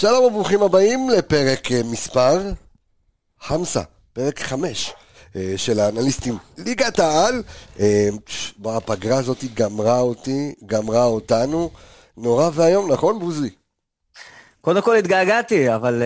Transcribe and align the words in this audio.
שלום 0.00 0.24
וברוכים 0.24 0.62
הבאים 0.62 1.10
לפרק 1.10 1.72
אה, 1.72 1.80
מספר 1.84 2.52
חמסה, 3.40 3.82
פרק 4.12 4.40
חמש 4.40 4.92
אה, 5.36 5.52
של 5.56 5.80
האנליסטים 5.80 6.38
ליגת 6.58 6.98
העל. 6.98 7.42
אה, 7.80 8.08
הפגרה 8.64 9.18
הזאת 9.18 9.44
גמרה 9.54 10.00
אותי, 10.00 10.54
גמרה 10.66 11.04
אותנו. 11.04 11.70
נורא 12.16 12.50
ואיום, 12.54 12.92
נכון 12.92 13.18
בוזי? 13.18 13.50
קודם 14.60 14.82
כל 14.82 14.96
התגעגעתי, 14.96 15.74
אבל... 15.74 16.02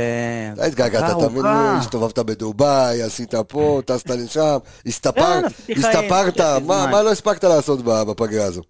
אתה 0.53 0.65
התגעגעת, 0.65 1.11
תמיד 1.11 1.45
ארוכה. 1.45 1.77
הסתובבת 1.79 2.19
בדובאי, 2.19 3.03
עשית 3.03 3.35
פה, 3.35 3.81
טסת 3.87 4.11
לשם, 4.11 4.59
הסתפרת, 4.87 5.45
כן, 5.45 5.75
חיים, 5.75 5.79
הסתפרת, 5.79 6.41
לי 6.41 6.61
מה 6.67 7.03
לא 7.03 7.11
הספקת 7.11 7.45
לעשות 7.45 7.81
בפגרה 7.85 8.45
הזו? 8.45 8.63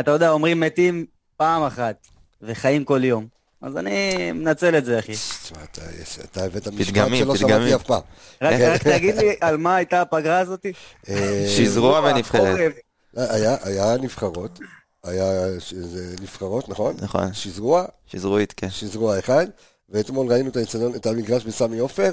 אתה 0.00 0.10
יודע, 0.10 0.30
אומרים 0.30 0.60
מתים 0.60 1.06
פעם 1.36 1.62
אחת, 1.62 2.06
וחיים 2.42 2.84
כל 2.84 3.04
יום. 3.04 3.34
אז 3.64 3.76
אני 3.76 3.92
מנצל 4.32 4.78
את 4.78 4.84
זה, 4.84 4.98
אחי. 4.98 5.12
תשמע, 5.12 5.58
אתה- 5.64 6.44
הבאת 6.44 6.68
משפט 6.68 6.94
שלא. 7.18 7.36
שמעתי 7.36 7.74
אף 7.74 7.82
פעם. 7.82 8.00
רק 8.42 8.82
תגיד 8.82 9.16
לי 9.16 9.34
על 9.40 9.56
מה 9.56 9.76
הייתה 9.76 10.00
הפגרה 10.00 10.38
הזאתי? 10.38 10.72
אה, 11.08 11.44
שזרוע 11.56 12.00
ונבחרת. 12.00 12.42
חורף. 12.56 12.72
היה, 13.16 13.56
היה 13.62 13.96
נבחרות, 13.96 14.58
היה 15.04 15.46
נבחרות, 16.22 16.68
נכון? 16.68 16.96
נכון. 17.02 17.32
שזרוע, 17.34 17.84
שזרועית, 18.06 18.54
כן. 18.56 18.70
שזרוע 18.70 19.18
אחד, 19.18 19.46
ואתמול 19.88 20.32
ראינו 20.32 20.48
את 20.50 20.56
האצטדיון- 20.56 20.94
את 20.94 21.06
המגרש 21.06 21.44
בסמי 21.44 21.78
עופר, 21.78 22.12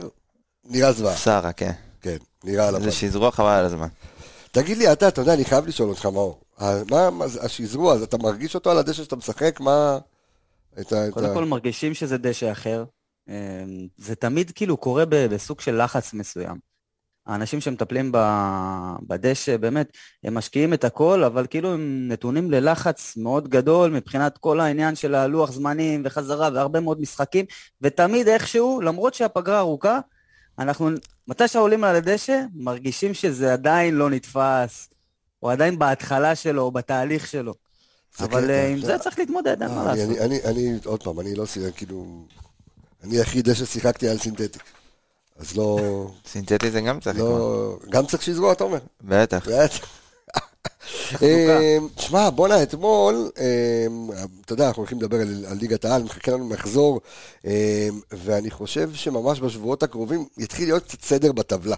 נראה 0.65 0.91
זוועה, 0.91 1.15
שרה, 1.17 1.51
כן. 1.53 1.71
כן, 2.01 2.17
נראה 2.43 2.67
על 2.67 2.75
הפנים. 2.75 2.89
זה 2.91 2.95
שזרוע 2.95 3.31
חבל 3.31 3.47
על 3.47 3.65
הזמן. 3.65 3.87
תגיד 4.51 4.77
לי, 4.77 4.91
אתה, 4.91 5.07
אתה 5.07 5.21
יודע, 5.21 5.33
אני 5.33 5.45
חייב 5.45 5.67
לשאול 5.67 5.89
אותך, 5.89 6.05
מאור, 6.05 6.39
מה, 6.91 7.09
מה 7.09 7.25
השזרוע, 7.41 7.93
אז 7.93 8.01
אתה 8.01 8.17
מרגיש 8.17 8.55
אותו 8.55 8.71
על 8.71 8.77
הדשא 8.77 9.03
שאתה 9.03 9.15
משחק? 9.15 9.59
מה... 9.59 9.97
את 10.79 10.93
ה... 10.93 11.11
קודם 11.11 11.33
כל 11.33 11.45
מרגישים 11.45 11.93
שזה 11.93 12.17
דשא 12.17 12.51
אחר. 12.51 12.85
אה, 13.29 13.63
זה 13.97 14.15
תמיד 14.15 14.51
כאילו 14.51 14.77
קורה 14.77 15.05
ב- 15.05 15.25
בסוג 15.25 15.61
של 15.61 15.83
לחץ 15.83 16.13
מסוים. 16.13 16.71
האנשים 17.25 17.61
שמטפלים 17.61 18.11
בדשא, 19.07 19.57
באמת, 19.57 19.97
הם 20.23 20.33
משקיעים 20.33 20.73
את 20.73 20.83
הכל, 20.83 21.23
אבל 21.23 21.47
כאילו 21.49 21.73
הם 21.73 22.07
נתונים 22.07 22.51
ללחץ 22.51 23.17
מאוד 23.17 23.47
גדול 23.47 23.91
מבחינת 23.91 24.37
כל 24.37 24.59
העניין 24.59 24.95
של 24.95 25.15
הלוח 25.15 25.51
זמנים 25.51 26.01
וחזרה 26.05 26.49
והרבה 26.53 26.79
מאוד 26.79 27.01
משחקים, 27.01 27.45
ותמיד 27.81 28.27
איכשהו, 28.27 28.81
למרות 28.81 29.13
שהפגרה 29.13 29.59
ארוכה, 29.59 29.99
אנחנו, 30.59 30.89
מתי 31.27 31.47
שעולים 31.47 31.83
על 31.83 31.95
הדשא, 31.95 32.41
מרגישים 32.53 33.13
שזה 33.13 33.53
עדיין 33.53 33.95
לא 33.95 34.09
נתפס, 34.09 34.89
או 35.43 35.49
עדיין 35.49 35.79
בהתחלה 35.79 36.35
שלו, 36.35 36.61
או 36.61 36.71
בתהליך 36.71 37.27
שלו. 37.27 37.53
אבל 38.19 38.43
קטע, 38.43 38.53
אה, 38.53 38.67
עם 38.67 38.81
זה 38.81 38.97
צריך 38.97 39.19
להתמודד, 39.19 39.61
אין 39.61 39.71
מה 39.71 39.85
אה, 39.87 39.91
אני- 39.93 40.01
לעשות. 40.01 40.17
אני, 40.17 40.39
אני, 40.41 40.69
אני, 40.69 40.79
עוד 40.85 41.03
פעם, 41.03 41.19
אני 41.19 41.35
לא, 41.35 41.45
שיחק, 41.45 41.75
כאילו, 41.75 42.05
אני 43.03 43.17
היחיד 43.17 43.49
דשא 43.49 43.65
שיחקתי 43.65 44.09
על 44.09 44.17
סינתטי. 44.17 44.59
אז 45.39 45.57
לא, 45.57 45.79
סינתטי 46.27 46.71
זה 46.71 46.81
גם 46.81 46.99
צריך. 46.99 47.17
לא, 47.19 47.77
גם 47.89 48.05
צריך 48.05 48.23
שזרוע, 48.23 48.53
אתה 48.53 48.63
אומר? 48.63 48.79
בטח. 49.01 49.47
בטח. 49.47 49.87
אה, 51.23 51.77
שמע, 51.97 52.29
בואנה, 52.29 52.63
אתמול, 52.63 53.29
אתה 54.45 54.53
יודע, 54.53 54.67
אנחנו 54.67 54.79
הולכים 54.81 54.97
לדבר 54.97 55.17
על, 55.21 55.57
ליגת 55.59 55.85
העל, 55.85 56.03
מחכה 56.03 56.31
לנו 56.31 56.45
מחזור, 56.47 57.01
ואני 58.11 58.51
חושב 58.51 58.89
שממש 58.93 59.39
בשבועות 59.39 59.83
הקרובים 59.83 60.25
יתחיל 60.37 60.65
להיות 60.67 60.83
קצת 60.83 61.01
סדר 61.01 61.31
בטבלה. 61.31 61.75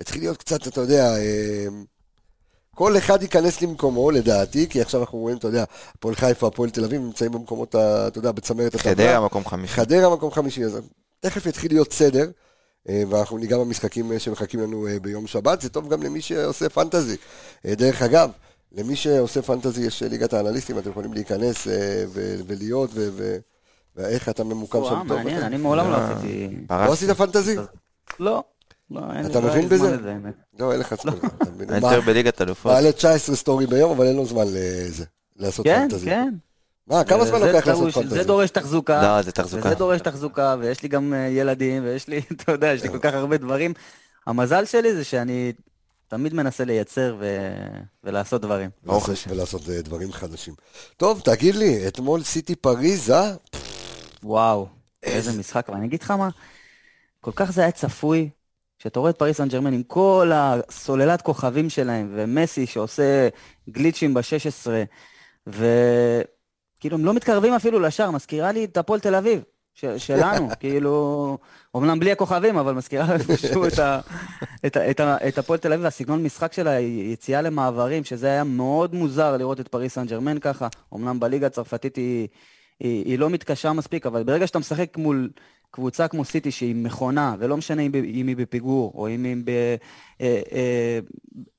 יתחיל 0.00 0.20
להיות 0.22 0.36
קצת, 0.36 0.68
אתה 0.68 0.80
יודע, 0.80 1.14
כל 2.74 2.96
אחד 2.98 3.22
ייכנס 3.22 3.62
למקומו, 3.62 4.10
לדעתי, 4.10 4.68
כי 4.68 4.80
עכשיו 4.80 5.00
אנחנו 5.00 5.18
רואים, 5.18 5.36
אתה 5.36 5.48
יודע, 5.48 5.64
הפועל 5.94 6.14
חיפה, 6.14 6.46
הפועל 6.46 6.70
תל 6.70 6.84
אביב, 6.84 7.00
נמצאים 7.00 7.32
במקומות, 7.32 7.68
אתה 7.68 8.10
יודע, 8.16 8.32
בצמרת 8.32 8.74
הטבלה. 8.74 8.94
חדרה 8.94 9.24
מקום 9.24 9.44
חמישי. 9.44 9.74
חדרה 9.74 10.14
מקום 10.14 10.30
חמישי, 10.30 10.64
אז 10.64 10.78
תכף 11.20 11.46
יתחיל 11.46 11.72
להיות 11.72 11.92
סדר, 11.92 12.30
אה, 12.88 13.02
ואנחנו 13.08 13.38
ניגע 13.38 13.58
במשחקים 13.58 14.12
אה, 14.12 14.18
שמחכים 14.18 14.60
לנו 14.60 14.86
אה, 14.86 14.96
ביום 15.02 15.26
שבת, 15.26 15.60
זה 15.60 15.68
טוב 15.68 15.88
גם 15.88 16.02
למי 16.02 16.20
שעושה 16.20 16.68
פנטזי. 16.68 17.16
דרך 17.66 18.02
אגב, 18.02 18.30
למי 18.72 18.96
שעושה 18.96 19.42
פנטזי 19.42 19.86
יש 19.86 20.02
ליגת 20.02 20.32
האנליסטים, 20.32 20.78
אתם 20.78 20.90
יכולים 20.90 21.12
להיכנס 21.12 21.66
ו- 22.08 22.36
ולהיות, 22.46 22.90
ו- 22.94 23.08
ו- 23.12 23.38
ואיך 23.96 24.28
אתה 24.28 24.44
ממוקם 24.44 24.84
שם 24.84 25.04
טוב. 25.08 25.16
מעניין, 25.16 25.42
אני 25.42 25.56
מעולם 25.56 25.90
לא 25.90 25.96
עשיתי... 25.96 26.48
לא 26.70 26.92
עשית 26.92 27.10
פנטזי? 27.10 27.56
לא. 28.20 28.42
לא, 28.92 29.00
אין 29.16 29.26
אתה 29.26 29.40
לא 29.40 29.48
מבין 29.48 29.68
בזה? 29.68 29.96
לזה. 29.96 30.14
לא, 30.58 30.72
אין 30.72 30.80
לך 30.80 30.94
זמן. 31.02 31.12
מבין? 31.54 31.70
אני 31.70 31.94
יותר 31.94 32.00
בליגת 32.00 32.42
אלופות. 32.42 32.72
מעלה 32.72 32.92
19 32.92 33.36
סטורי 33.36 33.66
ביום, 33.66 33.90
אבל 33.90 34.06
אין 34.06 34.16
לו 34.16 34.26
זמן 34.26 34.44
לזה, 34.46 35.04
לעשות 35.36 35.66
כן, 35.66 35.88
פנטזי. 35.90 36.06
כן. 36.06 36.34
מה, 36.86 37.04
כמה 37.04 37.24
זמן 37.24 37.38
זה 37.38 37.52
לוקח 37.52 37.66
לעשות 37.66 37.94
פנטזי? 37.94 38.14
זה 38.14 38.24
דורש 38.24 38.50
תחזוקה. 38.50 39.02
לא, 39.02 39.22
זה 39.22 39.32
תחזוקה. 39.32 39.66
וזה 39.68 39.74
דורש 39.74 40.00
תחזוקה, 40.00 40.56
ויש 40.60 40.82
לי 40.82 40.88
גם 40.88 41.14
אה, 41.14 41.18
ילדים, 41.18 41.84
ויש 41.84 42.08
לי, 42.08 42.20
אתה 42.32 42.52
יודע, 42.52 42.72
יש 42.72 42.82
לי 42.82 42.88
כל 42.88 42.98
כך 42.98 43.14
הרבה 43.14 43.36
דברים. 43.36 43.74
המזל 44.26 44.64
שלי 44.64 44.94
זה 44.94 45.04
שאני 45.04 45.52
תמיד 46.08 46.34
מנסה 46.34 46.64
לייצר 46.64 47.16
ו- 47.20 47.66
ולעשות 48.04 48.42
דברים. 48.42 48.70
ברוך 48.84 49.08
לעשות- 49.08 49.12
השם. 49.24 49.30
ולעשות 49.30 49.68
אה, 49.68 49.82
דברים 49.82 50.12
חדשים. 50.12 50.54
טוב, 50.96 51.20
תגיד 51.24 51.54
לי, 51.54 51.88
אתמול 51.88 52.22
סיטי 52.22 52.56
פריז, 52.56 53.10
אה? 53.10 53.32
וואו, 54.22 54.66
איזה 55.02 55.32
משחק, 55.38 55.64
אבל 55.68 55.76
אני 55.78 55.86
אגיד 55.86 56.02
לך 56.02 56.10
מה, 56.10 56.28
כל 57.20 57.30
כך 57.36 57.50
זה 57.52 57.60
היה 57.62 57.70
צפוי, 57.70 58.30
שאתה 58.82 59.00
רואה 59.00 59.10
את 59.10 59.18
פריס 59.18 59.36
סן 59.36 59.48
ג'רמן 59.48 59.72
עם 59.72 59.82
כל 59.82 60.30
הסוללת 60.34 61.22
כוכבים 61.22 61.70
שלהם, 61.70 62.12
ומסי 62.14 62.66
שעושה 62.66 63.28
גליצ'ים 63.70 64.14
ב-16, 64.14 64.70
וכאילו 65.46 66.96
הם 66.96 67.04
לא 67.04 67.14
מתקרבים 67.14 67.54
אפילו 67.54 67.80
לשער, 67.80 68.10
מזכירה 68.10 68.52
לי 68.52 68.64
את 68.64 68.76
הפועל 68.76 69.00
תל 69.00 69.14
אביב, 69.14 69.42
ש- 69.74 69.84
שלנו, 69.84 70.48
כאילו, 70.60 71.38
אומנם 71.74 71.98
בלי 72.00 72.12
הכוכבים, 72.12 72.56
אבל 72.58 72.72
מזכירה 72.74 73.14
איפשהו 73.14 73.66
את 73.66 73.78
ה- 73.78 74.00
את 74.66 74.76
ה- 74.76 74.90
את 74.90 75.00
ה- 75.00 75.28
את 75.28 75.38
הפועל 75.38 75.58
תל 75.58 75.72
אביב, 75.72 75.86
הסגנון 75.86 76.22
משחק 76.22 76.52
שלה, 76.52 76.80
יציאה 76.80 77.42
למעברים, 77.42 78.04
שזה 78.04 78.26
היה 78.26 78.44
מאוד 78.44 78.94
מוזר 78.94 79.36
לראות 79.36 79.60
את 79.60 79.68
פריס 79.68 79.94
סן 79.94 80.06
ג'רמן 80.06 80.38
ככה, 80.38 80.68
אומנם 80.92 81.20
בליגה 81.20 81.46
הצרפתית 81.46 81.96
היא... 81.96 82.28
היא, 82.80 83.04
היא 83.04 83.18
לא 83.18 83.30
מתקשה 83.30 83.72
מספיק, 83.72 84.06
אבל 84.06 84.22
ברגע 84.22 84.46
שאתה 84.46 84.58
משחק 84.58 84.96
מול 84.96 85.30
קבוצה 85.74 86.08
כמו 86.08 86.24
סיטי 86.24 86.50
שהיא 86.50 86.74
מכונה, 86.74 87.36
ולא 87.38 87.56
משנה 87.56 87.82
אם, 87.82 87.90
היא 87.94 88.36
בפיגור, 88.36 88.92
או 88.94 89.08
אם 89.08 89.24
היא 89.24 89.36
ב, 89.44 89.48
אה, 90.20 90.40
אה, 90.52 90.98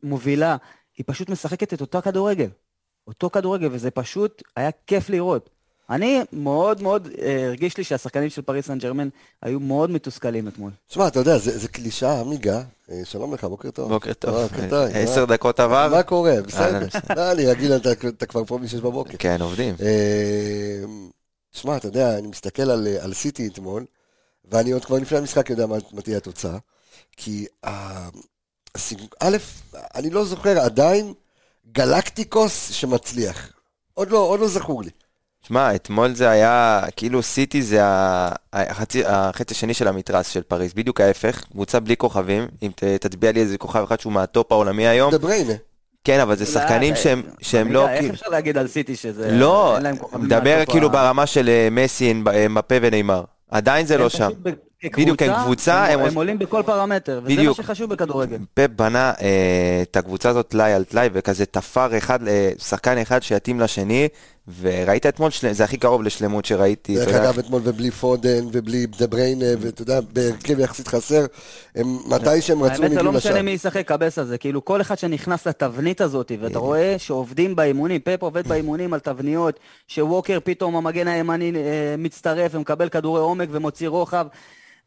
מובילה, 0.03 0.55
היא 0.97 1.03
פשוט 1.07 1.29
משחקת 1.29 1.73
את 1.73 1.81
אותו 1.81 2.01
כדורגל. 2.01 2.47
אותו 3.07 3.29
כדורגל, 3.29 3.67
וזה 3.71 3.91
פשוט 3.91 4.41
היה 4.55 4.69
כיף 4.87 5.09
לראות. 5.09 5.49
אני 5.89 6.19
מאוד 6.33 6.81
מאוד 6.81 7.07
אה, 7.21 7.45
הרגיש 7.47 7.77
לי 7.77 7.83
שהשחקנים 7.83 8.29
של 8.29 8.41
פריס 8.41 8.67
סן 8.67 8.77
ג'רמן 8.77 9.09
היו 9.41 9.59
מאוד 9.59 9.89
מתוסכלים 9.91 10.47
אתמול. 10.47 10.71
תשמע, 10.87 11.07
אתה 11.07 11.19
יודע, 11.19 11.37
זה 11.37 11.57
זה 11.57 11.67
קלישאה, 11.67 12.19
עמיגה. 12.19 12.61
שלום 13.03 13.33
לך, 13.33 13.43
בוקר 13.43 13.71
טוב. 13.71 13.89
בוקר 13.89 14.13
טוב. 14.13 14.35
בוקר 14.41 14.69
טוב. 14.69 14.89
עשר 14.93 15.25
מה- 15.25 15.33
דקות 15.33 15.59
עבר. 15.59 15.89
מה 15.91 16.03
קורה? 16.03 16.35
בסדר. 16.47 16.87
לא, 17.15 17.31
אני 17.33 17.45
רגיל, 17.45 17.73
אתה- 17.75 17.91
אתה 18.07 18.25
כבר 18.25 18.45
פה 18.45 18.57
משש 18.57 18.75
בבוקר. 18.79 19.17
כן, 19.19 19.37
עובדים. 19.41 19.75
תשמע, 21.53 21.77
אתה 21.77 21.87
יודע, 21.87 22.17
אני 22.17 22.27
מסתכל 22.27 22.61
על, 22.71 22.87
על 23.01 23.13
סיטי 23.13 23.47
אתמול, 23.47 23.85
ואני 24.51 24.71
עוד 24.71 24.85
כבר 24.85 24.95
לפני 24.97 25.17
המשחק 25.17 25.49
יודע 25.49 25.65
מה, 25.65 25.75
מה 25.91 26.01
תהיה 26.01 26.17
התוצאה, 26.17 26.57
כי 27.17 27.45
ה- 27.67 28.09
הסיג- 28.75 29.13
א', 29.19 29.37
אני 29.95 30.09
לא 30.09 30.25
זוכר 30.25 30.59
עדיין 30.59 31.13
גלקטיקוס 31.71 32.71
שמצליח. 32.71 33.49
עוד 33.93 34.11
לא, 34.11 34.17
עוד 34.17 34.39
לא 34.39 34.47
זכור 34.47 34.83
לי. 34.83 34.89
שמע, 35.47 35.75
אתמול 35.75 36.13
זה 36.15 36.29
היה, 36.29 36.81
כאילו 36.95 37.23
סיטי 37.23 37.61
זה 37.61 37.79
החצי 38.53 39.05
החצי 39.05 39.53
השני 39.53 39.73
של 39.73 39.87
המתרס 39.87 40.27
של 40.27 40.41
פריז, 40.43 40.73
בדיוק 40.73 41.01
ההפך, 41.01 41.43
קבוצה 41.51 41.79
בלי 41.79 41.97
כוכבים, 41.97 42.47
אם 42.63 42.71
ת- 42.75 42.83
תצביע 42.83 43.31
לי 43.31 43.39
איזה 43.41 43.57
כוכב 43.57 43.83
אחד 43.83 43.99
שהוא 43.99 44.13
מהטופ 44.13 44.51
העולמי 44.51 44.87
היום, 44.87 45.11
דה 45.11 45.17
בריינה. 45.17 45.53
כן, 46.03 46.19
אבל 46.19 46.35
זה 46.37 46.45
שחקנים 46.45 46.95
שהם 46.95 47.21
שהם 47.41 47.71
לא, 47.71 47.89
איך 47.89 47.99
כאילו, 47.99 48.13
אפשר 48.13 48.29
להגיד 48.29 48.57
על 48.57 48.67
סיטי 48.67 48.95
שזה... 48.95 49.31
לא, 49.31 49.77
מדבר 50.13 50.63
כאילו 50.65 50.89
ברמה 50.89 51.25
של 51.25 51.49
אה, 51.49 51.67
מסי, 51.71 52.13
אמבפה 52.49 52.75
וניימר, 52.81 53.23
עדיין 53.53 53.85
זה 53.85 53.97
לא 53.97 54.09
שם. 54.09 54.29
בדיוק, 54.97 55.21
הם 55.21 55.43
קבוצה, 55.43 55.85
הם, 55.85 55.99
הם 55.99 56.05
הם 56.05 56.15
עולים 56.15 56.39
בכל 56.39 56.61
פרמטר, 56.65 57.21
וזה 57.23 57.43
מה. 57.43 57.53
שחשוב 57.53 57.89
בכדורגל. 57.89 58.37
פפ 58.53 58.67
בנה 58.75 59.13
אה, 59.21 59.79
את 59.81 59.97
הקבוצה 59.97 60.29
הזאת 60.29 60.47
טלאי 60.47 60.73
על 60.73 60.83
טלאי, 60.83 61.09
וכזה 61.13 61.45
תפר 61.45 61.97
אחד, 61.97 62.27
אה, 62.27 62.51
שחקן 62.59 62.97
אחד 62.97 63.23
שיתאים 63.23 63.59
לשני, 63.59 64.07
וראית 64.47 65.05
אתמול, 65.05 65.29
של... 65.29 65.53
זה 65.53 65.63
הכי 65.63 65.77
קרוב 65.77 66.03
לשלמות 66.03 66.45
שראיתי. 66.45 66.95
דרך. 66.95 67.07
אגב, 67.07 67.39
אתמול 67.39 67.61
ובלי 67.63 67.91
פודן 67.91 68.45
ובלי 68.51 68.85
דה 68.85 69.07
בריינה, 69.07 69.45
ואתה 69.59 69.81
יודע, 69.81 69.99
בהרכב 70.13 70.59
יחסית 70.59 70.87
חסר, 70.87 71.25
הם 71.75 71.97
מתי 72.09 72.41
שהם 72.41 72.63
רצו 72.63 72.83
האמת 72.83 72.91
זה 72.91 73.03
לא 73.03 73.13
לשם. 73.13 73.29
משנה 73.29 73.41
מי 73.41 73.51
ישחק 73.51 73.87
קבס 73.87 74.19
הזה, 74.19 74.37
כאילו 74.37 74.65
כל 74.65 74.81
אחד 74.81 74.99
שנכנס 74.99 75.47
לתבנית 75.47 76.01
הזאת, 76.01 76.31
ואתה 76.41 76.59
רואה 76.59 76.95
שעובדים 76.97 77.55
באימונים, 77.55 78.01
פפ 78.01 78.23
עובד 78.23 78.47
באימונים 78.47 78.93
על 78.93 78.99
תבניות, 78.99 79.59
שווקר 79.87 80.39
פתאום 80.43 80.75
המגן 80.75 81.07
הימני 81.07 81.51
אה, 81.55 81.95
מצטרף 81.97 82.55
ומקבל 82.55 82.89
כדורי 82.89 83.21
עומק 83.21 83.49
ומוציא 83.51 83.87
רוחב, 83.87 84.27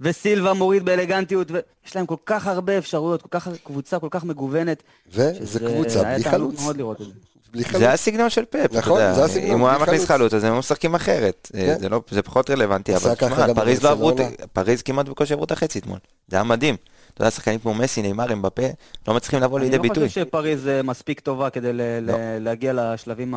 וסילבה 0.01 0.53
מוריד 0.53 0.85
באלגנטיות, 0.85 1.51
ויש 1.51 1.97
להם 1.97 2.07
כל 2.07 2.17
כך 2.27 2.47
הרבה 2.47 2.79
אפשרויות, 2.79 3.23
כל 3.23 3.29
כך 3.31 3.49
קבוצה 3.65 3.99
כל 3.99 4.09
כך 4.11 4.25
מגוונת, 4.25 4.83
וזו 5.13 5.47
שזה 5.47 5.61
קבוצה 5.61 6.01
היה 6.01 6.15
בלי 6.15 6.25
תענוג 6.25 6.51
חלוץ. 6.51 6.63
מאוד 6.63 6.77
לראות 6.77 7.01
את 7.01 7.07
זה. 7.07 7.36
חלוץ. 7.63 7.79
זה 7.79 7.93
הסגנון 7.93 8.31
של 8.31 8.43
נכון. 8.73 8.99
זה 9.15 9.25
הסגנון, 9.25 9.51
אם 9.51 9.61
הוא 9.61 9.69
היה 9.69 9.79
מכניס 9.79 10.05
חלוץ. 10.05 10.35
אז 10.35 10.45
הם 10.45 10.59
משחקים 10.59 10.95
אחרת. 10.95 11.51
אה, 11.55 11.61
כן. 11.61 11.79
זה 11.79 11.89
לא- 11.89 12.01
זה 12.11 12.23
פחות 12.23 12.51
רלוונטי, 12.51 12.97
אבל 12.97 13.15
תשמע, 13.15 13.55
פריז 13.55 13.83
לא 13.83 13.91
עברו. 13.91 14.13
פריז 14.53 14.83
כמעט 14.83 15.07
בקושי 15.09 15.33
עברו 15.33 15.45
את 15.45 15.51
החצי 15.53 15.79
אתמול. 15.79 15.99
זה 16.29 16.37
היה 16.37 16.45
מדהים. 16.45 16.77
אתה 17.15 17.23
יודע, 17.23 17.31
שחקנים 17.31 17.59
כמו 17.59 17.75
מסי, 17.75 18.03
נאמר, 18.03 18.33
אמבפה, 18.33 18.63
לא 19.09 19.15
מצליחים 19.15 19.41
לבוא 19.41 19.61
לידי 19.61 19.77
אני 19.77 19.89
לא 19.89 19.95
ביטוי. 19.95 20.09
חושב 20.09 20.21
שפריז 20.25 20.69
אה, 20.69 20.83
מספיק 20.83 21.21
טובה 21.21 21.51
כדי 21.51 21.73
ל- 21.73 21.77
לא. 22.03 22.13
ל- 22.13 22.39
להגיע 22.45 22.73
לשלבים 22.75 23.35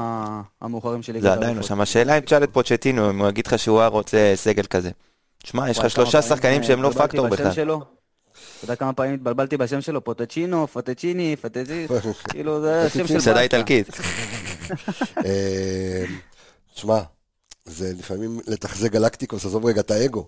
המאוחרים 0.62 1.02
של 1.02 1.14
ליגת 1.14 1.24
זה 1.24 1.34
עדיין 1.34 1.58
לא 1.58 1.64
שם. 1.64 1.82
השאלה 1.82 2.16
אם 2.18 2.22
תשאל 2.22 2.44
את 2.44 2.50
פוצ'טינו, 2.54 3.10
אם 3.10 3.20
הוא 3.22 3.30
יגיד 3.30 3.48
לך 3.48 3.60
שהוא 3.60 3.80
היה 3.80 3.88
רוצה 3.88 4.32
סגל 4.36 4.64
כזה. 4.64 4.90
שמע, 5.44 5.70
יש 5.70 5.80
לך 5.80 5.90
שלושה 5.90 6.22
שחקנים 6.22 6.64
שהם 6.64 6.82
לא 6.84 6.90
פקטור 6.90 7.28
בכלל. 7.28 7.52
אתה 8.60 8.66
יודע 8.66 8.76
כמה 8.76 8.94
פעמים 8.94 9.14
התבלבלתי 9.14 9.58
בשם 9.58 9.82
שלו? 9.82 10.04
פוטצ'ינו, 10.04 10.68
פוטצ'יני, 10.68 11.36
פוטצ'יני, 11.36 11.88
כאילו 12.30 12.62
זה 12.62 12.82
השם 12.82 13.08
של 13.08 13.16
מסעדה 13.16 13.34
באסה. 13.34 13.42
איטלקית. 13.42 13.88
אה, 15.26 16.04
תשמע, 16.74 17.00
זה 17.66 17.94
לפעמים 18.00 18.40
לתחזק 18.48 18.92
גלקטיקוס, 18.92 19.46
עזוב 19.46 19.66
רגע 19.66 19.82
את 19.82 19.92
האגו. 19.92 20.28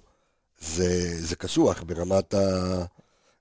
זה 0.62 0.88
זה 1.20 1.36
קשוח 1.36 1.84
ברמת 1.84 2.34
ה... 2.34 2.38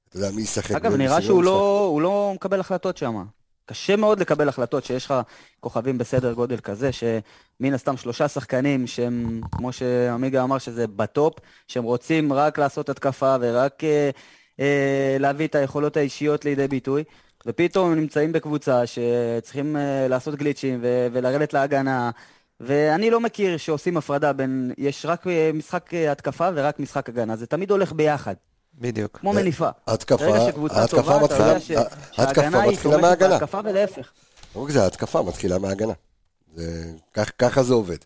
אתה 0.09 0.17
יודע, 0.19 0.31
מי 0.31 0.43
ישחק. 0.43 0.75
אגב, 0.75 0.95
נראה 0.95 1.23
שהוא. 1.23 1.45
לא, 1.45 1.87
הוא 1.91 2.03
לא 2.03 2.33
מקבל 2.35 2.61
החלטות 2.61 2.97
שם. 2.97 3.25
קשה 3.67 3.97
מאוד 3.97 4.21
לקבל 4.21 4.49
החלטות 4.49 4.85
שיש 4.85 5.07
לך 5.07 5.15
כוכבים 5.61 5.99
בסדר 5.99 6.33
גודל 6.33 6.57
כזה, 6.57 6.91
שמן 6.93 7.75
הסתם 7.75 7.97
שלושה 7.97 8.29
שחקנים 8.29 8.87
שהם, 8.87 9.41
כמו 9.53 9.73
שעמיגה 9.73 10.43
אמר, 10.43 10.59
שזה 10.59 10.87
בטופ, 10.87 11.35
שהם 11.69 11.85
רוצים 11.85 12.33
רק 12.33 12.59
לעשות 12.59 12.89
התקפה 12.89 13.37
ורק 13.41 13.85
אה, 13.85 14.11
אה, 14.61 14.67
להביא 15.21 15.47
את 15.47 15.55
היכולות 15.55 15.97
האישיות 15.97 16.45
לידי 16.45 16.69
ביטוי, 16.69 17.05
ופתאום 17.47 17.93
הם 17.93 17.99
נמצאים 18.01 18.33
בקבוצה 18.33 18.83
שצריכים 18.87 19.77
אה, 19.77 20.09
לעשות 20.09 20.35
גליצ'ים 20.35 20.79
ו- 20.83 21.07
ולרדת 21.13 21.53
להגנה, 21.53 22.11
ואני 22.61 23.11
לא 23.11 23.21
מכיר 23.21 23.57
שעושים 23.57 23.97
הפרדה 23.97 24.33
בין, 24.33 24.73
יש 24.79 25.07
רק 25.07 25.27
אה, 25.27 25.51
משחק 25.55 25.95
אה, 25.95 26.13
התקפה 26.13 26.49
ורק 26.55 26.81
משחק 26.81 27.09
הגנה, 27.09 27.37
זה 27.37 27.47
תמיד 27.47 27.71
הולך 27.71 27.93
ביחד, 27.93 28.35
בדיוק. 28.79 29.19
כמו 29.21 29.33
מניפה. 29.33 29.69
ההתקפה, 29.87 30.27
ברגע 30.27 30.47
שקבוצה 30.49 30.87
טובה, 30.87 31.25
אתה 31.25 31.35
יודע 31.35 31.61
שההגנה 31.61 32.63
היא 32.63 32.73
מתחילה 32.73 32.97
תומכת. 32.97 33.19
בהתקפה 33.19 33.61
ולהפך. 33.65 34.11
לא 34.57 34.63
רק 34.65 34.71
זה, 34.71 34.83
ההתקפה 34.83 35.23
מתחילה 35.23 35.59
מההגנה. 35.59 35.93
זה- 36.57 36.85
כך- 37.15 37.33
ככה 37.39 37.63
זה 37.63 37.75
עובד. 37.75 37.97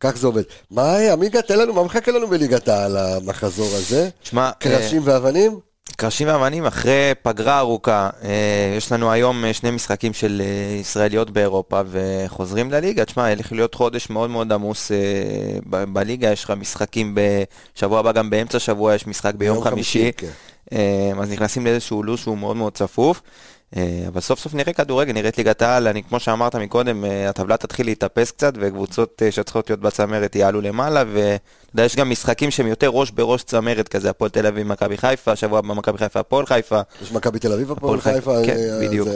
כך 0.00 0.16
זה 0.16 0.26
עובד. 0.26 0.42
מה, 0.70 0.96
עמיגה, 1.12 1.42
תן 1.42 1.58
לנו, 1.58 1.74
מה 1.74 1.82
מחכה 1.84 2.12
לנו 2.12 2.26
בליגת 2.28 2.68
העל 2.68 2.96
המחזור 2.96 3.66
הזה? 3.76 4.08
שמע, 4.22 4.46
אה, 4.46 4.52
קרשים 4.52 5.02
ואבנים? 5.04 5.60
קרשים 5.96 6.28
ואבנים 6.28 6.66
אחרי 6.66 7.12
פגרה 7.22 7.58
ארוכה, 7.58 8.10
אה, 8.24 8.74
יש 8.76 8.92
לנו 8.92 9.12
היום 9.12 9.44
אה, 9.44 9.52
שני 9.52 9.70
משחקים 9.70 10.12
של 10.12 10.42
אה, 10.44 10.76
ישראליות 10.80 11.30
באירופה 11.30 11.80
וחוזרים 11.86 12.70
לליגה. 12.70 13.04
תשמע, 13.04 13.28
הולך 13.28 13.52
להיות 13.52 13.74
חודש 13.74 14.10
מאוד 14.10 14.30
מאוד 14.30 14.52
עמוס 14.52 14.90
ב- 15.70 15.84
בליגה, 15.84 16.32
יש 16.32 16.44
לך 16.44 16.50
משחקים 16.50 17.14
בשבוע 17.74 18.00
הבא, 18.00 18.12
גם 18.12 18.30
באמצע 18.30 18.58
שבוע 18.58 18.94
יש 18.94 19.06
משחק 19.06 19.34
ביום 19.34 19.62
חמישי. 19.62 20.10
כן. 20.16 20.30
אז 21.20 21.30
נכנסים 21.30 21.64
לאיזשהו 21.64 22.02
לו"ז 22.02 22.20
שהוא 22.20 22.38
מאוד 22.38 22.56
מאוד 22.56 22.72
צפוף. 22.72 23.22
אה, 23.76 24.04
אבל 24.08 24.20
סוף 24.20 24.38
סוף 24.40 24.54
נראה 24.54 24.72
כדורגל, 24.72 25.12
נראית 25.12 25.38
ליגת 25.38 25.62
העל, 25.62 25.88
אני 25.88 26.02
כמו 26.02 26.20
שאמרת 26.20 26.56
מקודם, 26.56 27.04
אה, 27.04 27.28
הטבלה 27.28 27.56
תתחיל 27.56 27.86
להתאפס 27.86 28.30
קצת 28.30 28.52
וקבוצות 28.60 29.22
אה, 29.22 29.30
שצריכות 29.32 29.70
להיות 29.70 29.80
בצמרת 29.80 30.36
יעלו 30.36 30.60
למעלה 30.60 31.04
ואתה 31.12 31.38
יודע, 31.74 31.84
יש 31.84 31.96
גם 31.96 32.10
משחקים 32.10 32.50
שהם 32.50 32.66
יותר 32.66 32.88
ראש 32.88 33.10
בראש 33.10 33.42
צמרת 33.42 33.88
כזה, 33.88 34.10
הפועל 34.10 34.30
תל 34.30 34.46
אביב, 34.46 34.66
מכבי 34.66 34.96
חיפה, 34.96 35.36
שבוע 35.36 35.58
הבא 35.58 35.74
מכבי 35.74 35.98
חיפה, 35.98 36.20
הפועל 36.20 36.46
חיפה, 36.46 36.80
יש 37.02 37.12
מכבי 37.12 37.38
תל 37.38 37.52
אביב, 37.52 37.72
הפועל 37.72 38.00
חיפה. 38.00 38.34
כן, 38.46 38.56
בדיוק. 38.80 39.08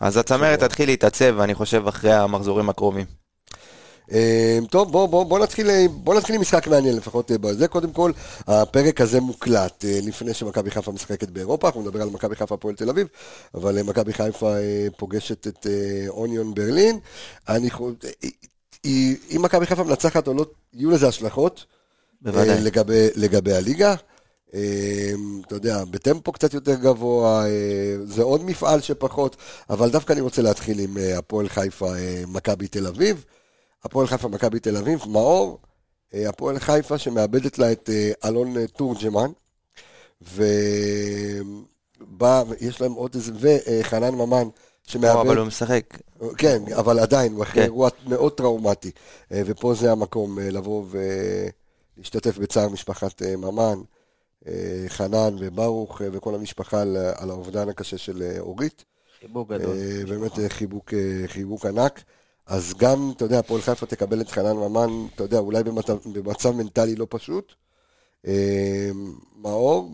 אז 0.00 0.16
הצמרת. 0.16 0.60
תתחיל 0.60 0.88
להתעצב, 0.88 1.40
אני 1.40 1.54
חושב, 1.54 1.88
אחרי 1.88 2.12
המחזורים 2.12 2.68
הקרובים. 2.68 3.25
אה, 4.12 4.58
טוב, 4.70 4.92
בוא, 4.92 5.06
בוא, 5.06 5.24
בוא, 5.24 5.38
נתחיל, 5.38 5.70
אה, 5.70 5.86
בוא 5.90 6.14
נתחיל 6.14 6.34
עם 6.34 6.40
משחק 6.40 6.66
מעניין 6.66 6.96
לפחות 6.96 7.32
אה, 7.32 7.38
בזה. 7.38 7.68
קודם 7.68 7.92
כל, 7.92 8.12
הפרק 8.46 9.00
הזה 9.00 9.20
מוקלט 9.20 9.84
אה, 9.84 9.98
לפני 10.02 10.34
שמכבי 10.34 10.70
חיפה 10.70 10.92
משחקת 10.92 11.30
באירופה, 11.30 11.66
אנחנו 11.66 11.82
נדבר 11.82 12.02
על 12.02 12.10
מכבי 12.10 12.36
חיפה 12.36 12.54
הפועל 12.54 12.74
תל 12.74 12.90
אביב, 12.90 13.08
אבל 13.54 13.82
מכבי 13.82 14.12
חיפה 14.12 14.54
פוגשת 14.96 15.46
את 15.46 15.66
אוניון 16.08 16.54
ברלין. 16.54 16.98
אני 17.48 17.70
אם 19.36 19.42
מכבי 19.42 19.66
חיפה 19.66 19.84
מנצחת 19.84 20.28
או 20.28 20.34
לא, 20.34 20.46
יהיו 20.74 20.90
לזה 20.90 21.08
השלכות. 21.08 21.64
בוודאי. 22.22 22.60
לגבי, 22.60 23.08
לגבי 23.16 23.54
הליגה. 23.54 23.94
אה, 24.54 25.12
אתה 25.46 25.54
יודע, 25.54 25.84
בטמפו 25.90 26.32
קצת 26.32 26.54
יותר 26.54 26.74
גבוה, 26.74 27.44
זה 28.04 28.22
עוד 28.22 28.44
מפעל 28.44 28.80
שפחות, 28.80 29.36
אבל 29.70 29.90
דווקא 29.90 30.12
אני 30.12 30.20
רוצה 30.20 30.42
להתחיל 30.42 30.78
עם 30.78 30.96
הפועל 31.18 31.48
חיפה, 31.48 31.92
מכבי 32.26 32.68
תל 32.68 32.86
אביב. 32.86 33.24
הפועל 33.84 34.06
חיפה, 34.06 34.28
מכבי 34.28 34.60
תל 34.60 34.76
אביב, 34.76 35.00
מאור, 35.08 35.58
אה, 36.14 36.28
הפועל 36.28 36.58
חיפה 36.58 36.98
שמאבדת 36.98 37.58
לה 37.58 37.72
את 37.72 37.90
אה, 37.92 38.28
אלון 38.28 38.56
אה, 38.56 38.66
תורג'מן, 38.66 39.30
ובא, 40.22 40.42
יש 42.60 42.80
להם 42.80 42.92
עוד 42.92 43.14
איזה, 43.14 43.32
וחנן 43.40 44.14
ממן, 44.14 44.48
שמאבד... 44.86 45.20
אבל 45.20 45.36
הוא 45.36 45.46
משחק. 45.46 45.98
כן, 46.38 46.62
אבל 46.72 46.98
עדיין, 46.98 47.32
הוא 47.32 47.42
אחרי 47.42 47.54
כן. 47.54 47.62
אירוע 47.62 47.88
מאוד 48.06 48.32
טראומטי. 48.32 48.90
ופה 49.30 49.74
זה 49.74 49.92
המקום 49.92 50.38
לבוא 50.38 50.84
ולהשתתף 51.96 52.38
בצער 52.38 52.68
משפחת 52.68 53.22
ממן, 53.22 53.78
חנן 54.88 55.36
וברוך 55.38 56.00
וכל 56.12 56.34
המשפחה 56.34 56.82
על, 56.82 56.96
על 57.16 57.30
האובדן 57.30 57.68
הקשה 57.68 57.98
של 57.98 58.36
אורית. 58.38 58.84
חיבוק 59.20 59.52
גדול. 59.52 59.76
באמת 60.08 60.32
חיבוק, 60.48 60.94
חיבוק 61.26 61.66
ענק. 61.66 62.02
אז 62.46 62.74
גם, 62.78 63.12
אתה 63.16 63.24
יודע, 63.24 63.38
הפועל 63.38 63.62
חיפה 63.62 63.86
תקבל 63.86 64.20
את 64.20 64.30
חנן 64.30 64.56
ממן, 64.56 65.06
אתה 65.14 65.24
יודע, 65.24 65.38
אולי 65.38 65.62
במצב, 65.62 65.96
במצב 66.12 66.50
מנטלי 66.50 66.96
לא 66.96 67.06
פשוט. 67.10 67.54
אה, 68.26 68.90
מאור, 69.36 69.92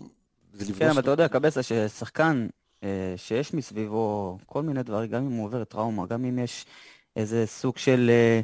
זה 0.52 0.64
לפגוש... 0.64 0.78
כן, 0.78 0.90
אבל 0.90 1.00
אתה 1.00 1.10
יודע, 1.10 1.28
קבסה, 1.28 1.62
ששחקן 1.62 2.46
אה, 2.84 3.14
שיש 3.16 3.54
מסביבו 3.54 4.38
כל 4.46 4.62
מיני 4.62 4.82
דברים, 4.82 5.10
גם 5.10 5.26
אם 5.26 5.32
הוא 5.32 5.44
עובר 5.46 5.64
טראומה, 5.64 6.06
גם 6.06 6.24
אם 6.24 6.38
יש 6.38 6.66
איזה 7.16 7.46
סוג 7.46 7.78
של 7.78 8.10
אה, 8.10 8.40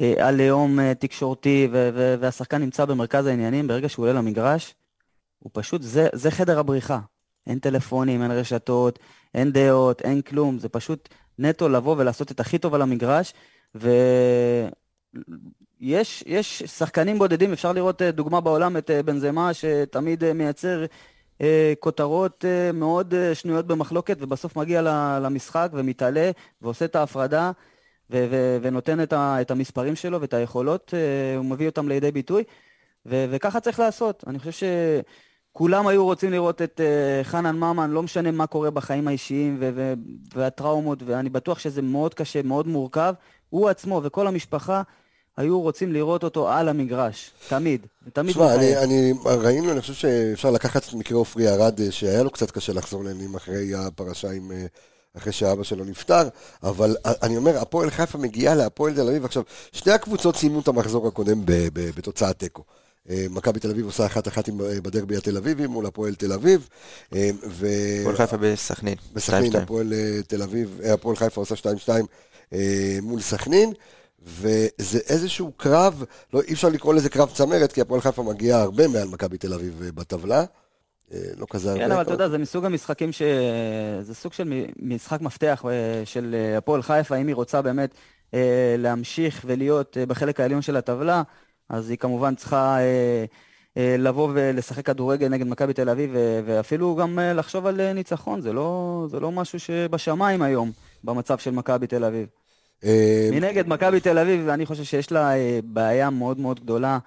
אה, 0.00 0.28
עליהום 0.28 0.80
אה, 0.80 0.94
תקשורתי, 0.94 1.68
ו- 1.72 1.90
ו- 1.94 2.14
והשחקן 2.20 2.60
נמצא 2.60 2.84
במרכז 2.84 3.26
העניינים, 3.26 3.68
ברגע 3.68 3.88
שהוא 3.88 4.02
עולה 4.06 4.18
למגרש, 4.18 4.74
הוא 5.38 5.50
פשוט, 5.54 5.82
זה, 5.82 6.08
זה 6.12 6.30
חדר 6.30 6.58
הבריחה. 6.58 6.98
אין 7.46 7.58
טלפונים, 7.58 8.22
אין 8.22 8.30
רשתות, 8.30 8.98
אין 9.34 9.52
דעות, 9.52 10.02
אין 10.02 10.22
כלום, 10.22 10.58
זה 10.58 10.68
פשוט 10.68 11.08
נטו 11.38 11.68
לבוא 11.68 11.96
ולעשות 11.98 12.32
את 12.32 12.40
הכי 12.40 12.58
טוב 12.58 12.74
על 12.74 12.82
המגרש, 12.82 13.34
ויש 13.74 14.72
יש 16.26 16.62
שחקנים 16.62 17.18
בודדים, 17.18 17.52
אפשר 17.52 17.72
לראות 17.72 18.02
אה, 18.02 18.10
דוגמה 18.10 18.40
בעולם, 18.40 18.76
את 18.76 18.90
אה, 18.90 19.02
בנזמה, 19.02 19.54
שתמיד 19.54 20.24
אה, 20.24 20.32
מייצר 20.32 20.84
כותרות 21.80 22.44
מאוד 22.74 23.14
שנויות 23.34 23.66
במחלוקת, 23.66 24.16
ובסוף 24.20 24.56
מגיע 24.56 24.82
למשחק 25.22 25.70
ומתעלה 25.72 26.30
ועושה 26.62 26.84
את 26.84 26.96
ההפרדה 26.96 27.50
ו- 28.10 28.26
ו- 28.30 28.58
ונותן 28.62 29.02
את, 29.02 29.12
ה- 29.12 29.40
את 29.40 29.50
המספרים 29.50 29.96
שלו 29.96 30.20
ואת 30.20 30.34
היכולות, 30.34 30.94
הוא 31.36 31.44
מביא 31.44 31.66
אותם 31.66 31.88
לידי 31.88 32.12
ביטוי, 32.12 32.44
ו- 33.06 33.24
וככה 33.30 33.60
צריך 33.60 33.80
לעשות. 33.80 34.24
אני 34.26 34.38
חושב 34.38 34.66
שכולם 35.58 35.86
היו 35.86 36.04
רוצים 36.04 36.30
לראות 36.32 36.62
את 36.62 36.80
אה, 36.80 37.24
חנן 37.24 37.56
ממן, 37.56 37.90
לא 37.90 38.02
משנה 38.02 38.30
מה 38.30 38.46
קורה 38.46 38.70
בחיים 38.70 39.08
האישיים 39.08 39.56
ו- 39.60 39.70
ו- 39.74 39.92
והטראומות, 40.34 40.98
ואני 41.06 41.30
בטוח 41.30 41.58
שזה 41.58 41.82
מאוד 41.82 42.14
קשה, 42.14 42.42
מאוד 42.42 42.68
מורכב. 42.68 43.14
הוא 43.50 43.68
עצמו 43.68 44.00
וכל 44.04 44.26
המשפחה 44.26 44.82
היו 45.36 45.60
רוצים 45.60 45.92
לראות 45.92 46.24
אותו 46.24 46.48
על 46.48 46.68
המגרש, 46.68 47.30
תמיד, 47.48 47.86
תמיד 48.12 48.32
תשמע, 48.32 48.54
אני. 48.54 48.76
אני, 48.76 49.12
ראינו, 49.24 49.72
אני 49.72 49.80
חושב 49.80 49.94
שאפשר 49.94 50.50
לקחת 50.50 50.88
את 50.88 50.94
מקרה 50.94 51.18
עופרי 51.18 51.48
ארד, 51.48 51.80
אה, 51.80 51.90
שהיה 51.90 52.22
לו 52.22 52.30
קצת 52.30 52.50
קשה 52.50 52.72
לחזור 52.72 53.04
לעניינים 53.04 53.34
אחרי 53.34 53.74
הפרשה 53.74 54.30
עם... 54.30 54.52
אה, 54.52 54.66
אחרי 55.16 55.32
שאבא 55.32 55.62
שלו 55.62 55.84
נפטר, 55.84 56.28
אבל 56.62 56.96
אני 57.04 57.36
אומר, 57.36 57.58
הפועל 57.58 57.90
חיפה 57.90 58.18
מגיעה 58.18 58.54
להפועל 58.54 58.94
תל 58.94 59.08
אביב. 59.08 59.24
עכשיו, 59.24 59.42
שתי 59.72 59.90
הקבוצות 59.90 60.36
סיימו 60.36 60.60
את 60.60 60.68
המחזור 60.68 61.08
הקודם 61.08 61.40
ב- 61.44 61.68
ב- 61.72 61.90
בתוצאת 61.96 62.38
תיקו. 62.38 62.64
אה, 63.10 63.26
מכבי 63.30 63.60
תל 63.60 63.70
אביב 63.70 63.84
עושה 63.86 64.06
אחת-אחת 64.06 64.48
עם- 64.48 64.60
אה, 64.60 64.80
בדרבי 64.80 65.16
התל 65.16 65.36
אביבי 65.36 65.66
מול 65.66 65.86
הפועל 65.86 66.14
תל 66.14 66.32
אביב, 66.32 66.68
אה, 67.14 67.30
ו... 67.48 67.66
הפועל 68.00 68.16
חיפה 68.16 68.36
בסכנין. 68.36 68.94
בסכנין, 69.12 69.52
2-2. 69.52 69.58
הפועל 69.58 69.92
תל 70.26 70.42
אביב, 70.42 70.80
הפועל 70.94 71.16
חיפה 71.16 71.40
עושה 71.40 71.54
2-2 71.56 71.88
אה, 72.52 72.98
מול 73.02 73.20
סכנין, 73.20 73.72
וזה 74.26 74.98
איזשהו 75.08 75.52
קרב, 75.56 76.04
לא, 76.32 76.40
אי 76.48 76.52
אפשר 76.52 76.68
לקרוא 76.68 76.94
לזה 76.94 77.08
קרב 77.08 77.30
צמרת, 77.34 77.72
כי 77.72 77.80
הפועל 77.80 78.00
חיפה 78.00 78.22
מגיעה 78.22 78.60
הרבה 78.62 78.88
מעל 78.88 79.08
מכבי 79.08 79.38
תל 79.38 79.54
אביב 79.54 79.82
בטבלה. 79.94 80.44
לא 81.36 81.46
כזה 81.50 81.70
הרבה. 81.70 81.84
כן, 81.84 81.90
אבל 81.92 82.02
אתה 82.02 82.12
יודע, 82.12 82.28
זה 82.28 82.38
מסוג 82.38 82.64
המשחקים 82.64 83.12
ש... 83.12 83.22
זה 84.02 84.14
סוג 84.14 84.32
של 84.32 84.52
משחק 84.82 85.20
מפתח 85.20 85.64
של 86.04 86.34
הפועל 86.58 86.82
חיפה, 86.82 87.16
אם 87.16 87.26
היא 87.26 87.34
רוצה 87.34 87.62
באמת 87.62 87.90
להמשיך 88.78 89.42
ולהיות 89.46 89.96
בחלק 90.08 90.40
העליון 90.40 90.62
של 90.62 90.76
הטבלה, 90.76 91.22
אז 91.68 91.90
היא 91.90 91.98
כמובן 91.98 92.34
צריכה 92.34 92.78
אה, 92.78 93.24
אה, 93.78 93.96
לבוא 93.98 94.28
ולשחק 94.34 94.86
כדורגל 94.86 95.28
נגד 95.28 95.46
מכבי 95.46 95.72
תל 95.72 95.88
אביב, 95.88 96.10
ו- 96.14 96.40
ואפילו 96.44 96.96
גם 96.96 97.18
אה, 97.18 97.32
לחשוב 97.32 97.66
על 97.66 97.80
אה, 97.80 97.92
ניצחון, 97.92 98.40
זה 98.40 98.52
לא, 98.52 99.06
זה 99.10 99.20
לא 99.20 99.32
משהו 99.32 99.60
שבשמיים 99.60 100.42
היום, 100.42 100.72
במצב 101.04 101.38
של 101.38 101.50
מכבי 101.50 101.86
תל 101.86 102.04
אביב. 102.04 102.28
מנגד, 103.32 103.68
מכבי 103.68 104.00
תל 104.00 104.18
אביב, 104.18 104.48
אני 104.48 104.66
חושב 104.66 104.84
שיש 104.84 105.12
לה 105.12 105.30
בעיה 105.64 106.10
מאוד 106.10 106.38
מאוד 106.40 106.60
גדולה 106.60 106.98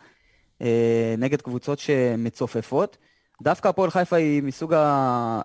נגד 1.17 1.41
קבוצות 1.41 1.79
שמצופפות. 1.79 2.97
דווקא 3.41 3.67
הפועל 3.67 3.89
חיפה 3.89 4.15
היא 4.15 4.43
מסוג 4.43 4.73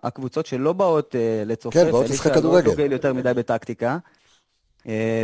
הקבוצות 0.03 0.47
שלא 0.47 0.73
באות 0.73 1.15
לצופף. 1.47 1.85
כן, 1.85 1.91
באות 1.91 2.09
לשחק 2.09 2.35
כדורגל. 2.35 2.67
לא 2.69 2.75
דוגל 2.75 2.93
יותר 2.93 3.15
מדי 3.15 3.35
בטקטיקה. 3.35 3.99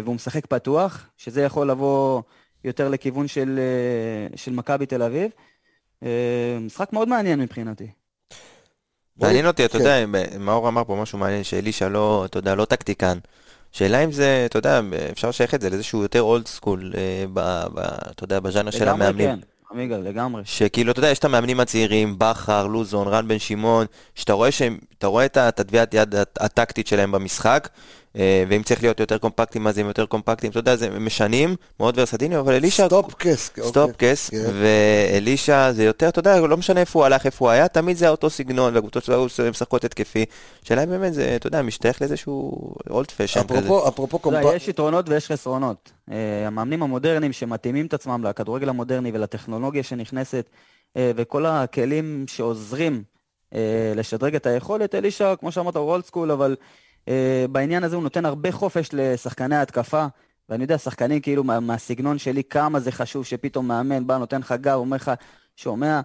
והוא 0.05 0.15
משחק 0.15 0.47
פתוח, 0.47 1.07
שזה 1.17 1.43
יכול 1.43 1.71
לבוא 1.71 2.23
יותר 2.65 2.89
לכיוון 2.89 3.29
של, 3.29 3.61
של 4.37 4.53
מכבי 4.53 4.87
תל 4.87 5.03
אביב. 5.03 5.31
משחק 6.61 6.93
מאוד 6.93 7.09
מעניין 7.09 7.41
מבחינתי. 7.41 7.87
מעניין 9.17 9.47
אותי, 9.47 9.65
אתה 9.65 9.79
יודע, 9.79 10.05
כן. 10.13 10.41
מאור 10.43 10.69
אמר 10.69 10.85
פה 10.85 10.97
משהו 11.03 11.19
מעניין, 11.19 11.45
שאלישע 11.45 11.89
לא, 11.89 12.25
אתה 12.25 12.39
יודע, 12.39 12.55
לא 12.55 12.65
טקטיקן. 12.65 13.19
שאלה 13.73 14.05
אם 14.05 14.13
זה, 14.13 14.43
אתה 14.47 14.59
יודע, 14.59 14.81
אפשר 15.13 15.29
לשייך 15.29 15.55
את 15.55 15.61
זה 15.61 15.71
לאיזשהו 15.71 16.03
יותר 16.03 16.23
old 16.23 16.47
school, 16.47 16.93
אתה 18.11 18.25
יודע, 18.25 18.41
בז'אנר 18.41 18.71
של 18.71 18.89
המאמנים. 18.89 19.29
כן. 19.29 19.39
עמיגה, 19.73 19.99
לגמרי. 19.99 20.43
שכאילו, 20.45 20.93
אתה 20.93 20.99
יודע, 20.99 21.11
יש 21.11 21.19
את 21.19 21.25
המאמנים 21.25 21.61
הצעירים, 21.61 22.15
בכר, 22.19 22.67
לוזון, 22.67 23.09
רן 23.09 23.29
בן 23.29 23.39
שמעון, 23.39 23.87
שאתה 24.15 24.33
רואה, 24.33 24.51
שהם, 24.51 24.79
רואה 25.05 25.25
את 25.25 25.37
הטביעת 25.37 25.95
יד 25.95 26.15
הטקטית 26.41 26.87
שלהם 26.87 27.13
במשחק, 27.13 27.69
אה, 27.69 27.79
ואם 28.49 28.63
צריך 28.63 28.83
להיות 28.83 29.01
יותר 29.01 29.19
קומפקטים, 29.19 29.67
אז 29.67 29.79
הם 29.79 29.87
יותר 29.87 30.07
קומפקטים, 30.07 30.51
אתה 30.51 30.59
יודע, 30.59 30.77
זה 30.77 30.91
משנים, 30.91 31.57
מאוד 31.81 31.99
ורסטיליים, 31.99 32.41
אבל 32.41 32.55
אלישע... 32.55 32.87
סטופ 32.87 33.15
קס. 33.15 33.51
סטופ 33.61 33.91
קס, 33.97 34.31
ואלישע 34.61 35.73
זה 35.73 35.85
יותר, 35.85 36.09
אתה 36.09 36.19
יודע, 36.19 36.41
לא 36.41 36.57
משנה 36.57 36.81
איפה 36.81 36.99
הוא 36.99 37.07
הלך, 37.07 37.27
איפה 37.27 37.45
הוא 37.45 37.51
היה, 37.51 37.69
תמיד 37.69 37.97
זה 37.97 38.09
אותו 38.09 38.31
סגנון, 38.31 38.75
והקבוצות 38.75 39.05
שלו 39.05 39.27
משחקות 39.51 39.85
התקפי. 39.85 40.25
השאלה 40.65 40.85
אם 40.85 40.91
באמת 40.91 41.15
זה, 41.15 41.37
אתה 41.37 41.47
יודע, 41.47 41.63
משתייך 41.63 42.01
לאיזשהו 42.01 42.73
אולד 42.91 43.11
פשן 43.11 43.43
כזה. 43.43 43.69
אפרופו 43.89 44.19
קומפקט... 44.19 44.55
יש 44.55 44.69
יתרונות 44.69 45.09
ויש 45.09 45.33
חסרונות. 45.33 45.93
אה, 46.11 46.47
המאמנים 46.47 46.83
המודרניים 46.83 47.33
שמתאימים 47.33 47.87
את 47.87 47.95
עצמם 47.95 48.25
לכדורגל 48.25 48.69
המודרני 48.69 49.11
ולטכנולוגיה 49.15 49.83
שנכנסת, 49.83 50.51
אה, 50.97 51.11
וכל 51.17 51.47
הכלים 51.47 52.25
שעוזרים 52.29 53.03
לשדרג 53.97 54.35
את 54.35 54.47
היכולת, 54.47 54.95
אלישע, 54.95 55.37
כמו 55.37 55.53
שאמרת, 55.53 55.77
הוא 55.77 55.91
אולד 55.91 56.05
סקול, 56.05 56.31
אבל... 56.31 56.57
אה, 57.09 57.45
בעניין 57.53 57.85
הזה 57.85 57.97
הוא 57.97 58.03
נותן 58.03 58.27
הרבה 58.27 58.53
חופש 58.53 58.89
לשחקני 58.93 59.57
ההתקפה, 59.57 60.07
ואני 60.49 60.63
יודע, 60.63 60.79
שחקנים 60.79 61.21
כאילו 61.21 61.45
מה, 61.45 61.61
מהסגנון 61.61 62.19
שלי, 62.19 62.45
כמה 62.45 62.81
זה 62.81 62.93
חשוב 62.93 63.25
שפתאום 63.25 63.69
מאמן 63.69 64.07
בא, 64.07 64.17
נותן 64.17 64.41
לך 64.41 64.55
גב, 64.61 64.75
אומר 64.75 64.97
לך, 64.97 65.11
שומע, 65.57 66.01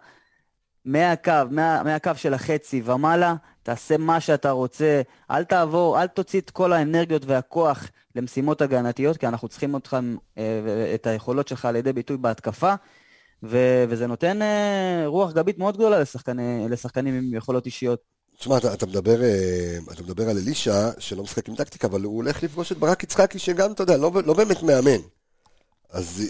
מהקו, 0.86 1.32
מה, 1.52 1.84
מהקו 1.84 2.12
של 2.16 2.34
החצי 2.34 2.82
ומעלה, 2.86 3.36
תעשה 3.64 3.98
מה 3.98 4.20
שאתה 4.20 4.52
רוצה, 4.52 5.02
אל 5.32 5.44
תעבור, 5.44 6.02
אל 6.02 6.08
תוציא 6.08 6.42
את 6.42 6.50
כל 6.50 6.74
האנרגיות 6.74 7.26
והכוח 7.26 7.90
למשימות 8.16 8.62
הגנתיות, 8.62 9.18
כי 9.18 9.28
אנחנו 9.28 9.48
צריכים 9.48 9.74
אותך, 9.74 9.98
אה, 10.38 10.92
את 10.96 11.08
היכולות 11.08 11.48
שלך 11.48 11.66
לידי 11.74 11.94
ביטוי 11.94 12.18
בהתקפה, 12.18 12.74
ו- 13.44 13.86
וזה 13.90 14.08
נותן 14.08 14.42
אה, 14.42 15.04
רוח 15.06 15.34
גבית 15.34 15.58
מאוד 15.58 15.78
גדולה 15.78 16.00
לשחקני, 16.00 16.66
לשחקנים 16.70 17.14
עם 17.14 17.34
יכולות 17.34 17.66
אישיות. 17.66 18.17
תשמע, 18.40 18.58
אתה, 18.58 18.74
אתה, 18.74 18.86
מדבר, 18.86 19.24
אה, 19.24 19.78
אתה 19.92 20.04
מדבר 20.04 20.30
על 20.30 20.38
אלישע, 20.38 20.90
שלא 21.00 21.24
משחק 21.24 21.50
עם 21.50 21.56
טקטיקה, 21.56 21.88
אבל 21.88 22.04
הוא 22.04 22.16
הולך 22.16 22.44
לפגוש 22.44 22.72
את 22.72 22.78
ברק 22.78 23.04
יצחקי, 23.04 23.40
שגם, 23.40 23.72
אתה 23.72 23.84
יודע, 23.84 23.98
לא, 23.98 24.12
לא 24.26 24.34
באמת 24.34 24.64
מאמן. 24.64 25.02
אז 25.90 26.22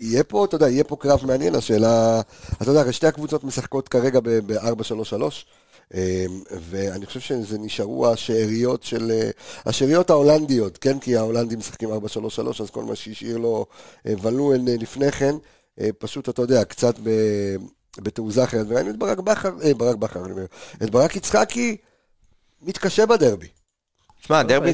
יהיה 0.00 0.24
פה, 0.24 0.44
אתה 0.44 0.56
יודע, 0.56 0.68
יהיה 0.68 0.84
פה 0.84 0.96
קרב 0.96 1.26
מעניין, 1.26 1.54
השאלה, 1.54 2.20
אתה 2.62 2.70
יודע, 2.70 2.92
שתי 2.92 3.06
הקבוצות 3.06 3.44
משחקות 3.44 3.88
כרגע 3.88 4.20
ב-4-3-3, 4.20 5.22
אה, 5.94 6.26
ואני 6.70 7.06
חושב 7.06 7.20
שזה 7.20 7.58
נשארו 7.58 8.08
השאריות 8.08 8.82
של, 8.82 9.10
אה, 9.10 9.30
השאריות 9.66 10.10
ההולנדיות, 10.10 10.78
כן? 10.78 10.98
כי 10.98 11.16
ההולנדים 11.16 11.58
משחקים 11.58 11.88
4-3-3, 11.92 12.62
אז 12.62 12.70
כל 12.70 12.82
מה 12.84 12.94
שהשאיר 12.94 13.36
לו 13.38 13.66
ולואן 14.04 14.64
לפני 14.64 15.12
כן, 15.12 15.34
פשוט, 15.98 16.28
אתה 16.28 16.42
יודע, 16.42 16.64
קצת 16.64 16.94
ב... 17.02 17.10
בתעוזה 18.00 18.44
אחרת, 18.44 18.66
וראינו 18.68 18.90
את 18.90 18.96
ברק 18.96 19.18
בכר, 19.18 19.50
אה, 19.64 19.74
ברק 19.74 19.96
בכר, 19.96 20.24
אני 20.24 20.32
אומר, 20.32 20.44
את 20.82 20.90
ברק 20.90 21.16
יצחקי 21.16 21.76
מתקשה 22.62 23.06
בדרבי. 23.06 23.48
שמע, 24.20 24.42
דרבי... 24.42 24.72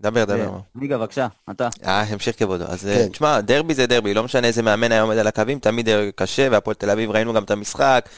דבר, 0.00 0.24
דבר. 0.24 0.58
ליגה, 0.74 0.94
אה, 0.94 1.00
בבקשה, 1.00 1.26
אתה. 1.50 1.68
אה, 1.84 2.02
המשך 2.02 2.38
כבודו. 2.38 2.64
אז 2.64 2.86
אה, 2.86 2.94
כן. 2.94 3.08
תשמע, 3.08 3.40
דרבי 3.40 3.74
זה 3.74 3.86
דרבי, 3.86 4.14
לא 4.14 4.24
משנה 4.24 4.46
איזה 4.46 4.62
מאמן 4.62 4.92
היה 4.92 5.02
עומד 5.02 5.18
על 5.18 5.26
הקווים, 5.26 5.58
תמיד 5.58 5.88
קשה, 6.14 6.48
והפועל 6.50 6.74
תל 6.74 6.90
אביב, 6.90 7.10
ראינו 7.10 7.32
גם 7.32 7.42
את 7.42 7.50
המשחק, 7.50 8.08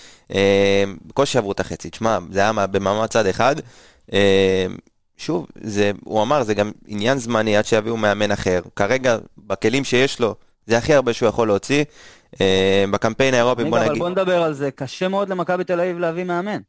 בקושי 1.07 1.39
עברו 1.39 1.53
את 1.53 1.61
החצי. 1.61 1.91
תשמע, 1.91 2.19
זה 2.33 2.41
היה 2.41 2.67
במעמד 2.67 3.07
צד 3.07 3.27
אחד. 3.27 3.57
שוב, 5.17 5.47
זה, 5.63 5.91
הוא 6.05 6.23
אמר, 6.23 6.43
זה 6.43 6.55
גם 6.55 6.71
עניין 6.87 7.19
זמני 7.19 7.57
עד 7.57 7.67
שיביאו 7.67 7.97
מאמן 7.97 8.33
אחר. 8.33 8.61
כרגע, 8.77 9.19
בכלים 9.39 9.85
שיש 9.85 10.21
לו, 10.21 10.35
זה 10.69 10.79
הכי 10.79 10.95
הרבה 10.95 11.13
שהוא 11.13 11.29
יכול 11.29 11.49
להוציא. 11.49 11.85
אה, 12.41 12.85
בקמפיין 12.91 13.35
האירופי, 13.35 13.65
בוא 13.65 13.79
נגיד... 13.79 13.91
אבל 13.91 13.99
בוא 13.99 14.09
נדבר 14.09 14.43
על 14.43 14.55
זה, 14.55 14.71
קשה 14.71 15.09
מאוד 15.09 15.29
למכבי 15.29 15.65
תל 15.65 15.81
אביב 15.81 15.99
להביא 15.99 16.25
מאמן. 16.25 16.61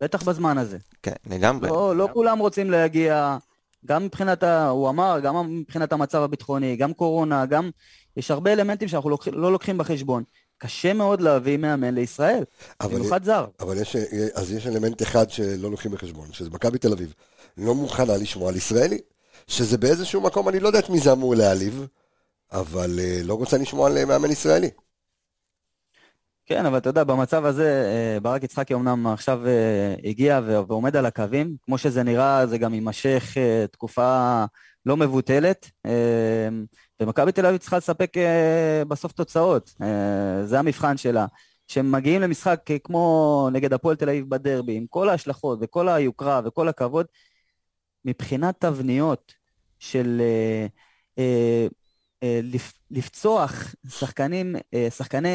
בטח 0.00 0.22
בזמן 0.22 0.58
הזה. 0.58 0.78
כן, 1.02 1.12
לגמרי. 1.26 1.68
לא, 1.68 1.96
לא 1.96 2.08
כולם 2.12 2.38
רוצים 2.38 2.70
להגיע, 2.70 3.36
גם 3.86 4.04
מבחינת, 4.04 4.42
ה... 4.42 4.68
הוא 4.68 4.88
אמר, 4.88 5.20
גם 5.22 5.60
מבחינת 5.60 5.92
המצב 5.92 6.22
הביטחוני, 6.22 6.76
גם 6.76 6.92
קורונה, 6.92 7.46
גם... 7.46 7.70
יש 8.16 8.30
הרבה 8.30 8.52
אלמנטים 8.52 8.88
שאנחנו 8.88 9.10
לוקח, 9.10 9.28
לא 9.32 9.52
לוקחים 9.52 9.78
בחשבון. 9.78 10.22
קשה 10.58 10.92
מאוד 10.92 11.20
להביא 11.20 11.56
מאמן 11.56 11.94
לישראל, 11.94 12.44
במיוחד 12.82 13.24
זר. 13.24 13.46
אבל 13.60 13.80
יש, 13.80 13.96
אז 14.34 14.52
יש 14.52 14.66
אלמנט 14.66 15.02
אחד 15.02 15.30
שלא 15.30 15.70
לוקחים 15.70 15.92
בחשבון, 15.92 16.28
שזה 16.32 16.50
מכבי 16.50 16.78
תל 16.78 16.92
אביב 16.92 17.14
לא 17.56 17.74
מוכנה 17.74 18.16
לשמוע 18.16 18.48
על 18.48 18.56
ישראלי, 18.56 18.98
שזה 19.46 19.78
באיזשהו 19.78 20.20
מקום, 20.20 20.48
אני 20.48 20.60
לא 20.60 20.66
יודע 20.66 20.78
את 20.78 20.90
מי 20.90 20.98
זה 20.98 21.12
אמור 21.12 21.34
להעליב, 21.34 21.86
אבל 22.52 22.98
אה, 22.98 23.20
לא 23.24 23.34
רוצה 23.34 23.58
לשמוע 23.58 23.90
על 23.90 24.04
מאמן 24.04 24.30
ישראלי. 24.30 24.70
כן, 26.46 26.66
אבל 26.66 26.78
אתה 26.78 26.88
יודע, 26.88 27.04
במצב 27.04 27.44
הזה, 27.44 27.84
אה, 27.86 28.20
ברק 28.20 28.42
יצחקי 28.42 28.74
אמנם 28.74 29.06
עכשיו 29.06 29.46
אה, 29.46 29.94
הגיע 30.04 30.40
ועומד 30.46 30.96
על 30.96 31.06
הקווים, 31.06 31.56
כמו 31.62 31.78
שזה 31.78 32.02
נראה, 32.02 32.46
זה 32.46 32.58
גם 32.58 32.74
יימשך 32.74 33.34
אה, 33.36 33.66
תקופה 33.72 34.44
לא 34.86 34.96
מבוטלת, 34.96 35.70
ומכבי 37.00 37.32
תל 37.32 37.46
אביב 37.46 37.58
צריכה 37.58 37.76
לספק 37.76 38.12
בסוף 38.88 39.12
תוצאות, 39.12 39.74
זה 40.44 40.58
המבחן 40.58 40.96
שלה. 40.96 41.26
כשהם 41.68 41.92
מגיעים 41.92 42.20
למשחק 42.20 42.60
כמו 42.84 43.48
נגד 43.52 43.72
הפועל 43.72 43.96
תל 43.96 44.08
אביב 44.08 44.30
בדרבי, 44.30 44.76
עם 44.76 44.86
כל 44.90 45.08
ההשלכות 45.08 45.58
וכל 45.62 45.88
היוקרה 45.88 46.40
וכל 46.44 46.68
הכבוד, 46.68 47.06
מבחינת 48.04 48.54
תבניות 48.60 49.32
של 49.78 50.22
אה, 51.18 51.66
לפצוח 52.90 53.74
שחקנים, 53.88 54.56
אה, 54.74 54.88
שחקני 54.90 55.28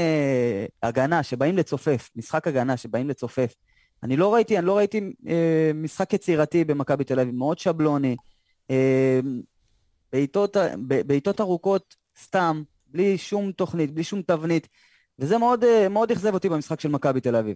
הגנה 0.84 1.24
שבאים 1.24 1.58
לצופף, 1.58 2.10
משחק 2.16 2.48
הגנה 2.48 2.78
שבאים 2.78 3.10
לצופף. 3.10 3.56
אני 4.04 4.18
לא 4.18 4.34
ראיתי, 4.34 4.58
אני 4.58 4.66
לא 4.66 4.78
ראיתי 4.78 5.02
אה, 5.28 5.72
משחק 5.74 6.14
יצירתי 6.14 6.64
במכבי 6.64 7.04
תל 7.04 7.20
אביב, 7.20 7.36
מאוד 7.36 7.60
שבלוני. 7.60 8.16
בעיטות, 10.14 10.58
בעיטות 11.06 11.42
ארוכות 11.42 11.96
סתם, 12.22 12.64
בלי 12.88 13.18
שום 13.18 13.52
תוכנית, 13.52 13.92
בלי 13.92 14.04
שום 14.04 14.22
תבנית, 14.22 14.68
וזה 15.20 15.38
מאוד, 15.38 15.88
מאוד 15.90 16.12
אכזב 16.12 16.34
אותי 16.34 16.50
במשחק 16.50 16.80
של 16.80 16.90
מכבי 16.90 17.22
תל 17.22 17.36
אביב. 17.36 17.56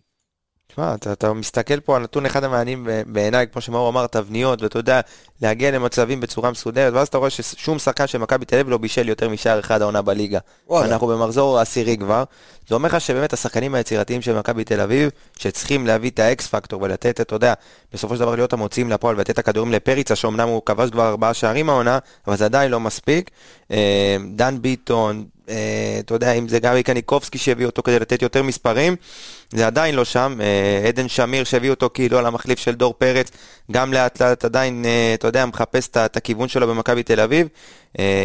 תשמע, 0.68 0.96
אתה, 0.96 1.14
אתה 1.14 1.34
מסתכל 1.34 1.80
פה 1.80 1.96
על 1.96 2.02
נתון 2.02 2.26
אחד 2.26 2.44
המעניינים 2.44 2.88
בעיניי, 3.06 3.48
כמו 3.52 3.62
שמאור 3.62 3.90
אמר, 3.90 4.08
תבניות, 4.08 4.62
ואתה 4.62 4.80
יודע, 4.80 5.02
להגיע 5.42 5.72
למצבים 5.72 6.20
בצורה 6.20 6.52
מסודרת, 6.52 6.94
ואז 6.94 7.08
אתה 7.08 7.18
רואה 7.18 7.30
ששום 7.30 7.80
שחקן 7.80 8.08
של 8.08 8.18
מכבי 8.18 8.46
תל 8.46 8.56
אביב 8.56 8.70
לא 8.70 8.78
בישל 8.78 9.10
יותר 9.10 9.30
משער 9.30 9.60
אחד 9.60 9.82
העונה 9.82 10.02
בליגה. 10.02 10.40
וואלה. 10.68 10.94
אנחנו 10.94 11.08
במחזור 11.08 11.60
עשירי 11.60 11.98
כבר. 11.98 12.24
זה 12.68 12.76
אומר 12.76 12.88
לך 12.88 13.02
שבאמת 13.02 13.34
השחקנים 13.34 13.76
היצירתיים 13.76 14.22
של 14.22 14.40
מכבי 14.40 14.64
תל 14.64 14.82
אביב, 14.82 15.10
שצריכים 15.38 15.88
להביא 15.88 16.10
את 16.10 16.20
האקס 16.20 16.48
פקטור 16.48 16.82
ולתת, 16.82 17.22
אתה 17.22 17.36
יודע, 17.36 17.54
בסופו 17.94 18.16
של 18.16 18.22
דבר 18.22 18.36
להיות 18.36 18.54
המוציאים 18.54 18.90
לפועל 18.90 19.16
ולתת 19.16 19.30
את 19.30 19.40
הכדורים 19.40 19.72
לפריצה, 19.72 20.16
שאומנם 20.16 20.48
הוא 20.48 20.62
כבש 20.66 20.90
כבר 20.90 21.08
ארבעה 21.08 21.34
שערים 21.34 21.70
העונה, 21.70 22.00
אבל 22.28 22.36
זה 22.36 22.46
עדיין 22.46 22.72
לא 22.72 22.80
מספיק. 22.80 23.32
אה, 23.72 24.18
דן 24.36 24.62
ביטון, 24.62 25.26
אה, 25.50 25.98
אתה 26.00 26.14
יודע, 26.14 26.32
אם 26.32 26.48
זה 26.48 26.60
גבי 26.60 26.84
קניקובסקי 26.84 27.38
שהביא 27.38 27.66
אותו 27.66 27.84
כדי 27.84 28.00
לתת 28.00 28.22
יותר 28.22 28.44
מספרים, 28.44 28.96
זה 29.50 29.68
עדיין 29.68 29.96
לא 29.96 30.06
שם. 30.06 30.38
אה, 30.42 30.88
עדן 30.88 31.08
שמיר 31.08 31.44
שהביא 31.44 31.70
אותו 31.70 31.90
כאילו 31.94 32.18
על 32.18 32.26
המחליף 32.26 32.60
של 32.60 32.76
דור 32.76 32.94
פרץ, 32.98 33.32
גם 33.72 33.94
לאט 33.94 34.22
לאט 34.22 34.46
עדיין, 34.46 34.86
אתה 35.14 35.28
יודע, 35.28 35.46
מחפש 35.46 35.90
את 35.90 36.18
הכיוון 36.18 36.48
שלו 36.48 36.68
במכבי 36.68 37.04
תל 37.04 37.20
אביב. 37.20 37.48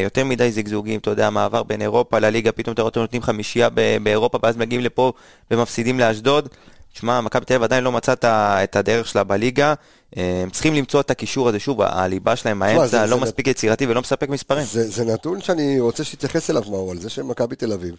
יותר 0.03 0.25
מדי 0.25 0.51
זיגזוגים, 0.51 1.01
אתה 1.01 1.11
יודע, 1.11 1.31
מעבר 1.31 1.63
בין 1.63 1.83
אירופה 1.83 2.19
לליגה, 2.19 2.53
פתאום 2.53 2.75
אתה 2.75 2.83
רואה 2.83 2.89
אותם 2.89 3.01
נותנים 3.01 3.23
חמישייה 3.23 3.69
באירופה, 4.03 4.39
ואז 4.43 4.57
מגיעים 4.57 4.83
לפה 4.83 5.13
ומפסידים 5.51 6.01
לאשדוד. 6.01 6.49
שמע, 6.93 7.21
מכבי 7.21 7.45
תל 7.45 7.55
אביב 7.55 7.65
עדיין 7.65 7.85
לא 7.85 7.93
מצא 7.93 8.15
את 8.25 8.77
הדרך 8.77 9.09
שלה 9.09 9.25
בליגה. 9.25 9.75
הם 10.17 10.51
צריכים 10.51 10.75
למצוא 10.75 11.01
את 11.01 11.11
הקישור 11.11 11.49
הזה, 11.49 11.59
שוב, 11.61 11.81
הליבה 11.83 12.37
שלהם, 12.37 12.63
האמצע, 12.63 13.07
לא 13.07 13.21
מספיק 13.21 13.47
יצירתי 13.47 13.87
ולא 13.87 14.01
מספק 14.01 14.29
מספרים. 14.29 14.65
זה, 14.65 14.91
זה 14.91 15.05
נתון 15.05 15.41
שאני 15.41 15.81
רוצה 15.81 16.05
שתתייחס 16.05 16.51
אליו, 16.51 16.63
מאור, 16.71 16.91
על 16.91 17.01
זה 17.01 17.11
שמכבי 17.11 17.57
תל 17.57 17.73
אביב, 17.73 17.95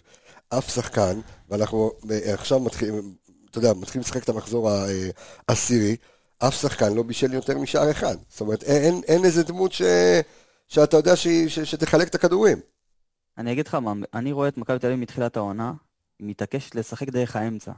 אף 0.48 0.74
שחקן, 0.74 1.20
ואנחנו 1.50 1.90
עכשיו 2.24 2.60
מתחילים, 2.60 3.14
אתה 3.50 3.58
יודע, 3.58 3.72
מתחילים 3.72 4.00
לשחק 4.04 4.24
את 4.24 4.28
המחזור 4.28 4.70
העשירי, 5.48 5.96
אף 6.38 6.60
שחקן 6.60 6.92
לא 6.94 7.02
בישל 7.02 7.34
יותר 7.34 7.58
משער 7.58 7.90
אחד. 7.90 8.16
זאת 8.28 8.40
אומרת, 8.40 8.62
אין, 8.62 9.00
אין 9.08 9.24
איזה 9.24 9.42
דמות 9.42 9.72
ש... 9.72 9.82
שאתה 10.68 10.96
יודע 10.96 11.16
שהיא- 11.16 11.48
ש- 11.48 11.58
שתחלק 11.60 12.08
את 12.08 12.14
הכדורים. 12.14 12.58
אני 13.38 13.52
אגיד 13.52 13.66
לך 13.66 13.74
מה, 13.74 13.92
אני 14.14 14.32
רואה 14.32 14.48
את 14.48 14.58
מכבי 14.58 14.78
תל 14.78 14.86
אביב 14.86 14.98
מתחילת 14.98 15.36
העונה, 15.36 15.72
היא 16.18 16.28
מתעקשת 16.28 16.74
לשחק 16.74 17.08
דרך 17.08 17.36
האמצע. 17.36 17.72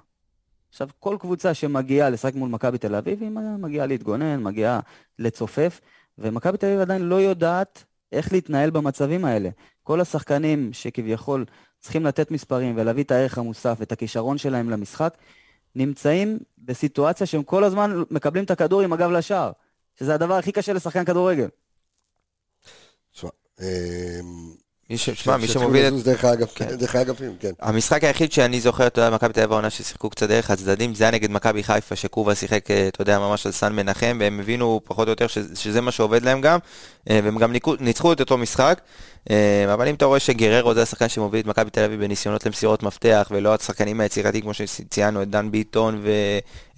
עכשיו, 0.75 0.89
כל 1.01 1.17
קבוצה 1.21 1.55
שמגיעה 1.55 2.11
לשחק 2.11 2.35
מול 2.35 2.49
מכבי 2.49 2.79
תל 2.79 2.95
אביב, 2.95 3.23
היא 3.23 3.31
מגיעה 3.59 3.87
להתגונן, 3.87 4.43
מגיעה 4.43 4.81
לצופף, 5.19 5.81
ומכבי 6.19 6.59
תל 6.59 6.67
אביב 6.67 6.81
עדיין 6.81 7.03
לא 7.03 7.15
יודעת 7.15 7.85
איך 8.13 8.33
להתנהל 8.33 8.71
במצבים 8.71 9.25
האלה. 9.25 9.49
כל 9.83 10.01
השחקנים 10.01 10.73
שכביכול 10.73 11.45
צריכים 11.81 12.07
לתת 12.07 12.31
מספרים 12.31 12.75
ולהביא 12.77 13.05
את 13.05 13.11
הערך 13.11 13.39
המוסף 13.39 13.77
ואת 13.81 13.93
הכישרון 13.93 14.39
שלהם 14.39 14.71
למשחק, 14.71 15.15
נמצאים 15.75 16.39
בסיטואציה 16.59 17.27
שהם 17.27 17.43
כל 17.43 17.65
הזמן 17.65 18.03
מקבלים 18.11 18.45
את 18.45 18.51
הכדור 18.51 18.81
עם 18.81 18.93
הגב 18.93 19.11
לשער, 19.11 19.53
שזה 19.99 20.15
הדבר 20.15 20.35
הכי 20.35 20.53
קשה 20.53 20.73
לשחקן 20.73 21.05
כדורגל. 21.05 21.49
תשמע, 23.13 23.31
אמ, 23.61 24.55
מי 24.91 24.99
ש- 24.99 25.11
שמע, 25.11 25.37
מי 25.37 25.43
שצריכים 25.43 25.63
שמוביל 25.63 25.87
את... 25.87 25.93
לזוז 25.93 26.05
דרך 26.05 26.25
כן. 26.55 26.77
דרך 26.77 26.95
האגפים, 26.95 27.37
כן. 27.41 27.51
המשחק 27.61 28.05
היחיד 28.05 28.33
שאני 28.33 28.61
זוכר, 28.61 28.87
אתה 28.87 29.01
יודע, 29.01 29.15
מכבי 29.15 29.33
תל 29.33 29.41
אביב 29.41 29.53
העונה 29.53 29.71
ששיחקו 29.71 30.11
קצת 30.11 30.29
דרך 30.29 30.51
הצדדים, 30.51 30.95
זה 30.95 31.05
היה 31.05 31.11
נגד 31.11 31.31
מכבי 31.31 31.63
חיפה, 31.63 31.97
שקובה 31.97 32.35
שיחק, 32.35 32.71
אה, 32.71 32.89
אתה 32.89 33.03
יודע, 33.03 33.19
ממש 33.19 33.47
על 33.47 33.53
סן 33.53 33.73
מנחם, 33.73 34.17
והם 34.21 34.41
הבינו 34.41 34.81
פחות 34.85 35.09
או 35.09 35.13
יותר 35.13 35.27
שזה, 35.27 35.57
שזה 35.57 35.81
מה 35.81 35.91
שעובד 35.91 36.23
להם 36.23 36.41
גם, 36.41 36.59
אה, 37.11 37.21
והם 37.25 37.39
גם 37.39 37.53
ניצחו 37.81 38.13
את 38.13 38.21
אותו 38.21 38.39
משחק, 38.39 38.81
אה, 39.31 39.75
אבל 39.75 39.89
אם 39.89 39.95
אתה 39.95 40.05
רואה 40.05 40.21
שגררו 40.21 40.75
זה 40.75 40.83
השחקן 40.83 41.09
שמוביל 41.09 41.41
את 41.41 41.47
מכבי 41.47 41.71
תל 41.71 41.85
אביב 41.85 42.01
בניסיונות 42.01 42.47
למסירות 42.47 42.83
מפתח, 42.83 43.29
ולא 43.31 43.55
השחקנים 43.55 44.01
היצירתיים 44.01 44.43
כמו 44.43 44.55
שציינו, 44.55 45.23
את 45.23 45.31
דן 45.31 45.51
ביטון 45.51 46.05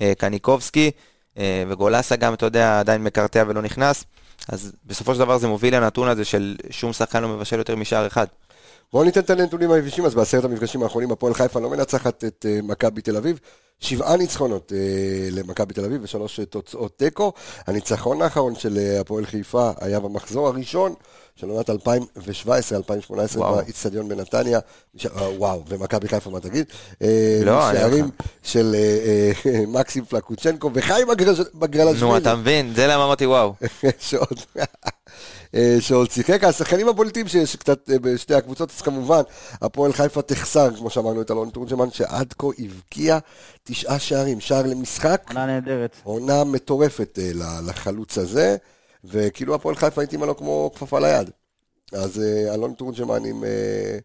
וקניקובסקי, 0.00 0.90
וגולסה 1.68 2.16
גם, 2.16 2.34
אתה 2.34 2.46
יודע, 2.46 2.80
עדיין 2.80 3.04
מקרטע 3.04 3.44
ולא 3.46 3.62
נכנס, 3.62 4.04
אז 4.48 4.72
בסופו 4.86 5.14
של 5.14 5.20
דבר 5.20 5.38
זה 5.38 5.48
מוביל 5.48 5.76
לנתון 5.76 6.08
הזה 6.08 6.24
של 6.24 6.56
שום 6.70 6.92
שחקן 6.92 7.22
לא 7.22 7.28
מבשל 7.28 7.58
יותר 7.58 7.76
משער 7.76 8.06
אחד. 8.06 8.26
בואו 8.92 9.04
ניתן 9.04 9.20
את 9.20 9.30
הנתונים 9.30 9.70
היבשים, 9.70 10.04
אז 10.04 10.14
בעשרת 10.14 10.44
המפגשים 10.44 10.82
האחרונים 10.82 11.12
הפועל 11.12 11.34
חיפה 11.34 11.60
לא 11.60 11.70
מנצחת 11.70 12.24
את 12.24 12.46
אה, 12.48 12.58
מכבי 12.62 13.02
תל 13.02 13.16
אביב. 13.16 13.38
שבעה 13.80 14.16
ניצחונות 14.16 14.72
אה, 14.72 14.78
למכבי 15.30 15.74
תל 15.74 15.84
אביב 15.84 16.00
ושלוש 16.04 16.40
אה, 16.40 16.44
תוצאות 16.44 16.98
תיקו. 16.98 17.32
הניצחון 17.66 18.22
האחרון 18.22 18.54
של 18.54 18.78
הפועל 19.00 19.26
חיפה 19.26 19.70
היה 19.80 20.00
במחזור 20.00 20.48
הראשון 20.48 20.94
של 21.36 21.48
עונת 21.48 21.70
2017-2018 21.70 21.74
וואו. 23.36 23.56
באיצטדיון 23.56 24.08
בנתניה. 24.08 24.58
ש- 24.96 25.06
וואו, 25.36 25.62
ומכבי 25.68 26.08
חיפה 26.08 26.30
מה 26.30 26.40
תגיד? 26.40 26.66
לא, 27.44 27.70
אני 27.70 27.78
שערים 27.78 28.10
של 28.42 28.74
מקסים 29.74 30.04
פלקוצ'נקו 30.04 30.70
וחיים 30.74 31.06
בגרלשווילי. 31.54 32.00
נו, 32.00 32.16
אתה 32.16 32.36
מבין? 32.36 32.72
זה 32.74 32.86
למה 32.86 33.04
אמרתי 33.04 33.26
וואו. 33.26 33.54
שעוד, 33.98 34.40
שעוד 35.80 36.10
שיחק, 36.10 36.44
השחקנים 36.44 36.88
הבולטים 36.88 37.28
שיש 37.28 37.56
קצת 37.56 37.90
אה, 37.90 37.98
בשתי 37.98 38.34
הקבוצות, 38.34 38.70
אז 38.76 38.80
כמובן, 38.80 39.20
הפועל 39.62 39.92
חיפה 39.92 40.22
תחסר, 40.22 40.76
כמו 40.76 40.90
שאמרנו, 40.90 41.20
את 41.20 41.30
אלון 41.30 41.50
תורג'מן, 41.50 41.90
שעד 41.90 42.34
כה 42.38 42.46
הבקיע 42.58 43.18
תשעה 43.64 43.98
שערים, 43.98 44.40
שער 44.40 44.66
למשחק, 44.66 45.22
עונה 45.28 45.46
נהדרת. 45.46 45.96
עונה 46.02 46.44
מטורפת 46.44 47.18
אה, 47.22 47.30
לחלוץ 47.66 48.18
הזה, 48.18 48.56
וכאילו 49.04 49.54
הפועל 49.54 49.74
חיפה 49.74 50.02
התאימה 50.02 50.26
לו 50.26 50.36
כמו 50.36 50.70
כפפה 50.74 51.00
ליד. 51.00 51.30
אז 51.92 52.20
אה, 52.20 52.54
אלון 52.54 52.72
תורג'מן 52.72 53.24
עם, 53.24 53.44
אה, 53.44 53.98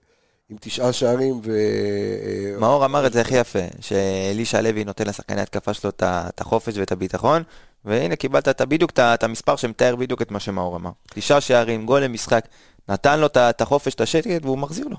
עם 0.49 0.57
תשעה 0.59 0.93
שערים, 0.93 1.41
ו... 1.43 1.51
אה, 1.51 2.59
מאור 2.59 2.85
אמר 2.85 3.07
את 3.07 3.13
זה 3.13 3.21
הכי 3.21 3.35
יפה, 3.35 3.59
שאלישע 3.79 4.61
לוי 4.61 4.83
נותן 4.83 5.07
לשחקני 5.07 5.41
התקפה 5.41 5.73
שלו 5.73 5.89
את 5.89 6.41
החופש 6.41 6.77
ואת 6.77 6.91
הביטחון, 6.91 7.43
והנה 7.85 8.15
קיבלת 8.15 8.47
את 8.47 8.61
בדיוק 8.61 8.91
את 8.99 9.23
המספר 9.23 9.55
שמתאר 9.55 9.95
בדיוק 9.95 10.21
את 10.21 10.31
מה 10.31 10.39
שמאור 10.39 10.75
אמר. 10.75 10.91
תשעה 11.13 11.41
שערים, 11.41 11.85
גול 11.85 12.03
למשחק, 12.03 12.45
נתן 12.89 13.19
לו 13.19 13.27
את 13.27 13.61
החופש, 13.61 13.93
את 13.93 14.01
השקט, 14.01 14.45
והוא 14.45 14.57
מחזיר 14.57 14.87
לו. 14.87 14.97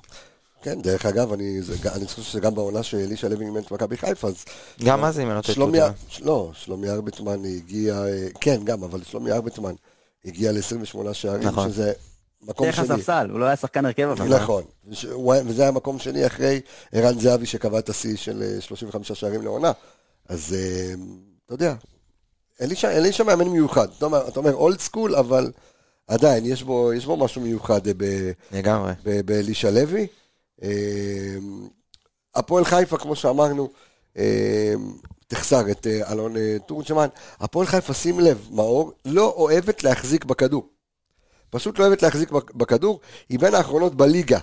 כן, 0.62 0.82
דרך 0.82 1.06
אגב, 1.06 1.32
אני, 1.32 1.62
זה, 1.62 1.92
אני 1.94 2.06
חושב 2.06 2.22
שזה 2.22 2.40
גם 2.40 2.54
בעונה 2.54 2.82
שאלישע 2.82 3.28
לוי 3.28 3.44
אימן 3.44 3.60
את 3.60 3.70
מכבי 3.70 3.96
חיפה, 3.96 4.28
אז... 4.28 4.44
גם 4.84 5.04
אז. 5.04 5.20
שלומי, 5.42 5.78
טועה. 5.78 5.90
ש- 6.08 6.20
לא, 6.20 6.50
שלומי 6.54 6.90
ארבטמן 6.90 7.44
הגיע, 7.44 7.94
אה, 7.94 8.26
כן, 8.40 8.60
גם, 8.64 8.82
אבל 8.84 9.02
שלומי 9.02 9.32
ארבטמן 9.32 9.72
הגיע 10.24 10.52
ל-28 10.52 11.12
שערים, 11.14 11.48
נכון. 11.48 11.68
שזה 11.70 11.92
מקום 12.42 12.66
דרך 12.66 12.76
שני. 12.76 12.94
הספסל, 12.94 13.28
הוא 13.30 13.40
לא 13.40 13.44
היה 13.44 13.56
שחקן 13.56 13.84
הרכב 13.86 14.02
אבל. 14.08 14.36
נכון, 14.42 14.62
היה- 14.86 15.42
וזה 15.46 15.62
היה 15.62 15.70
מקום 15.70 15.98
שני 15.98 16.26
אחרי 16.26 16.60
ערן 16.92 17.18
זהבי 17.20 17.46
שקבע 17.46 17.78
את 17.78 17.88
השיא 17.88 18.16
של 18.16 18.42
אה, 18.42 18.60
35 18.60 19.12
שערים 19.12 19.42
לעונה. 19.42 19.72
אז 20.28 20.56
אה, 20.58 20.94
אתה 21.46 21.54
יודע, 21.54 21.74
אלישע 22.60 22.90
אלישע 22.90 23.24
מאמן 23.24 23.48
מיוחד. 23.48 23.88
אתה 23.98 24.04
אומר- 24.04 24.28
אתה 24.28 24.40
אומר 24.40 24.54
אולד 24.54 24.80
סקול, 24.80 25.14
אבל 25.16 25.52
עדיין, 26.08 26.46
יש 26.46 26.62
בו 26.62 26.92
יש 26.92 27.06
בו 27.06 27.16
משהו 27.16 27.40
מיוחד 27.40 27.86
אה, 27.86 27.92
ב... 27.96 28.32
באלישע 29.24 29.70
לוי. 29.70 30.06
אה, 30.62 30.68
הפועל 32.34 32.64
חיפה, 32.64 32.98
כמו 32.98 33.16
שאמרנו, 33.16 33.68
אה, 34.18 34.74
תחסר 35.26 35.70
את 35.70 35.86
אלון 35.86 36.34
תורג'מן. 36.66 37.08
הפועל 37.40 37.66
חיפה, 37.66 37.94
שים 37.94 38.20
לב, 38.20 38.48
מאור, 38.50 38.92
לא 39.04 39.34
אוהבת 39.36 39.84
להחזיק 39.84 40.24
בכדור. 40.24 40.68
פשוט 41.50 41.78
לא 41.78 41.84
אוהבת 41.86 42.02
להחזיק 42.02 42.30
בכ- 42.30 42.52
בכדור. 42.54 43.00
היא 43.28 43.38
בין 43.38 43.54
האחרונות 43.54 43.94
בליגה. 43.94 44.38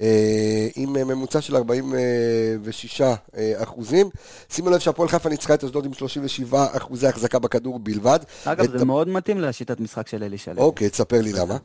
אה, 0.00 0.68
עם 0.76 0.96
אה, 0.96 1.04
ממוצע 1.04 1.40
של 1.40 1.56
46 1.56 3.00
אה, 3.00 3.16
אחוזים. 3.62 4.10
שימו 4.50 4.70
לב 4.70 4.78
שהפועל 4.78 5.08
חיפה 5.08 5.28
ניצחה 5.28 5.54
את 5.54 5.64
אשדוד 5.64 5.84
עם 5.84 5.92
37 5.92 6.66
אחוזי 6.76 7.06
החזקה 7.06 7.38
בכדור 7.38 7.78
בלבד. 7.78 8.18
אגב, 8.44 8.64
את 8.64 8.78
זה 8.78 8.84
מאוד 8.84 9.08
מתאים 9.08 9.40
לשיטת 9.40 9.80
משחק 9.80 10.08
של 10.08 10.22
אלישע 10.22 10.52
לוי. 10.52 10.62
אוקיי, 10.62 10.90
תספר 10.90 11.20
לי 11.20 11.32
למה. 11.32 11.56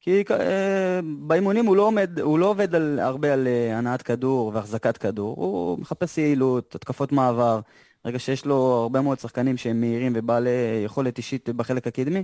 כי 0.00 0.24
אה, 0.30 1.00
באימונים 1.18 1.66
הוא 1.66 1.76
לא, 1.76 1.82
עומד, 1.82 2.20
הוא 2.20 2.38
לא 2.38 2.46
עובד 2.46 2.74
על, 2.74 2.98
הרבה 3.02 3.32
על 3.32 3.48
הנעת 3.72 4.02
כדור 4.02 4.50
והחזקת 4.54 4.96
כדור, 4.96 5.36
הוא 5.36 5.78
מחפש 5.78 6.18
יעילות, 6.18 6.74
התקפות 6.74 7.12
מעבר. 7.12 7.60
ברגע 8.04 8.18
שיש 8.18 8.46
לו 8.46 8.54
הרבה 8.54 9.00
מאוד 9.00 9.18
שחקנים 9.18 9.56
שהם 9.56 9.80
מהירים 9.80 10.12
ובעלי 10.14 10.50
יכולת 10.84 11.18
אישית 11.18 11.48
בחלק 11.48 11.86
הקדמי, 11.86 12.22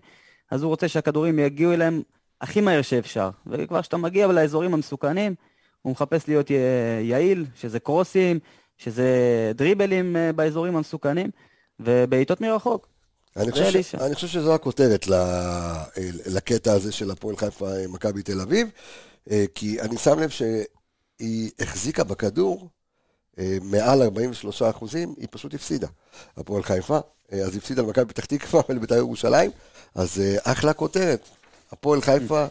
אז 0.51 0.63
הוא 0.63 0.69
רוצה 0.69 0.89
שהכדורים 0.89 1.39
יגיעו 1.39 1.73
אליהם 1.73 2.03
הכי 2.41 2.61
מהר 2.61 2.83
שאפשר. 2.83 3.31
וכבר 3.47 3.83
כשאתה 3.83 3.97
מגיע 3.97 4.27
לאזורים 4.27 4.75
המסוכנים, 4.75 5.35
הוא 5.83 5.93
מחפש 5.93 6.29
להיות 6.29 6.51
יעיל, 7.03 7.45
שזה 7.55 7.81
קרוסים, 7.81 8.39
שזה 8.79 9.07
דריבלים 9.55 10.17
אה, 10.17 10.33
באזורים 10.33 10.77
המסוכנים, 10.77 11.31
ובעיטות 11.81 12.41
מרחוק. 12.41 12.89
אני 13.37 13.53
חושב, 13.53 13.83
ש... 13.83 13.95
אני 13.95 14.15
חושב 14.15 14.27
שזו 14.27 14.55
הכותרת 14.55 15.09
ל... 15.09 15.15
לקטע 16.27 16.73
הזה 16.73 16.93
של 16.93 17.11
הפועל 17.11 17.37
חיפה 17.37 17.71
מכבי 17.89 18.23
תל 18.23 18.41
אביב, 18.41 18.69
אה, 19.31 19.45
כי 19.55 19.81
אני 19.81 19.99
שם 19.99 20.19
לב 20.19 20.31
שהיא 20.31 21.51
החזיקה 21.61 22.05
בכדור 22.05 22.69
אה, 23.39 23.59
מעל 23.63 24.03
43 24.03 24.63
אחוזים, 24.63 25.15
היא 25.19 25.29
פשוט 25.31 25.55
הפסידה. 25.55 25.87
הפועל 26.37 26.63
חיפה, 26.63 26.99
אה, 27.33 27.39
אז 27.39 27.57
הפסידה 27.57 27.83
למכבי 27.83 28.05
פתח 28.05 28.25
תקווה 28.25 28.63
ולבית"ר 28.69 28.97
ירושלים, 28.97 29.51
אז 29.95 30.21
אה, 30.21 30.53
אחלה 30.53 30.73
כותרת. 30.73 31.29
הפועל 31.73 32.01
חיפה 32.01 32.47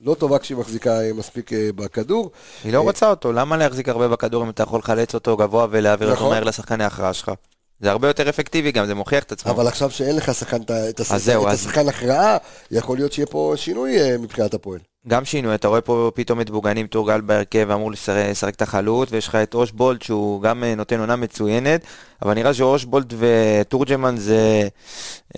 לא 0.00 0.14
טובה 0.14 0.38
כשהיא 0.38 0.58
מחזיקה 0.58 1.00
אה, 1.00 1.12
מספיק 1.12 1.52
אה, 1.52 1.68
בכדור. 1.74 2.30
היא 2.64 2.72
לא 2.72 2.78
אה, 2.78 2.82
רוצה 2.82 3.10
אותו, 3.10 3.32
למה 3.32 3.56
להחזיק 3.56 3.88
הרבה 3.88 4.08
בכדור 4.08 4.44
אם 4.44 4.50
אתה 4.50 4.62
יכול 4.62 4.78
לחלץ 4.78 5.14
אותו 5.14 5.36
גבוה 5.36 5.66
ולהעביר 5.70 6.08
אותו 6.10 6.20
נכון. 6.20 6.32
מהר 6.32 6.44
לשחקני 6.44 6.84
ההכרעה 6.84 7.12
שלך? 7.12 7.30
זה 7.80 7.90
הרבה 7.90 8.08
יותר 8.08 8.28
אפקטיבי 8.28 8.72
גם, 8.72 8.86
זה 8.86 8.94
מוכיח 8.94 9.24
את 9.24 9.32
עצמו. 9.32 9.52
אבל 9.52 9.66
עכשיו 9.66 9.90
שאין 9.90 10.16
לך 10.16 10.34
שחקן, 10.34 10.62
את 10.88 11.00
השחקן, 11.00 11.88
הכרעה, 11.88 12.36
יכול 12.70 12.96
להיות 12.96 13.12
שיהיה 13.12 13.26
פה 13.26 13.52
שינוי 13.56 14.00
אה, 14.00 14.18
מבחינת 14.18 14.54
הפועל. 14.54 14.78
גם 15.08 15.24
שינוי, 15.24 15.54
אתה 15.54 15.68
רואה 15.68 15.80
פה 15.80 16.10
פתאום 16.14 16.40
את 16.40 16.50
בוגנים 16.50 16.86
טורגל 16.86 17.20
בהרכב 17.20 17.66
ואמור 17.68 17.92
לשחק 17.92 18.54
את 18.54 18.62
החלוט, 18.62 19.08
ויש 19.12 19.28
לך 19.28 19.34
את 19.34 19.54
אושבולד 19.54 20.02
שהוא 20.02 20.42
גם 20.42 20.64
אה, 20.64 20.74
נותן 20.74 21.00
עונה 21.00 21.16
מצוינת, 21.16 21.80
אבל 22.22 22.34
נראה 22.34 22.54
שאושבולד 22.54 23.14
ותורג'מן 23.18 24.16
זה, 24.16 24.68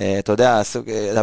אה, 0.01 0.19
אתה 0.19 0.33
יודע, 0.33 0.63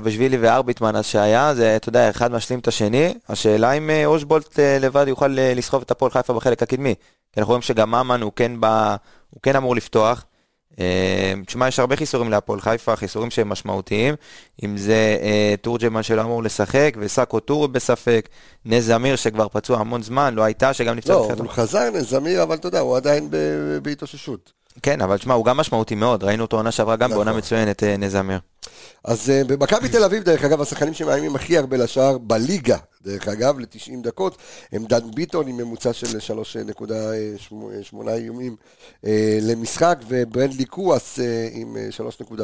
בשבילי 0.04 0.38
וארביטמן 0.38 0.96
אז 0.96 1.06
שהיה, 1.06 1.56
זה, 1.56 1.76
אתה 1.76 1.90
יודע, 1.90 2.10
אחד 2.10 2.32
משלים 2.32 2.60
את 2.60 2.68
השני, 2.68 3.14
השאלה 3.30 3.72
אם 3.72 3.90
אושבולד 4.06 4.44
אה, 4.60 4.78
לבד 4.80 5.06
יוכל 5.08 5.28
לסחוב 5.28 5.82
את 5.82 5.92
הפועל 5.92 6.12
חיפה 6.12 6.34
בחלק 6.34 6.64
הקדמי. 6.64 6.96
כי 7.34 7.40
אנחנו 7.40 7.52
רואים 7.52 7.62
שגם 7.62 7.92
ממן 7.92 8.22
הוא 8.22 8.32
כן, 8.36 8.60
בא, 8.60 8.96
הוא 9.30 9.40
כן 9.42 9.56
אמור 9.56 9.76
לפתוח. 9.76 10.26
אה, 10.80 11.34
תשמע, 11.46 11.68
יש 11.68 11.80
הרבה 11.80 11.96
חיסורים 11.96 12.32
להפועל 12.32 12.62
חיפה, 12.62 12.96
חיסורים 12.96 13.32
שהם 13.32 13.50
משמעותיים. 13.50 14.16
אם 14.64 14.78
זה 14.78 15.18
אה, 15.22 15.56
תורג'מן 15.62 16.04
שלא 16.04 16.22
אמור 16.22 16.44
לשחק, 16.44 16.96
וסאקו 17.00 17.40
טור 17.40 17.68
בספק, 17.68 18.30
נס 18.66 18.84
זמיר 18.84 19.16
שכבר 19.16 19.48
פצוע 19.48 19.80
המון 19.80 20.04
זמן, 20.04 20.34
לא 20.34 20.44
הייתה, 20.44 20.74
שגם 20.74 20.96
נפצע 20.96 21.14
לא, 21.14 21.36
הוא 21.38 21.48
חזר 21.50 21.90
לזמיר, 21.90 22.44
אבל 22.44 22.56
אתה 22.56 22.68
יודע, 22.68 22.80
הוא 22.80 22.98
עדיין 22.98 23.30
בהתאוששות. 23.82 24.63
כן, 24.82 25.02
אבל 25.02 25.18
תשמע, 25.18 25.34
הוא 25.34 25.46
גם 25.46 25.58
משמעותי 25.58 25.96
מאוד, 25.96 26.24
ראינו 26.24 26.44
אותו 26.44 26.58
עונה 26.58 26.72
שעברה 26.72 26.96
גם 26.96 27.10
נכון. 27.10 27.26
בעונה 27.26 27.38
מצוינת, 27.38 27.84
אה, 27.84 27.98
נזמיר. 27.98 28.40
אז 29.04 29.30
אה, 29.30 29.44
במכבי 29.44 29.90
תל 29.90 30.04
אביב, 30.04 30.24
דרך 30.24 30.44
אגב, 30.44 30.62
השחקנים 30.62 30.94
שמאיימים 30.94 31.36
הכי 31.36 31.58
הרבה 31.58 31.78
לשער 31.78 32.18
בליגה, 32.18 32.78
דרך 33.02 33.28
אגב, 33.28 33.60
ל-90 33.60 34.04
דקות, 34.04 34.38
הם 34.72 34.86
דן 34.86 35.12
ביטון 35.16 35.48
עם 35.48 35.58
ממוצע 35.58 35.94
של 35.94 36.18
3.8 37.50 38.08
איומים 38.08 38.56
אה, 39.06 39.38
למשחק, 39.42 40.00
וברנדלי 40.08 40.66
קואס 40.66 41.20
עם 41.52 41.78
אה, 41.78 41.88
3.6. 42.30 42.36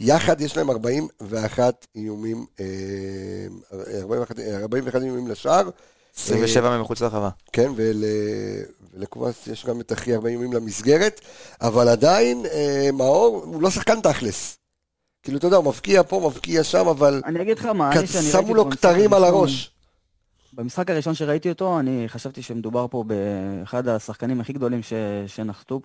יחד 0.00 0.40
יש 0.40 0.56
להם 0.56 0.70
41 0.70 1.86
איומים, 1.96 2.46
אה, 2.60 2.66
41, 4.00 4.38
41 4.40 5.02
איומים 5.02 5.28
לשער. 5.28 5.68
27 6.16 6.80
מחוץ 6.80 7.00
לרחבה. 7.00 7.30
כן, 7.52 7.70
ול, 7.76 8.04
ולקובאס 8.94 9.46
יש 9.46 9.66
גם 9.66 9.80
את 9.80 9.92
הכי 9.92 10.14
הרבה 10.14 10.28
איומים 10.28 10.52
למסגרת, 10.52 11.20
אבל 11.60 11.88
עדיין 11.88 12.46
אה, 12.46 12.88
מאור 12.92 13.42
הוא 13.44 13.62
לא 13.62 13.70
שחקן 13.70 14.00
תכלס. 14.00 14.58
כאילו, 15.22 15.38
אתה 15.38 15.46
יודע, 15.46 15.56
הוא 15.56 15.64
מבקיע 15.64 16.02
פה, 16.02 16.30
מבקיע 16.30 16.64
שם, 16.64 16.88
אבל 16.88 17.22
אני 17.24 17.42
אגיד 17.42 17.58
לך 17.58 17.66
מה, 17.66 17.92
אני 17.92 18.06
שאני 18.06 18.24
ראיתי 18.24 18.46
שמו 18.46 18.54
לו 18.54 18.70
כתרים 18.70 19.14
על 19.14 19.24
הראש. 19.24 19.70
במשחק 20.52 20.90
הראשון 20.90 21.14
שראיתי 21.14 21.48
אותו, 21.48 21.80
אני 21.80 22.04
חשבתי 22.08 22.42
שמדובר 22.42 22.86
פה 22.90 23.04
באחד 23.06 23.88
השחקנים 23.88 24.40
הכי 24.40 24.52
גדולים 24.52 24.82
ש... 24.82 24.92
שנחתו. 25.26 25.80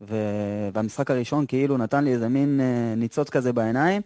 ו... 0.00 0.16
והמשחק 0.74 1.10
הראשון 1.10 1.46
כאילו 1.46 1.76
נתן 1.76 2.04
לי 2.04 2.12
איזה 2.12 2.28
מין 2.28 2.60
אה, 2.60 2.94
ניצוץ 2.96 3.30
כזה 3.30 3.52
בעיניים. 3.52 4.02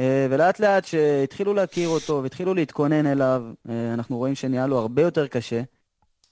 אה, 0.00 0.26
ולאט 0.30 0.60
לאט 0.60 0.84
שהתחילו 0.84 1.54
להכיר 1.54 1.88
אותו 1.88 2.20
והתחילו 2.22 2.54
להתכונן 2.54 3.06
אליו, 3.06 3.42
אה, 3.68 3.94
אנחנו 3.94 4.16
רואים 4.16 4.34
שנהיה 4.34 4.66
לו 4.66 4.78
הרבה 4.78 5.02
יותר 5.02 5.26
קשה. 5.26 5.62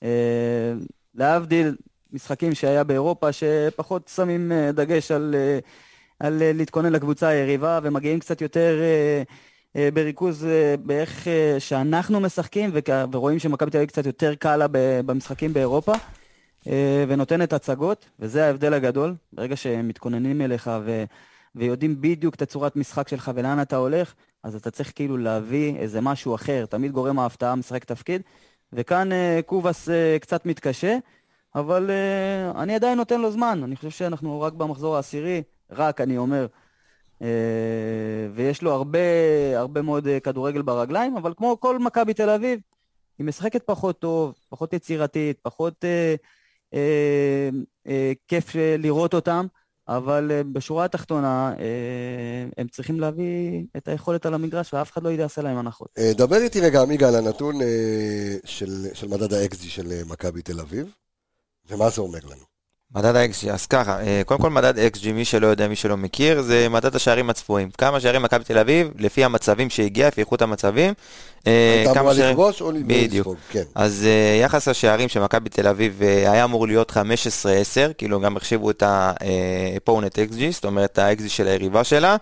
אה, 0.02 0.72
להבדיל 1.14 1.76
משחקים 2.12 2.54
שהיה 2.54 2.84
באירופה 2.84 3.32
שפחות 3.32 4.10
שמים 4.14 4.52
דגש 4.74 5.10
על, 5.10 5.34
על 6.20 6.42
להתכונן 6.54 6.92
לקבוצה 6.92 7.28
היריבה 7.28 7.80
ומגיעים 7.82 8.18
קצת 8.20 8.40
יותר 8.40 8.80
בריכוז 9.94 10.46
באיך 10.80 11.28
שאנחנו 11.58 12.20
משחקים 12.20 12.70
ורואים 13.12 13.38
שמכבי 13.38 13.70
תל 13.70 13.76
אביב 13.76 13.88
קצת 13.88 14.06
יותר 14.06 14.34
קל 14.34 14.56
לה 14.56 14.66
במשחקים 15.06 15.52
באירופה 15.52 15.92
ונותנת 17.08 17.52
הצגות 17.52 18.08
וזה 18.18 18.46
ההבדל 18.46 18.74
הגדול 18.74 19.14
ברגע 19.32 19.56
שהם 19.56 19.88
מתכוננים 19.88 20.40
אליך 20.40 20.70
ו... 20.84 21.04
ויודעים 21.58 22.00
בדיוק 22.00 22.34
את 22.34 22.42
הצורת 22.42 22.76
משחק 22.76 23.08
שלך 23.08 23.30
ולאן 23.34 23.62
אתה 23.62 23.76
הולך 23.76 24.14
אז 24.42 24.54
אתה 24.54 24.70
צריך 24.70 24.92
כאילו 24.94 25.16
להביא 25.16 25.76
איזה 25.76 26.00
משהו 26.00 26.34
אחר. 26.34 26.66
תמיד 26.66 26.92
גורם 26.92 27.18
ההפתעה 27.18 27.54
משחק 27.54 27.84
תפקיד. 27.84 28.22
וכאן 28.72 29.12
אה, 29.12 29.40
קובאס 29.46 29.88
אה, 29.88 30.16
קצת 30.20 30.46
מתקשה 30.46 30.96
אבל 31.54 31.90
אה, 31.90 32.62
אני 32.62 32.74
עדיין 32.74 32.98
נותן 32.98 33.20
לו 33.20 33.30
זמן. 33.30 33.60
אני 33.64 33.76
חושב 33.76 33.90
שאנחנו 33.90 34.40
רק 34.40 34.52
במחזור 34.52 34.96
העשירי 34.96 35.42
רק 35.70 36.00
אני 36.00 36.18
אומר 36.18 36.46
אה, 37.22 38.28
ויש 38.34 38.62
לו 38.62 38.72
הרבה, 38.72 38.98
הרבה 39.54 39.82
מאוד 39.82 40.06
אה, 40.06 40.20
כדורגל 40.20 40.62
ברגליים, 40.62 41.16
אבל 41.16 41.34
כמו 41.36 41.60
כל 41.60 41.78
מכבי 41.78 42.14
תל 42.14 42.30
אביב, 42.30 42.60
היא 43.18 43.26
משחקת 43.26 43.62
פחות 43.66 43.98
טוב, 43.98 44.34
פחות 44.48 44.72
יצירתית, 44.72 45.38
פחות 45.42 45.84
אה, 45.84 46.14
אה, 46.74 47.48
אה, 47.86 48.12
כיף 48.28 48.52
לראות 48.78 49.14
אותם, 49.14 49.46
אבל 49.88 50.30
אה, 50.30 50.42
בשורה 50.44 50.84
התחתונה 50.84 51.52
אה, 51.58 51.64
הם 52.56 52.68
צריכים 52.68 53.00
להביא 53.00 53.64
את 53.76 53.88
היכולת 53.88 54.26
על 54.26 54.34
המגרש, 54.34 54.74
ואף 54.74 54.92
אחד 54.92 55.02
לא 55.02 55.08
יעשה 55.08 55.42
להם 55.42 55.58
הנחות. 55.58 55.88
אה, 55.98 56.12
דבר 56.14 56.36
איתי 56.36 56.60
רגע, 56.60 56.82
עמיגה, 56.82 57.08
על 57.08 57.14
הנתון 57.14 57.54
של, 58.44 58.86
של 58.94 59.08
מדד 59.08 59.32
האקסג'י 59.32 59.68
של 59.68 60.02
מכבי 60.06 60.42
תל 60.42 60.60
אביב, 60.60 60.86
ומה 61.70 61.90
זה 61.90 62.00
אומר 62.00 62.20
לנו. 62.24 62.57
מדד 62.94 63.16
ה-XG, 63.16 63.50
אז 63.52 63.66
ככה, 63.66 64.00
אה, 64.00 64.22
קודם 64.26 64.40
כל 64.40 64.50
מדד 64.50 64.78
XG, 64.78 65.12
מי 65.12 65.24
שלא 65.24 65.46
יודע, 65.46 65.68
מי 65.68 65.76
שלא 65.76 65.96
מכיר, 65.96 66.42
זה 66.42 66.68
מדד 66.68 66.96
השערים 66.96 67.30
הצפויים. 67.30 67.70
כמה 67.78 68.00
שערים 68.00 68.22
מכבי 68.22 68.44
תל 68.44 68.58
אביב, 68.58 68.88
לפי 68.98 69.24
המצבים 69.24 69.70
שהגיע, 69.70 70.08
לפי 70.08 70.20
איכות 70.20 70.42
המצבים. 70.42 70.94
אה, 71.46 71.74
הייתה 71.76 71.90
כמה 71.90 72.00
אמורה 72.00 72.14
שערים- 72.14 72.30
לכבוש 72.32 72.60
או 72.62 72.70
בדיוק. 72.86 73.26
לספוג? 73.26 73.36
כן. 73.50 73.62
אז 73.74 74.06
אה, 74.06 74.40
יחס 74.44 74.68
השערים 74.68 75.08
של 75.08 75.20
מכבי 75.20 75.48
תל 75.50 75.66
אביב 75.68 76.02
היה 76.02 76.44
אמור 76.44 76.66
להיות 76.66 76.90
15-10, 76.90 76.94
כאילו 77.98 78.20
גם 78.20 78.36
החשיבו 78.36 78.70
את 78.70 78.82
ה-opponent 78.82 80.32
XG, 80.32 80.52
זאת 80.52 80.64
אומרת 80.64 80.98
ה-XG 80.98 81.28
של 81.28 81.46
היריבה 81.48 81.84
שלה. 81.84 82.16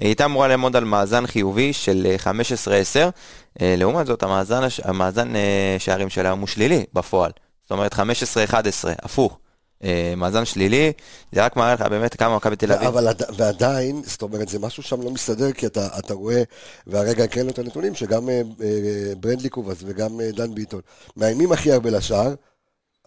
היא 0.00 0.08
הייתה 0.08 0.24
אמורה 0.24 0.48
לעמוד 0.48 0.76
על 0.76 0.84
מאזן 0.84 1.26
חיובי 1.26 1.72
של 1.72 2.06
אה, 2.10 2.32
15-10. 2.32 3.10
אה, 3.60 3.74
לעומת 3.78 4.06
זאת, 4.06 4.22
המאזן, 4.22 4.62
המאזן 4.84 5.32
שערים 5.78 6.10
שלה 6.10 6.30
הוא 6.30 6.46
שלילי 6.46 6.84
בפועל. 6.94 7.30
זאת 7.62 7.70
אומרת 7.70 7.94
15-11, 7.94 7.98
הפוך. 9.02 9.38
אה, 9.84 10.14
מאזן 10.16 10.44
שלילי, 10.44 10.92
זה 11.32 11.44
רק 11.44 11.56
מראה 11.56 11.74
לך 11.74 11.80
באמת 11.80 12.14
כמה 12.16 12.36
מכבי 12.36 12.56
תל 12.56 12.72
אביב. 12.72 12.88
אבל 12.88 13.08
עד- 13.08 13.22
ועדיין, 13.36 14.02
זאת 14.06 14.22
אומרת, 14.22 14.48
זה 14.48 14.58
משהו 14.58 14.82
שם 14.82 15.02
לא 15.02 15.10
מסתדר, 15.10 15.52
כי 15.52 15.66
אתה, 15.66 15.88
אתה 15.98 16.14
רואה, 16.14 16.42
והרגע 16.86 17.24
הקראנו 17.24 17.50
את 17.50 17.58
הנתונים, 17.58 17.94
שגם 17.94 18.28
אה, 18.28 18.34
אה, 18.62 18.70
ברנדלי 19.20 19.48
קובאס 19.48 19.78
וגם 19.86 20.10
דן 20.36 20.54
ביטון 20.54 20.80
מאיימים 21.16 21.52
הכי 21.52 21.72
הרבה 21.72 21.90
לשער, 21.90 22.34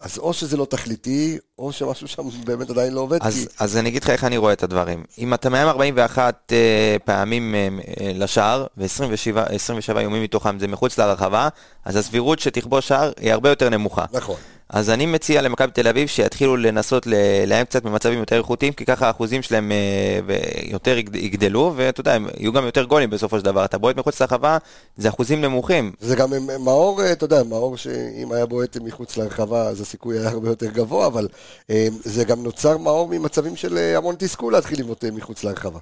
אז 0.00 0.18
או 0.18 0.32
שזה 0.32 0.56
לא 0.56 0.64
תכליתי, 0.64 1.38
או 1.58 1.72
שמשהו 1.72 2.08
שם 2.08 2.22
באמת 2.46 2.70
עדיין 2.70 2.92
לא 2.92 3.00
עובד, 3.00 3.20
כי... 3.22 3.28
אז, 3.28 3.48
אז 3.58 3.76
אני 3.76 3.88
אגיד 3.88 4.02
לך 4.04 4.10
איך 4.10 4.24
אני 4.24 4.36
רואה 4.36 4.52
את 4.52 4.62
הדברים. 4.62 5.04
אם 5.18 5.34
אתה 5.34 5.48
מאיים 5.48 5.68
41 5.68 6.52
אה, 6.52 6.96
פעמים 7.04 7.54
אה, 7.54 7.68
אה, 8.00 8.12
לשער, 8.14 8.66
ו-27 8.76 9.98
איומים 9.98 10.22
מתוכם 10.22 10.58
זה 10.58 10.66
מחוץ 10.66 10.98
לרחבה, 10.98 11.48
אז 11.84 11.96
הסבירות 11.96 12.38
שתכבוש 12.38 12.88
שער 12.88 13.12
היא 13.20 13.32
הרבה 13.32 13.48
יותר 13.48 13.68
נמוכה. 13.68 14.04
נכון. 14.12 14.36
אז 14.70 14.90
אני 14.90 15.06
מציע 15.06 15.42
למכבי 15.42 15.70
תל 15.72 15.88
אביב 15.88 16.08
שיתחילו 16.08 16.56
לנסות 16.56 17.06
ל- 17.06 17.14
לאיים 17.46 17.64
קצת 17.66 17.82
במצבים 17.82 18.18
יותר 18.18 18.36
איכותיים, 18.38 18.72
כי 18.72 18.84
ככה 18.84 19.06
האחוזים 19.06 19.42
שלהם 19.42 19.72
אה, 19.72 20.36
יותר 20.70 20.98
יגד- 20.98 21.16
יגדלו, 21.16 21.72
ואתה 21.76 22.00
יודע, 22.00 22.16
יהיו 22.36 22.52
גם 22.52 22.64
יותר 22.64 22.84
גולים 22.84 23.10
בסופו 23.10 23.38
של 23.38 23.44
דבר. 23.44 23.64
אתה 23.64 23.78
בועט 23.78 23.96
מחוץ 23.96 24.20
לרחבה, 24.20 24.58
זה 24.96 25.08
אחוזים 25.08 25.40
נמוכים. 25.40 25.92
זה 26.00 26.16
גם 26.16 26.30
מאור, 26.60 27.02
אה, 27.02 27.12
אתה 27.12 27.24
יודע, 27.24 27.42
מאור 27.42 27.76
שאם 27.76 28.32
היה 28.32 28.46
בועט 28.46 28.76
מחוץ 28.76 29.16
לרחבה, 29.16 29.62
אז 29.68 29.80
הסיכוי 29.80 30.18
היה 30.18 30.28
הרבה 30.28 30.48
יותר 30.48 30.66
גבוה, 30.70 31.06
אבל 31.06 31.28
אה, 31.70 31.88
זה 32.04 32.24
גם 32.24 32.42
נוצר 32.42 32.78
מאור 32.78 33.08
ממצבים 33.08 33.56
של 33.56 33.78
המון 33.96 34.14
תסכול 34.18 34.52
להתחיל 34.52 34.80
לבעוט 34.80 35.04
מחוץ 35.04 35.44
לרחבה. 35.44 35.78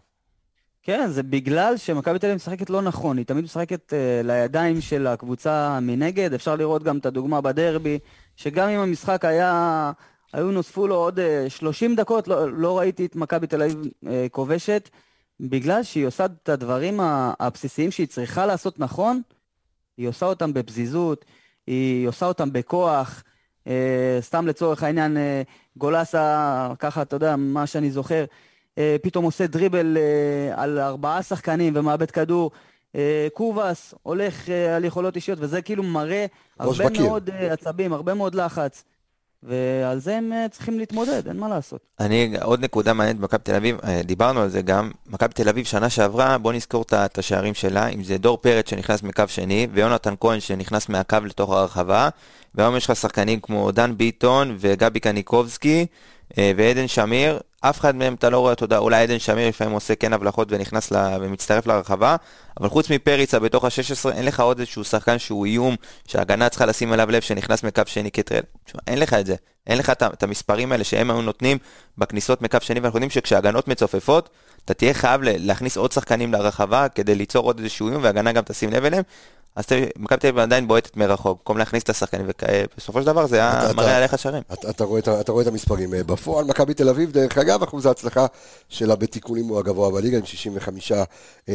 כן, 0.87 1.09
זה 1.11 1.23
בגלל 1.23 1.77
שמכבי 1.77 2.19
תל 2.19 2.27
אביב 2.27 2.37
משחקת 2.37 2.71
לא 2.71 2.83
נכון, 2.83 3.19
היא 3.19 3.27
תמיד 3.27 3.45
משחקת 3.45 3.93
uh, 3.93 4.27
לידיים 4.27 4.81
של 4.81 5.07
הקבוצה 5.07 5.79
מנגד, 5.83 6.35
אפשר 6.35 6.57
לראות 6.57 6.83
גם 6.83 6.99
את 6.99 7.07
הדוגמה 7.07 7.41
בדרבי, 7.41 7.99
שגם 8.37 8.69
אם 8.69 8.81
המשחק 8.81 9.25
היה, 9.25 9.93
היו 10.33 10.51
נוספו 10.51 10.87
לו 10.87 10.95
עוד 10.95 11.19
uh, 11.19 11.51
30 11.51 11.97
דקות, 11.97 12.29
לא, 12.29 12.53
לא 12.53 12.79
ראיתי 12.79 13.07
את 13.07 13.17
מכבי 13.17 13.47
תל 13.47 13.63
אביב 13.63 13.85
uh, 13.85 14.09
כובשת, 14.31 14.89
בגלל 15.41 15.83
שהיא 15.83 16.07
עושה 16.07 16.25
את 16.25 16.49
הדברים 16.49 17.01
הבסיסיים 17.41 17.91
שהיא 17.91 18.07
צריכה 18.07 18.47
לעשות 18.47 18.79
נכון, 18.79 19.23
היא 19.97 20.09
עושה 20.09 20.27
אותם 20.27 20.53
בפזיזות, 20.53 21.25
היא 21.67 22.09
עושה 22.09 22.27
אותם 22.27 22.53
בכוח, 22.53 23.23
uh, 23.65 23.69
סתם 24.21 24.47
לצורך 24.47 24.83
העניין, 24.83 25.17
גולסה, 25.77 26.69
ככה, 26.79 27.03
אתה 27.03 27.17
יודע, 27.17 27.37
מה 27.37 27.67
שאני 27.67 27.91
זוכר, 27.91 28.25
אה, 28.79 28.97
פתאום 29.03 29.25
עושה 29.25 29.47
דריבל 29.47 29.97
אה, 29.97 30.63
על 30.63 30.79
ארבעה 30.79 31.23
שחקנים 31.23 31.73
ומאבד 31.77 32.11
כדור. 32.11 32.51
אה, 32.95 33.29
קובאס 33.33 33.95
הולך 34.03 34.49
אה, 34.49 34.77
על 34.77 34.85
יכולות 34.85 35.17
אישיות, 35.17 35.39
וזה 35.43 35.63
כאילו 35.63 35.83
מראה 35.83 36.27
הרבה 36.59 36.85
בקיר. 36.85 37.03
מאוד 37.03 37.31
אה, 37.31 37.53
עצבים, 37.53 37.93
הרבה 37.93 38.15
מאוד 38.15 38.35
לחץ. 38.35 38.85
ועל 39.47 39.99
זה 39.99 40.17
הם 40.17 40.33
צריכים 40.51 40.79
להתמודד, 40.79 41.29
אין 41.29 41.37
מה 41.37 41.49
לעשות. 41.49 41.81
אני, 42.01 42.35
עוד 42.43 42.65
נקודה 42.65 42.93
מעניינת 42.93 43.21
במכבי 43.21 43.43
תל 43.43 43.55
אביב, 43.55 43.79
דיברנו 44.05 44.41
על 44.41 44.49
זה 44.49 44.63
גם, 44.63 44.91
מכבי 45.07 45.35
תל 45.35 45.49
אביב 45.49 45.65
שנה 45.65 45.91
שעברה, 45.91 46.39
בוא 46.39 46.53
נזכור 46.53 46.85
את 46.93 47.19
השערים 47.19 47.55
שלה, 47.55 47.89
אם 47.89 48.05
זה 48.05 48.19
דור 48.19 48.37
פרץ 48.37 48.71
שנכנס 48.71 49.03
מקו 49.03 49.25
שני, 49.29 49.69
ויונתן 49.73 50.15
כהן 50.21 50.41
שנכנס 50.41 50.89
מהקו 50.89 51.17
לתוך 51.25 51.51
הרחבה, 51.53 52.09
והיום 52.55 52.77
יש 52.77 52.91
לך 52.91 52.97
שחקנים 52.97 53.41
כמו 53.41 53.71
דן 53.71 53.97
ביטון 53.97 54.57
וגבי 54.59 55.01
קניקובסקי 55.01 55.87
ועדן 56.37 56.89
שמיר, 56.89 57.41
אף 57.71 57.81
אחד 57.81 57.97
מהם 57.97 58.15
אתה 58.15 58.31
לא 58.31 58.39
רואה, 58.39 58.53
אתה 58.53 58.65
יודע, 58.65 58.79
אולי 58.79 59.03
עדן 59.03 59.19
שמיר 59.19 59.49
לפעמים 59.49 59.73
עושה 59.73 59.95
כן 59.95 60.13
הבלחות 60.13 60.49
ונכנס 60.51 60.93
ל... 60.93 60.97
ומצטרף 61.21 61.67
לרחבה, 61.67 62.17
אבל 62.61 62.69
חוץ 62.69 62.91
מפריצה 62.91 63.39
בתוך 63.39 63.65
ה-16, 63.65 64.11
אין 64.13 64.25
לך 64.25 64.41
עוד 64.41 64.59
איזשהו 64.59 64.85
שחקן 64.85 65.19
שהוא 65.19 65.47
איום, 65.47 65.77
שההגנה 66.07 66.49
צריכה 66.49 66.67
לשים 66.67 66.93
אליו 66.93 67.11
לב 67.11 67.23
שנכנס 67.23 67.63
מקו 67.63 67.83
שני 67.87 68.11
כטרל. 68.11 68.41
תשמע, 68.65 68.81
אין 68.87 68.99
לך 68.99 69.15
את 69.15 69.27
זה. 69.27 69.35
אין 69.67 69.79
לך 69.79 69.91
את 69.91 70.23
המספרים 70.23 70.73
האלה 70.73 70.85
שהם 70.85 71.11
היו 71.11 71.23
נותנים 71.23 71.59
בכניסות 71.99 72.43
מקו 72.43 72.59
שני, 72.61 72.81
ואנחנו 72.81 72.97
יודעים 72.97 73.11
שכשהגנות 73.11 73.69
מצופפות, 73.69 74.29
אתה 74.65 74.75
תהיה 74.75 74.95
חייב 74.95 75.21
להכניס 75.25 75.77
עוד 75.77 75.93
שחקנים 75.93 76.33
לרחבה 76.33 76.89
כדי 76.89 77.15
ליצור 77.15 77.47
עוד 77.47 77.59
איזשהו 77.59 77.89
איום, 77.89 78.03
והגנה 78.03 78.33
גם 78.33 78.43
תשים 78.43 78.71
לב 78.71 78.85
אליהם. 78.85 79.03
אז 79.57 79.65
מכבי 79.99 80.19
תל 80.19 80.27
אביב 80.27 80.39
עדיין 80.39 80.69
בועטת 80.69 80.97
מרחוק, 80.97 81.39
במקום 81.39 81.59
להכניס 81.59 81.83
את 81.83 81.89
השחקנים, 81.89 82.27
ובסופו 82.75 83.01
של 83.01 83.07
דבר 83.07 83.27
זה 83.27 83.37
היה 83.37 83.73
מראה 83.75 83.97
עליך 83.97 84.19
שערים. 84.19 84.43
אתה, 84.53 84.71
אתה, 84.71 84.85
רואה, 84.85 85.01
אתה 85.21 85.33
רואה 85.33 85.43
את 85.43 85.49
המספרים. 85.49 85.95
אה, 85.95 86.05
בפועל, 86.05 86.45
מכבי 86.45 86.75
תל 86.75 86.89
אביב, 86.89 87.13
דרך 87.13 87.39
אגב, 87.39 87.63
אחוז 87.63 87.87
ההצלחה 87.87 88.27
שלה 88.69 88.97
בתיקונים 88.97 89.49
הוא 89.49 89.59
הגבוה 89.59 89.91
בליגה, 89.91 90.19
עם 90.19 90.25
65 90.25 90.93
אה, 90.93 91.05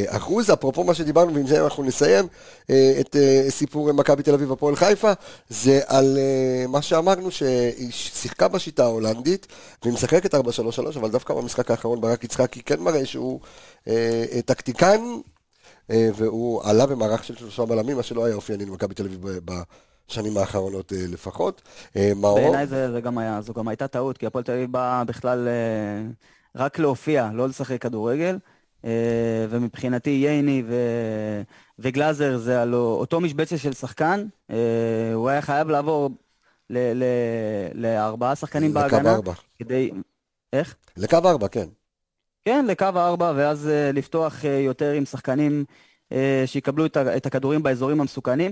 אחוז. 0.08 0.50
אפרופו 0.50 0.84
מה 0.84 0.94
שדיברנו, 0.94 1.34
ועם 1.34 1.48
זה 1.48 1.64
אנחנו 1.64 1.84
נסיים 1.84 2.28
אה, 2.70 2.94
את 3.00 3.16
סיפור 3.50 3.94
מכבי 3.94 4.24
תל 4.24 4.34
אביב 4.34 4.52
הפועל 4.52 4.76
חיפה, 4.76 5.12
זה 5.50 5.82
על 5.88 6.18
מה 6.68 6.82
שאמרנו, 6.82 7.32
שהיא 7.32 7.92
שיחקה 7.92 8.48
בשיטה 8.48 8.84
ההולנדית, 8.84 9.48
והיא 9.84 9.94
משחקת 9.94 10.36
4-3-3, 10.36 10.38
אבל 10.96 11.10
דווקא 11.10 11.34
במשחק 11.34 11.72
האחרון 11.72 12.02
ברק 12.02 12.24
יצחקי 12.24 12.62
כן 12.62 12.80
מראה 12.80 13.06
שהוא 13.06 13.40
טקטיקן. 14.46 15.00
אה, 15.90 16.10
והוא 16.16 16.64
עלה 16.64 16.86
במערך 16.86 17.24
של 17.24 17.36
שלושה 17.36 17.66
בלמים, 17.66 17.98
מה 17.98 18.04
שלא 18.04 18.26
היה 18.26 18.36
אופייני 18.36 18.66
למכבי 18.66 18.94
תל 18.94 19.06
אביב 19.06 19.26
בשנים 19.46 20.38
האחרונות 20.38 20.94
אה, 20.94 20.98
לפחות. 21.08 21.62
אה, 21.96 22.12
בעיניי 22.22 22.68
זה, 22.68 22.92
זה 22.92 23.02
גם 23.02 23.18
היה, 23.18 23.42
זו 23.42 23.54
גם 23.54 23.68
הייתה 23.68 23.88
טעות, 23.88 24.18
כי 24.18 24.26
הפועל 24.26 24.44
תל 24.44 24.52
אביב 24.52 24.72
באה 24.72 25.04
בכלל 25.04 25.48
רק 26.56 26.80
להופיע, 26.80 27.30
לא 27.34 27.48
לשחק 27.48 27.82
כדורגל. 27.82 28.38
ומבחינתי 29.50 30.10
ייני 30.10 30.64
ו... 30.68 30.76
וגלאזר 31.80 32.38
זה 32.38 32.62
על 32.62 32.74
אותו 32.74 33.20
משבצת 33.22 33.58
של 33.58 33.74
שחקן, 33.74 34.26
הוא 35.14 35.30
היה 35.30 35.42
חייב 35.42 35.70
לעבור 35.70 36.10
ל... 36.70 36.78
ל... 36.78 37.04
לארבעה 37.74 38.36
שחקנים 38.36 38.74
בהגנה. 38.74 39.00
לקו 39.00 39.10
ארבע. 39.10 39.34
כדי... 39.60 39.92
איך? 40.54 40.76
לקו 40.98 41.18
ארבע, 41.26 41.48
כן. 41.48 41.68
כן, 42.46 42.66
לקו 42.66 42.86
הארבע, 42.96 43.34
ואז 43.36 43.68
uh, 43.68 43.96
לפתוח 43.96 44.42
uh, 44.42 44.48
יותר 44.48 44.92
עם 44.92 45.06
שחקנים 45.06 45.66
uh, 46.10 46.14
שיקבלו 46.46 46.86
את, 46.86 46.98
את 46.98 47.26
הכדורים 47.26 47.64
באזורים 47.64 48.02
המסוכנים. 48.02 48.52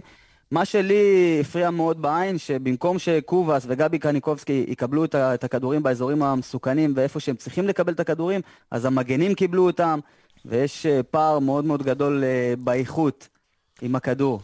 מה 0.52 0.66
שלי 0.66 1.38
הפריע 1.42 1.70
מאוד 1.70 2.02
בעין, 2.02 2.38
שבמקום 2.38 3.00
שקובאס 3.00 3.66
וגבי 3.68 4.00
קניקובסקי 4.00 4.66
יקבלו 4.68 5.06
את, 5.06 5.16
את 5.16 5.44
הכדורים 5.44 5.84
באזורים 5.84 6.24
המסוכנים 6.24 6.94
ואיפה 6.96 7.20
שהם 7.20 7.36
צריכים 7.36 7.68
לקבל 7.68 7.94
את 7.94 8.00
הכדורים, 8.00 8.42
אז 8.72 8.86
המגנים 8.86 9.34
קיבלו 9.34 9.66
אותם, 9.66 10.00
ויש 10.46 10.86
פער 11.12 11.40
מאוד 11.40 11.66
מאוד 11.66 11.84
גדול 11.84 12.24
באיכות 12.58 13.28
עם 13.82 13.96
הכדור 13.96 14.40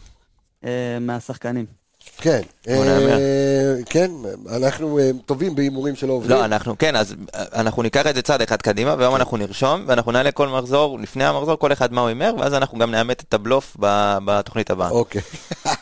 מהשחקנים. 1.00 1.83
כן, 2.16 2.40
אה, 2.68 3.76
כן, 3.86 4.10
אנחנו 4.56 4.98
אה, 4.98 5.10
טובים 5.26 5.54
בהימורים 5.54 5.96
שלא 5.96 6.12
עובדים. 6.12 6.36
לא, 6.36 6.44
אנחנו, 6.44 6.78
כן, 6.78 6.96
אז 6.96 7.14
אה, 7.34 7.44
אנחנו 7.52 7.82
ניקח 7.82 8.06
את 8.06 8.14
זה 8.14 8.22
צעד 8.22 8.42
אחד 8.42 8.62
קדימה, 8.62 8.94
והיום 8.98 9.16
אנחנו 9.16 9.36
נרשום, 9.36 9.84
ואנחנו 9.86 10.12
נעלה 10.12 10.32
כל 10.32 10.48
מחזור, 10.48 10.98
לפני 10.98 11.24
המחזור, 11.24 11.56
כל 11.56 11.72
אחד 11.72 11.92
מה 11.92 12.00
הוא 12.00 12.08
הימר, 12.08 12.34
ואז 12.38 12.54
אנחנו 12.54 12.78
גם 12.78 12.90
נאמת 12.90 13.20
את 13.20 13.34
הבלוף 13.34 13.76
בתוכנית 14.24 14.70
הבאה. 14.70 14.90
אוקיי. 14.90 15.22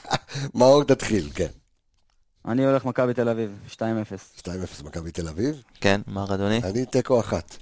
מאור 0.54 0.84
תתחיל, 0.84 1.30
כן. 1.34 1.46
אני 2.48 2.66
הולך 2.66 2.84
מכבי 2.84 3.14
תל 3.14 3.28
אביב, 3.28 3.50
2-0. 3.74 3.78
2-0 4.38 4.48
מכבי 4.84 5.10
תל 5.10 5.28
אביב. 5.28 5.62
כן, 5.80 6.00
מר 6.06 6.34
אדוני? 6.34 6.60
אני 6.64 6.86
תיקו 6.86 7.20
אחת. 7.20 7.56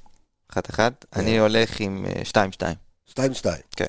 אחת 0.53 0.71
אחת? 0.71 1.05
כן. 1.11 1.21
אני 1.21 1.39
הולך 1.39 1.81
עם 1.81 2.07
2-2. 2.33 3.15
2-2. 3.15 3.19
כן. 3.77 3.87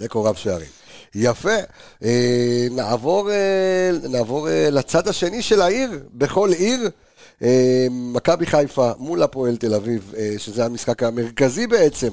תיקו 0.00 0.24
רב 0.24 0.34
שערים. 0.34 0.68
יפה. 1.14 1.56
אה, 2.04 2.66
נעבור, 2.70 3.30
אה, 3.30 3.90
נעבור 4.08 4.48
אה, 4.48 4.70
לצד 4.70 5.08
השני 5.08 5.42
של 5.42 5.60
העיר, 5.60 5.90
בכל 6.12 6.50
עיר. 6.52 6.90
מכבי 7.90 8.46
חיפה 8.46 8.92
מול 8.98 9.22
הפועל 9.22 9.56
תל 9.56 9.74
אביב, 9.74 10.14
שזה 10.38 10.64
המשחק 10.64 11.02
המרכזי 11.02 11.66
בעצם 11.66 12.08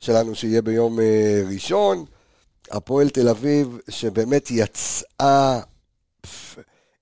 שלנו, 0.00 0.34
שיהיה 0.34 0.62
ביום 0.62 0.98
ראשון. 1.52 2.04
הפועל 2.70 3.08
תל 3.08 3.28
אביב, 3.28 3.78
שבאמת 3.88 4.50
יצאה, 4.50 5.60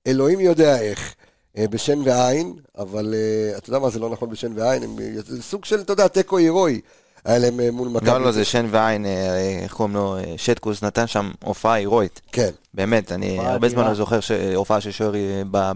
אלוהים 0.06 0.40
יודע 0.40 0.80
איך, 0.80 1.14
בשן 1.58 1.98
ועין, 2.04 2.54
אבל 2.78 3.14
אתה 3.56 3.68
יודע 3.68 3.78
מה, 3.78 3.90
זה 3.90 3.98
לא 3.98 4.10
נכון 4.10 4.30
בשן 4.30 4.52
ועין, 4.58 4.82
הם, 4.82 4.96
סוג 5.40 5.64
של, 5.64 5.80
אתה 5.80 5.92
יודע, 5.92 6.08
תיקו 6.08 6.38
הירואי. 6.38 6.80
היה 7.26 7.38
להם 7.38 7.60
אה, 7.60 7.70
מול 7.70 7.88
מכבי. 7.88 8.10
לא, 8.10 8.20
לא, 8.20 8.32
זה 8.32 8.44
שן 8.44 8.66
ועין, 8.70 9.06
אה, 9.06 9.60
איך 9.62 9.72
קוראים 9.72 9.94
לו, 9.94 10.16
אה, 10.16 10.34
שטקוס 10.36 10.82
נתן 10.82 11.06
שם 11.06 11.30
הופעה 11.44 11.74
הירואית. 11.74 12.20
כן. 12.32 12.50
באמת, 12.74 13.12
אני 13.12 13.38
הרבה 13.38 13.68
זמן 13.68 13.84
לא 13.84 13.94
זוכר 13.94 14.18
הופעה 14.54 14.80
של 14.80 14.90
שוער 14.90 15.12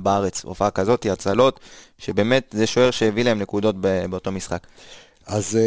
בארץ, 0.02 0.44
הופעה 0.44 0.70
כזאת, 0.70 1.06
הצלות, 1.06 1.60
שבאמת 1.98 2.54
זה 2.56 2.66
שוער 2.66 2.90
שהביא 2.90 3.24
להם 3.24 3.38
נקודות 3.38 3.76
באותו 4.10 4.32
משחק. 4.32 4.66
אז, 5.26 5.58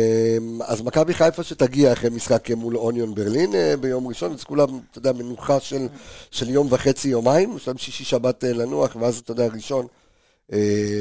אז 0.65 0.81
מכבי 0.81 1.13
חיפה 1.13 1.43
שתגיע 1.43 1.93
אחרי 1.93 2.09
משחק 2.09 2.51
מול 2.51 2.77
אוניון 2.77 3.15
ברלין 3.15 3.51
ביום 3.79 4.07
ראשון, 4.07 4.33
אז 4.33 4.43
כולם, 4.43 4.67
אתה 4.91 4.97
יודע, 4.97 5.11
מנוחה 5.11 5.59
של, 5.59 5.87
של 6.31 6.49
יום 6.49 6.67
וחצי, 6.69 7.07
יומיים, 7.07 7.55
יש 7.57 7.67
להם 7.67 7.77
שישי 7.77 8.03
שבת 8.03 8.43
לנוח, 8.43 8.95
ואז 8.99 9.17
אתה 9.17 9.31
יודע, 9.31 9.47
ראשון, 9.53 9.87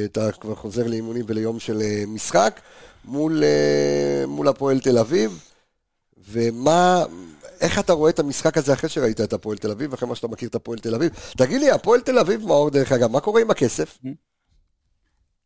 אתה 0.04 0.32
כבר 0.40 0.54
חוזר 0.54 0.86
לאימונים 0.86 1.24
וליום 1.28 1.60
של 1.60 1.82
משחק. 2.06 2.60
מול, 3.04 3.44
אה, 3.44 4.24
מול 4.26 4.48
הפועל 4.48 4.80
תל 4.80 4.98
אביב, 4.98 5.44
ומה, 6.28 7.04
איך 7.60 7.78
אתה 7.78 7.92
רואה 7.92 8.10
את 8.10 8.18
המשחק 8.18 8.56
הזה 8.56 8.72
אחרי 8.72 8.88
שראית 8.88 9.20
את 9.20 9.32
הפועל 9.32 9.58
תל 9.58 9.70
אביב, 9.70 9.92
אחרי 9.92 10.08
מה 10.08 10.14
שאתה 10.14 10.28
מכיר 10.28 10.48
את 10.48 10.54
הפועל 10.54 10.78
תל 10.78 10.94
אביב? 10.94 11.12
תגיד 11.36 11.60
לי, 11.60 11.70
הפועל 11.70 12.00
תל 12.00 12.18
אביב, 12.18 12.46
מאור 12.46 12.70
דרך 12.70 12.92
אגב, 12.92 13.10
מה 13.10 13.20
קורה 13.20 13.40
עם 13.40 13.50
הכסף? 13.50 13.98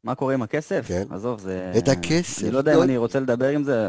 מה 0.05 0.15
קורה 0.15 0.35
עם 0.35 0.43
הכסף? 0.43 0.85
כן. 0.89 1.05
עזוב, 1.11 1.41
זה... 1.41 1.73
את 1.79 1.89
הכסף. 1.89 2.43
אני 2.43 2.51
לא 2.51 2.59
יודע 2.59 2.75
אם 2.75 2.83
אני 2.83 2.97
רוצה 2.97 3.21
לדבר 3.21 3.49
עם 3.49 3.65
זה. 3.65 3.87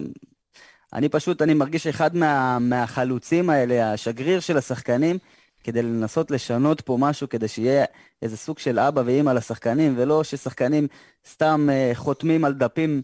אני 0.94 1.10
פשוט, 1.10 1.42
אני 1.42 1.54
מרגיש 1.54 1.88
אחד 1.88 2.16
מה, 2.16 2.60
מהחלוצים 2.60 3.50
האלה, 3.50 3.94
השגריר 3.94 4.40
של 4.40 4.58
השחקנים, 4.58 5.18
כדי 5.64 5.82
לנסות 5.82 6.32
לשנות 6.32 6.82
פה 6.82 6.98
משהו, 7.00 7.30
כדי 7.30 7.48
שיהיה 7.48 7.86
איזה 8.22 8.38
סוג 8.38 8.60
של 8.60 8.80
אבא 8.80 9.02
ואימא 9.06 9.32
לשחקנים, 9.32 9.94
ולא 9.98 10.24
ששחקנים 10.24 10.88
סתם 11.32 11.70
uh, 11.70 11.96
חותמים 11.96 12.46
על 12.46 12.54
דפים 12.54 13.02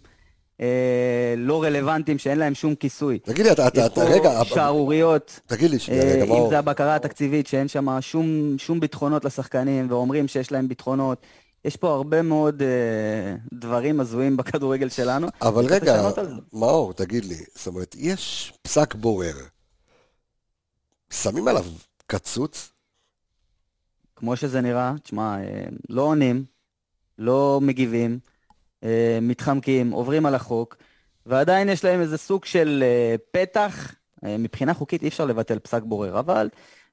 אה, 0.64 1.34
לא 1.38 1.64
רלוונטיים, 1.64 2.18
שאין 2.18 2.40
להם 2.40 2.56
שום 2.56 2.76
כיסוי. 2.76 3.20
תגיד 3.20 3.46
לי, 3.46 3.52
אתה, 3.52 3.68
אתה, 3.68 3.86
אתה, 3.86 4.04
רגע... 4.04 4.44
שערוריות. 4.46 5.40
תגיד 5.46 5.72
לי, 5.72 5.80
שנייה, 5.80 6.04
רגע, 6.04 6.26
מה... 6.26 6.38
אם 6.38 6.50
זה 6.50 6.60
הבקרה 6.60 6.96
התקציבית, 6.96 7.48
שאין 7.48 7.68
שם 7.68 8.02
שום, 8.02 8.56
שום 8.58 8.80
ביטחונות 8.80 9.26
לשחקנים, 9.26 9.92
ואומרים 9.92 10.28
שיש 10.28 10.52
להם 10.52 10.68
ביטחונות. 10.68 11.26
יש 11.66 11.76
פה 11.76 11.94
הרבה 11.94 12.22
מאוד 12.22 12.62
אה, 12.62 13.36
דברים 13.54 14.00
הזויים 14.00 14.38
בכדורגל 14.38 14.90
שלנו. 14.90 15.28
אבל 15.42 15.66
רגע, 15.66 16.10
מאור, 16.54 16.94
תגיד 16.94 17.26
לי, 17.26 17.38
זאת 17.56 17.68
אומרת, 17.68 17.96
יש 18.00 18.54
פסק 18.62 18.96
בורר, 18.96 19.36
שמים 21.10 21.48
עליו 21.48 21.66
קצוץ? 22.08 22.70
כמו 24.16 24.36
שזה 24.36 24.62
נראה, 24.62 24.94
תשמע, 25.04 25.38
אה, 25.38 25.64
לא 25.90 26.02
עונים, 26.02 26.44
לא 27.18 27.60
מגיבים. 27.62 28.20
אה, 28.84 29.20
מתחמקים, 29.22 29.92
עוברים 29.92 30.26
על 30.26 30.36
החוק, 30.36 30.76
ועדיין 31.26 31.70
יש 31.70 31.86
להם 31.86 32.02
איזה 32.02 32.18
סוג 32.18 32.46
של 32.46 32.84
אה, 32.86 33.16
פתח. 33.32 33.96
אה, 34.26 34.38
מבחינה 34.38 34.74
חוקית 34.74 35.04
אי 35.04 35.08
אפשר 35.08 35.26
לבטל 35.26 35.60
פסק 35.60 35.82
בורר, 35.84 36.20
אבל 36.20 36.50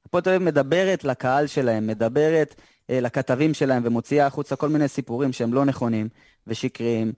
הפועל 0.06 0.22
תל 0.22 0.30
אביב 0.30 0.42
מדברת 0.42 1.04
לקהל 1.04 1.46
שלהם, 1.46 1.86
מדברת 1.86 2.54
לכתבים 2.88 3.54
שלהם 3.54 3.82
ומוציאה 3.86 4.26
החוצה 4.26 4.56
כל 4.56 4.68
מיני 4.68 4.88
סיפורים 4.88 5.32
שהם 5.32 5.54
לא 5.54 5.64
נכונים 5.64 6.08
ושקריים. 6.46 7.12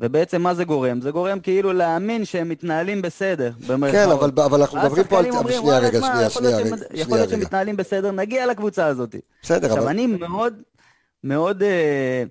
ובעצם 0.00 0.42
מה 0.42 0.54
זה 0.54 0.64
גורם? 0.64 1.00
זה 1.00 1.10
גורם 1.10 1.40
כאילו 1.40 1.72
להאמין 1.72 2.24
שהם 2.24 2.48
מתנהלים 2.48 3.02
בסדר. 3.02 3.52
כן, 3.92 4.10
אבל, 4.10 4.30
אבל 4.44 4.60
אנחנו 4.60 4.78
מדברים 4.78 5.04
פה 5.04 5.18
על... 5.18 5.30
אומרים, 5.30 5.60
שנייה, 5.60 5.78
רגע, 5.78 6.00
שנייה, 6.00 6.30
שנייה, 6.30 6.56
רגע. 6.56 6.76
יכול 6.94 7.16
להיות 7.16 7.30
שהם 7.30 7.40
מתנהלים 7.40 7.76
בסדר, 7.76 8.10
נגיע 8.10 8.46
לקבוצה 8.46 8.86
הזאת. 8.86 9.16
בסדר, 9.42 9.56
עכשיו, 9.56 9.70
אבל... 9.70 9.78
עכשיו, 9.78 9.88
אני 9.88 10.06
מאוד, 10.06 10.54
מאוד... 11.24 11.62
אה, 11.62 12.24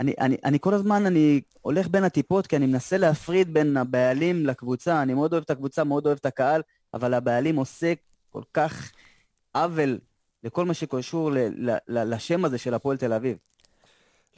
אני, 0.00 0.14
אני, 0.20 0.36
אני 0.44 0.58
כל 0.60 0.74
הזמן, 0.74 1.06
אני 1.06 1.40
הולך 1.60 1.88
בין 1.88 2.04
הטיפות, 2.04 2.46
כי 2.46 2.56
אני 2.56 2.66
מנסה 2.66 2.96
להפריד 2.96 3.54
בין 3.54 3.76
הבעלים 3.76 4.46
לקבוצה. 4.46 5.02
אני 5.02 5.14
מאוד 5.14 5.32
אוהב 5.32 5.44
את 5.44 5.50
הקבוצה, 5.50 5.84
מאוד 5.84 6.06
אוהב 6.06 6.18
את 6.20 6.26
הקהל, 6.26 6.62
אבל 6.94 7.14
הבעלים 7.14 7.56
עושה 7.56 7.92
כל 8.30 8.42
כך 8.54 8.92
עוול 9.54 9.98
לכל 10.44 10.64
מה 10.64 10.74
שקשור 10.74 11.32
ל, 11.32 11.38
ל, 11.38 11.70
ל, 11.88 12.14
לשם 12.14 12.44
הזה 12.44 12.58
של 12.58 12.74
הפועל 12.74 12.96
תל 12.96 13.12
אביב. 13.12 13.36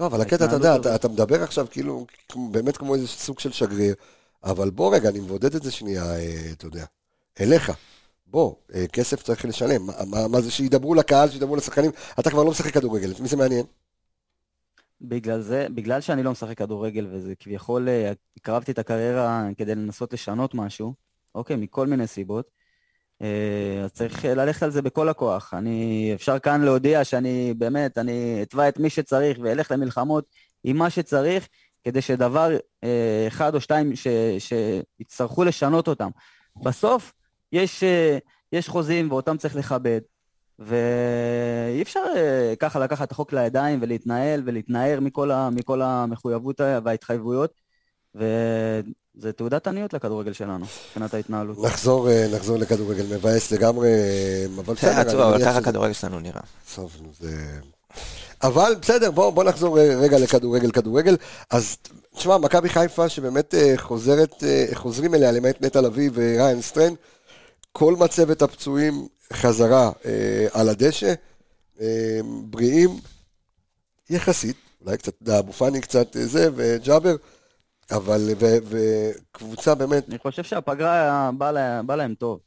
לא, 0.01 0.07
אבל 0.07 0.21
הקטע, 0.21 0.45
אתה 0.45 0.55
יודע, 0.55 0.77
אתה, 0.77 0.95
אתה 0.95 1.09
מדבר 1.09 1.43
עכשיו 1.43 1.67
כאילו, 1.71 2.07
באמת 2.51 2.77
כמו 2.77 2.95
איזה 2.95 3.07
סוג 3.07 3.39
של 3.39 3.53
שגריר, 3.53 3.95
אבל 4.45 4.71
בוא 4.71 4.95
רגע, 4.95 5.09
אני 5.09 5.21
מבודד 5.21 5.55
את 5.55 5.63
זה 5.63 5.71
שנייה, 5.71 6.05
אה, 6.05 6.53
אתה 6.53 6.67
יודע, 6.67 6.85
אליך. 7.41 7.73
בוא, 8.27 8.55
אה, 8.75 8.87
כסף 8.87 9.23
צריך 9.23 9.45
לשלם. 9.45 9.87
מה, 9.87 9.93
מה, 10.07 10.29
מה 10.29 10.41
זה 10.41 10.51
שידברו 10.51 10.95
לקהל, 10.95 11.31
שידברו 11.31 11.57
לשחקנים, 11.57 11.91
אתה 12.19 12.31
כבר 12.31 12.45
לא 12.45 12.51
משחק 12.51 12.75
כדורגל, 12.75 13.11
את 13.11 13.21
מי 13.21 13.29
זה 13.29 13.37
מעניין? 13.37 13.67
בגלל 15.09 15.41
זה, 15.41 15.67
בגלל 15.75 16.01
שאני 16.01 16.23
לא 16.23 16.31
משחק 16.31 16.59
כדורגל 16.59 17.07
וזה 17.11 17.35
כביכול, 17.35 17.89
אה, 17.89 18.13
הקרבתי 18.37 18.73
את 18.73 18.79
הקריירה 18.79 19.49
כדי 19.57 19.75
לנסות 19.75 20.13
לשנות 20.13 20.55
משהו, 20.55 20.95
אוקיי, 21.35 21.57
מכל 21.57 21.87
מיני 21.87 22.07
סיבות, 22.07 22.51
אה, 23.23 23.81
אז 23.85 23.93
צריך 23.93 24.25
ללכת 24.25 24.63
על 24.63 24.71
זה 24.71 24.83
בכל 24.83 25.09
הכוח. 25.09 25.55
אני, 25.55 26.11
אפשר 26.15 26.39
כאן 26.39 26.63
להודיע 26.63 27.05
שאני 27.05 27.55
באמת, 27.59 27.99
אני 27.99 28.39
אתבע 28.43 28.69
את 28.69 28.79
מי 28.79 28.91
שצריך 28.91 29.39
ואלך 29.43 29.71
למלחמות 29.71 30.25
עם 30.65 30.77
מה 30.77 30.91
שצריך, 30.91 31.49
כדי 31.85 32.03
שדבר 32.03 32.57
אה, 32.85 33.25
אחד 33.29 33.55
או 33.55 33.61
שתיים 33.61 33.93
שיצטרכו 34.39 35.45
לשנות 35.45 35.89
אותם. 35.89 36.11
בסוף 36.63 37.13
יש, 37.53 37.83
יש 38.53 38.69
חוזים 38.69 39.13
ואותם 39.13 39.37
צריך 39.37 39.57
לכבד. 39.57 40.01
ואי 40.59 41.83
אפשר 41.83 42.01
אה, 42.17 42.55
ככה 42.59 42.79
לקחת 42.79 43.07
את 43.07 43.13
החוק 43.13 43.33
לידיים 43.33 43.79
ולהתנהל 43.83 44.43
ולהתנער 44.45 45.01
מכל, 45.01 45.31
ה, 45.31 45.51
מכל 45.51 45.83
המחויבות 45.83 46.61
וההתחייבויות, 46.85 47.61
וזה 48.15 49.33
תעודת 49.37 49.67
עניות 49.67 49.93
לכדורגל 49.93 50.33
שלנו, 50.33 50.65
מבחינת 50.89 51.15
ההתנהלות. 51.15 51.59
נחזור, 51.59 52.11
אה, 52.11 52.27
נחזור 52.35 52.57
לכדורגל, 52.59 53.17
מבאס 53.17 53.51
לגמרי, 53.53 53.91
אבל 54.59 54.75
בסדר. 54.75 55.01
עצוב, 55.01 55.21
אבל 55.21 55.41
ככה 55.45 55.59
הכדורגל 55.59 55.93
שלנו 55.93 56.21
נראה. 56.21 56.41
טוב, 56.75 56.97
זה... 57.21 57.61
אבל 58.43 58.75
בסדר, 58.81 59.11
בוא, 59.11 59.31
בוא 59.31 59.45
נחזור 59.45 59.81
רגע 59.81 60.19
לכדורגל, 60.19 60.71
כדורגל. 60.71 61.17
אז 61.51 61.77
תשמע, 62.17 62.39
מכבי 62.39 62.69
חיפה 62.69 63.09
שבאמת 63.09 63.55
חוזרת, 63.77 64.45
חוזרים 64.75 65.15
אליה 65.15 65.33
למעט 65.33 65.57
נטע 65.61 65.81
לביא 65.81 66.11
וריין 66.15 66.63
סטרן, 66.63 66.95
כל 67.73 67.97
מצבת 67.97 68.43
הפצועים 68.43 69.07
חזרה 69.33 69.91
אה, 70.05 70.47
על 70.53 70.69
הדשא, 70.69 71.15
אה, 71.81 72.21
בריאים 72.45 72.91
יחסית, 74.11 74.57
אולי 74.85 74.99
קצת, 74.99 75.29
אבו 75.29 75.53
פאני 75.53 75.81
קצת 75.81 76.17
אה, 76.17 76.27
זה, 76.27 76.49
וג'אבר, 76.55 77.17
אבל, 77.91 78.31
וקבוצה 78.39 79.75
באמת... 79.75 80.09
אני 80.09 80.19
חושב 80.19 80.45
שהפגרה 80.45 81.31
באה 81.39 81.53
לה, 81.53 81.83
בא 81.83 81.95
להם 81.97 82.15
טוב. 82.15 82.39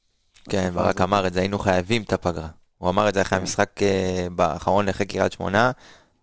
כן, 0.50 0.72
ברק 0.74 1.02
אמר 1.02 1.28
את 1.28 1.34
זה, 1.34 1.40
היינו 1.40 1.60
חייבים 1.60 2.02
את 2.02 2.14
הפגרה. 2.14 2.48
הוא 2.78 2.90
אמר 2.90 3.10
את 3.10 3.14
זה 3.14 3.22
אחרי 3.22 3.38
כן. 3.38 3.42
המשחק 3.42 3.70
אה, 3.82 4.28
האחרון 4.40 4.90
אחרי 4.90 5.06
קריית 5.06 5.32
שמונה. 5.32 5.72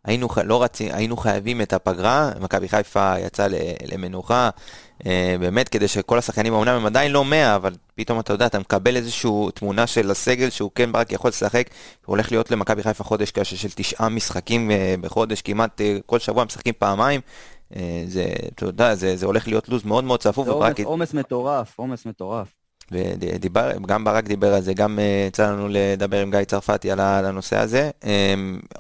היינו, 0.05 0.29
לא 0.45 0.63
רצי, 0.63 0.93
היינו 0.93 1.17
חייבים 1.17 1.61
את 1.61 1.73
הפגרה, 1.73 2.31
מכבי 2.41 2.69
חיפה 2.69 3.15
יצאה 3.19 3.47
למנוחה, 3.93 4.51
אה, 5.07 5.37
באמת 5.41 5.69
כדי 5.69 5.89
שכל 5.89 6.19
השחקנים, 6.19 6.55
אמנם 6.55 6.75
הם 6.75 6.87
עדיין 6.87 7.13
לא 7.13 7.25
100, 7.25 7.57
אבל 7.57 7.75
פתאום 7.95 8.21
אתה 8.21 8.33
יודע, 8.33 8.47
אתה 8.47 8.59
מקבל 8.59 8.97
איזושהי 8.97 9.31
תמונה 9.55 9.87
של 9.87 10.11
הסגל 10.11 10.51
שהוא 10.51 10.71
כן 10.75 10.91
רק 10.95 11.13
יכול 11.13 11.29
לשחק, 11.29 11.71
הוא 12.07 12.15
הולך 12.15 12.33
להיות 12.33 12.51
למכבי 12.51 12.83
חיפה 12.83 13.05
חודש 13.05 13.31
קשה 13.31 13.57
של 13.57 13.69
תשעה 13.75 14.09
משחקים 14.09 14.71
אה, 14.71 14.95
בחודש, 15.01 15.43
כמעט 15.43 15.81
אה, 15.81 15.99
כל 16.07 16.19
שבוע 16.19 16.45
משחקים 16.45 16.75
פעמיים. 16.79 17.21
זה, 18.07 18.27
אתה 18.55 18.65
יודע, 18.65 18.95
זה, 18.95 19.17
זה 19.17 19.27
הולך 19.27 19.47
להיות 19.47 19.69
לו"ז 19.69 19.85
מאוד 19.85 20.05
מאוד 20.05 20.21
צפוף. 20.21 20.47
זה 20.47 20.53
עומס 20.85 21.15
מטורף, 21.15 21.79
עומס 21.79 22.07
מטורף. 22.07 22.64
ודיבר, 22.93 23.71
גם 23.87 24.05
ברק 24.05 24.25
דיבר 24.25 24.55
על 24.55 24.63
זה, 24.63 24.75
גם 24.75 24.99
אה, 24.99 25.25
יצא 25.29 25.51
לנו 25.51 25.69
לדבר 25.71 26.21
עם 26.21 26.31
גיא 26.31 26.45
צרפתי 26.45 26.91
על 26.91 27.01
הנושא 27.01 27.59
הזה. 27.59 27.91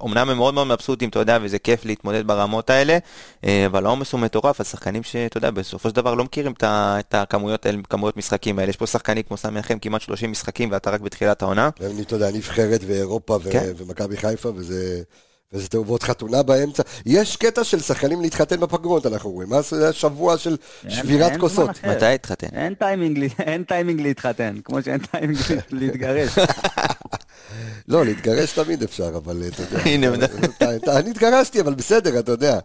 אמנם 0.04 0.30
הם 0.30 0.36
מאוד 0.36 0.54
מאוד 0.54 0.66
מבסוטים, 0.66 1.08
אתה 1.08 1.18
יודע, 1.18 1.38
וזה 1.42 1.58
כיף 1.58 1.84
להתמודד 1.84 2.26
ברמות 2.26 2.70
האלה, 2.70 2.98
אה, 3.44 3.66
אבל 3.66 3.86
העומס 3.86 4.12
הוא 4.12 4.20
מטורף, 4.20 4.60
השחקנים 4.60 5.02
שאתה 5.02 5.38
יודע, 5.38 5.50
בסופו 5.50 5.88
של 5.88 5.94
דבר 5.94 6.14
לא 6.14 6.24
מכירים 6.24 6.52
את 6.60 7.14
הכמויות 7.14 7.66
כמויות 7.88 8.16
משחקים 8.16 8.58
האלה. 8.58 8.70
יש 8.70 8.76
פה 8.76 8.86
שחקנים 8.86 9.22
כמו 9.22 9.36
סמי 9.36 9.60
אחם, 9.60 9.78
כמעט 9.78 10.00
30 10.00 10.30
משחקים, 10.30 10.68
ואתה 10.72 10.90
רק 10.90 11.00
בתחילת 11.00 11.42
העונה. 11.42 11.70
אתה 12.00 12.14
יודע, 12.14 12.30
נבחרת 12.30 12.80
ואירופה 12.86 13.38
כן. 13.50 13.72
ומכבי 13.76 14.16
חיפה, 14.16 14.52
וזה... 14.56 15.02
וזה 15.52 15.68
תאובות 15.68 16.02
חתונה 16.02 16.42
באמצע. 16.42 16.82
יש 17.06 17.36
קטע 17.36 17.64
של 17.64 17.80
שחקנים 17.80 18.20
להתחתן 18.20 18.60
בפגרות, 18.60 19.06
אנחנו 19.06 19.30
רואים. 19.30 19.48
מה 19.50 19.62
זה 19.62 19.88
השבוע 19.88 20.38
של 20.38 20.56
שבירת 20.88 21.36
כוסות? 21.40 21.70
מתי 21.84 22.06
התחתן? 22.06 22.46
אין 22.52 22.74
טיימינג, 22.74 23.28
אין 23.38 23.64
טיימינג 23.64 24.00
להתחתן, 24.00 24.54
כמו 24.64 24.82
שאין 24.82 24.98
טיימינג 24.98 25.38
להתגרש. 25.70 26.38
לא, 27.88 28.04
להתגרש 28.04 28.52
תמיד 28.52 28.82
אפשר, 28.82 29.16
אבל 29.16 29.42
אתה 29.48 29.62
יודע. 30.64 30.96
אני 30.98 31.10
התגרשתי, 31.10 31.60
אבל 31.60 31.74
בסדר, 31.74 32.18
אתה 32.18 32.32
יודע. 32.32 32.58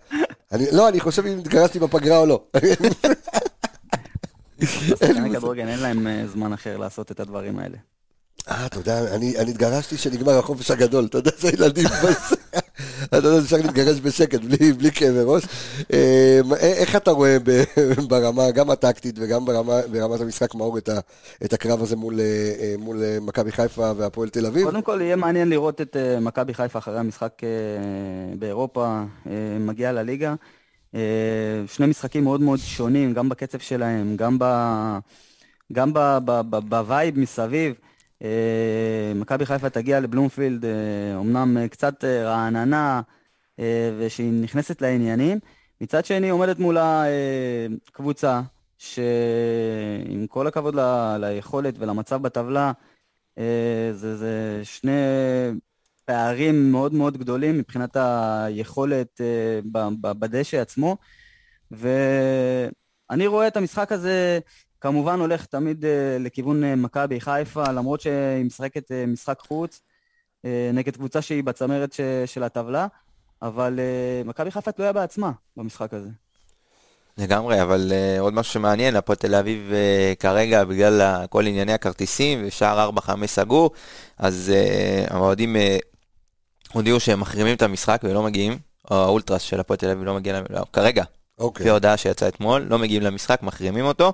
לא, 0.72 0.89
אני 0.89 1.00
חושב 1.00 1.26
אם 1.26 1.39
התגרשתי 1.39 1.80
בפגרה 1.80 2.18
או 2.18 2.26
לא. 2.26 2.44
שחקני 4.65 5.30
כדורגל 5.36 5.68
אין 5.68 5.80
להם 5.80 6.08
אה, 6.08 6.24
זמן 6.28 6.54
אחר 6.54 6.78
לעשות 6.78 7.12
את 7.12 7.20
הדברים 7.20 7.60
האלה. 7.60 7.78
אה, 8.47 8.65
אתה 8.65 8.78
יודע, 8.78 9.15
אני, 9.15 9.34
התגרשתי 9.38 9.95
כשנגמר 9.95 10.38
החופש 10.38 10.71
הגדול, 10.71 11.06
אתה 11.06 11.17
יודע, 11.17 11.32
זה 11.38 11.49
ילדים, 11.49 11.86
אתה 13.06 13.17
יודע, 13.17 13.39
אפשר 13.39 13.58
להתגרש 13.58 13.99
בשקט, 13.99 14.41
בלי, 14.41 14.91
כאבי 14.91 15.19
ראש. 15.25 15.43
אה, 15.93 16.39
איך 16.62 16.95
אתה 16.95 17.12
רואה 17.12 17.38
ברמה, 18.10 18.52
גם 18.52 18.69
הטקטית 18.69 19.15
וגם 19.19 19.45
ברמת 19.91 20.21
המשחק, 20.21 20.56
מאור, 20.56 20.78
את, 20.78 21.54
הקרב 21.54 21.82
הזה 21.82 21.95
מול, 21.95 22.19
אה, 22.19 22.25
אה, 23.04 23.17
מכבי 23.21 23.52
חיפה 23.52 23.91
והפועל 23.97 24.30
תל 24.30 24.45
אביב? 24.45 24.65
קודם 24.65 24.82
כל, 24.82 24.99
יהיה 25.02 25.15
מעניין 25.15 25.49
לראות 25.49 25.82
את 25.82 25.95
מכבי 26.21 26.54
חיפה 26.54 26.80
אחרי 26.80 26.99
המשחק 26.99 27.41
באירופה, 28.39 29.02
מגיע 29.60 29.91
לליגה. 29.91 30.36
שני 31.67 31.88
משחקים 31.88 32.23
מאוד 32.23 32.41
מאוד 32.41 32.60
שונים, 32.60 33.13
גם 33.13 33.30
בקצב 33.30 33.60
שלהם, 33.60 34.17
גם 35.73 35.93
ב 36.69 36.80
vibe 36.80 37.19
מסביב. 37.19 37.73
אה, 38.23 39.12
מכבי 39.15 39.45
חיפה 39.45 39.69
תגיע 39.69 39.99
לבלומפילד, 39.99 40.65
אומנם 41.15 41.58
אה, 41.58 41.67
קצת 41.67 42.03
אה, 42.03 42.23
רעננה, 42.23 43.01
ושהיא 43.99 44.32
נכנסת 44.41 44.82
לעניינים. 44.82 45.39
מצד 45.82 46.05
שני 46.05 46.29
עומדת 46.29 46.60
מולה 46.60 47.03
קבוצה 47.91 48.41
שעם 48.77 50.27
כל 50.27 50.47
הכבוד 50.47 50.75
ל, 50.75 50.82
ליכולת 51.19 51.75
ולמצב 51.79 52.21
בטבלה, 52.21 52.71
זה, 53.91 54.17
זה 54.17 54.62
שני 54.63 54.91
פערים 56.05 56.71
מאוד 56.71 56.93
מאוד 56.93 57.17
גדולים 57.17 57.58
מבחינת 57.58 57.97
היכולת 57.99 59.21
בדשא 60.01 60.62
עצמו. 60.62 60.97
ואני 61.71 63.27
רואה 63.27 63.47
את 63.47 63.58
המשחק 63.58 63.91
הזה 63.91 64.39
כמובן 64.82 65.20
הולך 65.20 65.46
תמיד 65.46 65.84
uh, 65.84 65.88
לכיוון 66.20 66.63
uh, 66.63 66.76
מכבי 66.76 67.20
חיפה, 67.20 67.72
למרות 67.72 68.02
שהיא 68.02 68.46
משחקת 68.46 68.92
uh, 68.92 69.08
משחק 69.08 69.39
חוץ 69.39 69.82
נגד 70.74 70.96
קבוצה 70.96 71.22
שהיא 71.22 71.44
בצמרת 71.44 71.96
של 72.26 72.44
הטבלה, 72.44 72.88
אבל 73.42 73.80
מכבי 74.26 74.52
חיפה 74.52 74.72
תלויה 74.72 74.94
בעצמה 74.94 75.32
במשחק 75.58 75.94
הזה. 75.94 76.10
לגמרי, 77.20 77.62
אבל 77.62 77.92
uh, 77.92 78.22
עוד 78.22 78.34
משהו 78.34 78.54
שמעניין, 78.54 78.96
הפועל 78.96 79.15
תל 79.15 79.36
אביב 79.36 79.72
uh, 79.72 80.15
כרגע, 80.20 80.63
בגלל 80.63 81.26
כל 81.30 81.48
ענייני 81.48 81.74
הכרטיסים 81.74 82.44
ושער 82.46 82.89
4-5 82.98 83.26
סגור, 83.26 83.72
אז 84.18 84.52
uh, 84.54 85.13
האוהדים 85.13 85.56
uh, 85.56 85.60
הודיעו 86.74 87.00
שהם 87.00 87.20
מחרימים 87.20 87.56
את 87.56 87.62
המשחק 87.62 88.02
ולא 88.04 88.24
מגיעים, 88.24 88.58
או 88.92 88.96
האולטרס 88.96 89.42
של 89.42 89.60
הפועל 89.60 89.78
תל 89.78 89.89
אביב 89.89 90.04
לא 90.04 90.13
מגיע, 90.13 90.42
לא, 90.50 90.63
כרגע, 90.74 91.04
אוקיי. 91.39 91.63
לפי 91.63 91.69
ההודעה 91.69 91.97
שיצאה 91.97 92.30
אתמול, 92.30 92.65
לא 92.69 92.80
מגיעים 92.80 93.04
למשחק, 93.04 93.43
מחרימים 93.43 93.86
אותו. 93.86 94.13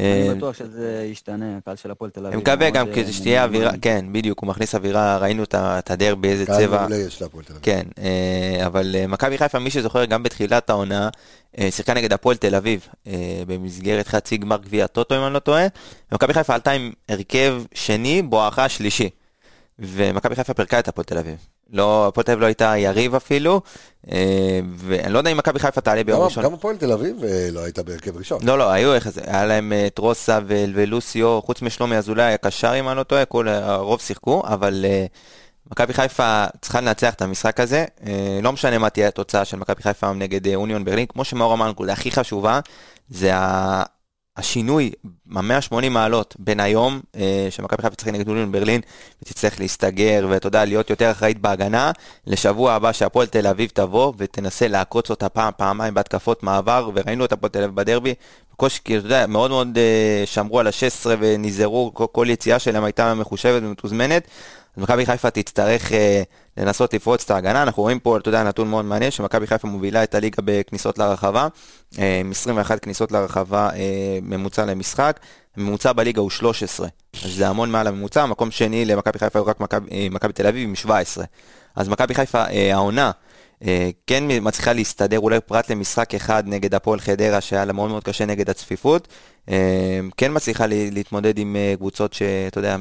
אני 0.00 0.28
אה, 0.28 0.34
בטוח 0.34 0.56
שזה 0.56 1.06
ישתנה, 1.10 1.56
הקהל 1.56 1.76
של 1.76 1.90
הפועל 1.90 2.10
תל 2.10 2.20
אביב. 2.20 2.32
אני 2.32 2.42
מקווה 2.42 2.70
גם 2.70 2.86
כדי 2.94 3.12
שתהיה 3.12 3.44
אווירה, 3.44 3.70
כן, 3.82 4.04
בדיוק, 4.12 4.38
הוא 4.38 4.48
מכניס 4.48 4.74
אווירה, 4.74 5.18
ראינו 5.18 5.42
את 5.54 5.90
הדרבי, 5.90 6.28
איזה 6.28 6.46
צבע. 6.46 6.56
קהל 6.56 6.80
מעולה 6.80 6.96
יש 6.96 7.22
להפועל 7.22 7.44
תל 7.44 7.52
אביב. 7.52 7.62
כן, 7.64 7.82
אה, 7.98 8.66
אבל 8.66 8.96
אה, 8.98 9.06
מכבי 9.06 9.38
חיפה, 9.38 9.58
מי 9.58 9.70
שזוכר, 9.70 10.04
גם 10.04 10.22
בתחילת 10.22 10.70
העונה, 10.70 11.08
שיחקה 11.70 11.94
נגד 11.94 12.12
הפועל 12.12 12.36
תל 12.36 12.54
אביב, 12.54 12.88
במסגרת 13.46 14.08
חצי 14.08 14.36
גמר 14.36 14.56
גביע 14.56 14.86
טוטו, 14.86 15.16
אם 15.18 15.24
אני 15.24 15.34
לא 15.34 15.38
טועה, 15.38 15.66
ומכבי 16.12 16.34
חיפה 16.34 16.54
עלתה 16.54 16.70
עם 16.70 16.92
הרכב 17.08 17.62
שני, 17.74 18.22
בואכה 18.22 18.68
שלישי. 18.68 19.08
ומכבי 19.78 20.34
חיפה 20.34 20.54
פירקה 20.54 20.78
את 20.78 20.88
הפועל 20.88 21.04
תל 21.04 21.18
אביב. 21.18 21.36
לא, 21.72 22.06
הפועל 22.06 22.24
תל 22.24 22.32
אביב 22.32 22.40
לא 22.40 22.46
הייתה 22.46 22.74
יריב 22.76 23.14
אפילו, 23.14 23.60
אה, 24.12 24.60
ואני 24.76 25.12
לא 25.12 25.18
יודע 25.18 25.30
אם 25.30 25.36
מכבי 25.36 25.58
חיפה 25.58 25.80
תעלה 25.80 26.04
ביום 26.04 26.22
ראשון. 26.22 26.44
גם 26.44 26.54
הפועל 26.54 26.76
תל 26.76 26.92
אביב 26.92 27.24
אה, 27.24 27.48
לא 27.52 27.60
הייתה 27.60 27.82
בהרכב 27.82 28.16
ראשון. 28.16 28.38
לא, 28.42 28.58
לא, 28.58 28.70
היו 28.70 28.94
איך 28.94 29.08
זה, 29.08 29.20
היה 29.26 29.46
להם 29.46 29.72
את 29.86 29.98
אה, 29.98 30.04
רוסה 30.04 30.38
ולוסיו, 30.46 31.40
חוץ 31.42 31.62
משלומי 31.62 31.96
אזולאי 31.96 32.24
היה 32.24 32.36
קשר 32.36 32.78
אם 32.80 32.88
אני 32.88 32.96
לא 32.96 33.02
טועה, 33.02 33.24
כל 33.24 33.48
הרוב 33.48 34.00
שיחקו, 34.00 34.42
אבל 34.44 34.84
מכבי 35.70 35.92
חיפה 35.92 36.44
צריכה 36.60 36.80
לנצח 36.80 37.14
את 37.14 37.22
המשחק 37.22 37.60
הזה, 37.60 37.84
לא 38.42 38.52
משנה 38.52 38.78
מה 38.78 38.90
תהיה 38.90 39.08
התוצאה 39.08 39.44
של 39.44 39.56
מכבי 39.56 39.82
חיפה 39.82 40.12
נגד 40.12 40.54
אוניון 40.54 40.84
ברלין, 40.84 41.06
כמו 41.06 41.24
שמאור 41.24 41.54
אמר, 41.54 41.66
הנקודה 41.66 41.92
הכי 41.92 42.10
חשובה, 42.10 42.60
זה 43.10 43.30
השינוי, 44.36 44.92
ה-180 45.36 45.88
מעלות 45.90 46.36
בין 46.38 46.60
היום, 46.60 47.00
אה, 47.16 47.46
שמכבי 47.50 47.82
חיפה 47.82 47.96
תשחק 47.96 48.12
נגד 48.12 48.28
אוליון 48.28 48.52
ברלין, 48.52 48.80
ותצטרך 49.22 49.60
להסתגר, 49.60 50.26
ואתה 50.30 50.46
יודע, 50.46 50.64
להיות 50.64 50.90
יותר 50.90 51.10
אחראית 51.10 51.38
בהגנה, 51.38 51.92
לשבוע 52.26 52.72
הבא 52.72 52.92
שהפועל 52.92 53.26
תל 53.26 53.46
אביב 53.46 53.70
תבוא 53.74 54.12
ותנסה 54.18 54.68
לעקוץ 54.68 55.10
אותה 55.10 55.28
פעם, 55.28 55.52
פעמיים 55.56 55.94
בהתקפות 55.94 56.42
מעבר, 56.42 56.90
וראינו 56.94 57.24
את 57.24 57.32
הפועל 57.32 57.50
תל 57.50 57.62
אביב 57.62 57.76
בדרבי, 57.76 58.14
בקושי, 58.52 58.80
כאילו, 58.84 58.98
אתה 58.98 59.06
יודע, 59.06 59.26
מאוד 59.26 59.50
מאוד 59.50 59.78
אה, 59.78 60.22
שמרו 60.26 60.60
על 60.60 60.66
ה-16 60.66 61.06
ונזהרו, 61.18 61.90
כל, 61.94 62.06
כל 62.12 62.26
יציאה 62.30 62.58
שלהם 62.58 62.84
הייתה 62.84 63.14
מחושבת 63.14 63.62
ומתוזמנת, 63.62 64.28
אז 64.76 64.82
מכבי 64.82 65.06
חיפה 65.06 65.30
תצטרך 65.30 65.92
אה, 65.92 66.22
לנסות 66.56 66.94
לפרוץ 66.94 67.24
את 67.24 67.30
ההגנה. 67.30 67.62
אנחנו 67.62 67.82
רואים 67.82 67.98
פה, 67.98 68.16
אתה 68.16 68.28
יודע, 68.28 68.42
נתון 68.42 68.68
מאוד 68.68 68.84
מעניין, 68.84 69.10
שמכבי 69.10 69.46
חיפה 69.46 69.68
מובילה 69.68 70.02
את 70.02 70.14
הליגה 70.14 70.42
בכניסות 70.44 70.98
לרחבה, 70.98 71.48
אה, 71.98 72.20
עם 72.20 72.30
21 72.30 72.80
כניסות 72.80 73.12
לרחבה 73.12 73.70
אה, 73.74 74.18
ממוצע 74.22 74.64
למשחק. 74.64 75.20
הממוצע 75.56 75.92
בליגה 75.92 76.20
הוא 76.20 76.30
13, 76.30 76.88
אז 77.24 77.30
זה 77.30 77.48
המון 77.48 77.70
מעל 77.70 77.86
הממוצע, 77.86 78.26
מקום 78.26 78.50
שני 78.50 78.84
למכבי 78.84 79.18
חיפה 79.18 79.38
הוא 79.38 79.48
רק 79.48 79.60
מכבי 79.60 80.08
מכבי 80.08 80.32
תל 80.32 80.46
אביב 80.46 80.68
עם 80.68 80.74
17. 80.74 81.24
אז 81.76 81.88
מכבי 81.88 82.14
חיפה, 82.14 82.44
אה, 82.44 82.74
העונה, 82.74 83.10
אה, 83.64 83.90
כן 84.06 84.24
מצליחה 84.40 84.72
להסתדר 84.72 85.20
אולי 85.20 85.40
פרט 85.40 85.70
למשחק 85.70 86.14
אחד 86.14 86.44
נגד 86.46 86.74
הפועל 86.74 87.00
חדרה 87.00 87.40
שהיה 87.40 87.64
לה 87.64 87.72
מאוד 87.72 87.90
מאוד 87.90 88.04
קשה 88.04 88.26
נגד 88.26 88.50
הצפיפות, 88.50 89.08
אה, 89.48 90.00
כן 90.16 90.32
מצליחה 90.34 90.64
להתמודד 90.68 91.38
עם 91.38 91.56
אה, 91.56 91.74
קבוצות 91.76 92.12
שאתה 92.12 92.58
יודע, 92.58 92.76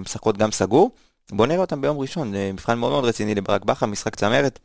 משחקות 0.00 0.38
גם 0.38 0.52
סגור. 0.52 0.90
בוא 1.32 1.46
נראה 1.46 1.60
אותם 1.60 1.80
ביום 1.80 1.98
ראשון, 1.98 2.32
זה 2.32 2.50
מבחן 2.52 2.78
מאוד 2.78 2.92
מאוד 2.92 3.04
רציני 3.04 3.34
לברק 3.34 3.64
בכר, 3.64 3.86
משחק 3.86 4.16
צמרת. 4.16 4.58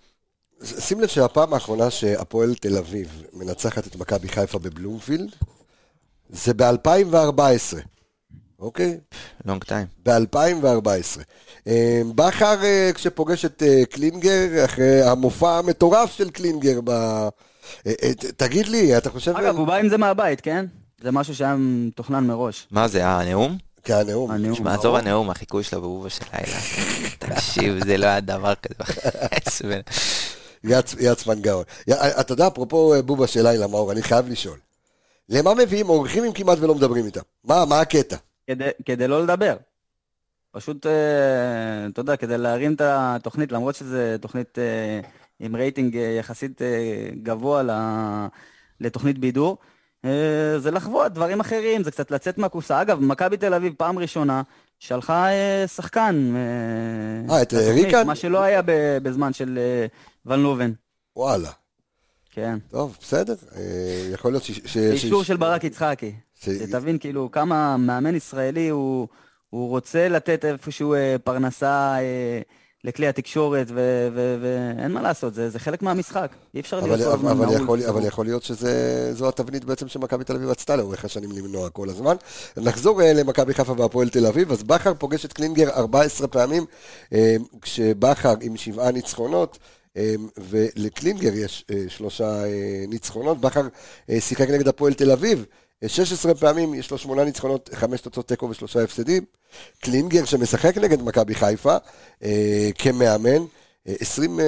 שים 0.63 1.01
לב 1.01 1.07
שהפעם 1.07 1.53
האחרונה 1.53 1.89
שהפועל 1.89 2.55
תל 2.55 2.77
אביב 2.77 3.23
מנצחת 3.33 3.87
את 3.87 3.95
מכבי 3.95 4.27
חיפה 4.27 4.59
בבלומפילד, 4.59 5.29
זה 6.29 6.53
ב-2014, 6.53 7.77
אוקיי? 8.59 8.97
long 9.45 9.63
time. 9.63 9.87
ב-2014. 10.05 11.21
אה, 11.67 12.01
בכר 12.15 12.63
אה, 12.63 12.91
כשפוגש 12.95 13.45
את 13.45 13.63
אה, 13.63 13.85
קלינגר, 13.85 14.65
אחרי 14.65 15.01
המופע 15.01 15.57
המטורף 15.57 16.11
של 16.11 16.29
קלינגר 16.29 16.79
ב... 16.83 16.91
תגיד 18.37 18.67
לי, 18.67 18.97
אתה 18.97 19.09
חושב... 19.09 19.35
אגב, 19.35 19.57
הוא 19.57 19.67
בא 19.67 19.75
עם 19.75 19.89
זה 19.89 19.97
מהבית, 19.97 20.41
כן? 20.41 20.65
זה 21.01 21.11
משהו 21.11 21.35
שהיה 21.35 21.55
מתוכנן 21.59 22.27
מראש. 22.27 22.67
מה 22.71 22.87
זה, 22.87 23.07
הנאום? 23.07 23.57
כן, 23.83 23.93
הנאום. 23.93 24.31
הנאום. 24.31 24.67
עזוב 24.67 24.95
הנאום, 24.95 25.29
החיקוי 25.29 25.63
שלו 25.63 25.81
באובה 25.81 26.09
של 26.09 26.23
לילה. 26.33 26.57
תקשיב, 27.19 27.85
זה 27.85 27.97
לא 27.97 28.05
היה 28.05 28.19
דבר 28.19 28.53
כזה. 28.55 29.81
יצמן 30.99 31.41
גאון. 31.41 31.63
אתה 32.19 32.33
יודע, 32.33 32.47
אפרופו 32.47 32.93
בובה 33.05 33.27
של 33.27 33.43
לילה, 33.43 33.67
מאור, 33.67 33.91
אני 33.91 34.01
חייב 34.03 34.29
לשאול. 34.29 34.57
למה 35.29 35.53
מביאים 35.53 35.89
אורחים 35.89 36.23
אם 36.23 36.31
כמעט 36.33 36.57
ולא 36.61 36.75
מדברים 36.75 37.05
איתם? 37.05 37.21
מה, 37.43 37.65
מה 37.65 37.81
הקטע? 37.81 38.15
כדי, 38.47 38.69
כדי 38.85 39.07
לא 39.07 39.23
לדבר. 39.23 39.55
פשוט, 40.51 40.85
אה, 40.85 41.87
אתה 41.87 41.99
יודע, 41.99 42.15
כדי 42.15 42.37
להרים 42.37 42.73
את 42.73 42.81
התוכנית, 42.85 43.51
למרות 43.51 43.75
שזו 43.75 43.97
תוכנית 44.21 44.59
אה, 44.59 44.99
עם 45.39 45.55
רייטינג 45.55 45.97
אה, 45.97 46.01
יחסית 46.01 46.61
גבוה 47.23 47.63
לתוכנית 48.79 49.19
בידור, 49.19 49.57
זה 50.57 50.71
לחוות 50.71 51.13
דברים 51.13 51.39
אחרים, 51.39 51.83
זה 51.83 51.91
קצת 51.91 52.11
לצאת 52.11 52.37
מהקופסה. 52.37 52.81
אגב, 52.81 52.99
מכבי 52.99 53.37
תל 53.37 53.53
אביב 53.53 53.73
פעם 53.77 53.99
ראשונה 53.99 54.41
שלחה 54.79 55.27
שחקן. 55.67 56.33
אה, 57.29 57.41
את 57.41 57.53
ריקן? 57.53 58.07
מה 58.07 58.15
שלא 58.15 58.41
היה 58.41 58.61
בזמן 59.03 59.33
של 59.33 59.59
ון 60.25 60.39
לובן. 60.39 60.71
וואלה. 61.15 61.49
כן. 62.31 62.57
טוב, 62.69 62.97
בסדר. 63.01 63.35
יכול 64.13 64.31
להיות 64.31 64.43
ש... 64.43 64.77
אישור 64.77 65.23
של 65.23 65.37
ברק 65.37 65.63
יצחקי. 65.63 66.15
שתבין 66.39 66.97
כאילו 66.97 67.31
כמה 67.31 67.77
מאמן 67.77 68.15
ישראלי 68.15 68.69
הוא... 68.69 69.07
רוצה 69.51 70.09
לתת 70.09 70.45
איפשהו 70.45 70.93
אה, 70.93 71.15
פרנסה 71.23 71.95
אה, 71.99 72.41
לכלי 72.83 73.07
התקשורת, 73.07 73.67
ואין 73.73 74.91
מה 74.91 75.01
לעשות, 75.01 75.33
זה, 75.33 75.49
זה 75.49 75.59
חלק 75.59 75.81
מהמשחק. 75.81 76.31
אי 76.53 76.59
אפשר 76.59 76.79
להיות 76.79 76.99
כל 77.01 77.13
הזמן 77.13 77.37
נעול. 77.37 77.61
יכול, 77.61 77.83
אבל 77.83 78.05
יכול 78.05 78.25
להיות 78.25 78.43
שזו 78.43 79.27
התבנית 79.27 79.65
בעצם 79.65 79.87
שמכבי 79.87 80.23
תל 80.23 80.35
אביב 80.35 80.49
רצתה 80.49 80.75
לאורך 80.75 81.05
השנים 81.05 81.31
למנוע 81.31 81.69
כל 81.69 81.89
הזמן. 81.89 82.15
נחזור 82.57 83.01
אה, 83.01 83.13
למכבי 83.13 83.53
חיפה 83.53 83.73
והפועל 83.77 84.09
תל 84.09 84.25
אביב, 84.25 84.51
אז 84.51 84.63
בכר 84.63 84.93
פוגש 84.93 85.25
את 85.25 85.33
קלינגר 85.33 85.69
14 85.69 86.27
פעמים, 86.27 86.65
אה, 87.13 87.35
כשבכר 87.61 88.33
עם 88.41 88.57
שבעה 88.57 88.91
ניצחונות. 88.91 89.59
אה, 89.97 90.15
ולקלינגר 90.37 91.33
יש 91.33 91.65
שלושה 91.87 92.43
ניצחונות, 92.87 93.41
בכר 93.41 93.67
שיחק 94.19 94.49
נגד 94.49 94.67
הפועל 94.67 94.93
תל 94.93 95.11
אביב 95.11 95.45
16 95.87 96.35
פעמים, 96.35 96.73
יש 96.73 96.91
לו 96.91 96.97
שמונה 96.97 97.23
ניצחונות, 97.23 97.69
חמש 97.73 98.01
תוצאות 98.01 98.27
תיקו 98.27 98.49
ושלושה 98.49 98.83
הפסדים. 98.83 99.25
קלינגר 99.79 100.25
שמשחק 100.25 100.77
נגד 100.77 101.01
מכבי 101.01 101.35
חיפה 101.35 101.77
אה, 102.23 102.69
כמאמן, 102.77 103.45
20 103.85 104.39
אה, 104.39 104.45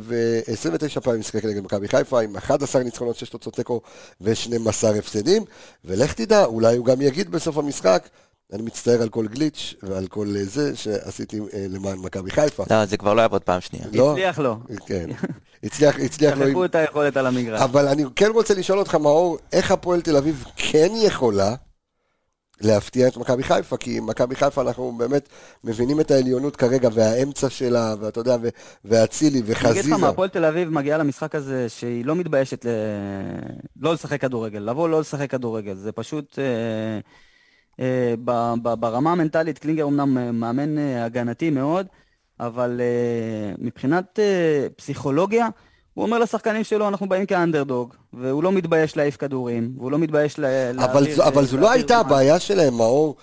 ו... 0.00 0.40
29 0.46 1.00
פעמים 1.00 1.20
משחק 1.20 1.44
נגד 1.44 1.64
מכבי 1.64 1.88
חיפה 1.88 2.20
עם 2.20 2.36
11 2.36 2.82
ניצחונות, 2.82 3.16
6 3.16 3.28
תוצאות 3.28 3.54
תיקו 3.54 3.80
ו-12 4.20 4.98
הפסדים. 4.98 5.44
ולך 5.84 6.12
תדע, 6.12 6.44
אולי 6.44 6.76
הוא 6.76 6.86
גם 6.86 7.02
יגיד 7.02 7.30
בסוף 7.30 7.58
המשחק, 7.58 8.08
אני 8.52 8.62
מצטער 8.62 9.02
על 9.02 9.08
כל 9.08 9.26
גליץ' 9.26 9.74
ועל 9.82 10.06
כל 10.06 10.26
אה, 10.36 10.44
זה 10.44 10.76
שעשיתי 10.76 11.40
אה, 11.40 11.66
למען 11.68 11.98
מכבי 11.98 12.30
חיפה. 12.30 12.64
לא, 12.70 12.84
זה 12.84 12.96
כבר 12.96 13.14
לא 13.14 13.22
יעבוד 13.22 13.42
פעם 13.42 13.60
שנייה. 13.60 13.84
לא? 13.92 14.10
הצליח 14.10 14.38
לו. 14.38 14.56
כן. 14.86 15.10
הצליח, 15.64 15.98
הצליח 16.00 16.38
לו. 16.38 16.46
שכחו 16.46 16.64
את 16.64 16.74
היכולת 16.74 17.16
על 17.16 17.26
המגרש. 17.26 17.60
אבל 17.60 17.88
אני 17.88 18.04
כן 18.16 18.30
רוצה 18.34 18.54
לשאול 18.54 18.78
אותך, 18.78 18.94
מאור, 18.94 19.38
איך 19.52 19.70
הפועל 19.70 20.00
תל 20.00 20.16
אביב 20.16 20.44
כן 20.56 20.88
יכולה 20.94 21.54
להפתיע 22.60 23.08
את 23.08 23.16
מכבי 23.16 23.42
חיפה? 23.42 23.76
כי 23.76 24.00
מכבי 24.00 24.36
חיפה, 24.36 24.62
אנחנו 24.62 24.92
באמת 24.98 25.28
מבינים 25.64 26.00
את 26.00 26.10
העליונות 26.10 26.56
כרגע, 26.56 26.88
והאמצע 26.92 27.50
שלה, 27.50 27.94
ואתה 28.00 28.20
יודע, 28.20 28.36
ואצילי, 28.84 29.42
וחזיזה. 29.44 29.70
אני 29.70 29.80
אגיד 29.80 29.92
לך 29.92 30.00
מה, 30.00 30.08
הפועל 30.08 30.28
תל 30.28 30.44
אביב 30.44 30.68
מגיעה 30.68 30.98
למשחק 30.98 31.34
הזה 31.34 31.68
שהיא 31.68 32.04
לא 32.04 32.16
מתביישת 32.16 32.64
ל... 32.64 32.68
לא 33.80 33.94
לשחק 33.94 34.20
כדורגל. 34.20 34.58
לבוא 34.58 34.88
לא 34.88 35.00
לשחק 35.00 35.30
כדורגל. 35.30 35.74
זה 35.74 35.92
פשוט... 35.92 36.38
אה... 36.38 37.00
אה, 37.80 38.14
ברמה 38.62 39.12
המנטלית 39.12 39.58
קלינגר 39.58 39.84
אמנם 39.84 40.18
אה, 40.18 40.32
מאמן 40.32 40.78
אה, 40.78 41.04
הגנתי 41.04 41.50
מאוד, 41.50 41.86
אבל 42.40 42.80
מבחינת 43.58 44.18
פסיכולוגיה, 44.76 45.48
הוא 45.94 46.04
אומר 46.04 46.18
לשחקנים 46.18 46.64
שלו, 46.64 46.88
אנחנו 46.88 47.08
באים 47.08 47.26
כאנדרדוג, 47.26 47.94
והוא 48.12 48.42
לא 48.42 48.52
מתבייש 48.52 48.96
להעיף 48.96 49.16
כדורים, 49.16 49.72
והוא 49.78 49.90
לא 49.90 49.98
מתבייש 49.98 50.38
להעביר... 50.38 51.26
אבל 51.26 51.44
זו 51.44 51.56
לא 51.56 51.70
הייתה 51.70 51.98
הבעיה 51.98 52.38
שלהם, 52.38 52.74
מאור. 52.74 53.16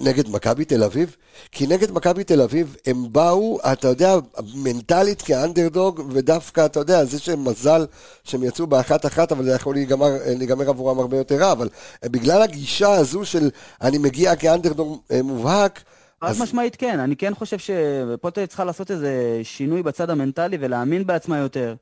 נגד 0.00 0.28
מכבי 0.28 0.64
תל 0.64 0.84
אביב? 0.84 1.16
כי 1.52 1.66
נגד 1.66 1.90
מכבי 1.90 2.24
תל 2.24 2.40
אביב 2.40 2.76
הם 2.86 3.12
באו, 3.12 3.58
אתה 3.72 3.88
יודע, 3.88 4.14
מנטלית 4.54 5.22
כאנדרדוג, 5.22 6.02
ודווקא, 6.10 6.66
אתה 6.66 6.80
יודע, 6.80 7.04
זה 7.04 7.18
שהם 7.18 7.44
מזל 7.44 7.86
שהם 8.24 8.42
יצאו 8.42 8.66
באחת-אחת, 8.66 9.32
אבל 9.32 9.44
זה 9.44 9.50
יכול 9.52 9.74
להיגמר, 9.74 10.10
להיגמר 10.26 10.68
עבורם 10.68 10.98
הרבה 10.98 11.16
יותר 11.16 11.34
רע, 11.34 11.52
אבל 11.52 11.68
בגלל 12.04 12.42
הגישה 12.42 12.92
הזו 12.92 13.24
של 13.24 13.50
אני 13.82 13.98
מגיע 13.98 14.36
כאנדרדוג 14.36 15.00
אה, 15.10 15.22
מובהק, 15.22 15.82
חד 16.20 16.30
אז... 16.30 16.42
משמעית 16.42 16.76
כן, 16.76 17.00
אני 17.00 17.16
כן 17.16 17.34
חושב 17.34 17.56
שפוטר 17.58 18.46
צריכה 18.46 18.64
לעשות 18.64 18.90
איזה 18.90 19.40
שינוי 19.42 19.82
בצד 19.82 20.10
המנטלי 20.10 20.56
ולהאמין 20.60 21.06
בעצמה 21.06 21.38
יותר. 21.38 21.74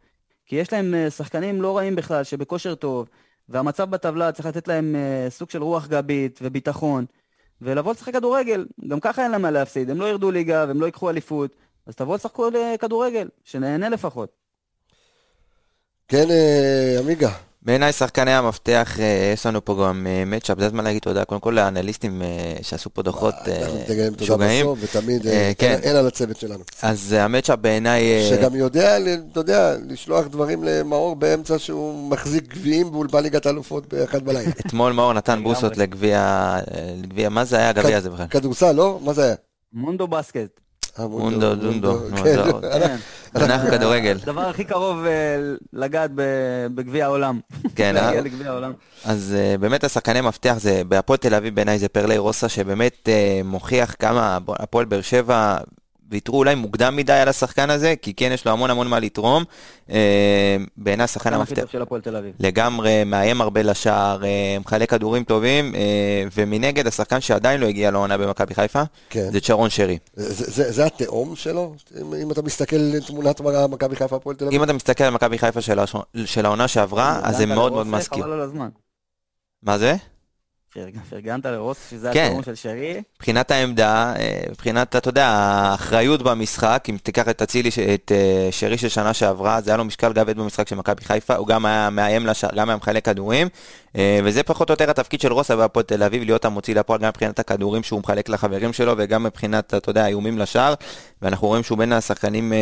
כי 0.46 0.56
יש 0.56 0.72
להם 0.72 0.94
אה, 0.94 1.10
שחקנים 1.10 1.62
לא 1.62 1.76
רעים 1.76 1.96
בכלל, 1.96 2.24
שבכושר 2.24 2.74
טוב, 2.74 3.08
והמצב 3.48 3.90
בטבלה 3.90 4.32
צריך 4.32 4.46
לתת 4.46 4.68
להם 4.68 4.96
אה, 4.96 5.30
סוג 5.30 5.50
של 5.50 5.62
רוח 5.62 5.86
גבית 5.86 6.38
וביטחון. 6.42 7.04
ולבוא 7.62 7.92
לשחק 7.92 8.12
כדורגל. 8.12 8.66
גם 8.88 9.00
ככה 9.00 9.22
אין 9.22 9.30
להם 9.30 9.42
מה 9.42 9.50
להפסיד, 9.50 9.90
הם 9.90 10.00
לא 10.00 10.04
ירדו 10.08 10.30
ליגה 10.30 10.64
והם 10.68 10.80
לא 10.80 10.86
ייקחו 10.86 11.10
אליפות, 11.10 11.56
אז 11.86 11.94
תבואו 11.94 12.14
לשחק 12.16 12.36
כדורגל, 12.80 13.28
שנהנה 13.44 13.88
לפחות. 13.88 14.30
כן, 16.08 16.30
אה, 16.30 16.96
עמיגה. 17.00 17.49
בעיניי 17.62 17.92
שחקני 17.92 18.30
המפתח, 18.30 18.96
אה, 19.00 19.32
יש 19.32 19.46
לנו 19.46 19.64
פה 19.64 19.84
גם 19.86 20.06
מצ'אפ, 20.26 20.56
אה, 20.56 20.60
זה 20.60 20.66
הזמן 20.66 20.84
להגיד 20.84 21.02
תודה 21.02 21.24
קודם 21.24 21.40
כל 21.40 21.50
לאנליסטים 21.50 22.22
שעשו 22.62 22.90
פה 22.94 23.02
דוחות 23.02 23.34
משוגעים. 24.20 24.66
ותמיד 24.80 25.22
כן. 25.58 25.78
אין 25.82 25.96
על 25.96 26.06
הצוות 26.06 26.36
שלנו. 26.36 26.64
אז 26.82 27.12
המצ'אפ 27.12 27.58
בעיניי... 27.58 28.30
שגם 28.30 28.54
יודע, 28.54 28.98
אתה 29.32 29.40
יודע, 29.40 29.74
לשלוח 29.88 30.26
דברים 30.26 30.64
למאור 30.64 31.16
באמצע 31.16 31.58
שהוא 31.58 32.10
מחזיק 32.10 32.48
גביעים 32.48 32.92
באולפן 32.92 33.22
ליגת 33.22 33.46
האלופות 33.46 33.86
באחד 33.86 34.24
בלילה. 34.24 34.50
אתמול 34.66 34.92
מאור 34.92 35.12
נתן 35.12 35.42
בוסות 35.42 35.76
לגביע, 35.76 36.56
מה 37.30 37.44
זה 37.44 37.56
היה 37.56 37.68
הגביע 37.68 37.96
הזה 37.96 38.10
בכלל? 38.10 38.26
כדורסל, 38.26 38.72
לא? 38.72 38.98
מה 39.02 39.12
זה 39.12 39.24
היה? 39.24 39.34
מונדו 39.72 40.06
בסקט. 40.06 40.60
מונדו, 40.98 41.54
דונדו. 41.54 41.98
אנחנו 43.36 43.70
כן. 43.70 43.78
כדורגל. 43.78 44.18
הדבר 44.22 44.40
הכי 44.40 44.64
קרוב 44.64 45.04
אה, 45.04 45.36
לגעת 45.72 46.10
בגביע 46.74 47.04
העולם. 47.04 47.40
כן, 47.76 47.96
אה? 47.96 48.10
אז 49.04 49.34
אה, 49.38 49.58
באמת 49.58 49.84
השחקני 49.84 50.20
מפתח 50.20 50.54
זה, 50.58 50.82
בהפועל 50.88 51.16
תל 51.16 51.34
אביב 51.34 51.54
בעיניי 51.54 51.78
זה 51.78 51.88
פרלי 51.88 52.18
רוסה, 52.18 52.48
שבאמת 52.48 53.08
מוכיח 53.44 53.94
כמה 53.98 54.38
הפועל 54.48 54.84
באר 54.84 55.00
שבע 55.00 55.58
ויתרו 56.10 56.38
אולי 56.38 56.54
מוקדם 56.54 56.96
מדי 56.96 57.12
על 57.12 57.28
השחקן 57.28 57.70
הזה, 57.70 57.94
כי 58.02 58.14
כן 58.14 58.30
יש 58.34 58.44
לו 58.44 58.52
המון 58.52 58.70
המון 58.70 58.88
מה 58.88 58.98
לתרום. 58.98 59.44
אה, 59.90 60.56
בעיניי 60.76 61.04
השחקן 61.04 61.34
המפתח. 61.34 61.64
לגמרי, 62.40 63.04
מאיים 63.04 63.40
הרבה 63.40 63.62
לשער, 63.62 64.24
אה, 64.24 64.56
מחלק 64.60 64.90
כדורים 64.90 65.24
טובים, 65.24 65.74
אה, 65.74 66.24
ומנגד 66.34 66.86
השחקן 66.86 67.20
שעדיין 67.20 67.60
לא 67.60 67.66
הגיע 67.66 67.90
לעונה 67.90 68.18
במכבי 68.18 68.54
חיפה, 68.54 68.82
כן. 69.10 69.30
זה 69.32 69.40
צ'רון 69.40 69.70
שרי. 69.70 69.98
זה, 70.14 70.44
זה, 70.50 70.72
זה 70.72 70.86
התאום 70.86 71.36
שלו? 71.36 71.74
אם, 72.00 72.14
אם 72.14 72.30
אתה 72.30 72.42
מסתכל 72.42 72.76
על 72.76 73.00
תמונת 73.06 73.40
מכבי 73.40 73.96
חיפה 73.96 74.16
הפועל 74.16 74.36
תל 74.36 74.44
אביב? 74.44 74.58
אם 74.58 74.64
אתה 74.64 74.72
מסתכל 74.72 75.04
על 75.04 75.10
מכבי 75.10 75.38
חיפה 75.38 75.60
של, 75.60 75.78
של 76.24 76.46
העונה 76.46 76.68
שעברה, 76.68 77.20
אז 77.22 77.36
זה 77.36 77.46
מאוד 77.46 77.72
מאוד 77.72 77.86
מזכיר. 77.86 78.26
מה 79.62 79.78
זה? 79.78 79.96
פרגנת 81.10 81.46
לרוס 81.46 81.78
שזה 81.90 82.10
כן. 82.12 82.26
התאום 82.26 82.42
של 82.42 82.54
שרי? 82.54 83.02
מבחינת 83.16 83.50
העמדה, 83.50 84.14
אה, 84.16 84.42
מבחינת, 84.50 84.96
אתה 84.96 85.08
יודע, 85.08 85.26
האחריות 85.26 86.22
במשחק, 86.22 86.84
אם 86.90 86.96
תיקח 87.02 87.28
את 87.28 87.42
אצילי, 87.42 87.70
את 87.94 88.12
אה, 88.14 88.48
שרי 88.50 88.78
של 88.78 88.88
שנה 88.88 89.14
שעברה, 89.14 89.60
זה 89.60 89.70
היה 89.70 89.76
לו 89.76 89.84
משקל 89.84 90.12
גבד 90.12 90.36
במשחק 90.36 90.68
של 90.68 90.76
מכבי 90.76 91.04
חיפה, 91.04 91.34
הוא 91.34 91.46
גם 91.46 91.66
היה 91.66 91.90
מאיים, 91.90 92.26
לשער, 92.26 92.50
גם 92.56 92.68
היה 92.68 92.76
מחלק 92.76 93.04
כדורים, 93.04 93.48
וזה 93.94 94.42
פחות 94.42 94.70
או 94.70 94.72
יותר 94.72 94.90
התפקיד 94.90 95.20
של 95.20 95.32
רוסה 95.32 95.56
בהפועל 95.56 95.84
תל 95.84 96.02
אביב, 96.02 96.22
להיות 96.22 96.44
המוציא 96.44 96.74
לפועל 96.74 97.00
גם 97.00 97.08
מבחינת 97.08 97.38
הכדורים 97.38 97.82
שהוא 97.82 98.00
מחלק 98.00 98.28
לחברים 98.28 98.72
שלו, 98.72 98.94
וגם 98.98 99.22
מבחינת, 99.22 99.74
אתה 99.74 99.90
יודע, 99.90 100.04
האיומים 100.04 100.38
לשער, 100.38 100.74
ואנחנו 101.22 101.48
רואים 101.48 101.62
שהוא 101.62 101.78
בין 101.78 101.92
השחקנים 101.92 102.52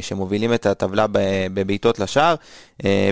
שמובילים 0.00 0.54
את 0.54 0.66
הטבלה 0.66 1.06
בבעיטות 1.54 1.98
לשער. 1.98 2.34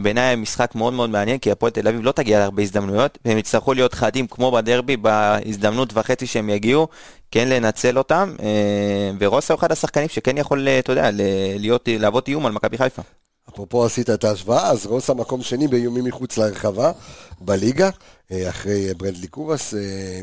בעיניי 0.02 0.36
משחק 0.36 0.74
מאוד 0.74 0.92
מאוד 0.92 1.10
מעניין, 1.10 1.38
כי 1.38 1.50
הפועל 1.50 1.72
תל 1.72 1.88
אביב 1.88 2.00
לא 2.04 2.12
תגיע 2.12 2.38
להרבה 2.38 2.62
הזדמנויות, 2.62 3.18
והם 3.24 3.38
יצטרכו 3.38 3.74
להיות 3.74 3.94
חדים 3.94 4.26
כמו 4.26 4.52
בדרבי, 4.52 4.96
בהזדמנות 4.96 5.90
וחצי 5.96 6.26
שהם 6.26 6.50
יגיעו, 6.50 6.88
כן 7.30 7.48
לנצל 7.48 7.98
אותם, 7.98 8.34
אה, 8.42 9.10
ורוסה 9.18 9.54
הוא 9.54 9.58
אחד 9.58 9.72
השחקנים 9.72 10.08
שכן 10.08 10.38
יכול, 10.38 10.68
אתה 10.68 10.92
יודע, 10.92 11.10
להיות, 11.58 11.88
להוות 11.92 12.28
איום 12.28 12.46
על 12.46 12.52
מכבי 12.52 12.78
חיפה. 12.78 13.02
אפרופו 13.48 13.84
עשית 13.84 14.10
את 14.10 14.24
ההשוואה, 14.24 14.70
אז 14.70 14.86
רוסה 14.86 15.14
מקום 15.14 15.42
שני 15.42 15.68
באיומים 15.68 16.04
מחוץ 16.04 16.38
לרחבה 16.38 16.92
בליגה, 17.40 17.90
אחרי 18.32 18.94
ברנדלי 18.94 19.26
קובאס 19.26 19.74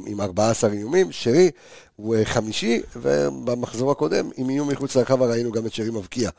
עם 0.05 0.21
14 0.21 0.71
איומים, 0.71 1.11
שרי 1.11 1.51
הוא 1.95 2.15
חמישי, 2.23 2.81
ובמחזור 2.95 3.91
הקודם 3.91 4.29
עם 4.37 4.49
איום 4.49 4.69
מחוץ 4.69 4.95
לרחבה 4.95 5.25
ראינו 5.25 5.51
גם 5.51 5.65
את 5.65 5.73
שרי 5.73 5.89
מבקיע 5.89 6.29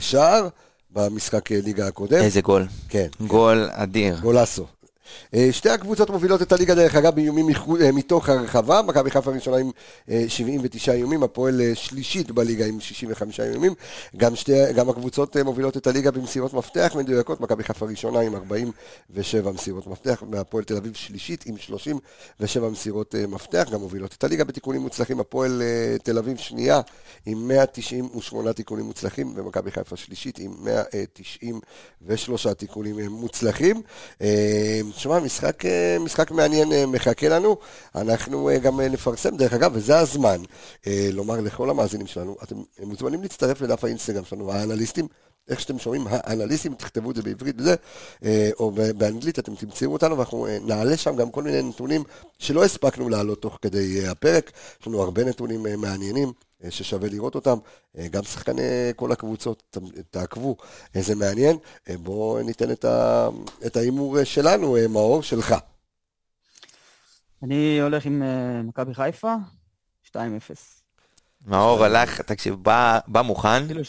שער. 0.00 0.48
במשחק 0.94 1.50
ליגה 1.50 1.86
הקודם. 1.86 2.22
איזה 2.22 2.40
גול. 2.40 2.66
כן. 2.88 3.06
גול 3.26 3.70
כן. 3.70 3.82
אדיר. 3.82 4.20
גולסו. 4.20 4.66
אה, 5.34 5.48
שתי 5.52 5.70
הקבוצות 5.70 6.10
מובילות 6.10 6.42
את 6.42 6.52
הליגה 6.52 6.74
דרך 6.74 6.94
אגב 6.94 7.14
באיומים 7.14 7.46
אה, 7.80 7.92
מתוך 7.92 8.28
הרחבה, 8.28 8.82
מכבי 8.82 9.10
חיפה 9.10 9.30
ראשונה 9.30 9.56
עם 9.56 9.70
79 10.28 10.92
אה, 10.92 10.96
איומים, 10.96 11.22
הפועל 11.22 11.60
שלישית 11.74 12.30
בליגה 12.30 12.66
עם 12.66 12.80
65 12.80 13.40
איומים, 13.40 13.74
גם, 14.16 14.36
שתי, 14.36 14.72
גם 14.72 14.88
הקבוצות 14.88 15.36
מובילות 15.36 15.76
את 15.76 15.86
הליגה 15.86 16.10
במסירות 16.10 16.54
מפתח 16.54 16.96
מדויקות, 16.98 17.40
מכבי 17.40 17.64
חיפה 17.64 17.86
ראשונה 17.86 18.20
עם 18.20 18.34
47 18.34 19.52
מסירות 19.52 19.86
מפתח, 19.86 20.22
והפועל 20.30 20.64
תל 20.64 20.76
אביב 20.76 20.94
שלישית 20.94 21.44
עם 21.46 21.58
37 21.58 22.68
מסירות 22.68 23.14
מפתח, 23.28 23.68
גם 23.72 23.80
מובילות 23.80 24.14
את 24.18 24.24
הליגה 24.24 24.44
בתיקונים 24.44 24.80
מוצלחים, 24.80 25.20
הפועל 25.20 25.62
תל 26.02 26.18
אביב 26.18 26.36
שנייה 26.36 26.80
עם 27.26 27.48
198 27.48 28.52
תיקונים 28.52 28.84
מוצלחים, 28.84 29.32
ומכבי 29.36 29.70
חיפה 29.70 29.96
שלישית 29.96 30.38
עם 30.38 30.52
193 30.60 32.46
תיקונים 32.46 32.96
מוצלחים. 33.10 33.82
תשמע, 35.02 35.20
משחק, 35.20 35.66
אה, 35.66 35.96
משחק 36.00 36.30
מעניין 36.30 36.72
אה, 36.72 36.86
מחכה 36.86 37.28
לנו. 37.28 37.56
אנחנו 37.94 38.48
אה, 38.48 38.58
גם 38.58 38.80
נפרסם, 38.80 39.36
דרך 39.36 39.52
אגב, 39.52 39.70
וזה 39.74 39.98
הזמן 39.98 40.42
לומר 41.12 41.40
לכל 41.40 41.70
המאזינים 41.70 42.06
שלנו, 42.06 42.36
אתם 42.42 42.56
מוזמנים 42.82 43.22
להצטרף 43.22 43.60
לדף 43.60 43.84
האינסטגרם 43.84 44.24
שלנו, 44.24 44.52
האנליסטים. 44.52 45.06
איך 45.48 45.60
שאתם 45.60 45.78
שומעים, 45.78 46.06
האנליסטים, 46.10 46.74
תכתבו 46.74 47.10
את 47.10 47.16
זה 47.16 47.22
בעברית 47.22 47.56
וזה, 47.58 47.74
או 48.60 48.70
באנגלית, 48.96 49.38
אתם 49.38 49.54
תמצאו 49.54 49.92
אותנו, 49.92 50.16
ואנחנו 50.16 50.46
נעלה 50.66 50.96
שם 50.96 51.16
גם 51.16 51.30
כל 51.30 51.42
מיני 51.42 51.62
נתונים 51.62 52.04
שלא 52.38 52.64
הספקנו 52.64 53.08
להעלות 53.08 53.42
תוך 53.42 53.58
כדי 53.62 54.08
הפרק. 54.08 54.52
יש 54.80 54.86
לנו 54.86 55.02
הרבה 55.02 55.24
נתונים 55.24 55.66
מעניינים. 55.78 56.32
אה, 56.64 56.70
ששווה 56.70 57.08
לראות 57.08 57.34
אותם. 57.34 57.58
אה, 57.98 58.08
גם 58.08 58.22
שחקני 58.22 58.62
כל 58.96 59.12
הקבוצות, 59.12 59.76
תעקבו, 60.10 60.56
זה 60.94 61.14
מעניין. 61.14 61.56
אה, 61.88 61.96
בואו 61.98 62.42
ניתן 62.42 62.70
את 63.66 63.76
ההימור 63.76 64.24
שלנו, 64.24 64.76
מאור, 64.88 65.22
שלך. 65.22 65.54
אני 67.42 67.80
הולך 67.80 68.06
עם 68.06 68.22
מכבי 68.64 68.94
חיפה, 68.94 69.34
2-0. 70.10 70.16
מאור 71.46 71.84
הלך, 71.84 72.20
תקשיב, 72.20 72.54
בא, 72.54 72.98
בא 73.06 73.22
מוכן. 73.22 73.66
כאילו 73.66 73.82
3-0. 73.82 73.86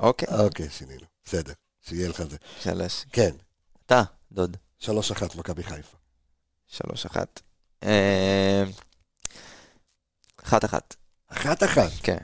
אוקיי. 0.00 0.28
אוקיי, 0.38 0.70
שינינו. 0.70 1.04
בסדר, 1.24 1.52
שיהיה 1.80 2.08
לך 2.08 2.22
זה. 2.22 2.36
שלוש. 2.60 3.04
כן. 3.12 3.30
אתה, 3.86 4.02
דוד. 4.32 4.56
3-1 4.80 4.88
מכבי 5.38 5.62
חיפה. 5.62 5.96
3-1. 6.70 7.16
אה... 7.82 8.64
1-1. 10.44 10.94
אחת 11.28 11.62
אחת. 11.62 11.90
כן. 12.02 12.18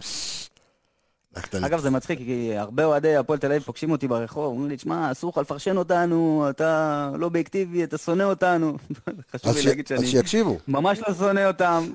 אגב, 1.63 1.81
זה 1.81 1.91
מצחיק, 1.91 2.19
כי 2.19 2.57
הרבה 2.57 2.85
אוהדי 2.85 3.17
הפועל 3.17 3.39
תל 3.39 3.47
אביב 3.47 3.63
פוגשים 3.63 3.91
אותי 3.91 4.09
ברחוב, 4.09 4.45
אומרים 4.45 4.69
לי, 4.69 4.77
תשמע, 4.77 5.13
אסור 5.13 5.31
לך 5.31 5.37
לפרשן 5.39 5.77
אותנו, 5.77 6.47
אתה 6.51 7.11
לא 7.19 7.27
אובייקטיבי, 7.27 7.85
אתה 7.85 7.99
שונא 7.99 8.23
אותנו. 8.23 8.77
חשוב 9.33 9.57
לי 9.57 9.63
להגיד 9.63 9.87
שאני... 9.87 10.01
אז 10.01 10.07
שיקשיבו. 10.07 10.59
ממש 10.69 10.99
לא 11.09 11.15
שונא 11.15 11.47
אותם. 11.47 11.87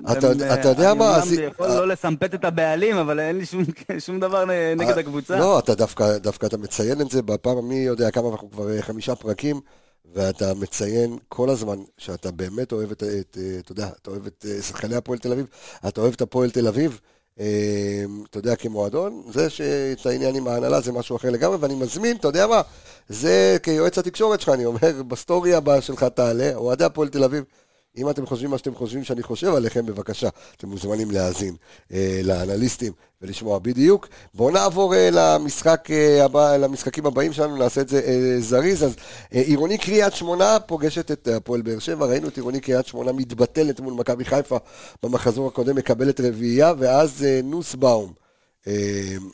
אתה 0.52 0.68
יודע 0.68 0.94
מה... 0.94 1.22
אני 1.22 1.42
יכול 1.42 1.68
לא 1.68 1.88
לסמפת 1.88 2.34
את 2.34 2.44
הבעלים, 2.44 2.96
אבל 2.96 3.20
אין 3.20 3.38
לי 3.38 3.44
שום 4.00 4.20
דבר 4.24 4.44
נגד 4.76 4.90
אה, 4.90 5.00
הקבוצה. 5.00 5.38
לא, 5.38 5.58
אתה 5.58 5.74
דווקא 5.74 6.46
אתה 6.46 6.56
מציין 6.56 7.00
את 7.00 7.10
זה 7.10 7.22
בפעם, 7.22 7.68
מי 7.68 7.74
יודע 7.74 8.10
כמה, 8.10 8.28
אנחנו 8.28 8.50
כבר 8.50 8.70
אה, 8.70 8.82
חמישה 8.82 9.14
פרקים. 9.14 9.60
ואתה 10.16 10.54
מציין 10.54 11.18
כל 11.28 11.50
הזמן 11.50 11.78
שאתה 11.98 12.30
באמת 12.30 12.72
אוהב 12.72 12.90
את, 12.90 13.02
את 13.02 13.38
אתה 13.58 13.72
יודע, 13.72 13.88
אתה 14.02 14.10
אוהב 14.10 14.26
את 14.26 14.46
אה, 14.48 14.62
שחקני 14.62 14.96
הפועל 14.96 15.18
תל 15.18 15.32
אביב, 15.32 15.46
אתה 15.88 16.00
אוהב 16.00 16.12
את 16.14 16.20
הפועל 16.20 16.50
תל 16.50 16.66
אביב, 16.66 17.00
אה, 17.40 18.04
אתה 18.30 18.38
יודע, 18.38 18.56
כמועדון, 18.56 19.22
זה 19.32 19.50
שאת 19.50 20.06
העניין 20.06 20.34
עם 20.34 20.48
ההנהלה 20.48 20.80
זה 20.80 20.92
משהו 20.92 21.16
אחר 21.16 21.30
לגמרי, 21.30 21.56
ואני 21.56 21.74
מזמין, 21.74 22.16
אתה 22.16 22.28
יודע 22.28 22.46
מה, 22.46 22.62
זה 23.08 23.56
כיועץ 23.62 23.98
התקשורת 23.98 24.40
שלך, 24.40 24.48
אני 24.48 24.64
אומר, 24.64 25.02
בסטורי 25.08 25.54
הבאה 25.54 25.80
שלך 25.80 26.04
תעלה, 26.04 26.54
אוהדי 26.54 26.84
הפועל 26.84 27.08
תל 27.08 27.24
אביב, 27.24 27.44
אם 27.96 28.10
אתם 28.10 28.26
חושבים 28.26 28.50
מה 28.50 28.58
שאתם 28.58 28.74
חושבים 28.74 29.04
שאני 29.04 29.22
חושב 29.22 29.54
עליכם, 29.54 29.86
בבקשה, 29.86 30.28
אתם 30.56 30.68
מוזמנים 30.68 31.10
להאזין 31.10 31.56
אה, 31.92 32.20
לאנליסטים 32.24 32.92
ולשמוע 33.22 33.58
בדיוק. 33.58 34.08
בואו 34.34 34.50
נעבור 34.50 34.94
אה, 34.94 35.08
למשחק 35.12 35.88
אה, 35.90 36.24
הבא, 36.24 36.56
למשחקים 36.56 37.06
הבאים 37.06 37.32
שלנו, 37.32 37.56
נעשה 37.56 37.80
את 37.80 37.88
זה 37.88 38.00
אה, 38.06 38.40
זריז. 38.40 38.84
אז 38.84 38.94
אה, 39.34 39.40
עירוני 39.40 39.78
קריית 39.78 40.14
שמונה 40.14 40.60
פוגשת 40.60 41.10
את 41.10 41.28
הפועל 41.28 41.62
באר 41.62 41.78
שבע, 41.78 42.06
ראינו 42.06 42.28
את 42.28 42.36
עירוני 42.36 42.60
קריית 42.60 42.86
שמונה 42.86 43.12
מתבטלת 43.12 43.80
מול 43.80 43.94
מכבי 43.94 44.24
חיפה 44.24 44.56
במחזור 45.02 45.48
הקודם, 45.48 45.76
מקבלת 45.76 46.20
רביעייה, 46.20 46.72
ואז 46.78 47.24
אה, 47.24 47.40
נוסבאום. 47.44 48.12
אה, 48.66 48.72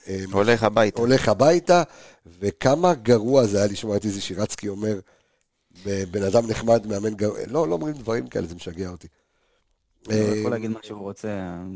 אה, 0.09 0.25
הולך 0.33 0.63
הביתה. 0.63 1.01
הולך 1.01 1.29
הביתה, 1.29 1.83
וכמה 2.41 2.95
גרוע 2.95 3.47
זה 3.47 3.59
היה 3.59 3.67
לשמוע 3.67 3.97
את 3.97 4.05
איזי 4.05 4.21
שירצקי 4.21 4.69
אומר, 4.69 4.99
בן 6.11 6.23
אדם 6.23 6.47
נחמד, 6.51 6.87
מאמן 6.87 7.15
גרוע, 7.15 7.39
לא, 7.47 7.69
לא 7.69 7.75
אומרים 7.75 7.95
דברים 7.95 8.27
כאלה, 8.27 8.47
זה 8.47 8.55
משגע 8.55 8.89
אותי. 8.89 9.09
הוא 10.07 10.15
יכול 10.15 10.51
להגיד 10.51 10.71
מה 10.71 10.79
שהוא 10.83 11.01
רוצה, 11.01 11.29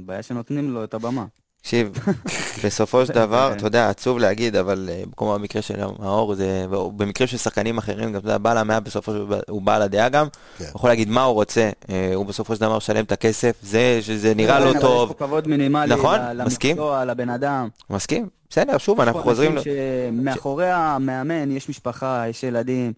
הבעיה 0.02 0.22
שנותנים 0.22 0.70
לו 0.70 0.84
את 0.84 0.94
הבמה. 0.94 1.26
תקשיב, 1.66 1.98
בסופו 2.64 3.06
של 3.06 3.12
דבר, 3.12 3.52
אתה 3.56 3.66
יודע, 3.66 3.88
עצוב 3.88 4.18
להגיד, 4.18 4.56
אבל 4.56 4.88
אה, 4.92 5.02
כמו 5.16 5.34
במקרה 5.34 5.62
של 5.62 5.74
מאור, 5.98 6.34
זה, 6.34 6.66
במקרים 6.70 7.26
של 7.26 7.36
שחקנים 7.36 7.78
אחרים, 7.78 8.12
גם 8.12 8.20
אתה 8.20 8.26
יודע, 8.28 8.38
בעל 8.38 8.58
המאה 8.58 8.80
בסופו 8.80 9.12
של 9.12 9.18
דבר, 9.18 9.40
הוא 9.48 9.62
בעל 9.62 9.82
הדעה 9.82 10.08
גם, 10.08 10.26
כן. 10.58 10.64
הוא 10.64 10.70
יכול 10.74 10.90
להגיד 10.90 11.08
מה 11.08 11.22
הוא 11.22 11.34
רוצה, 11.34 11.70
אה, 11.90 12.14
הוא 12.14 12.26
בסופו 12.26 12.54
של 12.54 12.60
דבר 12.60 12.76
משלם 12.76 13.04
את 13.04 13.12
הכסף, 13.12 13.56
זה 13.62 13.98
שזה 14.02 14.34
נראה 14.34 14.60
לא 14.60 14.80
טוב. 14.80 15.10
יש 15.10 15.16
פה 15.16 15.26
כבוד 15.26 15.48
מינימלי 15.48 15.94
נכון, 15.94 16.18
מסכים? 16.44 16.76
למקצוע, 16.76 17.04
לבן 17.04 17.28
אדם. 17.28 17.68
מסכים, 17.90 18.28
בסדר, 18.50 18.78
שוב, 18.78 19.00
אנחנו 19.00 19.22
חוזרים... 19.22 19.54
שמאחורי 19.58 20.70
המאמן 20.70 21.50
יש 21.50 21.68
משפחה, 21.68 22.24
יש 22.28 22.42
ילדים, 22.42 22.92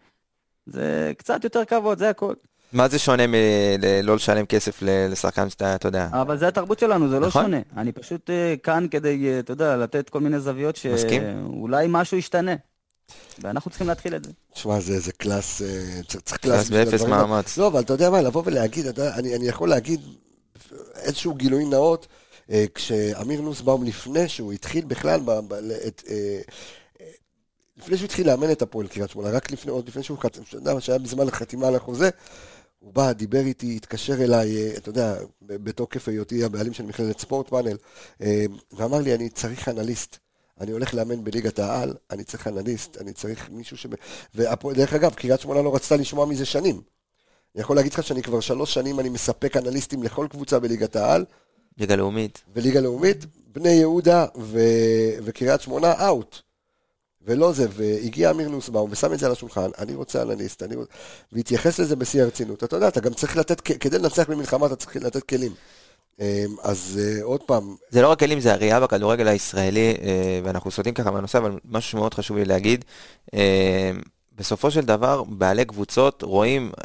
זה 0.73 1.13
קצת 1.17 1.45
יותר 1.45 1.65
כבוד, 1.65 1.99
זה 1.99 2.11
הכל. 2.11 2.35
מה 2.73 2.89
זה 2.89 2.99
שונה 2.99 3.27
מלא 3.27 4.15
לשלם 4.15 4.47
כסף 4.47 4.79
לשחקן 4.83 5.51
שאתה, 5.51 5.75
אתה 5.75 5.89
יודע? 5.89 6.09
אבל 6.13 6.39
זה 6.39 6.49
התרבות 6.49 6.79
שלנו, 6.79 7.09
זה 7.09 7.21
לא 7.21 7.27
נכון? 7.27 7.43
שונה. 7.43 7.61
אני 7.77 7.93
פשוט 7.93 8.31
אה, 8.31 8.55
כאן 8.63 8.87
כדי, 8.91 9.27
אה, 9.27 9.39
אתה 9.39 9.53
יודע, 9.53 9.77
לתת 9.77 10.09
כל 10.09 10.21
מיני 10.21 10.41
זוויות 10.41 10.77
שאולי 10.77 11.87
משהו 11.89 12.17
ישתנה. 12.17 12.55
ואנחנו 13.39 13.71
צריכים 13.71 13.89
להתחיל 13.89 14.17
את 14.17 14.25
זה. 14.25 14.31
תשמע, 14.53 14.81
זה, 14.81 15.01
זה 15.01 15.13
class, 15.13 15.63
אה, 15.63 16.03
צריך 16.25 16.37
class 16.37 16.71
באפס 16.71 17.03
מאמץ. 17.03 17.59
לא, 17.59 17.67
אבל 17.67 17.81
אתה 17.81 17.93
יודע 17.93 18.11
מה, 18.11 18.23
לבוא 18.23 18.43
ולהגיד, 18.45 18.87
אתה, 18.87 19.15
אני, 19.15 19.37
אני 19.37 19.49
יכול 19.49 19.69
להגיד 19.69 20.01
איזשהו 20.95 21.35
גילוי 21.35 21.65
נאות, 21.65 22.07
כשאמיר 22.75 23.41
נוסבאום, 23.41 23.85
לפני 23.85 24.29
שהוא 24.29 24.53
התחיל 24.53 24.85
בכלל, 24.85 25.21
ב, 25.25 25.31
ב, 25.31 25.53
את, 25.87 26.03
לפני 27.79 27.97
שהוא 27.97 28.05
התחיל 28.05 28.27
לאמן 28.27 28.51
את 28.53 28.63
הפועל 28.63 28.87
קריית 28.87 29.11
שמונה, 29.11 29.31
רק 29.31 29.51
לפני, 29.51 29.71
עוד 29.73 29.89
לפני 29.89 30.03
שהוא 30.03 30.19
חתם, 30.19 30.43
שהיה 30.81 30.99
בזמן 30.99 31.29
החתימה 31.29 31.69
על 31.69 31.75
החוזה, 31.75 32.11
הוא 32.79 32.95
בא, 32.95 33.13
דיבר 33.13 33.41
איתי, 33.41 33.77
התקשר 33.77 34.25
אליי, 34.25 34.57
אה, 34.57 34.77
אתה 34.77 34.89
יודע, 34.89 35.17
בתוקף 35.43 36.09
היותי 36.09 36.45
הבעלים 36.45 36.73
של 36.73 36.87
מכללת 36.87 37.19
ספורט 37.19 37.49
פאנל, 37.49 37.77
אה, 38.23 38.45
ואמר 38.73 38.99
לי, 38.99 39.15
אני 39.15 39.29
צריך 39.29 39.69
אנליסט. 39.69 40.17
אני 40.61 40.73
הולך 40.73 40.95
לאמן 40.95 41.25
בליגת 41.25 41.59
העל, 41.59 41.95
אני 42.11 42.25
צריך 42.25 42.47
אנליסט, 42.47 42.97
אני 42.97 43.13
צריך 43.13 43.51
מישהו 43.51 43.77
ש... 43.77 43.87
ודרך 44.35 44.95
אגב, 44.95 45.15
קריית 45.15 45.41
שמונה 45.41 45.63
לא 45.63 45.75
רצתה 45.75 45.97
לשמוע 45.97 46.27
מזה 46.27 46.45
שנים. 46.45 46.81
אני 47.55 47.63
יכול 47.63 47.77
להגיד 47.77 47.93
לך 47.93 48.03
שאני 48.03 48.23
כבר 48.23 48.41
שלוש 48.41 48.75
שנים 48.75 49.01
אני 49.01 49.09
מספק 49.09 49.57
אנליסטים 49.57 50.03
לכל 50.03 50.27
קבוצה 50.31 50.59
בליגת 50.59 50.97
העל. 50.97 51.25
ליגה 51.79 51.97
לאומית. 51.97 52.45
וליגה 52.55 52.81
לאומית, 52.81 53.27
בני 53.53 53.69
יהודה 53.69 54.27
ו... 54.39 54.61
וקריית 55.23 55.61
שמונה 55.61 56.07
אאוט. 56.07 56.48
ולא 57.29 57.53
זה, 57.53 57.67
והגיע 57.71 58.31
אמיר 58.31 58.49
נוסבאום 58.49 58.91
ושם 58.93 59.13
את 59.13 59.19
זה 59.19 59.27
על 59.27 59.33
השולחן, 59.33 59.71
אני 59.79 59.95
רוצה 59.95 60.23
אנליסט, 60.23 60.63
אני 60.63 60.77
רוצה... 60.77 60.91
והתייחס 61.33 61.79
לזה 61.79 61.97
בשיא 61.97 62.23
הרצינות. 62.23 62.65
אתה 62.65 62.77
יודע, 62.77 62.89
אתה 62.89 63.01
גם 63.01 63.15
צריך 63.15 63.37
לתת, 63.37 63.61
כדי 63.61 63.99
לנצח 63.99 64.31
במלחמה 64.31 64.67
אתה 64.67 64.77
צריך 64.77 64.97
לתת 64.97 65.23
כלים. 65.23 65.53
אמ, 66.21 66.25
אז 66.63 67.01
uh, 67.01 67.25
עוד 67.25 67.43
פעם... 67.43 67.77
זה 67.91 68.03
לא 68.03 68.09
רק 68.11 68.19
כלים, 68.19 68.41
זה 68.41 68.53
הראייה 68.53 68.81
בכדורגל 68.81 69.29
הישראלי, 69.29 69.95
uh, 69.97 70.01
ואנחנו 70.45 70.71
סוטים 70.71 70.95
ככה 70.95 71.11
מהנושא, 71.11 71.39
אבל 71.39 71.59
משהו 71.65 71.91
שמאוד 71.91 72.15
חשוב 72.15 72.37
לי 72.37 72.45
להגיד, 72.45 72.85
אה, 73.27 73.39
בסופו 74.37 74.71
של 74.71 74.81
דבר, 74.81 75.25
בעלי 75.25 75.65
קבוצות 75.65 76.23
רואים 76.23 76.71
אה, 76.77 76.85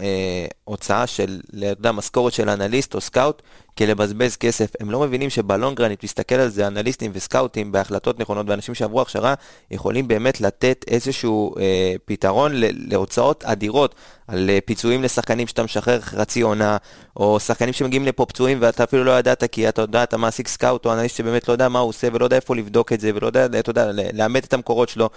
הוצאה 0.64 1.08
של, 1.08 1.41
אתה 1.50 1.66
יודע, 1.66 1.91
משכורת 1.91 2.34
של 2.34 2.50
אנליסט 2.50 2.96
או 2.96 3.02
סקאוט, 3.02 3.41
כלבזבז 3.78 4.38
כסף. 4.38 4.72
הם 4.80 4.92
לא 4.92 5.00
מבינים 5.00 5.30
שב 5.30 5.49
long 5.49 5.74
run, 5.74 6.00
תסתכל 6.00 6.36
על 6.36 6.50
זה, 6.50 6.68
אנליסטים 6.68 7.12
וסקאוטים 7.14 7.72
בהחלטות 7.72 8.20
נכונות 8.20 8.50
ואנשים 8.50 8.76
שעברו 8.76 9.02
הכשרה, 9.02 9.34
יכולים 9.72 10.08
באמת 10.08 10.42
לתת 10.42 10.86
איזשהו 10.88 11.56
אה, 11.60 11.94
פתרון 12.06 12.52
להוצאות 12.56 13.44
אדירות 13.44 13.96
על 14.28 14.50
אה, 14.50 14.60
פיצויים 14.66 15.04
לשחקנים 15.04 15.48
שאתה 15.48 15.64
משחרר 15.64 16.02
חצי 16.02 16.42
עונה, 16.42 16.78
או 17.18 17.40
שחקנים 17.40 17.74
שמגיעים 17.74 18.06
לפה 18.06 18.26
פצועים 18.26 18.58
ואתה 18.62 18.84
אפילו 18.84 19.04
לא 19.04 19.20
ידעת, 19.20 19.44
כי 19.44 19.70
אתה 19.70 19.82
יודע, 19.82 20.04
אתה 20.04 20.18
מעסיק 20.18 20.48
סקאוט 20.48 20.86
או 20.86 20.94
אנליסט 20.94 21.16
שבאמת 21.16 21.48
לא 21.48 21.54
יודע 21.54 21.70
מה 21.70 21.80
הוא 21.80 21.90
עושה 21.90 22.08
ולא 22.14 22.26
יודע 22.26 22.36
איפה 22.36 22.56
לבדוק 22.56 22.94
את 22.94 23.00
זה, 23.00 23.12
ולא 23.16 23.28
יודע, 23.28 23.46
אתה 23.46 23.70
יודע, 23.70 23.92
לאמת 24.14 24.46
את 24.46 24.54
המקורות 24.54 24.90
שלו. 24.90 25.10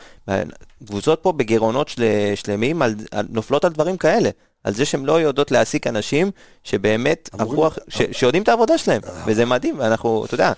קבוצות 0.86 1.22
פה 1.22 1.32
בגירעונות 1.32 1.88
של, 1.88 2.04
שלמים 2.34 2.82
על, 2.82 2.94
על, 3.10 3.26
נופלות 3.30 3.64
על 3.64 3.72
דברים 3.72 3.96
כאלה. 3.96 4.30
על 4.66 4.74
זה 4.74 4.84
שהן 4.84 5.04
לא 5.04 5.20
יודעות 5.20 5.50
להעסיק 5.50 5.86
אנשים 5.86 6.30
שבאמת 6.64 7.30
עברו, 7.32 7.70
ש, 7.88 8.02
שיודעים 8.12 8.42
את 8.42 8.48
העבודה 8.48 8.78
שלהם, 8.78 9.00
וזה 9.26 9.44
מדהים, 9.44 9.78
ואנחנו, 9.78 10.24
אתה 10.24 10.34
יודע. 10.34 10.52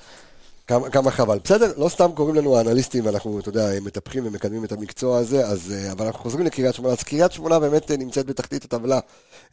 כמה, 0.69 0.91
כמה 0.91 1.11
חבל. 1.11 1.39
בסדר, 1.45 1.73
לא 1.77 1.89
סתם 1.89 2.11
קוראים 2.15 2.37
לנו 2.37 2.59
האנליסטים, 2.59 3.07
ואנחנו, 3.07 3.41
אתה 3.41 3.49
יודע, 3.49 3.69
מטפחים 3.83 4.27
ומקדמים 4.27 4.65
את 4.65 4.73
המקצוע 4.73 5.19
הזה, 5.19 5.47
אז, 5.47 5.73
אה, 5.73 5.93
אבל 5.93 6.07
אנחנו 6.07 6.21
חוזרים 6.21 6.47
לקריית 6.47 6.75
שמונה. 6.75 6.93
אז 6.93 7.03
קריית 7.03 7.33
שמונה 7.33 7.59
באמת 7.59 7.91
אה, 7.91 7.97
נמצאת 7.97 8.27
בתחתית 8.27 8.65
הטבלה. 8.65 9.01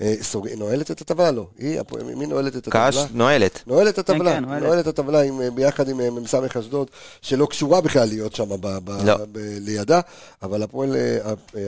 אה, 0.02 0.14
סוג... 0.22 0.48
נועלת 0.58 0.92
את 0.92 1.02
הטבלה? 1.02 1.32
לא. 1.32 1.48
היא, 1.58 1.80
מי 2.16 2.26
נועלת 2.26 2.56
את 2.56 2.68
הטבלה? 2.68 2.92
קאש 2.92 2.96
נועלת. 3.14 3.64
נועלת 3.68 3.94
את 3.94 4.00
הטבלה, 4.00 4.32
כן, 4.32 4.40
כן, 4.40 4.46
נועלת. 4.46 4.64
נועלת 4.64 4.88
את 4.88 4.88
הטבלה 4.88 5.22
עם, 5.22 5.56
ביחד 5.56 5.90
עם 5.90 6.16
מ"ס 6.16 6.36
אשדוד, 6.36 6.88
שלא 7.22 7.46
קשורה 7.46 7.82
בכלל 7.82 8.08
להיות 8.08 8.36
שם 8.36 8.50
ב, 8.50 8.78
ב, 8.84 8.92
לא. 9.06 9.18
ב, 9.18 9.38
לידה, 9.62 10.00
אבל 10.44 10.64
הפועל, 10.64 10.96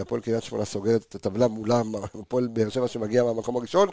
הפועל 0.02 0.22
קריית 0.22 0.44
שמונה 0.44 0.66
סוגרת 0.66 1.06
את 1.10 1.16
הטבלה 1.16 1.48
מולם, 1.48 1.96
הפועל 2.22 2.48
באר 2.48 2.70
שבע 2.70 2.88
שמגיע 2.88 3.24
מהמקום 3.24 3.56
הראשון. 3.56 3.90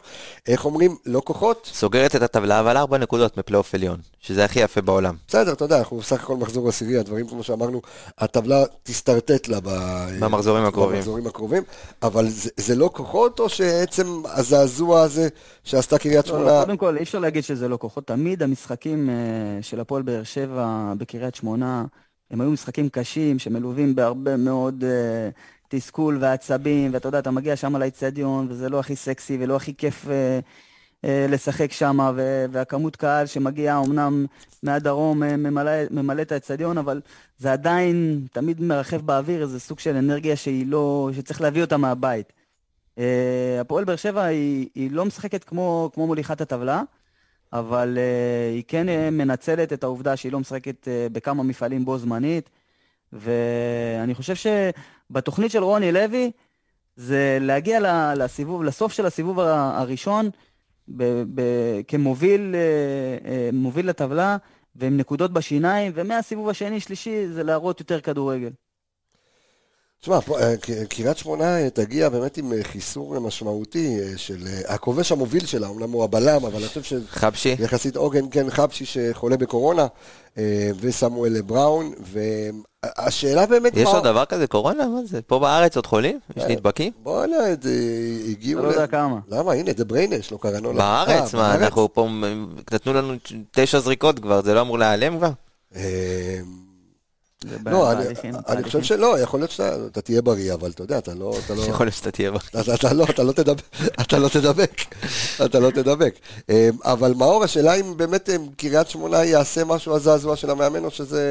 איך 0.46 0.64
אומרים? 0.64 0.96
לא 1.06 1.22
כוחות? 1.24 1.70
סוגרת 1.74 2.16
את 2.16 2.22
הטבלה, 2.22 2.60
אבל 2.60 2.76
ארבע 2.76 2.98
נקודות 2.98 3.36
מפלייאוף 3.36 3.74
עליון, 3.74 4.00
שזה 4.20 4.44
הכי 4.44 4.60
יפה 4.60 4.80
בעולם. 4.80 5.14
בסדר, 5.28 5.43
אתה 5.52 5.64
יודע, 5.64 5.78
אנחנו 5.78 5.96
בסך 5.96 6.22
הכל 6.22 6.36
מחזור 6.36 6.68
עשירי, 6.68 6.98
הדברים 6.98 7.28
כמו 7.28 7.42
שאמרנו, 7.42 7.80
הטבלה 8.18 8.64
תשתרטט 8.82 9.48
לה 9.48 9.58
במחזורים 10.20 10.64
הקרובים. 10.64 10.96
במחזורים 10.96 11.26
הקרובים, 11.26 11.62
אבל 12.02 12.28
זה, 12.28 12.50
זה 12.56 12.74
לא 12.74 12.90
כוחות, 12.92 13.40
או 13.40 13.48
שעצם 13.48 14.22
הזעזוע 14.24 15.00
הזה 15.00 15.28
שעשתה 15.64 15.98
קריית 15.98 16.28
לא, 16.28 16.32
לא, 16.32 16.38
שמונה... 16.38 16.64
קודם 16.64 16.76
כל, 16.76 16.96
אי 16.96 17.02
אפשר 17.02 17.18
להגיד 17.18 17.44
שזה 17.44 17.68
לא 17.68 17.76
כוחות. 17.76 18.06
תמיד 18.06 18.42
המשחקים 18.42 19.10
אה, 19.10 19.14
של 19.62 19.80
הפועל 19.80 20.02
באר 20.02 20.22
שבע 20.22 20.92
בקריית 20.98 21.34
שמונה, 21.34 21.84
הם 22.30 22.40
היו 22.40 22.50
משחקים 22.50 22.88
קשים, 22.88 23.38
שמלווים 23.38 23.94
בהרבה 23.94 24.36
מאוד 24.36 24.84
אה, 24.84 25.28
תסכול 25.68 26.18
ועצבים, 26.20 26.90
ואתה 26.94 27.08
יודע, 27.08 27.18
אתה 27.18 27.30
מגיע 27.30 27.56
שם 27.56 27.76
לאיצטדיון, 27.76 28.46
וזה 28.50 28.68
לא 28.68 28.80
הכי 28.80 28.96
סקסי 28.96 29.38
ולא 29.40 29.56
הכי 29.56 29.74
כיף... 29.74 30.06
אה, 31.04 31.26
לשחק 31.28 31.72
שם, 31.72 31.98
והכמות 32.50 32.96
קהל 32.96 33.26
שמגיעה 33.26 33.80
אמנם 33.80 34.26
מהדרום 34.62 35.22
אה, 35.22 35.36
ממלא, 35.36 35.72
ממלא 35.90 36.22
את 36.22 36.32
האצטדיון, 36.32 36.78
אבל 36.78 37.00
זה 37.38 37.52
עדיין 37.52 38.26
תמיד 38.32 38.60
מרחב 38.60 39.00
באוויר 39.00 39.42
איזה 39.42 39.60
סוג 39.60 39.78
של 39.78 39.96
אנרגיה 39.96 40.36
שהיא 40.36 40.66
לא, 40.66 41.10
שצריך 41.16 41.40
להביא 41.40 41.62
אותה 41.62 41.76
מהבית. 41.76 42.32
אה, 42.98 43.58
הפועל 43.60 43.84
באר 43.84 43.96
שבע 43.96 44.22
היא, 44.22 44.68
היא 44.74 44.90
לא 44.90 45.04
משחקת 45.04 45.44
כמו, 45.44 45.90
כמו 45.94 46.06
מוליכת 46.06 46.40
הטבלה, 46.40 46.82
אבל 47.52 47.98
היא 48.52 48.62
כן 48.68 49.14
מנצלת 49.14 49.72
את 49.72 49.84
העובדה 49.84 50.16
שהיא 50.16 50.32
לא 50.32 50.40
משחקת 50.40 50.88
בכמה 51.12 51.42
מפעלים 51.42 51.84
בו 51.84 51.98
זמנית, 51.98 52.50
ואני 53.12 54.14
חושב 54.14 54.34
שבתוכנית 54.34 55.50
של 55.50 55.62
רוני 55.62 55.92
לוי, 55.92 56.30
זה 56.96 57.38
להגיע 57.40 57.80
לסיבוב, 58.14 58.64
לסוף 58.64 58.92
של 58.92 59.06
הסיבוב 59.06 59.40
הראשון, 59.40 60.30
ב- 60.88 61.22
ב- 61.34 61.80
כמוביל 61.88 62.54
אה, 62.54 63.30
אה, 63.30 63.50
מוביל 63.52 63.88
לטבלה 63.88 64.36
ועם 64.76 64.96
נקודות 64.96 65.32
בשיניים, 65.32 65.92
ומהסיבוב 65.94 66.48
השני, 66.48 66.80
שלישי, 66.80 67.28
זה 67.28 67.42
להראות 67.42 67.80
יותר 67.80 68.00
כדורגל. 68.00 68.50
תשמע, 70.04 70.18
אה, 70.40 70.54
קריית 70.88 71.18
שמונה 71.18 71.70
תגיע 71.70 72.08
באמת 72.08 72.36
עם 72.36 72.52
חיסור 72.62 73.20
משמעותי 73.20 73.98
של 74.16 74.38
הכובש 74.68 75.12
המוביל 75.12 75.46
שלה, 75.46 75.68
אמנם 75.68 75.90
הוא 75.90 76.04
הבלם, 76.04 76.44
אבל 76.44 76.56
אני 76.56 76.68
חושב 76.68 76.82
ש... 76.82 76.92
חבשי. 77.08 77.56
יחסית 77.58 77.96
עוגן, 77.96 78.24
כן, 78.30 78.50
חבשי 78.50 78.84
שחולה 78.84 79.36
בקורונה, 79.36 79.86
וסמואל 80.80 81.42
בראון, 81.42 81.92
השאלה 82.82 83.46
באמת 83.46 83.76
יש 83.76 83.88
עוד 83.88 84.04
דבר 84.04 84.24
כזה 84.24 84.46
קורונה? 84.46 84.86
מה 84.86 85.00
זה? 85.04 85.22
פה 85.22 85.38
בארץ 85.38 85.76
עוד 85.76 85.86
חולים? 85.86 86.18
יש 86.36 86.42
אה, 86.42 86.48
נדבקים? 86.48 86.92
בואנה, 87.02 87.36
הגיעו... 88.30 88.60
אתה 88.60 88.68
לא 88.68 88.72
יודע 88.72 88.86
כמה. 88.86 89.18
למה? 89.28 89.52
הנה, 89.52 89.70
זה 89.76 89.84
בריינש, 89.84 90.32
לא 90.32 90.38
קראנו 90.40 90.72
לו. 90.72 90.78
בארץ? 90.78 91.34
אה, 91.34 91.40
מה, 91.40 91.54
אנחנו 91.54 91.92
פה, 91.92 92.08
נתנו 92.72 92.92
לנו 92.92 93.14
תשע 93.50 93.78
זריקות 93.78 94.18
כבר, 94.18 94.42
זה 94.42 94.54
לא 94.54 94.60
אמור 94.60 94.78
להיעלם 94.78 95.18
כבר? 95.18 95.30
לא, 97.66 97.92
אני 98.48 98.62
חושב 98.62 98.82
שלא, 98.82 99.18
יכול 99.18 99.40
להיות 99.40 99.50
שאתה 99.50 100.00
תהיה 100.00 100.22
בריא, 100.22 100.54
אבל 100.54 100.70
אתה 100.70 100.82
יודע, 100.82 100.98
אתה 100.98 101.14
לא... 101.14 101.36
יכול 101.68 101.86
להיות 101.86 101.96
שאתה 101.96 102.10
תהיה 102.10 102.30
בריא. 102.30 102.74
אתה 102.74 102.92
לא, 102.92 103.04
אתה 103.10 104.18
לא 104.18 104.28
תדבק, 104.28 104.80
אתה 105.44 105.60
לא 105.60 105.70
תדבק. 105.70 106.14
אמ, 106.48 106.54
אבל 106.84 107.14
מאור, 107.14 107.44
השאלה 107.44 107.74
אם 107.74 107.96
באמת 107.96 108.30
אמ, 108.30 108.46
קריית 108.56 108.88
שמונה 108.88 109.24
יעשה 109.24 109.64
משהו 109.64 109.96
הזעזוע 109.96 110.36
של 110.36 110.50
המאמן, 110.50 110.84
או 110.84 110.90
שזה... 110.90 111.22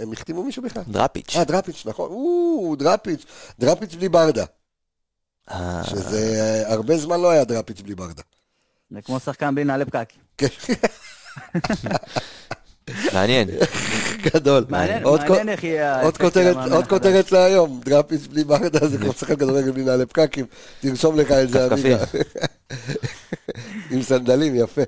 הם 0.00 0.12
החתימו 0.12 0.42
מישהו 0.42 0.62
בכלל? 0.62 0.82
דראפיץ'. 0.88 1.36
אה, 1.36 1.44
דראפיץ', 1.44 1.82
נכון. 1.86 2.10
או, 2.10 2.76
דראפיץ', 2.78 3.24
דראפיץ' 3.58 3.94
בלי 3.94 4.08
ברדה. 4.08 4.44
אה. 5.50 5.82
שזה 5.84 6.62
אה, 6.66 6.72
הרבה 6.72 6.96
זמן 6.96 7.20
לא 7.20 7.30
היה 7.30 7.44
דראפיץ' 7.44 7.80
בלי 7.80 7.94
ברדה. 7.94 8.22
זה 8.90 9.02
כמו 9.02 9.20
שחקן 9.20 9.54
בלי 9.54 9.64
נעלי 9.64 9.84
פקקים. 9.84 10.22
מעניין. 13.14 13.48
גדול. 14.22 14.64
מעניין 14.68 15.48
איך 15.48 15.64
יהיה... 15.64 16.02
עוד 16.72 16.86
כותרת 16.86 17.32
להיום, 17.32 17.80
דראפיס 17.84 18.26
בלי 18.26 18.44
ברדה 18.44 18.88
זה 18.88 18.98
כמו 18.98 19.12
שחקן 19.12 19.36
כדורגל 19.36 19.70
בלי 19.70 19.84
נעלי 19.84 20.06
פקקים, 20.06 20.46
תרשום 20.80 21.18
לך 21.18 21.30
את 21.30 21.50
זה, 21.50 21.64
עמיגה. 21.64 22.04
עם 23.90 24.02
סנדלים, 24.02 24.54
יפה. 24.54 24.82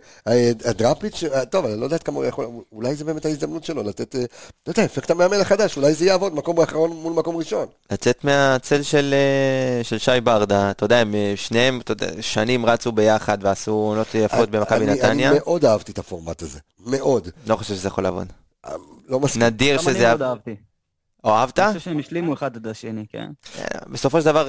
הדראפיץ', 0.64 1.24
טוב, 1.50 1.66
אני 1.66 1.80
לא 1.80 1.84
יודע 1.84 1.98
כמה 1.98 2.16
הוא 2.16 2.24
יכול, 2.24 2.46
אולי 2.72 2.94
זה 2.94 3.04
באמת 3.04 3.24
ההזדמנות 3.26 3.64
שלו, 3.64 3.82
לתת, 3.82 4.14
אתה 4.62 4.70
יודע, 4.70 4.84
אפקט 4.84 5.10
המאמן 5.10 5.40
החדש, 5.40 5.76
אולי 5.76 5.94
זה 5.94 6.04
יעבוד, 6.04 6.34
מקום 6.34 6.60
אחרון 6.60 6.90
מול 6.90 7.12
מקום 7.12 7.36
ראשון. 7.36 7.66
לצאת 7.92 8.24
מהצל 8.24 8.82
של 8.82 9.98
שי 9.98 10.20
ברדה, 10.24 10.70
אתה 10.70 10.84
יודע, 10.84 10.98
הם 10.98 11.14
שניהם 11.36 11.80
שנים 12.20 12.66
רצו 12.66 12.92
ביחד 12.92 13.38
ועשו 13.40 13.72
עונות 13.72 14.14
יפות 14.14 14.50
במכבי 14.50 14.86
נתניה. 14.86 15.30
אני 15.30 15.38
מאוד 15.38 15.64
אהבתי 15.64 15.92
את 15.92 15.98
הפורמט 15.98 16.42
הזה, 16.42 16.58
מאוד. 16.86 17.28
לא 17.46 17.56
חושב 17.56 17.74
שזה 17.74 17.88
יכול 17.88 18.04
לעבוד. 18.04 18.26
לא 19.08 19.20
מסכים. 19.20 19.42
נדיר 19.42 19.78
שזה... 19.78 19.90
גם 19.90 19.98
אני 19.98 20.08
מאוד 20.08 20.22
אהבתי. 20.22 20.56
אהבת? 21.32 21.58
אני 21.58 21.68
חושב 21.68 21.80
שהם 21.80 21.98
השלימו 21.98 22.34
אחד 22.34 22.56
את 22.56 22.66
השני, 22.66 23.04
כן. 23.12 23.28
אה, 23.58 23.64
בסופו 23.88 24.20
של 24.20 24.26
דבר, 24.26 24.48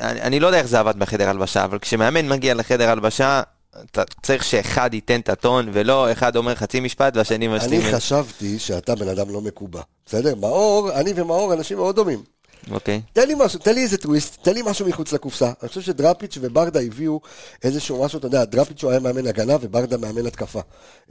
אני 0.00 0.40
לא 0.40 0.46
יודע 0.46 0.58
איך 0.58 0.66
זה 0.66 0.80
עבד 0.80 0.98
בחדר 0.98 1.28
הלבשה, 1.28 1.64
אבל 1.64 1.78
כשמאמן 1.78 2.28
מגיע 2.28 2.54
לחדר 2.54 2.90
הלבשה, 2.90 3.42
אתה 3.90 4.02
צריך 4.22 4.44
שאחד 4.44 4.94
ייתן 4.94 5.20
את 5.20 5.28
הטון, 5.28 5.68
ולא 5.72 6.12
אחד 6.12 6.36
אומר 6.36 6.54
חצי 6.54 6.80
משפט 6.80 7.16
והשני 7.16 7.48
משלים. 7.48 7.80
אני 7.80 7.92
חשבתי 7.92 8.58
שאתה 8.58 8.94
בן 8.94 9.08
אדם 9.08 9.30
לא 9.30 9.40
מקובע, 9.40 9.80
בסדר? 10.06 10.34
מאור, 10.34 10.92
אני 10.92 11.12
ומאור 11.16 11.52
אנשים 11.52 11.76
מאוד 11.76 11.96
דומים. 11.96 12.22
אוקיי. 12.70 13.02
תן 13.12 13.28
לי 13.28 13.34
משהו, 13.38 13.58
תן 13.58 13.74
לי 13.74 13.82
איזה 13.82 13.98
טוויסט, 13.98 14.42
תן 14.42 14.54
לי 14.54 14.62
משהו 14.64 14.88
מחוץ 14.88 15.12
לקופסה. 15.12 15.52
אני 15.62 15.68
חושב 15.68 15.80
שדראפיץ' 15.80 16.38
וברדה 16.40 16.80
הביאו 16.80 17.20
איזשהו 17.62 18.04
משהו, 18.04 18.18
אתה 18.18 18.26
יודע, 18.26 18.44
דראפיץ' 18.44 18.82
הוא 18.82 18.90
היה 18.90 19.00
מאמן 19.00 19.26
הגנה 19.26 19.56
וברדה 19.60 19.96
מאמן 19.96 20.26
התקפה. 20.26 20.60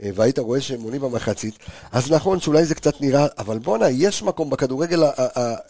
אה, 0.02 0.10
והיית 0.14 0.38
רואה 0.38 0.60
שהם 0.60 0.82
עונים 0.82 1.00
במחצית. 1.00 1.58
אז 1.92 2.12
נכון 2.12 2.40
שאולי 2.40 2.64
זה 2.64 2.74
קצת 2.74 3.00
נראה, 3.00 3.26
אבל 3.38 3.58
בואנה, 3.58 3.90
יש 3.90 4.22
מקום 4.22 4.50
בכדורגל 4.50 5.02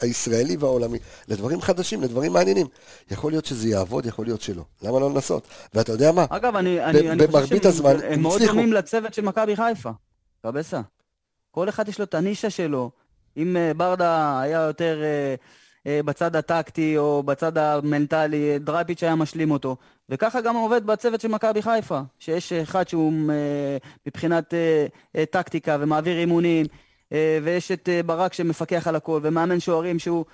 הישראלי 0.01 0.57
והעולמי 0.57 0.99
לדברים 1.29 1.61
חדשים, 1.61 2.03
לדברים 2.03 2.33
מעניינים. 2.33 2.67
יכול 3.11 3.33
להיות 3.33 3.45
שזה 3.45 3.69
יעבוד, 3.69 4.07
יכול 4.07 4.27
להיות 4.27 4.41
שלא. 4.41 4.63
למה 4.83 5.01
לא 5.01 5.11
לנסות? 5.11 5.47
ואתה 5.75 5.93
יודע 5.93 6.13
מה? 6.13 6.27
אגב, 6.31 6.57
אני, 6.57 6.85
אני, 6.85 7.11
אני 7.11 7.27
חושב 7.29 7.73
שהם 7.73 8.23
מאוד 8.23 8.43
דומים 8.43 8.73
לצוות 8.73 9.15
של 9.15 9.23
מכבי 9.23 9.57
חיפה. 9.57 9.91
קבסה. 10.43 10.81
כל 11.51 11.69
אחד 11.69 11.89
יש 11.89 11.99
לו 11.99 12.05
את 12.05 12.15
הנישה 12.15 12.51
שלו. 12.51 12.91
אם 13.37 13.57
אה, 13.57 13.75
ברדה 13.75 14.41
היה 14.41 14.61
יותר... 14.61 14.99
אה, 15.87 16.01
בצד 16.05 16.37
הטקטי 16.37 16.99
או 16.99 17.23
בצד 17.23 17.59
המנטלי, 17.59 18.59
דרייפיץ' 18.59 19.03
היה 19.03 19.15
משלים 19.15 19.51
אותו. 19.51 19.77
וככה 20.09 20.41
גם 20.41 20.57
עובד 20.57 20.87
בצוות 20.87 21.21
של 21.21 21.29
מכבי 21.29 21.63
חיפה, 21.63 22.01
שיש 22.19 22.53
אחד 22.53 22.89
שהוא 22.89 23.13
אה, 23.31 23.77
מבחינת 24.07 24.55
אה, 24.55 25.25
טקטיקה 25.27 25.77
ומעביר 25.81 26.19
אימונים, 26.19 26.67
ויש 27.43 27.73
את 27.73 27.89
ברק 28.07 28.33
שמפקח 28.33 28.89
על 28.89 28.97
הכל, 28.97 29.21
ומאמן 29.23 29.61
שוערים 29.61 29.99
שהוא 29.99 30.25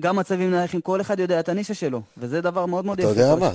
גם 0.00 0.16
מצבים 0.16 0.50
נייחים, 0.50 0.80
כל 0.80 1.00
אחד 1.00 1.20
יודע 1.20 1.40
את 1.40 1.48
הנישה 1.48 1.74
שלו, 1.74 2.02
וזה 2.16 2.40
דבר 2.40 2.66
מאוד 2.66 2.84
מאוד 2.84 3.00
יפה. 3.00 3.12
אתה 3.12 3.20
יודע 3.20 3.36
מה, 3.36 3.50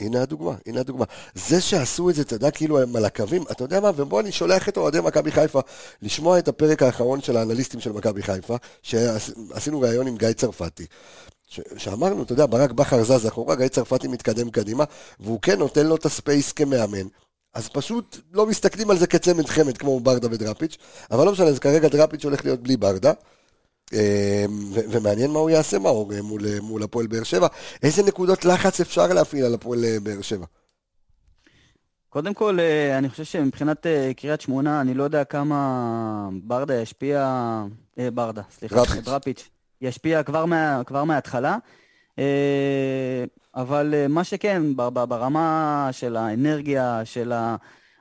הנה 0.00 0.22
הדוגמה, 0.22 0.54
הנה 0.66 0.80
הדוגמה. 0.80 1.04
זה 1.34 1.60
שעשו 1.60 2.10
את 2.10 2.14
זה, 2.14 2.22
אתה 2.22 2.34
יודע, 2.34 2.50
כאילו 2.50 2.80
הם 2.80 2.96
על 2.96 3.04
הקווים, 3.04 3.42
אתה 3.50 3.64
יודע 3.64 3.80
מה, 3.80 3.90
ובוא 3.96 4.20
אני 4.20 4.32
שולח 4.32 4.68
את 4.68 4.76
אוהדי 4.76 5.00
מכבי 5.00 5.32
חיפה 5.32 5.60
לשמוע 6.02 6.38
את 6.38 6.48
הפרק 6.48 6.82
האחרון 6.82 7.20
של 7.20 7.36
האנליסטים 7.36 7.80
של 7.80 7.92
מכבי 7.92 8.22
חיפה, 8.22 8.56
שעשינו 8.82 9.80
ראיון 9.80 10.06
עם 10.06 10.16
גיא 10.16 10.32
צרפתי. 10.32 10.86
שאמרנו, 11.76 12.22
אתה 12.22 12.32
יודע, 12.32 12.46
ברק 12.46 12.70
בכר 12.70 13.04
זז 13.04 13.26
אחורה, 13.26 13.54
גיא 13.54 13.68
צרפתי 13.68 14.08
מתקדם 14.08 14.50
קדימה, 14.50 14.84
והוא 15.20 15.38
כן 15.42 15.58
נותן 15.58 15.86
לו 15.86 15.96
את 15.96 16.06
הספייס 16.06 16.52
כמאמן. 16.52 17.06
אז 17.54 17.68
פשוט 17.68 18.16
לא 18.32 18.46
מסתכלים 18.46 18.90
על 18.90 18.98
זה 18.98 19.06
כצמד 19.06 19.46
חמד 19.46 19.78
כמו 19.78 20.00
ברדה 20.00 20.28
ודראפיץ', 20.30 20.76
אבל 21.10 21.24
לא 21.24 21.32
משנה, 21.32 21.46
אז 21.46 21.58
כרגע 21.58 21.88
דראפיץ' 21.88 22.24
הולך 22.24 22.44
להיות 22.44 22.62
בלי 22.62 22.76
ברדה. 22.76 23.12
אה, 23.94 24.44
ו- 24.74 24.80
ומעניין 24.90 25.30
מה 25.30 25.38
הוא 25.38 25.50
יעשה 25.50 25.78
מאור 25.78 26.12
אה, 26.12 26.22
מול, 26.22 26.42
מול 26.60 26.82
הפועל 26.82 27.06
באר 27.06 27.22
שבע. 27.22 27.46
איזה 27.82 28.02
נקודות 28.02 28.44
לחץ 28.44 28.80
אפשר 28.80 29.06
להפעיל 29.06 29.44
על 29.44 29.54
הפועל 29.54 29.84
באר 30.02 30.22
שבע? 30.22 30.46
קודם 32.08 32.34
כל, 32.34 32.58
אני 32.98 33.08
חושב 33.08 33.24
שמבחינת 33.24 33.86
קריית 34.16 34.40
שמונה, 34.40 34.80
אני 34.80 34.94
לא 34.94 35.02
יודע 35.02 35.24
כמה 35.24 36.28
ברדה 36.42 36.74
ישפיע, 36.74 37.18
אה, 37.98 38.10
ברדה, 38.10 38.42
סליחה, 38.50 38.74
דראפיץ'. 38.74 39.04
דראפיץ', 39.04 39.48
ישפיע 39.80 40.22
כבר, 40.22 40.44
מה, 40.46 40.82
כבר 40.86 41.04
מההתחלה. 41.04 41.56
אה, 42.18 43.24
אבל 43.54 43.94
אה, 43.94 44.08
מה 44.08 44.24
שכן, 44.24 44.62
ברמה 44.76 45.88
של 45.92 46.16
האנרגיה, 46.16 47.00
של 47.04 47.32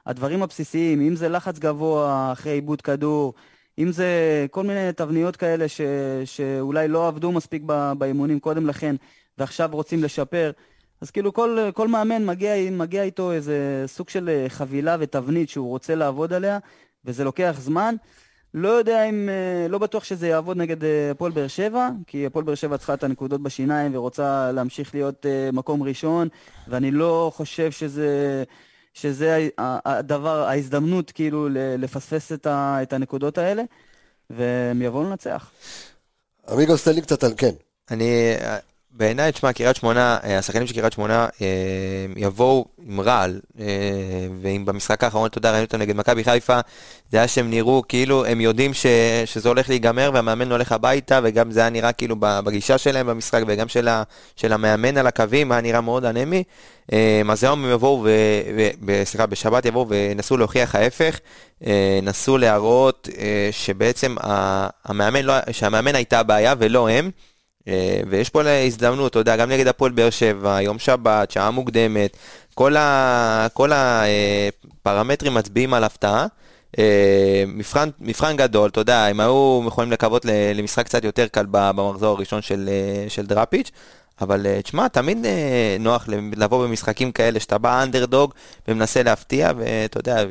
הדברים 0.06 0.44
הבסיסיים, 0.44 1.02
אם 1.02 1.16
זה 1.16 1.30
לחץ 1.30 1.60
גבוה 1.60 2.30
אחרי 2.32 2.52
עיבוד 2.52 2.82
כדור, 2.82 3.34
אם 3.80 3.92
זה 3.92 4.46
כל 4.52 4.64
מיני 4.64 4.94
תבניות 4.96 5.36
כאלה 5.36 5.68
ש, 5.68 5.82
שאולי 6.26 6.88
לא 6.88 7.08
עבדו 7.08 7.32
מספיק 7.32 7.62
באימונים 7.98 8.40
קודם 8.40 8.68
לכן, 8.68 8.96
ועכשיו 9.38 9.70
רוצים 9.72 10.04
לשפר, 10.04 10.52
אז 11.02 11.12
כאילו 11.12 11.34
כל, 11.34 11.70
כל 11.74 11.88
מאמן 11.88 12.26
מגיע, 12.26 12.72
מגיע 12.72 13.04
איתו 13.04 13.32
איזה 13.32 13.84
סוג 13.88 14.10
של 14.10 14.30
אה, 14.30 14.46
חבילה 14.50 14.98
ותבנית 15.00 15.50
שהוא 15.50 15.70
רוצה 15.70 15.96
לעבוד 15.96 16.34
עליה, 16.34 16.60
וזה 17.06 17.24
לוקח 17.24 17.56
זמן. 17.60 17.96
לא 18.54 18.70
יודע 18.70 19.04
אם, 19.04 19.30
אה, 19.30 19.68
לא 19.68 19.78
בטוח 19.78 20.04
שזה 20.04 20.28
יעבוד 20.28 20.58
נגד 20.58 20.84
אה, 20.84 21.12
הפועל 21.12 21.32
באר 21.32 21.48
שבע, 21.48 21.90
כי 22.08 22.26
הפועל 22.26 22.46
באר 22.46 22.56
שבע 22.56 22.78
צריכה 22.78 22.94
את 22.94 23.04
הנקודות 23.04 23.42
בשיניים 23.44 23.96
ורוצה 23.96 24.52
להמשיך 24.52 24.96
להיות 24.96 25.26
מקום 25.54 25.84
ראשון, 25.84 26.28
ואני 26.68 26.92
לא 26.92 27.32
חושב 27.36 27.72
שזה, 27.72 28.44
שזה 29.02 29.48
הדבר, 29.58 30.48
ההזדמנות 30.48 31.12
כאילו 31.12 31.50
לפספס 31.52 32.32
את, 32.32 32.46
ה, 32.46 32.80
את 32.82 32.94
הנקודות 32.94 33.38
האלה, 33.38 33.64
והם 34.30 34.82
יבואו 34.82 35.04
לנצח. 35.04 35.52
עמיגו, 36.50 36.78
סטיילי 36.78 37.02
קצת 37.02 37.24
על 37.24 37.34
כן. 37.38 37.52
אני, 37.92 38.34
בעיניי, 38.98 39.32
תשמע, 39.32 39.54
קריית 39.54 39.76
שמונה, 39.76 40.18
אה, 40.24 40.38
השחקנים 40.38 40.68
של 40.68 40.74
קריית 40.74 40.94
שמונה 40.94 41.28
אה, 41.42 41.48
יבואו 42.16 42.66
עם 42.88 43.02
רעל, 43.02 43.40
אה, 43.60 43.66
ואם 44.42 44.66
במשחק 44.66 45.04
האחרון, 45.04 45.30
יודע, 45.36 45.52
ראינו 45.52 45.66
אותם 45.66 45.78
נגד 45.78 45.96
מכבי 45.96 46.24
חיפה, 46.24 46.60
זה 47.12 47.18
היה 47.18 47.28
שהם 47.28 47.50
נראו 47.50 47.84
כאילו 47.88 48.26
הם 48.26 48.42
יודעים 48.42 48.74
ש, 48.74 48.86
שזה 49.26 49.50
הולך 49.50 49.70
להיגמר 49.70 50.12
והמאמן 50.14 50.52
הולך 50.52 50.72
הביתה, 50.72 51.20
וגם 51.24 51.52
זה 51.52 51.60
היה 51.60 51.70
נראה 51.70 51.92
כאילו 51.92 52.16
בגישה 52.20 52.78
שלהם 52.78 53.08
במשחק, 53.08 53.42
וגם 53.48 53.68
של, 53.68 53.88
ה, 53.88 54.04
של 54.36 54.54
המאמן 54.54 54.98
על 54.98 55.08
הקווים, 55.08 55.52
היה 55.52 55.62
נראה 55.62 55.82
מאוד 55.82 56.06
אנמי. 56.06 56.44
אז 57.32 57.44
היום 57.44 57.66
הם 57.66 57.72
יבואו, 57.72 58.08
סליחה, 59.04 59.26
בשבת 59.26 59.66
יבואו 59.66 59.90
וינסו 59.90 60.38
להוכיח 60.38 60.76
ההפך, 60.76 61.20
נסו 62.04 62.38
להראות 62.38 63.10
שבעצם 63.52 64.16
המאמן, 64.86 65.26
לא, 65.26 65.34
שהמאמן 65.52 65.96
הייתה 65.96 66.20
הבעיה 66.20 66.54
ולא 66.60 66.90
הם. 66.90 67.12
אה, 67.68 68.00
ויש 68.10 68.30
פה 68.30 68.42
הזדמנות, 68.66 69.12
אתה 69.12 69.20
יודע, 69.20 69.36
גם 69.36 69.50
נגד 69.52 69.68
הפועל 69.68 69.92
באר 69.92 70.10
שבע, 70.10 70.62
יום 70.62 70.80
שבת, 70.80 71.32
שעה 71.32 71.52
מוקדמת, 71.52 72.18
כל, 72.54 72.76
ה, 72.76 73.48
כל 73.54 73.72
הפרמטרים 73.74 75.34
מצביעים 75.34 75.74
על 75.74 75.84
הפתעה. 75.84 76.28
אה, 76.80 77.44
מבחן, 77.48 77.90
מבחן 78.00 78.36
גדול, 78.38 78.70
אתה 78.70 78.82
יודע, 78.82 79.06
הם 79.06 79.20
היו 79.20 79.64
יכולים 79.68 79.92
לקוות 79.92 80.26
למשחק 80.56 80.86
קצת 80.86 81.04
יותר 81.04 81.28
קל 81.28 81.46
במחזור 81.52 82.18
הראשון 82.18 82.42
של, 82.42 82.70
אה, 82.72 83.10
של 83.10 83.26
דראפיץ', 83.26 83.72
אבל 84.22 84.46
תשמע, 84.64 84.88
תמיד 84.88 85.26
נוח 85.80 86.06
לבוא 86.36 86.68
במשחקים 86.68 87.12
כאלה 87.12 87.40
שאתה 87.40 87.58
בא 87.58 87.84
אנדרדוג 87.84 88.34
ומנסה 88.68 89.04
להפתיע, 89.04 89.52
ואתה 89.58 90.00
יודע, 90.00 90.24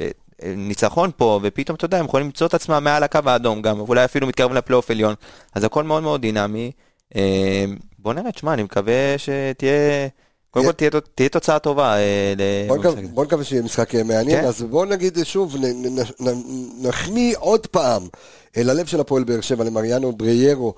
ניצחון 0.42 1.10
פה, 1.16 1.40
ופתאום, 1.42 1.76
אתה 1.76 1.84
יודע, 1.84 1.98
הם 1.98 2.04
יכולים 2.04 2.26
למצוא 2.26 2.46
את 2.46 2.54
עצמם 2.54 2.84
מעל 2.84 3.02
הקו 3.02 3.20
האדום 3.26 3.62
גם, 3.62 3.80
ואולי 3.80 4.04
אפילו 4.04 4.26
מתקרבים 4.26 4.56
לפלייאוף 4.56 4.90
עליון, 4.90 5.14
אז 5.54 5.64
הכל 5.64 5.84
מאוד 5.84 6.02
מאוד 6.02 6.20
דינמי. 6.20 6.70
אה, 7.16 7.64
בוא 7.98 8.14
נראה, 8.14 8.32
תשמע, 8.32 8.54
אני 8.54 8.62
מקווה 8.62 9.14
שתהיה... 9.18 10.08
קודם 10.56 10.90
כל 10.90 11.00
תהיה 11.14 11.28
תוצאה 11.28 11.58
טובה. 11.58 11.96
אה, 11.96 12.68
בוא 13.14 13.24
נקווה 13.24 13.44
שיהיה 13.44 13.62
משחק 13.62 13.94
אה, 13.94 14.02
מעניין, 14.02 14.40
כן. 14.40 14.48
אז 14.48 14.62
בוא 14.62 14.86
נגיד 14.86 15.18
שוב, 15.24 15.56
נחמיא 16.80 17.36
עוד 17.38 17.66
פעם 17.66 18.08
ללב 18.56 18.86
של 18.86 19.00
הפועל 19.00 19.24
באר 19.24 19.40
שבע, 19.40 19.64
למריאנו 19.64 20.12
בריירו, 20.12 20.74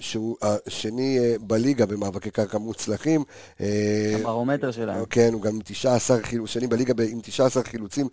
שהוא 0.00 0.36
השני 0.42 1.18
בליגה 1.40 1.86
במאבקי 1.86 2.30
קרקע 2.30 2.58
מוצלחים. 2.58 3.24
הברומטר 4.14 4.70
שלהם. 4.70 5.04
כן, 5.04 5.30
הוא 5.32 5.42
גם 5.42 5.58
19, 5.64 6.18
שני 6.46 6.66
בליגה 6.66 6.94
עם 7.10 7.20
19 7.22 7.62
חילוצים 7.62 8.08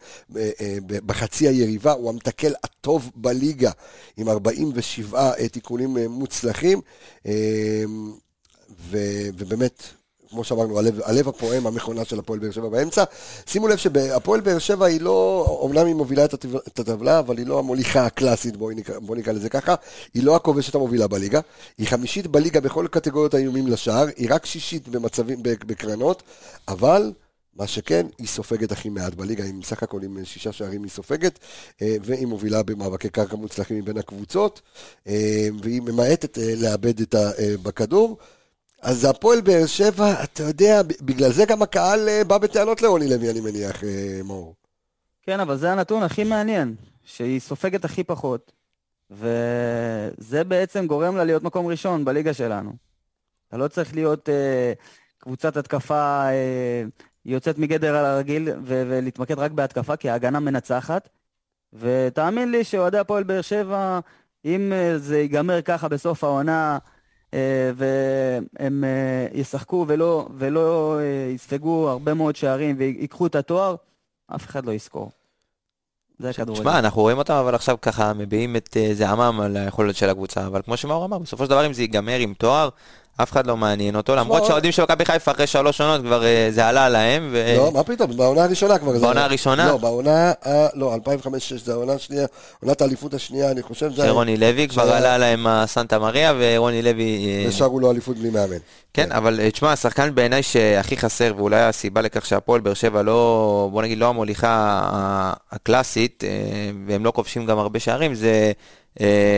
בחצי 0.88 1.48
היריבה, 1.48 1.92
הוא 1.92 2.10
המתקל 2.10 2.54
הטוב 2.64 3.12
בליגה 3.16 3.72
עם 4.18 4.30
47 4.30 5.32
תיקונים 5.52 5.98
מוצלחים, 6.10 6.82
ובאמת... 8.90 9.84
כמו 10.36 10.44
שאמרנו, 10.44 10.80
הלב, 10.80 11.00
הלב 11.04 11.28
הפועם, 11.28 11.68
המכונה 11.68 12.06
של 12.06 12.20
הפועל 12.20 12.40
באר 12.40 12.52
שבע 12.52 12.70
באמצע. 12.70 13.04
שימו 13.46 13.68
לב 13.68 13.78
שהפועל 13.78 14.42
באר 14.42 14.60
שבע 14.60 14.86
היא 14.86 15.02
לא, 15.02 15.46
אומנם 15.62 15.86
היא 15.86 15.96
מובילה 15.96 16.26
את 16.26 16.80
הטבלה, 16.80 17.20
אבל 17.20 17.38
היא 17.38 17.48
לא 17.48 17.60
המוליכה 17.60 18.06
הקלאסית, 18.06 18.58
בואו 18.58 18.72
נקרא, 18.72 19.00
בוא 19.00 19.16
נקרא 19.16 19.34
לזה 19.34 19.50
ככה. 19.50 19.76
היא 20.14 20.24
לא 20.24 20.36
הכובשת 20.36 20.76
המובילה 20.76 21.08
בליגה. 21.08 21.40
היא 21.78 21.88
חמישית 21.88 22.28
בליגה 22.28 22.62
בכל 22.62 22.88
קטגוריות 22.92 23.34
האיומים 23.34 23.68
לשער, 23.68 24.06
היא 24.18 24.28
רק 24.32 24.46
שישית 24.46 24.88
במצבים, 24.88 25.44
בקרנות, 25.44 26.24
אבל... 26.68 27.12
מה 27.56 27.68
שכן, 27.68 28.06
היא 28.18 28.28
סופגת 28.28 28.72
הכי 28.72 28.90
מעט 28.90 29.14
בליגה, 29.14 29.44
עם 29.46 29.62
סך 29.64 29.84
הכל 29.84 30.04
עם 30.04 30.18
שישה 30.24 30.52
שערים 30.52 30.84
היא 30.84 30.92
סופגת, 30.92 31.40
אה, 31.82 31.96
והיא 32.02 32.28
מובילה 32.28 32.64
במאבקי 32.64 33.10
קרקע 33.10 33.36
מוצלחים 33.36 33.78
מבין 33.78 33.98
הקבוצות, 33.98 34.62
אה, 35.08 35.48
והיא 35.64 35.82
ממעטת 35.82 36.38
אה, 36.38 36.54
לאבד 36.58 37.02
את 37.02 37.16
בכדור. 37.64 38.18
אז 38.82 39.06
הפועל 39.06 39.42
באר 39.42 39.66
שבע, 39.66 40.24
אתה 40.24 40.44
יודע, 40.44 40.82
בגלל 41.02 41.32
זה 41.32 41.46
גם 41.46 41.62
הקהל 41.62 42.10
אה, 42.10 42.24
בא 42.24 42.38
בטענות 42.38 42.82
לרוני 42.82 43.10
לוי, 43.10 43.30
אני 43.30 43.42
מניח, 43.42 43.84
אה, 43.84 44.22
מאור. 44.24 44.56
כן, 45.22 45.40
אבל 45.40 45.58
זה 45.58 45.72
הנתון 45.72 46.04
הכי 46.04 46.24
מעניין, 46.24 46.76
שהיא 47.04 47.40
סופגת 47.40 47.86
הכי 47.86 48.04
פחות, 48.04 48.52
וזה 49.12 50.44
בעצם 50.44 50.88
גורם 50.88 51.18
לה 51.18 51.24
להיות 51.24 51.44
מקום 51.44 51.68
ראשון 51.68 52.06
בליגה 52.06 52.34
שלנו. 52.34 52.74
אתה 53.48 53.58
לא 53.58 53.68
צריך 53.68 53.96
להיות 53.96 54.30
אה, 54.30 54.74
קבוצת 55.18 55.58
התקפה 55.58 56.24
אה, 56.30 56.84
יוצאת 57.26 57.58
מגדר 57.58 57.96
על 57.96 58.06
הרגיל 58.06 58.50
ו- 58.50 58.84
ולהתמקד 58.88 59.40
רק 59.40 59.52
בהתקפה, 59.52 59.96
כי 59.96 60.10
ההגנה 60.10 60.40
מנצחת. 60.40 61.10
ותאמין 61.74 62.52
לי 62.52 62.64
שאוהדי 62.64 62.98
הפועל 62.98 63.24
באר 63.24 63.42
שבע, 63.42 64.00
אם 64.46 64.74
אה, 64.74 64.98
זה 64.98 65.20
ייגמר 65.20 65.62
ככה 65.62 65.88
בסוף 65.88 66.24
העונה, 66.24 66.78
והם 67.76 68.84
אה, 68.84 69.28
ישחקו 69.34 69.86
ולא, 69.88 70.28
ולא 70.38 71.00
אה, 71.00 71.32
יספגו 71.34 71.90
הרבה 71.90 72.14
מאוד 72.14 72.36
שערים 72.36 72.76
ויקחו 72.80 73.28
את 73.28 73.36
התואר, 73.36 73.76
אף 74.36 74.46
אחד 74.46 74.66
לא 74.66 74.72
יזכור. 74.72 75.12
זה 76.20 76.30
הכדורגל. 76.30 76.62
תשמע, 76.62 76.80
אנחנו 76.80 77.02
רואים 77.02 77.18
אותם, 77.18 77.34
אבל 77.34 77.56
עכשיו 77.56 77.78
ככה 77.82 78.14
מביעים 78.14 78.56
את 78.56 78.78
זעמם 78.94 79.42
על 79.42 79.58
היכולת 79.58 79.96
של 79.96 80.10
הקבוצה, 80.10 80.48
אבל 80.48 80.62
כמו 80.62 80.78
שמאור 80.78 81.06
אמר, 81.06 81.18
בסופו 81.18 81.44
של 81.44 81.50
דבר 81.50 81.66
אם 81.66 81.74
זה 81.74 81.82
ייגמר 81.82 82.18
עם 82.20 82.34
תואר, 82.34 82.70
אף 83.18 83.32
אחד 83.32 83.48
לא 83.48 83.58
מעניין 83.58 83.96
אותו, 83.96 84.16
למרות 84.16 84.46
שהאוהדים 84.46 84.72
של 84.72 84.84
מכבי 84.84 85.06
חיפה 85.06 85.32
אחרי 85.32 85.48
שלוש 85.48 85.82
עונות 85.82 86.02
כבר 86.02 86.26
אה, 86.26 86.48
זה 86.52 86.68
עלה 86.68 86.90
להם. 86.90 87.36
לא, 87.58 87.72
מה 87.72 87.84
פתאום, 87.84 88.18
בעונה 88.18 88.44
הראשונה 88.44 88.78
כבר. 88.78 89.00
בעונה 89.00 89.24
הראשונה? 89.24 89.68
לא, 89.68 89.78
בעונה, 89.78 90.32
לא, 90.74 90.96
2005-2006 90.96 91.00
זה 91.64 91.72
העונה 91.72 91.94
השנייה, 91.94 92.26
עונת 92.64 92.82
האליפות 92.82 93.14
השנייה, 93.14 93.52
אני 93.52 93.62
חושב. 93.62 93.92
שרוני 93.96 94.38
לוי 94.38 94.68
כבר 94.68 94.94
עלה 94.94 95.18
להם 95.18 95.48
הסנטה 95.48 96.00
מריה, 96.00 96.34
ורוני 96.40 96.82
לוי... 96.82 97.26
אה, 97.28 97.50
ושרו 97.50 97.80
לו 97.80 97.92
אליפות 97.92 98.18
בלי 98.18 98.30
מאמן. 98.30 98.58
כן, 98.94 99.12
אבל 99.12 99.40
אה, 99.40 99.52
תשמע, 99.52 99.72
השחקן 99.72 100.16
בעיניי 100.16 100.44
שהכי 100.44 100.98
חסר, 100.98 101.34
ואולי 101.38 101.62
הסיבה 101.62 102.02
לכך 102.02 102.26
שהפועל 102.26 102.62
באר 102.62 102.74
שבע 102.74 103.02
לא, 103.02 103.70
בוא 103.72 103.82
נגיד, 103.82 103.98
לא 103.98 104.10
המוליכה 104.10 104.82
הקלאסית, 105.52 106.24
והם 106.88 107.06
לא 107.06 107.12
כובשים 107.12 107.46
גם 107.46 107.60
הרבה 107.60 107.80
שערים, 107.80 108.16
זה 108.16 108.52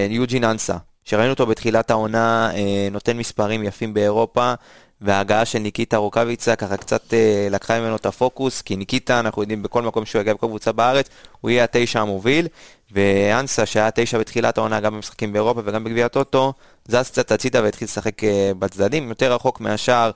יוג'ין 0.10 0.44
אנסה. 0.44 0.76
שראינו 1.08 1.30
אותו 1.30 1.46
בתחילת 1.46 1.92
העונה 1.92 2.52
אה, 2.56 2.88
נותן 2.92 3.18
מספרים 3.18 3.64
יפים 3.64 3.94
באירופה, 3.94 4.54
וההגעה 5.02 5.46
של 5.46 5.60
ניקיטה 5.60 5.98
רוקאביצה 5.98 6.56
ככה 6.56 6.78
קצת 6.78 7.14
אה, 7.14 7.48
לקחה 7.52 7.80
ממנו 7.80 7.96
את 7.96 8.06
הפוקוס, 8.06 8.62
כי 8.62 8.76
ניקיטה, 8.76 9.20
אנחנו 9.20 9.42
יודעים 9.42 9.64
בכל 9.64 9.82
מקום 9.82 10.06
שהוא 10.06 10.22
יגיע 10.22 10.34
בכל 10.34 10.48
קבוצה 10.48 10.72
בארץ, 10.72 11.10
הוא 11.42 11.52
יהיה 11.52 11.64
התשע 11.64 12.02
המוביל, 12.02 12.48
ואנסה 12.92 13.66
שהיה 13.66 13.90
תשע 13.92 14.20
בתחילת 14.20 14.58
העונה 14.58 14.80
גם 14.80 14.94
במשחקים 14.94 15.34
באירופה 15.34 15.62
וגם 15.66 15.84
בגביע 15.84 16.06
הטוטו, 16.06 16.54
זז 16.88 17.10
קצת 17.10 17.32
הצידה 17.32 17.64
והתחיל 17.64 17.86
לשחק 17.86 18.24
אה, 18.24 18.52
בצדדים, 18.60 19.10
יותר 19.10 19.34
רחוק 19.34 19.62
מהשאר, 19.62 20.12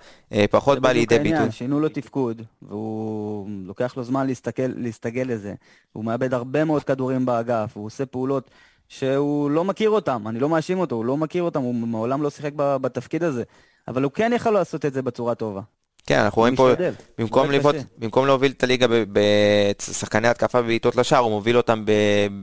פחות 0.51 0.79
בא 0.79 0.91
לידי 0.91 1.19
ביטוי. 1.19 1.51
שינו 1.51 1.79
לו 1.79 1.89
תפקוד, 1.89 2.41
והוא 2.61 3.49
לוקח 3.65 3.97
לו 3.97 4.03
זמן 4.03 4.27
להסתגל 4.57 5.23
לזה. 5.25 5.53
הוא 5.93 6.05
מאבד 6.05 6.33
הרבה 6.33 6.65
מאוד 6.65 6.83
כדורים 6.83 7.25
באגף, 7.25 7.71
הוא 7.73 7.85
עושה 7.85 8.05
פעולות 8.05 8.49
שהוא 8.91 9.51
לא 9.51 9.63
מכיר 9.63 9.89
אותם, 9.89 10.27
אני 10.27 10.39
לא 10.39 10.49
מאשים 10.49 10.79
אותו, 10.79 10.95
הוא 10.95 11.05
לא 11.05 11.17
מכיר 11.17 11.43
אותם, 11.43 11.61
הוא 11.61 11.75
מעולם 11.75 12.23
לא 12.23 12.29
שיחק 12.29 12.51
בתפקיד 12.55 13.23
הזה, 13.23 13.43
אבל 13.87 14.03
הוא 14.03 14.11
כן 14.11 14.31
יכול 14.35 14.53
לעשות 14.53 14.85
את 14.85 14.93
זה 14.93 15.01
בצורה 15.01 15.35
טובה. 15.35 15.61
כן, 16.05 16.19
אנחנו 16.19 16.41
רואים 16.41 16.55
פה, 16.55 16.69
במקום, 17.17 17.51
לבעוט, 17.51 17.75
במקום 17.97 18.25
להוביל 18.25 18.51
את 18.51 18.63
הליגה 18.63 18.87
בשחקני 19.11 20.27
התקפה 20.27 20.59
ובעיטות 20.59 20.95
לשער, 20.95 21.19
הוא 21.19 21.31
מוביל 21.31 21.57
אותם 21.57 21.83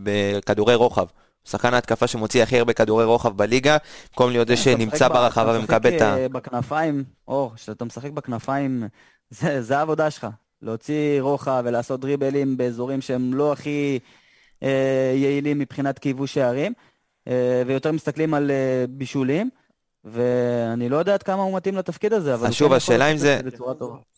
בכדורי 0.02 0.74
רוחב. 0.74 1.06
שחקן 1.44 1.74
ההתקפה 1.74 2.06
שמוציא 2.06 2.42
הכי 2.42 2.58
הרבה 2.58 2.72
כדורי 2.72 3.04
רוחב 3.04 3.36
בליגה, 3.36 3.76
במקום 4.10 4.30
להיות 4.30 4.48
זה 4.48 4.56
שנמצא 4.56 5.08
ברחבה 5.08 5.58
ומקבל 5.58 5.96
את 5.96 6.00
ה... 6.00 6.16
משחק 6.16 6.30
בכנפיים, 6.30 7.04
או, 7.28 7.50
כשאתה 7.54 7.84
משחק 7.84 8.10
בכנפיים, 8.10 8.82
זה, 9.30 9.62
זה 9.62 9.78
העבודה 9.78 10.10
שלך. 10.10 10.26
להוציא 10.62 11.20
רוחב 11.20 11.62
ולעשות 11.66 12.00
דריבלים 12.00 12.56
באזורים 12.56 13.00
שהם 13.00 13.34
לא 13.34 13.52
הכי 13.52 13.98
אה, 14.02 14.08
יעילים 15.14 15.58
מבחינת 15.58 15.98
כיבוש 15.98 16.34
שערים, 16.34 16.72
אה, 17.28 17.62
ויותר 17.66 17.92
מסתכלים 17.92 18.34
על 18.34 18.50
אה, 18.50 18.84
בישולים. 18.88 19.50
ואני 20.04 20.88
לא 20.88 20.96
יודע 20.96 21.14
עד 21.14 21.22
כמה 21.22 21.42
הוא 21.42 21.56
מתאים 21.56 21.76
לתפקיד 21.76 22.12
הזה, 22.12 22.34
אבל... 22.34 22.52
שוב, 22.52 22.68
כן 22.68 22.74
השאלה 22.74 23.12
אם 23.12 23.16
זה... 23.16 23.40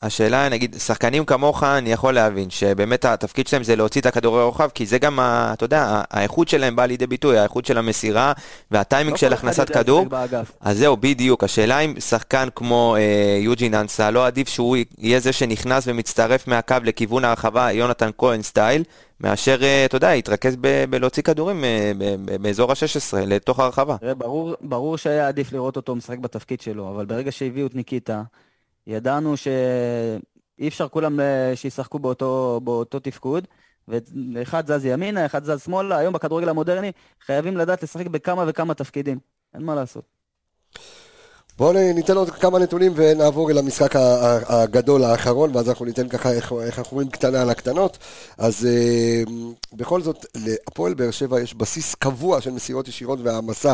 השאלה, 0.03 0.49
נגיד, 0.49 0.76
שחקנים 0.78 1.24
כמוך, 1.24 1.62
אני 1.62 1.93
יכול 1.93 2.14
להבין 2.14 2.51
שבאמת 2.51 3.05
התפקיד 3.05 3.47
שלהם 3.47 3.62
זה 3.62 3.76
להוציא 3.76 4.01
את 4.01 4.07
הכדורי 4.07 4.43
רוחב, 4.43 4.68
כי 4.74 4.86
זה 4.86 4.99
גם, 4.99 5.20
ה, 5.20 5.51
אתה 5.53 5.64
יודע, 5.64 6.03
האיכות 6.11 6.49
שלהם 6.49 6.76
באה 6.76 6.86
לידי 6.86 7.07
ביטוי, 7.07 7.38
האיכות 7.38 7.64
של 7.64 7.78
המסירה 7.78 8.32
והטיימינג 8.70 9.12
לא 9.12 9.18
של 9.18 9.32
הכנסת 9.32 9.70
כדור. 9.70 10.07
אז 10.61 10.78
זהו, 10.78 10.97
בדיוק. 10.97 11.45
השאלה 11.45 11.78
אם 11.78 11.95
שחקן 12.01 12.49
כמו 12.55 12.97
אה, 12.99 13.38
יוג'ין 13.41 13.74
אנסה, 13.74 14.11
לא 14.11 14.26
עדיף 14.26 14.49
שהוא 14.49 14.76
יהיה 14.99 15.20
זה 15.20 15.32
שנכנס 15.32 15.84
ומצטרף 15.86 16.49
מהקו 16.49 16.76
לכיוון 16.84 17.24
הרחבה, 17.24 17.72
יונתן 17.72 18.11
כהן 18.18 18.43
סטייל, 18.43 18.82
מאשר, 19.20 19.62
אה, 19.62 19.84
אתה 19.84 19.96
יודע, 19.96 20.14
להתרכז 20.14 20.56
בלהוציא 20.90 21.22
כדורים 21.22 21.64
אה, 21.64 21.92
באזור 22.40 22.70
ה-16 22.70 23.16
לתוך 23.26 23.60
הרחבה. 23.60 23.96
תראה, 23.98 24.14
ברור, 24.14 24.54
ברור 24.60 24.98
שהיה 24.98 25.28
עדיף 25.28 25.52
לראות 25.52 25.76
אותו 25.76 25.96
משחק 25.96 26.18
בתפקיד 26.18 26.60
שלו, 26.60 26.88
אבל 26.88 27.06
ברגע 27.06 27.32
שהביאו 27.32 27.66
את 27.66 27.74
ניקיטה, 27.74 28.22
ידענו 28.86 29.36
שאי 29.36 30.68
אפשר 30.68 30.88
כולם 30.88 31.20
אה, 31.20 31.52
שישחקו 31.54 31.98
באותו, 31.98 32.60
באותו 32.64 33.00
תפקוד, 33.00 33.46
ואחד 33.88 34.66
זז 34.66 34.84
ימינה, 34.84 35.26
אחד 35.26 35.44
זז 35.44 35.62
שמאלה, 35.64 35.98
היום 35.98 36.14
בכדורגל 36.14 36.48
המודרני 36.48 36.92
חייבים 37.26 37.56
לדעת 37.56 37.82
לשחק 37.82 38.06
בכמה 38.06 38.44
וכמה 38.48 38.74
תפקידים, 38.74 39.18
אין 39.54 39.62
מה 39.62 39.74
לעשות. 39.74 40.04
בואו 41.61 41.72
ניתן 41.94 42.16
עוד 42.16 42.30
כמה 42.30 42.58
נתונים 42.58 42.92
ונעבור 42.96 43.50
אל 43.50 43.58
המשחק 43.58 43.90
הגדול 44.46 45.04
האחרון, 45.04 45.56
ואז 45.56 45.68
אנחנו 45.68 45.84
ניתן 45.84 46.08
ככה, 46.08 46.32
איך, 46.32 46.52
איך 46.62 46.78
אנחנו 46.78 46.94
רואים 46.94 47.11
קטנה 47.11 47.42
על 47.42 47.50
הקטנות. 47.50 47.98
אז 48.38 48.66
אה, 48.66 49.22
בכל 49.72 50.02
זאת, 50.02 50.26
להפועל 50.34 50.94
באר 50.94 51.11
שבע 51.11 51.40
יש 51.40 51.54
בסיס 51.54 51.94
קבוע 51.94 52.40
של 52.40 52.50
מסירות 52.50 52.88
ישירות 52.88 53.18
והעמסה 53.22 53.72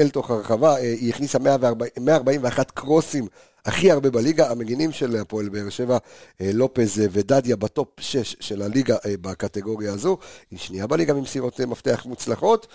אל 0.00 0.08
תוך 0.12 0.30
הרחבה. 0.30 0.76
אה, 0.76 0.80
היא 0.80 1.10
הכניסה 1.10 1.38
140, 1.38 1.90
141 2.00 2.70
קרוסים 2.70 3.26
הכי 3.64 3.90
הרבה 3.90 4.10
בליגה, 4.10 4.50
המגינים 4.50 4.92
של 4.92 5.16
הפועל 5.16 5.48
באר 5.48 5.68
שבע, 5.68 5.98
אה, 6.40 6.50
לופז 6.52 7.00
אה, 7.00 7.06
ודדיה 7.10 7.56
בטופ 7.56 7.88
6 8.00 8.36
של 8.40 8.62
הליגה 8.62 8.96
אה, 9.06 9.14
בקטגוריה 9.20 9.92
הזו, 9.92 10.18
היא 10.50 10.58
שנייה 10.58 10.86
בליגה 10.86 11.14
ממסירות 11.14 11.60
מפתח 11.60 12.06
מוצלחות, 12.06 12.66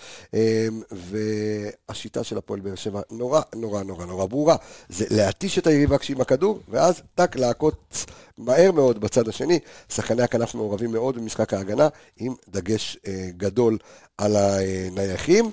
והשיטה 0.90 2.24
של 2.24 2.38
הפועל 2.38 2.60
באר 2.60 2.74
שבע 2.74 3.00
נורא 3.10 3.40
נורא 3.54 3.82
נורא 3.82 4.06
נורא 4.06 4.26
ברורה, 4.26 4.56
זה 4.88 5.06
להתיש 5.10 5.58
את 5.58 5.66
היריבה 5.66 5.98
כשהיא 5.98 6.16
עם 6.16 6.20
הכדור, 6.20 6.60
ואז 6.68 7.02
טק 7.14 7.36
לעקוץ 7.36 8.06
מהר 8.38 8.72
מאוד 8.72 9.00
בצד 9.00 9.28
השני, 9.28 9.58
שחקני 9.88 10.22
הכנף 10.22 10.54
מעורבים 10.54 10.92
מאוד 10.92 11.16
במשחק 11.16 11.54
ההגנה, 11.54 11.88
עם 12.16 12.34
דגש 12.48 12.96
גדול 13.36 13.78
על 14.18 14.36
הנייחים, 14.36 15.50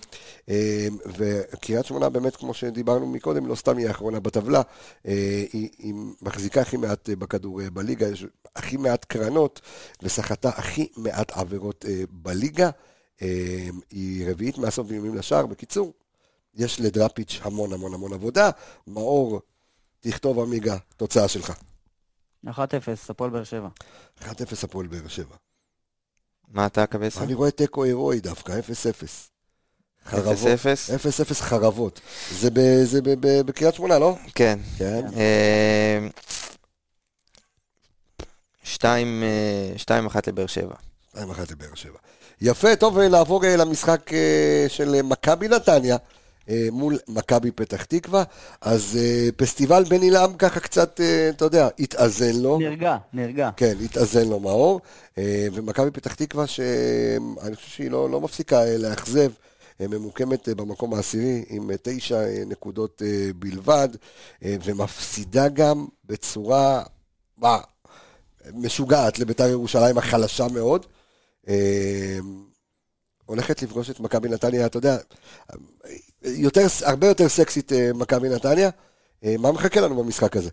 וקריית 1.18 1.86
שמונה 1.86 2.10
באמת, 2.10 2.36
כמו 2.36 2.54
שדיברנו 2.54 3.08
מקודם, 3.08 3.48
לא 3.48 3.56
סתם 3.56 3.78
היא 3.78 3.88
האחרונה 3.88 4.20
בטבלה, 4.20 4.62
היא, 5.04 5.70
היא 5.78 5.94
מחזיקה 6.22 6.62
הכי 6.62 6.78
מעט 6.78 7.10
אה, 7.10 7.16
בכדור 7.16 7.62
אה, 7.62 7.70
בליגה, 7.70 8.08
יש 8.08 8.26
הכי 8.56 8.78
מעט 8.78 9.06
קרנות, 9.06 9.62
וסחטה 10.04 10.50
הכי 10.50 10.88
מעט 10.98 11.32
עבירות 11.32 11.86
אה, 11.88 12.04
בליגה. 12.10 12.70
היא 13.92 14.30
רביעית 14.30 14.58
מהסוף 14.58 14.92
איומים 14.92 15.16
לשער. 15.16 15.46
בקיצור, 15.46 15.94
יש 16.56 16.80
לדראפיץ' 16.80 17.40
המון 17.42 17.74
המון 17.74 17.94
המון 17.94 18.14
עבודה. 18.14 18.50
מאור, 18.88 19.42
תכתוב 20.00 20.40
עמיגה, 20.40 20.78
תוצאה 20.98 21.28
שלך. 21.28 21.54
1-0, 22.48 22.52
הפועל 23.10 23.30
באר 23.30 23.44
שבע. 23.44 23.68
1-0 24.22 24.26
הפועל 24.64 24.88
באר 24.88 25.08
שבע. 25.08 25.36
מה 26.48 26.66
אתה 26.66 26.86
קבסה? 26.86 27.24
אני 27.24 27.34
רואה 27.34 27.52
תיקו 27.52 27.84
הירואי 27.84 28.20
דווקא, 28.20 28.52
0-0. 28.52 29.06
חרבות. 30.06 30.38
0-0 31.32 31.34
חרבות. 31.34 32.02
זה, 32.32 32.50
ב, 32.54 32.60
זה 32.84 33.02
ב, 33.02 33.10
ב, 33.20 33.42
בקריית 33.42 33.76
שמונה, 33.76 34.00
לא? 34.00 34.18
כן. 34.36 34.60
כן. 34.78 35.02
2-1 38.64 38.84
אה, 38.84 39.74
לבאר 40.28 40.48
שבע. 40.48 40.76
2-1 41.16 41.18
לבאר 41.52 41.76
שבע. 41.76 41.98
יפה, 42.42 42.76
טוב, 42.76 43.00
לעבור 43.00 43.46
אה, 43.46 43.56
למשחק 43.56 44.14
אה, 44.14 44.66
של 44.68 45.02
מכבי 45.02 45.48
נתניה. 45.48 45.98
מול 46.72 46.98
מכבי 47.08 47.52
פתח 47.52 47.84
תקווה, 47.84 48.24
אז 48.62 49.00
פסטיבל 49.38 49.84
בן 49.84 50.02
עילם 50.02 50.34
ככה 50.40 50.60
קצת, 50.60 51.02
אתה 51.30 51.46
יודע, 51.46 51.68
התאזן 51.80 52.36
לו. 52.36 52.60
נרגע, 52.60 52.98
נרגע. 53.14 53.50
כן, 53.58 53.74
התאזן 53.86 54.28
לו 54.28 54.40
מאור, 54.40 54.82
ומכבי 55.54 55.92
פתח 55.92 56.14
תקווה, 56.14 56.48
שאני 56.48 57.56
חושב 57.56 57.70
שהיא 57.70 57.92
לא, 57.92 58.10
לא 58.10 58.22
מפסיקה 58.22 58.66
לאכזב. 58.78 59.32
ממוקמת 59.80 60.50
אה, 60.50 60.56
במקום 60.56 60.94
העשירי 60.94 61.46
עם 61.50 61.72
אה, 61.72 61.76
תשע 61.82 62.16
אה, 62.16 62.44
נקודות 62.46 63.02
בלבד, 63.36 63.90
ומפסידה 64.42 65.50
גם 65.50 65.86
בצורה, 66.06 66.84
מה, 67.38 67.58
משוגעת 68.54 69.20
לביתר 69.20 69.48
ירושלים 69.48 69.98
החלשה 69.98 70.48
מאוד. 70.48 70.86
הולכת 73.26 73.62
לפגוש 73.62 73.90
את 73.90 74.00
מכבי 74.00 74.30
נתניה, 74.30 74.66
אתה 74.66 74.78
יודע, 74.78 74.98
יותר, 76.26 76.66
הרבה 76.86 77.08
יותר 77.08 77.30
סקסית 77.30 77.72
מכבי 77.96 78.30
נתניה. 78.30 78.70
מה 79.40 79.52
מחכה 79.52 79.82
לנו 79.82 80.04
במשחק 80.04 80.38
הזה? 80.38 80.50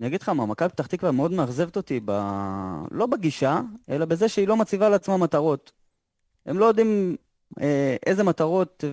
אני 0.00 0.08
אגיד 0.08 0.22
לך 0.22 0.28
מה, 0.28 0.46
מכבי 0.46 0.68
פתח 0.68 0.86
תקווה 0.86 1.12
מאוד 1.12 1.32
מאכזבת 1.32 1.76
אותי, 1.76 2.00
ב... 2.04 2.10
לא 2.90 3.06
בגישה, 3.06 3.60
אלא 3.90 4.04
בזה 4.04 4.28
שהיא 4.28 4.48
לא 4.48 4.56
מציבה 4.56 4.88
לעצמה 4.88 5.16
מטרות. 5.16 5.72
הם 6.46 6.58
לא 6.58 6.64
יודעים 6.64 7.16
אה, 7.60 7.96
איזה 8.06 8.24
מטרות 8.24 8.84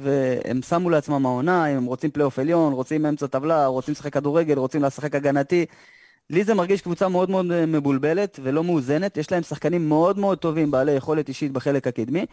הם 0.46 0.62
שמו 0.62 0.90
לעצמם 0.90 1.26
העונה, 1.26 1.72
אם 1.72 1.78
הם 1.78 1.86
רוצים 1.86 2.12
פלייאוף 2.12 2.40
עליון, 2.40 2.74
רוצים 2.74 3.06
אמצע 3.06 3.28
טבלה, 3.28 3.68
רוצים 3.68 3.92
לשחק 3.92 4.14
כדורגל, 4.14 4.58
רוצים 4.58 4.84
לשחק 4.84 5.16
הגנתי. 5.16 5.66
לי 6.30 6.44
זה 6.44 6.54
מרגיש 6.54 6.82
קבוצה 6.82 7.08
מאוד 7.08 7.30
מאוד 7.30 7.52
אה, 7.52 7.66
מבולבלת 7.66 8.40
ולא 8.44 8.64
מאוזנת, 8.64 9.18
יש 9.18 9.32
להם 9.32 9.44
שחקנים 9.44 9.90
מאוד 9.90 10.20
מאוד 10.20 10.38
טובים, 10.38 10.72
בעלי 10.72 10.92
יכולת 10.92 11.30
אישית 11.30 11.52
בחלק 11.52 11.88
הקדמי. 11.88 12.26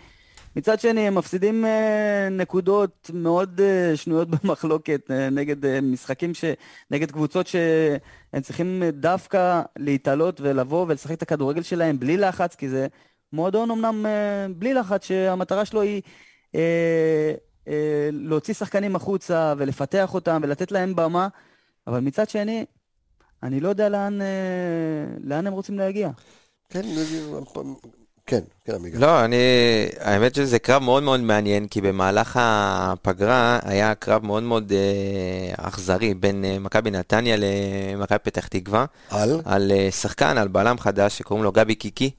מצד 0.57 0.81
שני, 0.81 1.01
הם 1.01 1.15
מפסידים 1.15 1.65
אה, 1.65 2.29
נקודות 2.31 3.11
מאוד 3.15 3.61
אה, 3.61 3.97
שנויות 3.97 4.29
במחלוקת 4.35 5.11
אה, 5.11 5.31
נגד 5.31 5.81
משחקים, 5.81 6.35
ש... 6.35 6.45
נגד 6.91 7.11
קבוצות 7.11 7.47
שהם 7.47 8.43
צריכים 8.43 8.83
דווקא 8.93 9.63
להתעלות 9.77 10.41
ולבוא 10.41 10.87
ולשחק 10.89 11.13
את 11.13 11.23
הכדורגל 11.23 11.63
שלהם 11.63 12.01
בלי 12.01 12.17
לחץ, 12.17 12.55
כי 12.55 12.69
זה 12.69 12.87
מועדון 13.33 13.71
אמנם 13.71 14.07
בלי 14.57 14.75
לחץ, 14.75 15.05
שהמטרה 15.05 15.65
שלו 15.65 15.81
היא 15.83 16.03
להוציא 18.13 18.55
שחקנים 18.55 18.97
החוצה 18.97 19.55
ולפתח 19.59 20.15
אותם 20.15 20.41
ולתת 20.45 20.73
להם 20.73 20.97
במה, 20.97 21.29
אבל 21.87 22.01
מצד 22.01 22.29
שני, 22.29 22.65
אני 23.43 23.61
לא 23.61 23.69
יודע 23.69 23.89
לאן, 23.89 24.19
לאן 25.21 25.47
הם 25.47 25.53
רוצים 25.53 25.79
להגיע. 25.79 26.11
כן, 26.69 26.83
כן, 28.27 28.41
כן, 28.64 28.75
עמיגה. 28.75 28.99
לא, 28.99 29.25
אני, 29.25 29.37
האמת 30.01 30.35
שזה 30.35 30.59
קרב 30.59 30.83
מאוד 30.83 31.03
מאוד 31.03 31.20
מעניין, 31.20 31.68
כי 31.68 31.81
במהלך 31.81 32.39
הפגרה 32.41 33.59
היה 33.62 33.95
קרב 33.95 34.27
מאוד 34.27 34.43
מאוד 34.43 34.72
אה, 34.72 35.68
אכזרי 35.68 36.14
בין 36.14 36.45
אה, 36.45 36.59
מכבי 36.59 36.91
נתניה 36.91 37.37
למכבי 37.39 38.18
פתח 38.18 38.47
תקווה. 38.47 38.85
על? 39.11 39.41
על 39.45 39.72
אה, 39.72 39.91
שחקן, 39.91 40.39
על 40.39 40.49
בלם 40.49 40.79
חדש 40.79 41.18
שקוראים 41.18 41.45
לו 41.45 41.53
גבי 41.53 41.75
קיקי. 41.75 42.11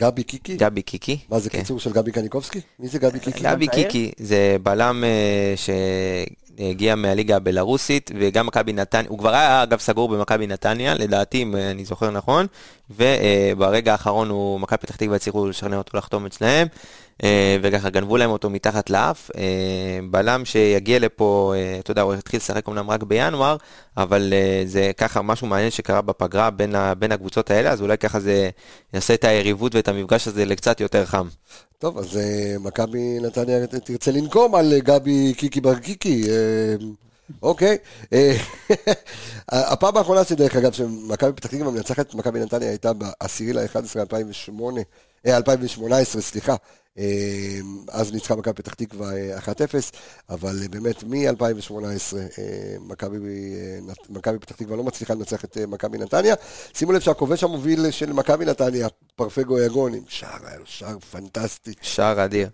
גבי 0.00 0.22
קיקי? 0.22 0.56
גבי 0.56 0.82
קיקי. 0.82 1.18
מה 1.28 1.38
זה 1.38 1.50
כן. 1.50 1.58
קיצור 1.58 1.80
של 1.80 1.92
גבי 1.92 2.12
קניקובסקי? 2.12 2.60
מי 2.78 2.88
זה 2.88 2.98
גבי 2.98 3.20
קיקי? 3.20 3.40
גבי 3.40 3.68
קיקי 3.68 4.12
זה 4.18 4.56
בלם 4.62 5.04
uh, 5.04 5.58
שהגיע 6.56 6.94
מהליגה 6.94 7.36
הבלארוסית, 7.36 8.10
וגם 8.18 8.46
מכבי 8.46 8.72
נתניה, 8.72 9.08
הוא 9.08 9.18
כבר 9.18 9.34
היה 9.34 9.62
אגב 9.62 9.78
סגור 9.78 10.08
במכבי 10.08 10.46
נתניה, 10.46 10.94
לדעתי, 10.94 11.42
אם 11.42 11.56
אני 11.56 11.84
זוכר 11.84 12.10
נכון, 12.10 12.46
וברגע 12.90 13.92
האחרון 13.92 14.28
הוא, 14.28 14.60
מכבי 14.60 14.78
פתח 14.78 14.96
תקווה 14.96 15.16
הצליחו 15.16 15.46
לשכנע 15.46 15.76
אותו 15.76 15.98
לחתום 15.98 16.26
אצלהם. 16.26 16.66
אה, 17.22 17.56
וככה 17.62 17.90
גנבו 17.90 18.16
להם 18.16 18.30
אותו 18.30 18.50
מתחת 18.50 18.90
לאף. 18.90 19.30
אה, 19.36 19.98
בלם 20.10 20.44
שיגיע 20.44 20.98
לפה, 20.98 21.54
אה, 21.56 21.78
אתה 21.78 21.90
יודע, 21.90 22.02
הוא 22.02 22.14
התחיל 22.14 22.38
לשחק 22.38 22.68
אמנם 22.68 22.90
רק 22.90 23.02
בינואר, 23.02 23.56
אבל 23.96 24.32
זה 24.64 24.90
ככה 24.96 25.22
משהו 25.22 25.46
מעניין 25.46 25.70
שקרה 25.70 26.02
בפגרה 26.02 26.50
בין, 26.50 26.74
בין 26.98 27.12
הקבוצות 27.12 27.50
האלה, 27.50 27.70
אז 27.70 27.82
אולי 27.82 27.98
ככה 27.98 28.20
זה 28.20 28.50
יעשה 28.94 29.14
את 29.14 29.24
היריבות 29.24 29.74
ואת 29.74 29.88
המפגש 29.88 30.28
הזה 30.28 30.44
לקצת 30.44 30.80
יותר 30.80 31.06
חם. 31.06 31.28
טוב, 31.78 31.98
אז 31.98 32.18
מכבי 32.60 33.18
נתניה 33.20 33.66
תרצה 33.66 34.10
לנקום 34.10 34.54
על 34.54 34.72
גבי 34.78 35.34
קיקי 35.36 35.60
בר 35.60 35.78
קיקי. 35.78 36.24
אוקיי. 37.42 37.78
הפעם 39.48 39.96
האחרונה 39.96 40.24
שדרך 40.24 40.56
אגב, 40.56 40.72
שמכבי 40.72 41.32
פתח 41.32 41.48
תקווה 41.48 41.70
מנצחת 41.70 42.14
מכבי 42.14 42.40
נתניה 42.40 42.68
הייתה 42.68 42.92
ב-10 42.92 43.54
ל-11 43.54 44.00
2008, 44.00 44.80
2018, 45.26 46.22
סליחה. 46.22 46.54
אה, 46.98 47.58
אז 47.88 48.12
ניצחה 48.12 48.36
מכבי 48.36 48.54
פתח 48.54 48.74
תקווה 48.74 49.38
1-0, 49.38 49.48
אבל 50.30 50.56
באמת 50.70 51.04
מ-2018 51.04 52.16
מכבי 54.08 54.38
פתח 54.40 54.56
תקווה 54.56 54.76
לא 54.76 54.84
מצליחה 54.84 55.14
לנצח 55.14 55.44
את 55.44 55.58
מכבי 55.68 55.98
נתניה. 55.98 56.34
שימו 56.74 56.92
לב 56.92 57.00
שהכובש 57.00 57.44
המוביל 57.44 57.90
של 57.90 58.12
מכבי 58.12 58.44
נתניה, 58.44 58.88
פרפגו 59.16 59.58
יגון, 59.58 59.94
עם 59.94 60.02
שער, 60.08 60.46
היה 60.46 60.58
לו 60.58 60.66
שער 60.66 60.98
פנטסטי. 60.98 61.72
שער 61.82 62.24
אדיר. 62.24 62.48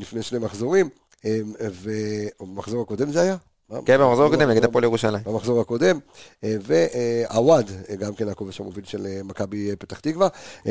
לפני 0.00 0.22
שני 0.22 0.38
מחזורים, 0.38 0.88
ובמחזור 1.24 2.82
הקודם 2.82 3.12
זה 3.12 3.20
היה? 3.20 3.36
כן, 3.84 4.00
במחזור 4.00 4.26
הקודם 4.26 4.50
נגד 4.50 4.64
הפועל 4.64 4.84
ירושלים. 4.84 5.22
במחזור 5.24 5.60
הקודם, 5.60 5.98
ועווד, 6.42 7.70
גם 7.98 8.14
כן 8.14 8.28
הכובש 8.28 8.60
המוביל 8.60 8.84
של 8.84 9.06
מכבי 9.24 9.76
פתח 9.76 10.00
תקווה. 10.00 10.28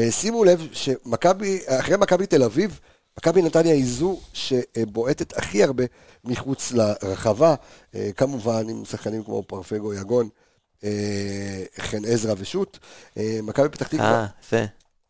שימו 0.09 0.43
לב 0.43 0.67
שמכבי, 0.71 1.59
אחרי 1.67 1.97
מכבי 1.97 2.25
תל 2.25 2.43
אביב, 2.43 2.79
מכבי 3.19 3.41
נתניה 3.41 3.73
היא 3.73 3.85
זו 3.85 4.19
שבועטת 4.33 5.37
הכי 5.37 5.63
הרבה 5.63 5.83
מחוץ 6.23 6.71
לרחבה, 6.71 7.55
כמובן 8.15 8.69
עם 8.69 8.85
שחקנים 8.85 9.23
כמו 9.23 9.43
פרפגו 9.47 9.93
יגון, 9.93 10.29
חן 11.79 12.05
עזרא 12.07 12.33
ושות'. 12.37 12.79
מכבי 13.43 13.69
פתח 13.69 13.87
תקווה... 13.87 14.19
אה, 14.21 14.25
יפה. 14.43 14.63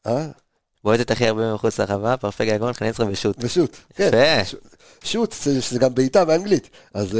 אה? 0.07 0.27
בועטת 0.83 1.11
הכי 1.11 1.27
הרבה 1.27 1.53
מחוץ 1.53 1.79
לרחבה, 1.79 2.17
פרפגו 2.17 2.51
יגון, 2.51 2.73
חן 2.73 2.85
עזרא 2.85 3.05
ושות'. 3.09 3.35
ושות', 3.39 3.77
כן. 3.95 4.11
יפה. 4.41 4.57
שוט, 5.03 5.35
שזה 5.59 5.79
גם 5.79 5.95
בעיטה 5.95 6.25
באנגלית. 6.25 6.69
אז 6.93 7.17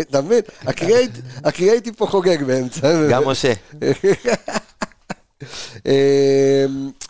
אתה 0.00 0.20
מבין? 0.20 0.40
הקריאייטיב 1.44 1.94
פה 1.96 2.06
חוגג 2.06 2.42
באמצע. 2.42 3.08
גם 3.10 3.28
משה. 3.28 3.52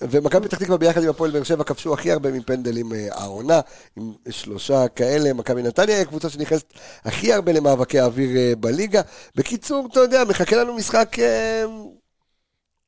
ומכבי 0.02 0.48
פתח 0.48 0.58
תקווה 0.58 0.78
ביחד 0.78 1.02
עם 1.02 1.08
הפועל 1.08 1.30
באר 1.30 1.42
שבע 1.42 1.64
כבשו 1.64 1.94
הכי 1.94 2.12
הרבה 2.12 2.30
מפנדלים 2.30 2.92
העונה, 3.10 3.60
עם 3.96 4.12
שלושה 4.30 4.88
כאלה, 4.88 5.32
מכבי 5.32 5.62
נתניה 5.62 5.96
היא 5.96 6.02
הקבוצה 6.02 6.30
שנכנסת 6.30 6.72
הכי 7.04 7.32
הרבה 7.32 7.52
למאבקי 7.52 8.00
האוויר 8.00 8.56
בליגה. 8.60 9.00
בקיצור, 9.34 9.88
אתה 9.92 10.00
יודע, 10.00 10.24
מחכה 10.24 10.56
לנו 10.56 10.74
משחק 10.74 11.16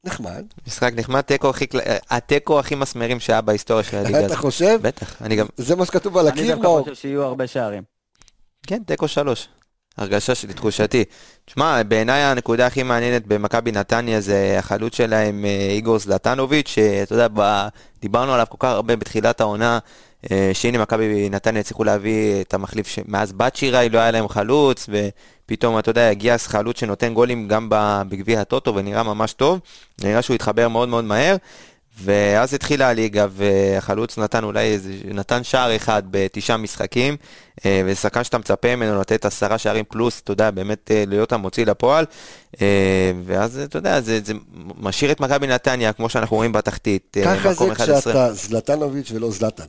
נחמד. 0.05 0.45
משחק 0.67 0.93
נחמד, 0.97 1.21
תיקו 1.21 1.51
הכי, 1.51 1.67
התיקו 2.11 2.59
הכי 2.59 2.75
מסמרים 2.75 3.21
שהיה 3.21 3.41
בהיסטוריה 3.41 3.85
של 3.85 3.97
הליגה 3.97 4.19
הזאת. 4.19 4.31
אתה 4.31 4.37
חושב? 4.37 4.79
בטח, 4.83 5.23
אני 5.23 5.37
גם... 5.37 5.47
זה 5.57 5.77
מה 5.77 5.87
שכתוב 5.87 6.19
על 6.19 6.29
הקיר? 6.29 6.43
אני 6.43 6.63
דווקא 6.63 6.83
חושב 6.83 6.95
שיהיו 6.95 7.23
הרבה 7.23 7.47
שערים. 7.47 7.83
כן, 8.67 8.83
תיקו 8.87 9.09
שלוש. 9.09 9.49
הרגשה 9.99 10.35
שלי, 10.35 10.53
תחושתי. 10.53 11.05
תשמע, 11.45 11.83
בעיניי 11.83 12.23
הנקודה 12.23 12.67
הכי 12.67 12.83
מעניינת 12.83 13.27
במכבי 13.27 13.73
נתניה 13.73 14.21
זה 14.21 14.57
החלוץ 14.59 14.97
שלהם 14.97 15.45
איגור 15.71 15.99
זלטנוביץ', 15.99 16.69
שאתה 16.69 17.15
יודע, 17.15 17.69
דיברנו 18.03 18.33
עליו 18.35 18.47
כל 18.49 18.57
כך 18.61 18.69
הרבה 18.69 18.97
בתחילת 18.97 19.41
העונה, 19.41 19.79
שהנה 20.53 20.79
מכבי 20.79 21.29
נתניה 21.31 21.61
הצליחו 21.61 21.85
להביא 21.85 22.41
את 22.41 22.55
המחליף 22.55 22.87
שמאז 22.87 23.33
בת 23.33 23.57
שיראי 23.57 23.89
לא 23.89 23.99
היה 23.99 24.11
להם 24.11 24.29
חלוץ, 24.29 24.89
ופתאום, 24.89 25.79
אתה 25.79 25.91
יודע, 25.91 26.09
הגיע 26.09 26.39
חלוץ 26.39 26.81
שנותן 26.81 27.15
גולים 27.15 27.49
גם 27.49 27.67
בגביע 28.09 28.41
הטוטו 28.41 28.75
ונראה 28.75 29.03
ממש 29.03 29.33
טוב, 29.33 29.61
נראה 30.05 30.23
שהוא 30.23 30.35
התחבר 30.35 30.69
מאוד 30.69 30.89
מאוד 30.89 31.05
מהר. 31.05 31.37
ואז 32.03 32.55
התחילה 32.55 32.89
הליגה, 32.89 33.27
והחלוץ 33.31 34.19
נתן 34.19 34.45
אולי 34.45 34.73
איזה, 34.73 34.93
נתן 35.05 35.45
שער 35.45 35.77
אחד 35.77 36.03
בתשעה 36.11 36.57
משחקים, 36.57 37.17
ושחקן 37.87 38.25
שאתה 38.25 38.39
מצפה 38.39 38.77
ממנו 38.77 39.01
לתת 39.01 39.25
עשרה 39.25 39.59
שערים 39.59 39.85
פלוס, 39.89 40.21
אתה 40.21 40.33
יודע, 40.33 40.51
באמת 40.51 40.91
להיות 41.07 41.33
המוציא 41.33 41.67
לפועל, 41.67 42.05
ואז 43.25 43.59
אתה 43.59 43.79
יודע, 43.79 44.01
זה, 44.01 44.21
זה 44.25 44.33
משאיר 44.79 45.13
את 45.13 45.21
מכבי 45.21 45.47
נתניה, 45.47 45.93
כמו 45.93 46.09
שאנחנו 46.09 46.37
רואים 46.37 46.53
בתחתית, 46.53 47.17
ככה 47.25 47.55
זה 47.55 47.75
כשאתה 47.75 48.33
זלטנוביץ' 48.33 49.13
ולא 49.13 49.31
זלטן. 49.31 49.65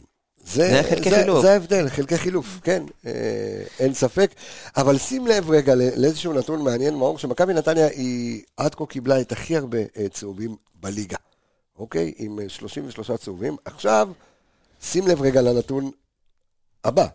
זה, 0.46 0.70
זה 0.70 0.90
חלקי 0.90 1.10
זה, 1.10 1.16
חילוף. 1.16 1.42
זה 1.42 1.52
ההבדל, 1.52 1.90
חלקי 1.90 2.18
חילוף, 2.18 2.60
כן, 2.64 2.84
אה, 3.06 3.12
אין 3.80 3.94
ספק. 3.94 4.32
אבל 4.78 4.98
שים 4.98 5.28
לב 5.28 5.50
רגע 5.52 5.76
לאיזשהו 5.76 6.34
נתון 6.34 6.64
מעניין, 6.64 6.96
מאור, 6.96 7.18
שמכבי 7.18 7.54
נתניה 7.54 7.88
היא 7.88 8.42
עד 8.58 8.76
כה 8.76 8.86
קיבלה 8.86 9.22
את 9.22 9.32
הכי 9.32 9.58
הרבה 9.58 9.78
צהובים 10.12 10.56
בליגה. 10.82 11.18
אוקיי? 11.80 12.14
עם 12.18 12.40
33 12.48 13.12
צהובים. 13.12 13.58
עכשיו, 13.66 14.10
שים 14.82 15.08
לב 15.08 15.22
רגע 15.22 15.42
לנתון 15.42 15.92
הבא. 16.84 17.08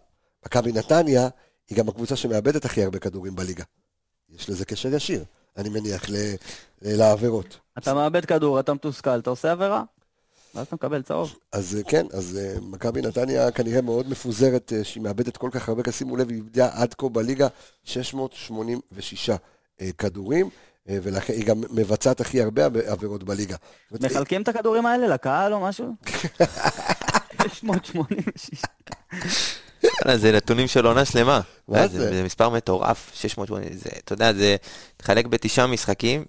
מכבי 0.47 0.73
נתניה 0.73 1.29
היא 1.69 1.79
גם 1.79 1.89
הקבוצה 1.89 2.17
שמאבדת 2.17 2.65
הכי 2.65 2.83
הרבה 2.85 2.99
כדורים 2.99 3.37
בליגה. 3.37 3.65
יש 4.29 4.51
לזה 4.51 4.65
קשר 4.65 4.95
ישיר, 4.95 5.25
אני 5.57 5.69
מניח, 5.69 6.05
לעבירות. 6.83 7.59
אתה 7.79 7.95
מאבד 7.95 8.25
כדור, 8.25 8.61
אתה 8.61 8.75
מתוסכל, 8.75 9.19
אתה 9.19 9.31
עושה 9.31 9.53
עבירה, 9.53 9.83
ואז 10.55 10.67
אתה 10.67 10.77
מקבל 10.77 11.03
צהוב. 11.03 11.37
אז 11.53 11.79
כן, 11.89 12.07
אז 12.13 12.39
מכבי 12.63 13.03
נתניה 13.03 13.51
כנראה 13.51 13.81
מאוד 13.81 14.09
מפוזרת, 14.09 14.73
שהיא 14.83 15.03
מאבדת 15.03 15.37
כל 15.37 15.49
כך 15.53 15.69
הרבה, 15.69 15.93
שימו 15.93 16.17
לב, 16.17 16.29
היא 16.29 16.37
איבדה 16.37 16.69
עד 16.73 16.95
כה 16.95 17.09
בליגה 17.09 17.49
686 17.85 19.31
כדורים. 19.99 20.51
ולכן 20.87 21.33
היא 21.33 21.45
גם 21.45 21.61
מבצעת 21.71 22.21
הכי 22.21 22.43
הרבה 22.43 22.65
עבירות 22.87 23.25
בליגה. 23.25 23.57
מחלקים 23.91 24.43
את 24.43 24.49
הכדורים 24.49 24.87
האלה 24.87 25.09
לקהל 25.09 25.53
או 25.53 25.61
משהו? 25.61 25.95
686. 27.53 28.63
זה 30.15 30.33
נתונים 30.33 30.69
של 30.69 30.87
עונה 30.87 31.05
שלמה. 31.05 31.41
מה 31.69 31.89
זה? 31.89 32.11
זה 32.11 32.23
מספר 32.25 32.49
מטורף, 32.49 33.11
680, 33.15 33.69
זה, 33.73 33.91
אתה 34.05 34.13
יודע, 34.13 34.33
זה 34.33 34.57
תחלק 34.97 35.27
בתשעה 35.27 35.67
משחקים, 35.67 36.25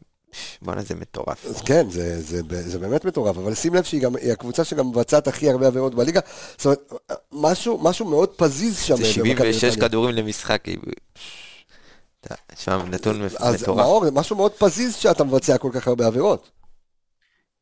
בואנה 0.62 0.82
זה 0.82 0.96
מטורף. 0.96 1.46
אז 1.46 1.62
כן, 1.62 1.90
זה, 1.90 2.22
זה, 2.22 2.42
זה 2.50 2.80
באמת 2.80 3.06
מטורף, 3.06 3.38
אבל 3.38 3.54
שים 3.54 3.74
לב 3.76 3.84
שהיא 3.84 4.02
גם, 4.02 4.16
היא 4.16 4.32
הקבוצה 4.32 4.64
שגם 4.64 4.88
מבצעת 4.90 5.28
הכי 5.28 5.50
הרבה 5.50 5.68
עבירות 5.68 5.96
בליגה, 5.96 6.20
זאת 6.58 6.66
אומרת, 6.66 6.94
משהו, 7.32 7.80
משהו 7.84 8.06
מאוד 8.06 8.30
פזיז 8.30 8.80
שם. 8.80 8.96
זה 8.96 9.06
76 9.06 9.76
כדורים 9.76 10.16
למשחק. 10.16 10.64
תשמע, 12.48 12.84
נתון 12.84 13.16
מטורף. 13.16 13.42
אז 13.42 13.68
מאור, 13.68 14.06
זה 14.06 14.12
משהו 14.12 14.36
מאוד 14.36 14.52
פזיז 14.52 14.96
שאתה 14.96 15.24
מבצע 15.24 15.58
כל 15.58 15.70
כך 15.74 15.88
הרבה 15.88 16.08
עבירות. 16.08 16.52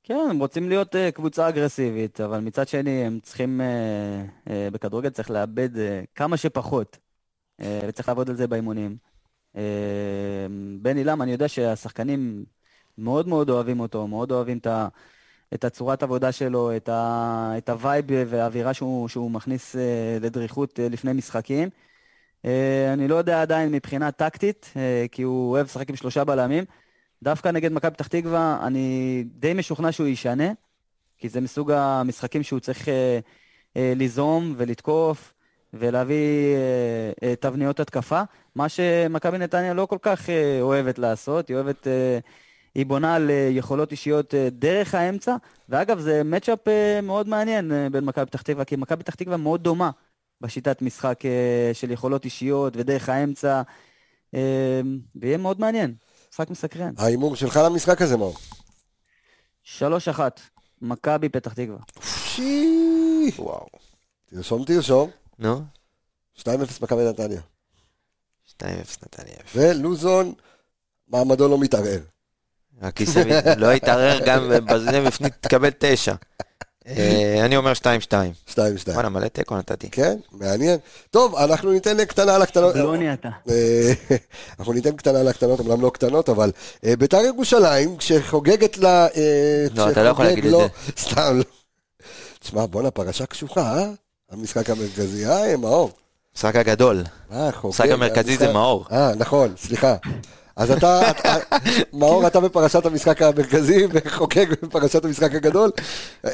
כן, 0.04 0.28
הם 0.30 0.40
רוצים 0.40 0.70
להיות 0.70 0.96
uh, 0.96 1.12
קבוצה 1.14 1.50
אגרסיבית, 1.50 2.22
אבל 2.22 2.40
מצד 2.40 2.68
שני 2.68 3.06
הם 3.06 3.20
צריכים, 3.24 3.62
uh, 3.62 4.48
uh, 4.48 4.52
בכדורגל 4.74 5.10
צריך 5.10 5.30
לאבד 5.32 5.76
uh, 5.76 5.80
כמה 6.16 6.38
שפחות, 6.38 6.98
uh, 7.62 7.64
וצריך 7.88 8.08
לעבוד 8.08 8.30
על 8.30 8.36
זה 8.36 8.48
באימונים. 8.48 8.98
Uh, 9.56 9.58
בני 10.82 11.04
לם, 11.04 11.22
אני 11.22 11.32
יודע 11.32 11.48
שהשחקנים 11.48 12.46
מאוד 12.98 13.28
מאוד 13.28 13.50
אוהבים 13.50 13.80
אותו, 13.80 14.08
מאוד 14.08 14.32
אוהבים 14.32 14.58
את, 14.58 14.68
ה, 14.68 14.88
את 15.54 15.64
הצורת 15.64 16.04
עבודה 16.04 16.32
שלו, 16.32 16.76
את, 16.76 16.90
ה, 16.90 17.54
את 17.58 17.70
ה 17.70 17.77
vibe 17.77 18.06
והאווירה 18.10 18.74
שהוא, 18.74 19.08
שהוא 19.08 19.32
מכניס 19.32 19.76
uh, 19.76 19.80
לדריכות 20.22 20.80
uh, 20.80 20.94
לפני 20.94 21.14
משחקים. 21.14 21.70
אה, 21.70 21.93
אני 22.94 23.08
לא 23.08 23.16
יודע 23.16 23.42
עדיין 23.42 23.72
מבחינה 23.72 24.12
טקטית, 24.12 24.74
אה, 24.76 25.06
כי 25.12 25.22
הוא 25.22 25.52
אוהב 25.52 25.66
לשחק 25.66 25.90
עם 25.90 25.96
שלושה 25.96 26.24
בלמים. 26.24 26.64
דווקא 27.24 27.50
נגד 27.50 27.72
מכבי 27.72 27.92
פתח 27.92 28.08
תקווה, 28.08 28.60
אני 28.68 29.24
די 29.28 29.54
משוכנע 29.54 29.92
שהוא 29.92 30.08
ישנה, 30.08 30.52
כי 31.18 31.30
זה 31.30 31.42
מסוג 31.42 31.72
המשחקים 31.72 32.44
שהוא 32.44 32.60
צריך 32.60 32.90
אה, 32.90 33.20
ליזום 33.96 34.54
ולתקוף 34.58 35.34
ולהביא 35.74 36.56
תבניות 37.40 37.80
התקפה, 37.80 38.22
מה 38.56 38.70
שמכבי 38.70 39.38
נתניה 39.38 39.74
לא 39.74 39.86
כל 39.86 39.98
כך 40.02 40.30
אוהבת 40.62 41.00
לעשות, 41.00 41.48
היא 41.48 41.56
אוהבת... 41.56 41.88
היא 42.76 42.86
בונה 42.86 43.16
על 43.16 43.32
יכולות 43.50 43.92
אישיות 43.92 44.34
דרך 44.52 44.96
האמצע, 44.96 45.36
ואגב, 45.70 46.00
זה 46.00 46.24
מצ'אפ 46.24 46.60
מאוד 47.04 47.28
מעניין 47.28 47.72
בין 47.92 48.06
מכבי 48.06 48.26
פתח 48.26 48.42
תקווה, 48.42 48.66
כי 48.66 48.76
מכבי 48.76 49.04
פתח 49.04 49.16
תקווה 49.16 49.38
מאוד 49.38 49.64
דומה 49.64 49.92
בשיטת 50.44 50.82
משחק 50.82 51.26
אה, 51.26 51.72
של 51.74 51.92
יכולות 51.92 52.26
אישיות 52.26 52.74
ודרך 52.78 53.10
האמצע, 53.10 53.62
אה, 54.34 54.82
ויהיה 55.16 55.38
מאוד 55.38 55.60
מעניין. 55.60 55.94
משחק 56.32 56.50
מסקרן. 56.50 56.94
ההימור 56.98 57.36
שלך 57.36 57.60
למשחק 57.66 58.02
הזה, 58.02 58.18
מאור? 58.18 58.36
3-1, 59.66 59.80
מכבי 60.82 61.30
פתח 61.30 61.54
תקווה. 61.54 61.78
שי! 62.02 63.32
וואו. 63.38 63.68
תרשום, 64.26 64.66
תרשום. 64.66 65.10
נו. 65.40 65.62
2-0 66.40 66.46
מכבי 66.82 67.10
נתניה. 67.10 67.42
2-0 68.50 68.64
נתניה. 69.04 69.38
ולוזון, 69.56 70.34
מעמדו 71.08 71.48
לא 71.48 71.60
מתערער. 71.60 72.00
הכיסא 72.82 73.20
לא 73.58 73.74
יתערער 73.74 74.20
גם 74.26 74.52
בזה 74.66 75.06
בפנים 75.08 75.30
תקבל 75.30 75.70
9. 75.78 76.16
אה, 76.88 77.46
אני 77.46 77.58
אומר 77.58 77.72
2-2. 77.74 77.84
2-2. 78.52 78.58
וואלה, 78.94 79.10
מלא 79.10 79.28
תיקו 79.28 79.58
נתתי. 79.58 79.90
כן, 79.90 80.18
מעניין. 80.32 80.78
טוב, 81.12 81.36
אנחנו 81.36 81.72
ניתן 81.72 82.06
קטנה 82.06 82.36
על 82.36 82.42
הקטנות. 82.42 82.74
שבלוני 82.74 83.14
אתה. 83.14 83.30
אה, 83.50 83.94
אנחנו 84.60 84.74
ניתן 84.74 84.96
קטנה 84.96 85.20
על 85.20 85.28
הקטנות, 85.28 85.60
אמנם 85.60 85.82
לא 85.82 85.90
קטנות, 85.90 86.30
אבל 86.30 86.52
אה, 86.86 86.96
בית"ר 86.96 87.18
ירושלים, 87.22 87.98
כשחוגגת 87.98 88.78
לה... 88.78 89.08
לא, 89.76 89.90
אתה 89.92 90.04
לא 90.04 90.10
יכול 90.10 90.26
להגיד 90.26 90.46
את 90.46 90.52
זה. 90.52 90.68
סתם, 91.10 91.38
לא. 91.38 91.44
תשמע, 92.40 92.66
בואנה, 92.66 92.92
פרשה 92.92 93.26
קשוחה, 93.26 93.78
אה? 93.80 93.90
המשחק 94.32 94.70
המרכזי, 94.70 95.26
אה, 95.28 95.58
מאור. 95.58 95.92
משחק 96.36 96.56
הגדול. 96.56 97.04
אה, 97.32 97.52
חוגג. 97.52 97.66
המשחק 97.66 97.90
המרכזי 97.90 98.38
זה 98.38 98.44
המשחק- 98.46 98.54
מאור. 98.54 98.86
אה, 98.92 99.12
נכון, 99.18 99.54
סליחה. 99.58 99.96
אז 100.56 100.72
אתה, 100.72 101.12
אתה- 101.12 101.36
מאור, 101.94 102.28
אתה 102.28 102.40
בפרשת 102.40 102.86
המשחק 102.86 103.22
המרכזי 103.22 103.86
וחוגג 103.94 104.46
בפרשת 104.62 105.06
המשחק 105.06 105.34
הגדול. 105.36 105.72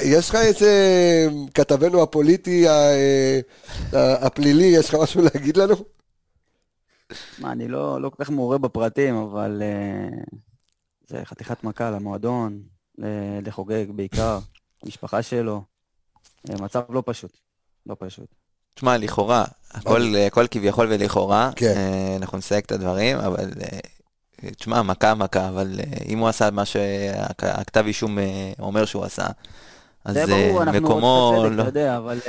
יש 0.04 0.30
לך 0.30 0.36
איזה 0.36 0.72
כתבנו 1.54 2.04
הפוליטי, 2.04 2.68
ה- 2.68 2.72
ה- 3.94 4.26
הפלילי, 4.26 4.66
יש 4.66 4.90
לך 4.90 4.96
משהו 4.96 5.22
להגיד 5.22 5.58
לנו? 5.58 5.76
מה, 7.40 7.52
אני 7.52 7.68
לא, 7.68 8.02
לא 8.02 8.10
כל 8.10 8.24
כך 8.24 8.30
מעורה 8.30 8.58
בפרטים, 8.58 9.16
אבל 9.16 9.62
אה, 9.66 10.18
זה 11.08 11.26
חתיכת 11.26 11.64
מכה 11.64 11.92
למועדון, 11.92 12.62
ל- 12.98 13.48
לחוגג 13.48 13.86
בעיקר, 13.96 14.40
המשפחה 14.84 15.22
שלו. 15.22 15.62
אה, 16.50 16.56
מצב 16.62 16.82
לא 16.90 17.04
פשוט, 17.06 17.38
לא 17.86 17.96
פשוט. 18.00 18.28
תשמע, 18.74 18.98
לכאורה, 18.98 19.46
הכל 19.72 20.02
הכל 20.28 20.46
כביכול 20.52 20.88
ולכאורה, 20.90 21.52
כן. 21.56 21.74
אה, 21.78 22.16
אנחנו 22.16 22.38
נסייג 22.38 22.64
את 22.64 22.72
הדברים, 22.72 23.18
אבל 23.18 23.50
אה, 23.62 23.80
תשמע, 24.58 24.82
מכה 24.82 25.16
מכה, 25.16 25.50
אבל 25.50 25.80
אה, 25.80 25.98
אם 26.06 26.20
הוא 26.20 26.28
עשה 26.28 26.52
מה 26.52 26.66
שהכתב 26.66 27.84
אישום 27.88 28.20
אה, 28.20 28.52
אומר 28.60 28.86
שהוא 28.86 29.04
עשה, 29.04 29.28
אז 30.06 30.14
זה 30.14 30.22
אה, 30.22 30.26
ברור, 30.28 30.64
מקומו 30.66 31.44
צדק, 31.46 31.56
לא- 31.56 31.64
יודע, 31.64 31.98
אבל... 31.98 32.20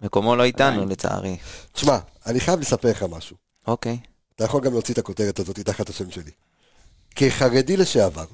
מקומו 0.00 0.36
לא 0.36 0.44
איתנו, 0.44 0.72
עדיין. 0.72 0.88
לצערי. 0.88 1.36
תשמע, 1.72 1.98
אני 2.26 2.40
חייב 2.40 2.60
לספר 2.60 2.90
לך 2.90 3.02
משהו. 3.10 3.36
אוקיי. 3.66 3.98
אתה 4.36 4.44
יכול 4.44 4.62
גם 4.64 4.72
להוציא 4.72 4.94
את 4.94 4.98
הכותרת 4.98 5.38
הזאת 5.38 5.58
תחת 5.60 5.88
השם 5.88 6.10
שלי. 6.10 6.30
כחרדי 7.16 7.76
לשעבר, 7.76 8.24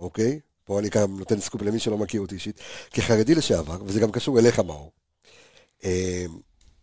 אוקיי? 0.00 0.40
פה 0.64 0.78
אני 0.78 0.88
גם 0.88 1.18
נותן 1.18 1.40
סקופ 1.40 1.62
למי 1.62 1.78
שלא 1.78 1.98
מכיר 1.98 2.20
אותי 2.20 2.34
אישית. 2.34 2.60
כחרדי 2.90 3.34
לשעבר, 3.34 3.78
וזה 3.84 4.00
גם 4.00 4.12
קשור 4.12 4.38
אליך, 4.38 4.58
מאור. 4.58 4.90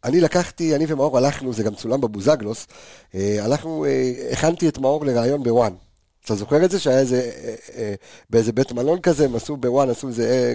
אני 0.04 0.22
לקחתי, 0.22 0.76
אני 0.76 0.86
ומאור 0.88 1.18
הלכנו, 1.18 1.54
זה 1.54 1.64
גם 1.64 1.76
צולם 1.76 2.02
בבוזגלוס, 2.02 2.68
אה, 3.16 3.38
הלכנו, 3.45 3.86
אה, 3.86 4.30
הכנתי 4.32 4.70
את 4.70 4.78
מאור 4.78 5.06
לראיון 5.06 5.43
בוואן. 5.43 5.74
אתה 6.26 6.36
זוכר 6.36 6.66
את 6.66 6.72
זה? 6.72 6.80
שהיה 6.80 7.00
איזה, 7.00 7.32
אה, 7.76 7.93
באיזה 8.30 8.52
בית 8.52 8.72
מלון 8.72 9.02
כזה, 9.02 9.26
הם 9.26 9.36
עשו 9.36 9.58
בוואן, 9.58 9.89
עשו 9.89 10.08
איזה, 10.08 10.54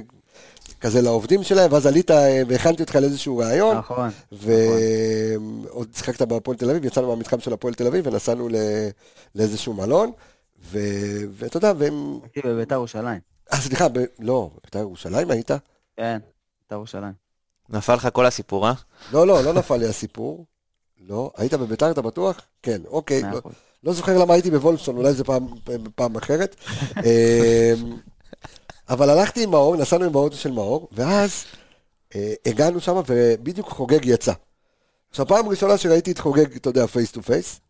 כזה 0.80 1.03
לעובדים 1.03 1.42
שלהם, 1.42 1.72
ואז 1.72 1.86
עלית 1.86 2.11
והכנתי 2.49 2.82
אותך 2.82 2.97
לאיזשהו 2.97 3.38
ראיון. 3.38 3.76
נכון. 3.76 4.11
ועוד 4.32 5.88
שיחקת 5.95 6.22
בהפועל 6.22 6.57
תל 6.57 6.70
אביב, 6.70 6.84
יצאנו 6.84 7.09
מהמתחם 7.09 7.40
של 7.40 7.53
הפועל 7.53 7.74
תל 7.74 7.86
אביב 7.86 8.07
ונסענו. 8.07 8.49
לאיזשהו 9.34 9.74
מלון, 9.74 10.12
ו... 10.64 10.78
ואתה 11.30 11.57
יודע, 11.57 11.72
והם... 11.78 12.18
הייתי 12.22 12.49
בביתר 12.49 12.74
ירושלים. 12.74 13.20
אה, 13.53 13.57
סליחה, 13.57 13.88
ב... 13.88 13.99
לא, 14.18 14.51
בבית"ר 14.55 14.78
ירושלים 14.78 15.30
היית? 15.30 15.51
כן, 15.97 16.18
ביתר 16.62 16.74
ירושלים. 16.74 17.24
נפל 17.68 17.94
לך 17.94 18.08
כל 18.12 18.26
הסיפור, 18.26 18.68
אה? 18.68 18.72
לא, 19.12 19.26
לא, 19.26 19.44
לא 19.44 19.52
נפל 19.52 19.76
לי 19.76 19.86
הסיפור. 19.86 20.46
לא, 21.08 21.30
היית 21.36 21.54
בביתר, 21.54 21.90
אתה 21.90 22.02
בטוח? 22.02 22.40
כן, 22.62 22.80
אוקיי. 22.86 23.22
לא. 23.22 23.40
לא 23.84 23.92
זוכר 23.92 24.18
למה 24.18 24.34
הייתי 24.34 24.50
בוולפסון, 24.50 24.96
אולי 24.96 25.12
זה 25.12 25.24
פעם, 25.24 25.46
פעם 25.94 26.16
אחרת. 26.16 26.56
אמ, 26.96 27.96
אבל 28.88 29.10
הלכתי 29.10 29.42
עם 29.42 29.50
מאור, 29.50 29.76
נסענו 29.76 30.04
עם 30.04 30.12
באוטו 30.12 30.36
של 30.36 30.52
מאור, 30.52 30.88
ואז 30.92 31.44
אה, 32.14 32.34
הגענו 32.46 32.80
שם 32.80 33.00
ובדיוק 33.06 33.68
חוגג 33.68 34.04
יצא. 34.04 34.32
עכשיו, 35.10 35.26
פעם 35.26 35.48
ראשונה 35.48 35.78
שראיתי 35.78 36.12
את 36.12 36.18
חוגג, 36.18 36.56
אתה 36.56 36.68
יודע, 36.68 36.86
face 36.86 37.12
to 37.12 37.22
face, 37.22 37.61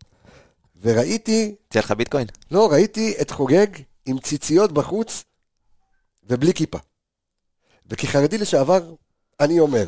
וראיתי, 0.81 1.55
יצא 1.69 1.79
לך 1.79 1.91
ביטקוין? 1.91 2.27
לא, 2.51 2.71
ראיתי 2.71 3.13
את 3.21 3.31
חוגג 3.31 3.67
עם 4.05 4.19
ציציות 4.19 4.71
בחוץ 4.71 5.23
ובלי 6.23 6.53
כיפה. 6.53 6.77
וכחרדי 7.87 8.37
לשעבר, 8.37 8.93
אני 9.39 9.59
אומר, 9.59 9.85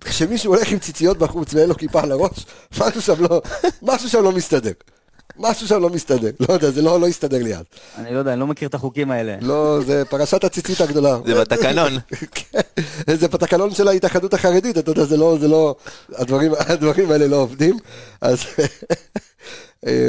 כשמישהו 0.00 0.54
הולך 0.54 0.72
עם 0.72 0.78
ציציות 0.78 1.18
בחוץ 1.18 1.54
ואין 1.54 1.68
לו 1.68 1.76
כיפה 1.76 2.02
על 2.02 2.12
הראש, 2.12 2.46
משהו 2.80 3.02
שם 3.02 3.22
לא, 3.22 3.42
משהו 3.82 4.08
שם 4.08 4.22
לא 4.22 4.32
מסתדר. 4.32 4.72
משהו 5.38 5.68
שם 5.68 5.80
לא 5.80 5.90
מסתדר. 5.90 6.30
לא 6.48 6.54
יודע, 6.54 6.70
זה 6.70 6.82
לא, 6.82 7.00
לא 7.00 7.06
הסתדר 7.06 7.42
לי 7.42 7.54
אז. 7.54 7.64
אני 7.96 8.14
לא 8.14 8.18
יודע, 8.18 8.32
אני 8.32 8.40
לא 8.40 8.46
מכיר 8.46 8.68
את 8.68 8.74
החוקים 8.74 9.10
האלה. 9.10 9.36
לא, 9.40 9.80
זה 9.86 10.04
פרשת 10.04 10.44
הציצית 10.44 10.80
הגדולה. 10.80 11.18
זה 11.26 11.40
בתקנון. 11.40 11.92
כן, 12.34 12.60
זה 13.16 13.28
בתקנון 13.28 13.74
של 13.74 13.88
ההתאחדות 13.88 14.34
החרדית, 14.34 14.78
אתה 14.78 14.90
יודע, 14.90 15.04
זה 15.04 15.16
לא, 15.16 15.36
זה 15.40 15.48
לא, 15.48 15.74
הדברים, 16.12 16.52
הדברים 16.58 17.10
האלה 17.10 17.26
לא 17.26 17.36
עובדים, 17.36 17.78
אז... 18.20 18.44
אה, 19.86 20.08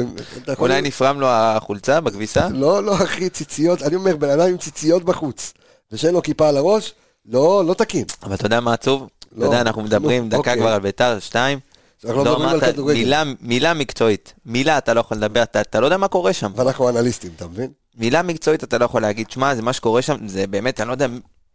אולי 0.58 0.82
נפרם 0.82 1.20
לו 1.20 1.26
החולצה 1.30 2.00
בכביסה? 2.00 2.48
לא, 2.48 2.84
לא, 2.84 2.94
אחי, 2.94 3.30
ציציות, 3.30 3.82
אני 3.82 3.94
אומר, 3.94 4.16
בן 4.16 4.30
אדם 4.30 4.48
עם 4.48 4.56
ציציות 4.56 5.04
בחוץ, 5.04 5.52
ושאין 5.92 6.14
לו 6.14 6.22
כיפה 6.22 6.48
על 6.48 6.56
הראש, 6.56 6.94
לא, 7.28 7.64
לא 7.66 7.74
תקין. 7.74 8.04
אבל 8.22 8.34
אתה 8.34 8.46
יודע 8.46 8.60
מה 8.60 8.72
עצוב? 8.72 9.08
אתה 9.28 9.40
לא, 9.40 9.44
יודע, 9.44 9.60
אנחנו 9.60 9.82
מדברים 9.82 10.22
לא, 10.22 10.28
דקה 10.28 10.36
אוקיי. 10.38 10.56
כבר 10.58 10.68
על 10.68 10.80
ביתר, 10.80 11.18
שתיים. 11.20 11.58
לא 12.04 12.24
לא 12.24 12.36
אמרת 12.36 12.62
מילה- 12.78 13.22
מילה 13.40 13.74
מקצועית. 13.74 14.34
מילה 14.46 14.78
אתה 14.78 14.94
לא 14.94 15.00
יכול 15.00 15.16
לדבר, 15.16 15.42
אתה 15.42 15.60
אתה 15.60 15.80
לא 15.80 15.86
יודע 15.86 15.96
מה 15.96 16.08
קורה 16.08 16.32
שם. 16.32 16.52
ואנחנו 16.56 16.88
אנליסטים, 16.88 17.30
אתה 17.36 17.46
מבין? 17.46 17.70
מילה 17.98 18.22
מקצועית 18.22 18.64
אתה 18.64 18.78
לא 18.78 18.84
יכול 18.84 19.02
להגיד, 19.02 19.30
שמע, 19.30 19.54
זה 19.54 19.62
מה 19.62 19.72
שקורה 19.72 20.02
שם, 20.02 20.28
זה 20.28 20.46
באמת, 20.46 20.80
אני 20.80 20.88
לא 20.88 20.92
יודע, 20.92 21.06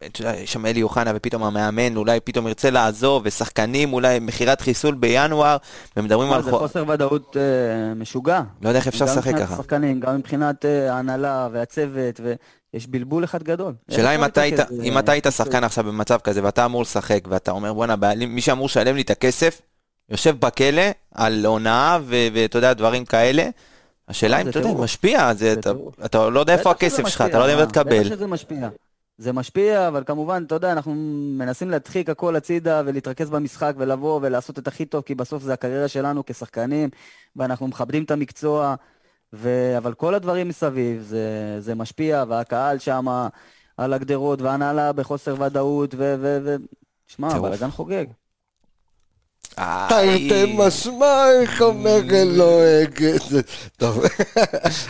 אתה 0.06 0.36
יש 0.36 0.52
שם 0.52 0.66
אלי 0.66 0.82
אוחנה 0.82 1.12
ופתאום 1.14 1.42
המאמן 1.44 1.96
אולי 1.96 2.20
פתאום 2.20 2.46
ירצה 2.48 2.70
לעזוב, 2.70 3.22
ושחקנים 3.26 3.92
אולי 3.92 4.18
מכירת 4.20 4.60
חיסול 4.60 4.94
בינואר, 4.94 5.56
ומדברים 5.96 6.32
על... 6.32 6.42
זה 6.42 6.50
חו- 6.50 6.58
חוסר 6.58 6.84
ודאות 6.88 7.36
אה, 7.36 7.94
משוגע. 7.94 8.42
לא 8.62 8.68
יודע 8.68 8.78
איך 8.78 8.88
אפשר 8.88 9.06
גם 9.06 9.12
לשחק 9.12 9.26
מבחינת 9.26 9.42
ככה. 9.46 9.54
השחקנים, 9.54 10.00
גם 10.00 10.16
מבחינת 10.16 10.64
אה, 10.64 10.94
ההנהלה 10.94 11.48
והצוות, 11.52 12.20
ויש 12.74 12.86
בלבול 12.86 13.24
אחד 13.24 13.42
גדול. 13.42 13.74
שאלה 13.90 14.14
אם 14.14 14.24
אתה 14.24 14.40
היית, 14.40 14.60
אם 14.82 14.98
אתה 14.98 15.12
היית 15.12 15.26
שחקן 15.30 15.64
עכשיו 15.64 15.84
במצב 15.84 16.18
כזה 16.18 16.44
ואתה 16.44 16.64
אמור 16.64 16.82
לשחק 16.82 17.24
ואתה 17.28 17.50
אומר 17.50 17.72
בואנה 17.72 17.94
מי 18.14 18.40
שאמור 18.40 18.66
לשלם 18.66 18.96
לי 18.96 19.02
את 19.02 19.10
הכסף 19.10 19.60
יושב 20.08 20.40
בכלא 20.40 20.82
על 21.14 21.46
הונאה 21.46 21.98
ואתה 22.04 22.58
יודע 22.58 22.72
דברים 22.72 23.04
כאלה. 23.04 23.48
השאלה 24.08 24.40
אם 24.40 24.48
אתה 24.48 24.58
יודע. 24.58 24.72
משפיע, 24.72 25.32
אתה, 26.04 26.30
לא 26.30 26.40
יודע 26.40 26.52
איפה 26.52 26.70
הכסף 26.70 27.08
שלך, 27.08 27.20
אתה 27.20 27.38
לא 27.38 27.44
יודע 27.44 27.54
אם 27.54 27.62
אתה 27.62 27.72
תקבל. 27.72 28.00
בטח 28.00 28.08
שזה 28.08 28.26
משפיע. 28.26 28.68
זה 29.18 29.32
משפיע, 29.32 29.88
אבל 29.88 30.02
כמובן, 30.06 30.44
אתה 30.46 30.54
יודע, 30.54 30.72
אנחנו 30.72 30.94
מנסים 31.38 31.70
להדחיק 31.70 32.10
הכל 32.10 32.36
הצידה 32.36 32.82
ולהתרכז 32.86 33.30
במשחק 33.30 33.74
ולבוא 33.78 34.20
ולעשות 34.22 34.58
את 34.58 34.68
הכי 34.68 34.84
טוב, 34.84 35.02
כי 35.02 35.14
בסוף 35.14 35.42
זה 35.42 35.52
הקריירה 35.52 35.88
שלנו 35.88 36.22
כשחקנים, 36.26 36.88
ואנחנו 37.36 37.68
מכבדים 37.68 38.04
את 38.04 38.10
המקצוע, 38.10 38.74
ו... 39.32 39.74
אבל 39.78 39.94
כל 39.94 40.14
הדברים 40.14 40.48
מסביב, 40.48 41.02
זה, 41.02 41.56
זה 41.58 41.74
משפיע, 41.74 42.24
והקהל 42.28 42.78
שם 42.78 43.06
על 43.76 43.92
הגדרות, 43.92 44.42
וההנהלה 44.42 44.92
בחוסר 44.92 45.42
ודאות, 45.42 45.94
ו... 45.94 46.14
ו... 46.20 46.38
ו... 46.44 46.56
שמע, 47.06 47.32
טירוף. 47.32 47.48
בלאגן 47.48 47.70
חוגג. 47.70 48.06
תרתי 49.88 50.54
משמע, 50.58 51.30
איך 51.40 51.62
אומר 51.62 52.00
אלוהג. 52.10 53.04
טוב, 53.76 54.04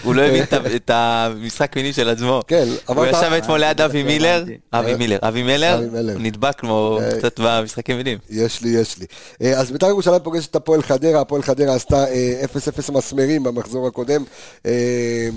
הוא 0.05 0.15
לא 0.15 0.23
הבין 0.23 0.45
את 0.77 0.91
המשחק 0.91 1.77
מינים 1.77 1.93
של 1.93 2.09
עצמו. 2.09 2.41
כן, 2.47 2.65
הוא 2.87 2.97
אמרת... 2.97 3.15
ישב 3.15 3.33
אתמול 3.33 3.61
ליד 3.61 3.81
אבי 3.81 4.03
מילר. 4.03 4.45
אבי 4.73 4.95
מילר, 4.95 5.19
אבי 5.23 5.43
מילר. 5.43 5.81
הוא 5.93 6.21
נדבק 6.21 6.61
כמו 6.61 6.99
אה, 7.03 7.19
קצת 7.19 7.41
במשחקים 7.41 7.97
מינים. 7.97 8.19
יש 8.31 8.63
לי, 8.63 8.69
יש 8.69 8.99
לי. 8.99 9.07
אה, 9.43 9.61
אז 9.61 9.71
בית"ר 9.71 9.87
ירושלים 9.87 10.21
פוגשת 10.23 10.51
את 10.51 10.57
הפועל 10.57 10.83
חדרה, 10.83 11.21
הפועל 11.21 11.43
חדרה 11.43 11.75
עשתה 11.75 12.05
אה, 12.09 12.43
0-0 12.89 12.93
מסמרים 12.93 13.43
במחזור 13.43 13.87
הקודם, 13.87 14.25
אה, 14.67 15.29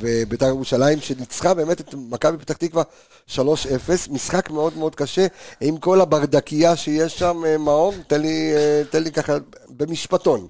ובית"ר 0.00 0.46
ירושלים 0.46 1.00
שניצחה 1.00 1.54
באמת 1.54 1.80
את 1.80 1.94
מכבי 2.10 2.38
פתח 2.38 2.54
תקווה 2.54 2.82
3-0, 3.28 3.38
משחק 4.10 4.50
מאוד 4.50 4.78
מאוד 4.78 4.94
קשה, 4.94 5.26
עם 5.60 5.76
כל 5.76 6.00
הברדקייה 6.00 6.76
שיש 6.76 7.18
שם, 7.18 7.42
אה, 7.46 7.58
מאור, 7.58 7.94
תן 8.06 8.20
לי, 8.20 8.52
אה, 8.56 8.73
תן 8.90 9.02
לי 9.02 9.12
ככה 9.12 9.32
במשפטון. 9.68 10.48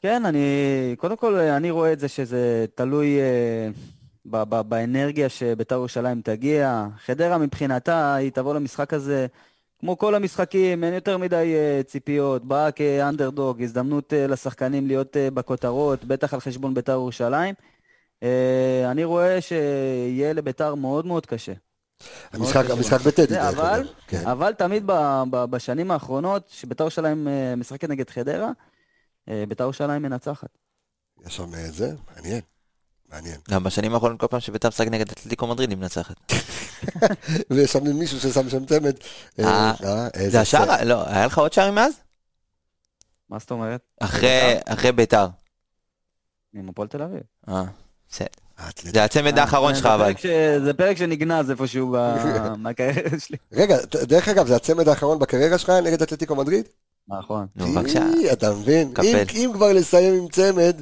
כן, 0.00 0.26
אני, 0.26 0.46
קודם 0.98 1.16
כל, 1.16 1.34
אני 1.34 1.70
רואה 1.70 1.92
את 1.92 2.00
זה 2.00 2.08
שזה 2.08 2.64
תלוי 2.74 3.20
אה, 3.20 3.68
ב- 4.26 4.42
ב- 4.48 4.60
באנרגיה 4.68 5.28
שבית"ר 5.28 5.74
ירושלים 5.74 6.20
תגיע. 6.24 6.86
חדרה 7.04 7.38
מבחינתה, 7.38 8.14
היא 8.14 8.30
תבוא 8.30 8.54
למשחק 8.54 8.94
הזה, 8.94 9.26
כמו 9.80 9.98
כל 9.98 10.14
המשחקים, 10.14 10.84
אין 10.84 10.94
יותר 10.94 11.18
מדי 11.18 11.54
אה, 11.54 11.82
ציפיות. 11.82 12.44
באה 12.44 12.70
כאנדרדוג, 12.70 13.62
הזדמנות 13.62 14.12
אה, 14.12 14.26
לשחקנים 14.26 14.86
להיות 14.86 15.16
אה, 15.16 15.30
בכותרות, 15.30 16.04
בטח 16.04 16.34
על 16.34 16.40
חשבון 16.40 16.74
בית"ר 16.74 16.92
ירושלים. 16.92 17.54
אה, 18.22 18.90
אני 18.90 19.04
רואה 19.04 19.40
שיהיה 19.40 20.32
לבית"ר 20.32 20.74
מאוד 20.74 21.06
מאוד 21.06 21.26
קשה. 21.26 21.52
המשחק. 22.32 22.70
המשחק 22.70 23.00
בטדי, 23.00 23.40
אבל, 23.40 23.80
אגב. 23.80 23.86
כן. 24.06 24.26
אבל 24.26 24.52
תמיד 24.52 24.82
ב- 24.86 25.22
ב- 25.30 25.44
בשנים 25.44 25.90
האחרונות, 25.90 26.48
שבית"ר 26.48 26.84
ירושלים 26.84 27.28
אה, 27.28 27.56
משחקת 27.56 27.88
נגד 27.88 28.10
חדרה, 28.10 28.50
אה, 29.28 29.44
בית"ר 29.48 29.64
ירושלים 29.64 30.02
מנצחת. 30.02 30.48
יש 31.26 31.36
שם 31.36 31.54
אה, 31.54 31.70
זה, 31.70 31.92
מעניין, 32.16 32.40
מעניין. 33.12 33.36
גם 33.50 33.64
בשנים 33.64 33.94
האחרונות 33.94 34.20
כל 34.20 34.26
פעם 34.26 34.40
שביתר 34.40 34.68
משחק 34.68 34.86
נגד 34.86 35.10
אתלטיקו 35.10 35.46
מדריד 35.46 35.70
היא 35.70 35.78
מנצחת. 35.78 36.16
ויש 37.50 37.72
שם 37.72 37.84
מישהו 37.84 38.20
ששם 38.20 38.48
שם 38.50 38.66
צמד. 38.66 38.94
זה 40.28 40.40
השער. 40.40 40.84
לא, 40.84 41.08
היה 41.08 41.26
לך 41.26 41.38
עוד 41.38 41.52
שערים 41.52 41.74
מאז? 41.74 41.92
מה 43.28 43.38
זאת 43.38 43.50
אומרת? 43.50 43.80
אחרי 44.00 44.92
ביתר. 44.94 45.26
עם 46.54 46.68
הפועל 46.68 46.88
תל 46.88 47.02
אביב. 47.02 47.20
אה, 47.48 47.64
האתלט. 48.10 48.41
זה 48.82 49.04
הצמד 49.04 49.38
האחרון 49.38 49.72
זה 49.74 49.78
שלך 49.80 49.86
אבל. 49.86 50.12
זה 50.64 50.74
פרק 50.74 50.96
שנגנז 50.96 51.50
איפשהו 51.50 51.92
ב- 51.98 52.16
מהקריירה 52.62 53.18
שלי. 53.18 53.36
רגע, 53.52 53.76
דרך 54.02 54.28
אגב, 54.28 54.46
זה 54.46 54.56
הצמד 54.56 54.88
האחרון 54.88 55.18
בקריירה 55.18 55.58
שלך 55.58 55.70
נגד 55.70 56.02
אתלטיקו 56.02 56.36
מדריד? 56.36 56.68
נכון. 57.08 57.46
נו, 57.56 57.66
בבקשה. 57.66 58.06
אי, 58.18 58.32
אתה 58.32 58.50
מבין? 58.54 58.92
אם- 59.02 59.16
אם 59.34 59.50
כבר 59.54 59.72
לסיים 59.72 60.14
עם 60.22 60.28
צמד, 60.28 60.76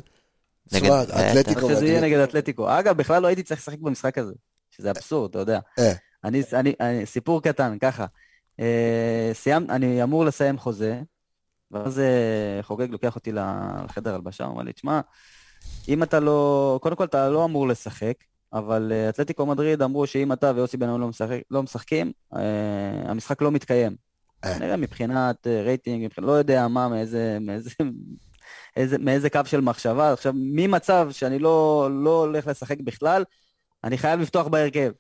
נגד- 0.73 0.83
תשמע, 0.83 0.95
אה, 1.13 1.31
אתלטיקו 1.31 1.67
אבל 1.67 1.75
שזה 1.75 1.87
יהיה. 1.87 2.01
נגד 2.01 2.19
אתלטיקו. 2.19 2.79
אגב, 2.79 2.97
בכלל 2.97 3.23
לא 3.23 3.27
הייתי 3.27 3.43
צריך 3.43 3.61
לשחק 3.61 3.79
במשחק 3.79 4.19
הזה, 4.19 4.33
שזה 4.71 4.91
אבסורד, 4.91 5.31
אתה 5.31 5.39
יודע. 5.39 5.59
אה. 5.79 5.93
אני, 6.25 6.43
אני, 6.53 6.75
אני, 6.81 7.07
סיפור 7.07 7.43
קטן, 7.43 7.77
ככה. 7.81 8.07
אה, 8.61 9.33
אני 9.69 10.03
אמור 10.03 10.25
לסיים 10.25 10.59
חוזה, 10.59 11.01
ואז 11.71 11.99
אה, 11.99 12.63
חוגג 12.63 12.91
לוקח 12.91 13.15
אותי 13.15 13.33
לחדר 13.33 14.15
הלבשה, 14.15 14.45
הוא 14.45 14.53
אומר 14.53 14.63
לי, 14.63 14.73
תשמע, 14.73 15.01
אם 15.89 16.03
אתה 16.03 16.21
לא, 16.21 16.79
קודם 16.83 16.97
כל 16.97 17.05
אתה 17.05 17.29
לא 17.29 17.45
אמור 17.45 17.69
לשחק, 17.69 18.15
אבל 18.53 18.93
אה, 18.95 19.09
אתלטיקו 19.09 19.47
מדריד 19.47 19.83
אמרו 19.83 20.07
שאם 20.07 20.33
אתה 20.33 20.53
ויוסי 20.55 20.77
בן 20.77 20.89
אדם 20.89 21.01
לא, 21.01 21.09
משחק, 21.09 21.41
לא 21.51 21.63
משחקים, 21.63 22.13
אה, 22.37 22.41
המשחק 23.11 23.43
לא 23.43 23.51
מתקיים. 23.51 23.97
אה. 24.45 24.59
נראה 24.59 24.77
מבחינת 24.77 25.47
רייטינג, 25.47 26.05
מבחינת, 26.05 26.27
לא 26.27 26.33
יודע 26.33 26.69
מה, 26.69 26.89
מאיזה, 26.89 27.39
מאיזה, 27.41 27.71
איזה, 28.77 28.99
מאיזה 28.99 29.31
קו 29.31 29.41
של 29.45 29.61
מחשבה. 29.61 30.13
עכשיו, 30.13 30.33
ממצב 30.37 31.09
שאני 31.11 31.39
לא, 31.39 31.89
לא 31.93 32.21
הולך 32.21 32.47
לשחק 32.47 32.81
בכלל, 32.81 33.25
אני 33.85 33.99
חייב 33.99 34.21
לפתוח 34.21 34.47
בהרכב. 34.47 34.91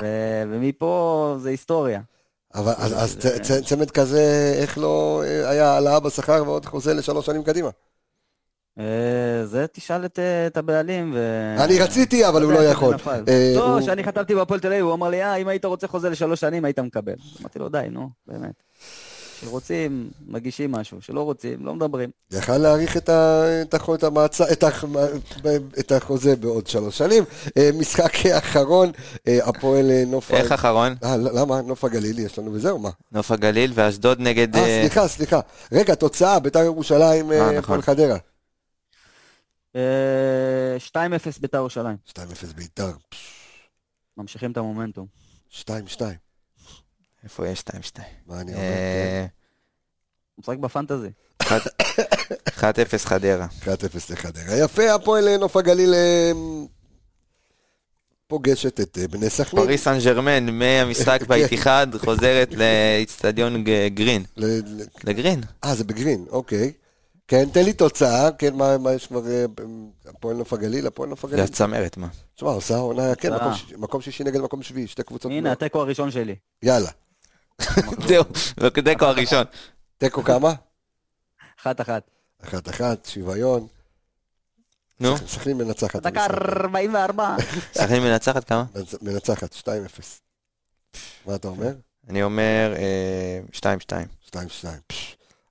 ו- 0.00 0.42
ומפה 0.50 1.36
זה 1.38 1.48
היסטוריה. 1.48 2.00
אבל 2.54 2.72
אז- 2.76 2.92
אז 2.92 3.16
צ- 3.18 3.40
צ- 3.40 3.64
צמד 3.68 3.90
כזה, 3.90 4.54
איך 4.56 4.78
לא 4.78 5.22
היה 5.24 5.70
העלאה 5.70 6.00
בשכר 6.00 6.42
ועוד 6.46 6.66
חוזה 6.66 6.94
לשלוש 6.94 7.26
שנים 7.26 7.42
קדימה? 7.44 7.68
אה, 8.78 8.84
זה 9.46 9.66
תשאל 9.72 10.04
את, 10.04 10.18
אה, 10.18 10.46
את 10.46 10.56
הבעלים. 10.56 11.12
ו... 11.14 11.54
אני 11.64 11.78
רציתי, 11.78 12.28
אבל 12.28 12.42
הוא 12.42 12.52
לא 12.52 12.58
יכול. 12.64 12.94
אה, 13.08 13.52
לא, 13.56 13.72
הוא- 13.72 13.80
כשאני 13.80 14.04
חתמתי 14.04 14.34
בהפועל 14.34 14.60
תל 14.60 14.66
אביב, 14.66 14.84
הוא 14.84 14.94
אמר 14.94 15.08
לי, 15.08 15.22
אה, 15.22 15.34
אם 15.36 15.48
היית 15.48 15.64
רוצה 15.64 15.86
חוזה 15.88 16.10
לשלוש 16.10 16.40
שנים, 16.40 16.64
היית 16.64 16.78
מקבל. 16.78 17.12
אמרתי 17.40 17.58
לו, 17.58 17.68
די, 17.68 17.86
נו, 17.90 18.08
באמת. 18.26 18.62
כשרוצים, 19.40 20.08
מגישים 20.28 20.72
משהו, 20.72 21.00
שלא 21.00 21.20
רוצים, 21.20 21.66
לא 21.66 21.74
מדברים. 21.74 22.10
יכל 22.32 22.58
להאריך 22.58 22.96
את, 22.96 23.08
ה, 23.08 23.42
את, 23.62 23.74
החו, 23.74 23.94
את, 23.94 24.04
המעצ... 24.04 24.40
את, 24.40 24.62
הח... 24.62 24.84
את 25.78 25.92
החוזה 25.92 26.36
בעוד 26.36 26.66
שלוש 26.66 26.98
שנים. 26.98 27.24
משחק 27.78 28.26
אחרון, 28.26 28.90
הפועל 29.28 29.90
נוף... 30.06 30.30
איך 30.30 30.52
אחרון? 30.52 30.94
אה, 31.04 31.16
למה? 31.16 31.60
נוף 31.62 31.84
הגליל 31.84 32.18
יש 32.18 32.38
לנו 32.38 32.52
וזהו, 32.52 32.78
מה? 32.78 32.90
נוף 33.12 33.30
הגליל 33.30 33.72
ואשדוד 33.74 34.20
נגד... 34.20 34.56
אה, 34.56 34.80
סליחה, 34.82 35.08
סליחה. 35.08 35.40
רגע, 35.72 35.94
תוצאה, 35.94 36.38
בית"ר 36.38 36.62
ירושלים, 36.64 37.32
אה, 37.32 37.38
אה, 37.38 37.46
נכון. 37.46 37.58
הפועל 37.58 37.82
חדרה. 37.82 38.16
אה, 39.76 40.76
2-0 40.78 41.40
בית"ר 41.40 41.56
ירושלים. 41.58 41.96
2-0 42.08 42.16
בית"ר, 42.56 42.90
ממשיכים 44.16 44.52
את 44.52 44.56
המומנטום. 44.56 45.06
2-2. 45.52 45.64
איפה 47.24 47.48
יש 47.48 47.60
2-2? 47.60 48.00
מה 48.26 48.40
אני 48.40 48.52
אומר? 48.52 48.62
אה, 48.62 49.26
משחק 50.38 50.58
בפנטזי. 50.58 51.08
1-0 51.42 51.48
חדרה. 53.04 53.46
1-0 53.62 53.66
לחדרה. 54.10 54.56
יפה, 54.64 54.94
הפועל 54.94 55.28
אה, 55.28 55.36
נוף 55.36 55.56
הגליל 55.56 55.94
אה, 55.94 56.32
פוגשת 58.26 58.80
את 58.80 58.98
אה, 58.98 59.08
בני 59.08 59.30
סכנין. 59.30 59.64
פריס 59.64 59.84
סן 59.84 59.98
ג'רמן 60.04 60.58
מהמשחק 60.58 61.20
באיתיחד 61.28 61.86
חוזרת 61.98 62.54
לאיצטדיון 62.54 63.64
גרין. 63.94 64.24
לגרין. 65.04 65.40
אה, 65.64 65.74
זה 65.74 65.84
בגרין, 65.84 66.24
אוקיי. 66.30 66.72
כן, 67.28 67.44
תן 67.50 67.64
לי 67.64 67.72
תוצאה, 67.72 68.32
כן, 68.32 68.54
מה, 68.54 68.78
מה 68.78 68.92
יש 68.92 69.06
כבר, 69.06 69.26
אה, 69.30 69.44
הפועל 70.06 70.36
נוף 70.36 70.52
הגליל, 70.52 70.86
הפועל 70.86 71.08
נוף 71.08 71.24
הגליל. 71.24 71.40
והצמרת, 71.40 71.96
מה? 71.96 72.08
תשמע, 72.34 72.48
עושה 72.50 72.76
עונה, 72.76 73.14
כן. 73.14 73.34
מקום 73.34 73.54
שיש- 73.54 73.72
מקום 73.72 74.00
שישי 74.00 74.24
נגד 74.24 74.40
מקום 74.40 74.62
שביעי, 74.62 74.86
שתי 74.86 75.02
קבוצות. 75.02 75.32
הנה, 75.32 75.52
התיקו 75.52 75.80
הראשון 75.80 76.10
שלי. 76.10 76.36
יאללה. 76.62 76.90
זהו, 78.08 78.24
בקדקו 78.56 79.04
הראשון. 79.04 79.44
תיקו 79.98 80.22
כמה? 80.24 80.52
אחת 81.60 81.80
אחת. 81.80 82.10
אחת 82.44 82.68
אחת, 82.68 83.04
שוויון. 83.06 83.66
נו, 85.00 85.16
סכנין 85.18 85.58
מנצחת. 85.58 85.96
דקה 86.02 86.24
המשחק. 86.24 86.38
44. 86.38 87.36
סכנין 87.74 88.02
מנצחת 88.02 88.44
כמה? 88.44 88.64
מנצ- 88.74 88.96
מנצחת, 89.02 89.54
2-0. 89.54 89.68
מה 91.26 91.34
אתה 91.34 91.48
אומר? 91.48 91.72
אני 92.08 92.22
אומר 92.22 92.74
אה, 92.76 93.40
2-2. 93.52 94.06
2-2. 94.30 94.36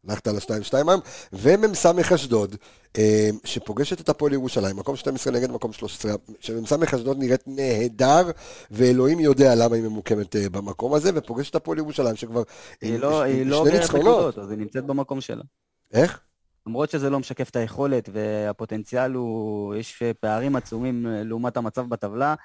הלכת 0.10 0.28
על 0.28 0.36
ה-2-2 0.36 0.78
היום. 0.78 1.02
ומ"ס 1.34 1.86
אשדוד, 2.16 2.56
אה, 2.98 3.30
שפוגשת 3.44 4.02
את 4.02 4.10
הפועל 4.10 4.34
ירושלים, 4.34 4.76
מקום 4.76 4.96
12 4.96 5.34
נגד 5.34 5.52
מקום 5.52 5.74
13, 5.74 6.14
שמ"ס 6.40 6.74
אשדוד 6.96 7.18
נראית 7.20 7.44
נהדר, 7.48 8.32
ואלוהים 8.72 9.20
יודע 9.20 9.56
למה 9.56 9.76
היא 9.76 9.84
ממוקמת 9.84 10.36
אה, 10.36 10.50
במקום 10.50 10.94
הזה, 10.94 11.12
ופוגשת 11.16 11.50
את 11.50 11.56
הפועל 11.56 11.78
ירושלים, 11.78 12.16
שכבר... 12.16 12.44
היא 12.82 12.94
עם 12.96 13.02
לא 13.02 13.24
ש- 13.26 13.30
היא 13.30 13.46
לא 13.46 13.56
עוברת. 13.60 13.84
נקודות, 13.84 14.38
אז 14.38 14.50
היא 14.52 14.58
נמצאת 14.60 14.86
במקום 14.86 15.22
שלה. 15.22 15.44
איך? 15.94 16.20
למרות 16.68 16.90
שזה 16.90 17.10
לא 17.10 17.20
משקף 17.20 17.50
את 17.50 17.56
היכולת 17.56 18.10
והפוטנציאל 18.14 19.14
הוא, 19.14 19.76
יש 19.76 20.04
פערים 20.20 20.56
עצומים 20.56 21.08
אה, 21.08 21.24
לעומת 21.24 21.58
המצב 21.58 21.90
בטבלה, 21.90 22.36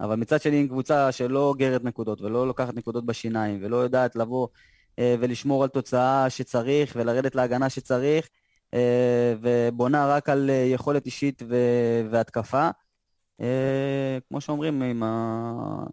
אבל 0.00 0.16
מצד 0.16 0.42
שני 0.42 0.60
עם 0.60 0.68
קבוצה 0.68 1.12
שלא 1.12 1.40
אוגרת 1.48 1.84
נקודות 1.84 2.20
ולא 2.20 2.46
לוקחת 2.46 2.74
נקודות 2.74 3.06
בשיניים 3.06 3.58
ולא 3.62 3.76
יודעת 3.76 4.16
לבוא 4.16 4.48
אה, 4.48 4.60
ולשמור 5.00 5.62
על 5.62 5.68
תוצאה 5.68 6.30
שצריך 6.30 6.92
ולרדת 6.96 7.34
להגנה 7.34 7.70
שצריך 7.70 8.28
אה, 8.74 9.34
ובונה 9.40 10.06
רק 10.06 10.28
על 10.28 10.50
אה, 10.50 10.54
יכולת 10.54 11.06
אישית 11.06 11.42
והתקפה. 12.10 12.70
אה, 13.40 14.18
כמו 14.28 14.40
שאומרים, 14.40 14.82
עם, 14.82 15.02
ה... 15.02 15.84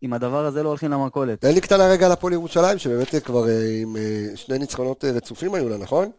עם, 0.00 0.12
הדבר 0.12 0.44
הזה 0.46 0.62
לא 0.62 0.68
הולכים 0.68 0.90
למכולת. 0.90 1.40
תן 1.40 1.54
לי 1.54 1.60
קטנה 1.60 1.86
רגע 1.86 2.06
על 2.06 2.12
הפועל 2.12 2.32
ירושלים, 2.32 2.78
שבאמת 2.78 3.14
אה, 3.14 3.20
כבר 3.20 3.48
אה, 3.48 3.80
עם 3.82 3.96
אה, 3.96 4.36
שני 4.36 4.58
ניצחונות 4.58 5.04
אה, 5.04 5.10
רצופים 5.10 5.54
היו 5.54 5.68
לה, 5.68 5.76
נכון? 5.76 6.10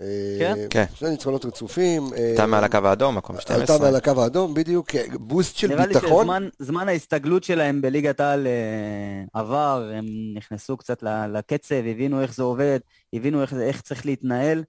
אה, 0.00 0.06
כן. 0.38 0.54
כן. 0.70 0.84
שני 0.94 1.10
ניצחונות 1.10 1.44
רצופים. 1.44 2.02
אה, 2.16 2.26
הייתה 2.26 2.46
מעל 2.46 2.64
הקו 2.64 2.78
האדום, 2.84 3.16
מקום 3.16 3.40
12. 3.40 3.74
עלתה 3.74 3.84
מעל 3.84 3.96
הקו 3.96 4.22
האדום, 4.22 4.54
בדיוק, 4.54 4.94
אה, 4.94 5.04
בוסט 5.20 5.56
של 5.56 5.68
נראה 5.68 5.86
לי 5.86 5.94
ביטחון. 5.94 6.24
שזמן 6.24 6.48
זמן 6.58 6.88
ההסתגלות 6.88 7.44
שלהם 7.44 7.82
בליגת 7.82 8.20
העל 8.20 8.46
אה, 8.46 9.40
עבר, 9.40 9.90
הם 9.94 10.06
נכנסו 10.34 10.76
קצת 10.76 11.02
ל- 11.02 11.36
לקצב, 11.38 11.74
הבינו 11.74 12.22
איך 12.22 12.34
זה 12.34 12.42
עובד, 12.42 12.78
הבינו 13.12 13.42
איך, 13.42 13.80
צריך 13.80 14.06
להתנהל, 14.06 14.64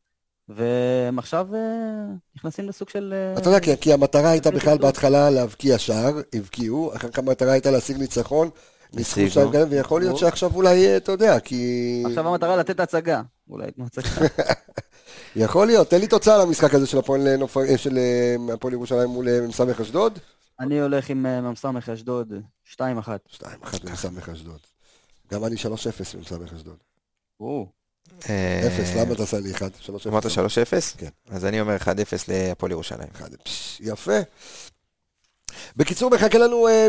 והם 0.50 1.20
עכשיו 1.20 1.48
אה, 1.56 1.60
נכנסים 2.36 2.68
לסוג 2.68 2.90
של... 2.90 3.14
אה, 3.16 3.40
אתה 3.42 3.50
יודע, 3.50 3.60
כי, 3.60 3.78
כי 3.78 3.94
המטרה 3.94 4.30
הייתה 4.30 4.52
בכלל. 4.52 4.78
בהתחלה 4.78 5.30
להבקיע 5.30 5.78
שער, 5.78 6.22
הבקיעו, 6.36 6.96
אחר 6.96 7.10
כך 7.10 7.20
המטרה 7.20 7.52
הייתה 7.52 7.72
להשיג 7.72 7.98
ניצחון, 7.98 8.50
ניצחו 8.94 9.22
כאלה, 9.52 9.66
ויכול 9.70 10.02
להיות. 10.02 10.18
שעכשיו 10.18 10.52
אולי, 10.56 10.88
אה, 10.88 10.98
אתה 10.98 11.12
יודע, 11.12 11.40
כי... 11.40 12.04
עכשיו 12.06 12.28
המטרה 12.28 12.56
לתת 12.58 12.80
הצגה, 12.80 13.22
אולי 13.50 13.66
ייתנו 13.66 13.86
הצגה. 13.86 14.10
יכול 15.46 15.68
להיות, 15.68 15.90
תן 15.90 16.00
לי 16.00 16.08
תוצאה 16.08 16.38
למשחק 16.38 16.74
הזה 16.74 16.88
של 16.88 16.98
הפועל 16.98 17.28
אה, 17.28 17.36
אה, 17.98 18.36
אה, 18.64 18.72
ירושלים 18.72 19.10
מול 19.10 19.48
מ"ס 19.48 19.62
אשדוד. 19.62 20.20
אני 20.60 20.82
הולך 20.82 21.10
עם 21.10 21.26
מ"ס 21.52 21.66
אשדוד, 21.94 22.34
2-1. 22.76 22.78
2-1 22.78 23.46
מ"ס 23.92 24.06
אשדוד. 24.34 24.60
גם 25.32 25.46
אני 25.46 25.56
3-0 25.56 26.18
מ"ס 26.20 26.32
אשדוד. 26.56 26.78
אפס, 28.68 28.96
למה 28.96 29.14
אתה 29.14 29.22
עושה 29.22 29.40
לי 29.40 29.52
1? 29.52 29.72
3-0. 30.06 30.10
אמרת 30.10 30.26
3-0? 30.26 30.30
כן. 30.98 31.10
אז 31.30 31.46
אני 31.46 31.62
אומר 31.62 31.78
1-0 31.78 31.86
להפועל 32.28 32.72
ירושלים. 32.72 33.08
אחד, 33.16 33.36
פש, 33.36 33.82
יפה. 33.82 34.20
בקיצור, 35.78 36.12
מחכה 36.12 36.38
לנו 36.38 36.68
אה, 36.68 36.88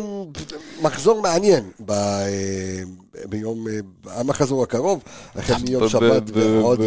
מחזור 0.82 1.22
מעניין 1.22 1.64
ב, 1.80 1.90
אה, 1.90 2.82
ביום, 3.28 3.66
אה, 3.68 3.78
המחזור 4.20 4.62
הקרוב, 4.62 5.02
החל 5.36 5.54
מיום 5.68 5.88
שבת 5.88 6.22
ועוד 6.32 6.80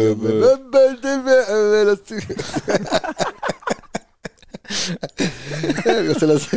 אני 5.86 6.08
רוצה 6.08 6.26
לעשות... 6.26 6.50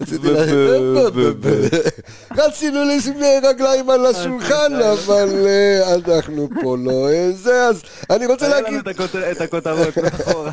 רציתי 0.00 0.28
רצינו 2.36 2.84
לשים 2.84 3.14
רגליים 3.42 3.90
על 3.90 4.06
השולחן, 4.06 4.72
אבל 4.92 5.46
אה, 5.46 5.94
אנחנו 5.94 6.48
פה 6.62 6.76
לא 6.84 7.08
אה, 7.10 7.30
זה, 7.32 7.64
אז 7.64 7.82
אני 8.10 8.26
רוצה 8.26 8.46
היה 8.46 8.54
להגיד... 8.54 8.68
לנו 8.72 8.80
את 8.80 8.86
הכותר- 8.88 9.30
את 9.32 9.40
הכותרות 9.40 9.96
מאחורה. 9.98 10.50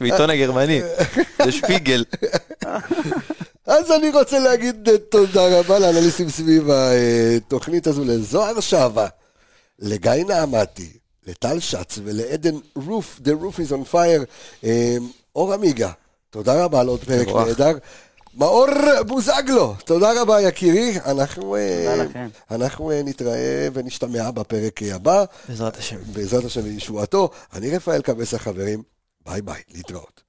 בעיתון 0.00 0.30
הגרמני, 0.30 0.82
זה 1.44 1.52
שפיגל. 1.52 2.04
אז 3.66 3.90
אני 3.90 4.10
רוצה 4.10 4.38
להגיד 4.38 4.88
אה, 4.88 4.98
תודה 4.98 5.58
רבה 5.58 5.78
לאנליסטים 5.78 6.28
סביב 6.28 6.68
התוכנית 6.70 7.86
הזו, 7.86 8.04
לזוהר 8.04 8.60
שווה, 8.60 9.06
לגיא 9.78 10.12
נעמתי, 10.28 10.88
לטל 11.26 11.60
שץ 11.60 11.98
ולעדן 12.04 12.54
רוף, 12.86 13.20
The 13.24 13.30
roof 13.42 13.58
is 13.58 13.72
on 13.72 13.92
fire, 13.92 14.24
אה, 14.64 14.96
אור 15.36 15.54
עמיגה, 15.54 15.92
תודה 16.30 16.64
רבה 16.64 16.80
על 16.80 16.88
עוד 16.88 17.04
פרק. 17.04 17.28
נהדר. 17.28 17.78
מאור 18.34 18.66
בוזגלו, 19.06 19.74
תודה 19.84 20.22
רבה 20.22 20.40
יקירי, 20.40 20.94
אנחנו, 21.04 21.56
אה. 21.56 22.04
אנחנו 22.50 22.90
אה, 22.90 23.02
נתראה 23.04 23.68
ונשתמע 23.72 24.30
בפרק 24.30 24.82
הבא, 24.82 25.24
בעזרת 25.48 25.76
השם. 25.76 25.96
בעזרת 26.12 26.44
השם 26.44 26.60
וישועתו. 26.64 27.30
אני 27.52 27.76
רפאל 27.76 28.02
קבס 28.02 28.34
החברים, 28.34 28.82
ביי 29.26 29.42
ביי, 29.42 29.62
להתראות. 29.74 30.21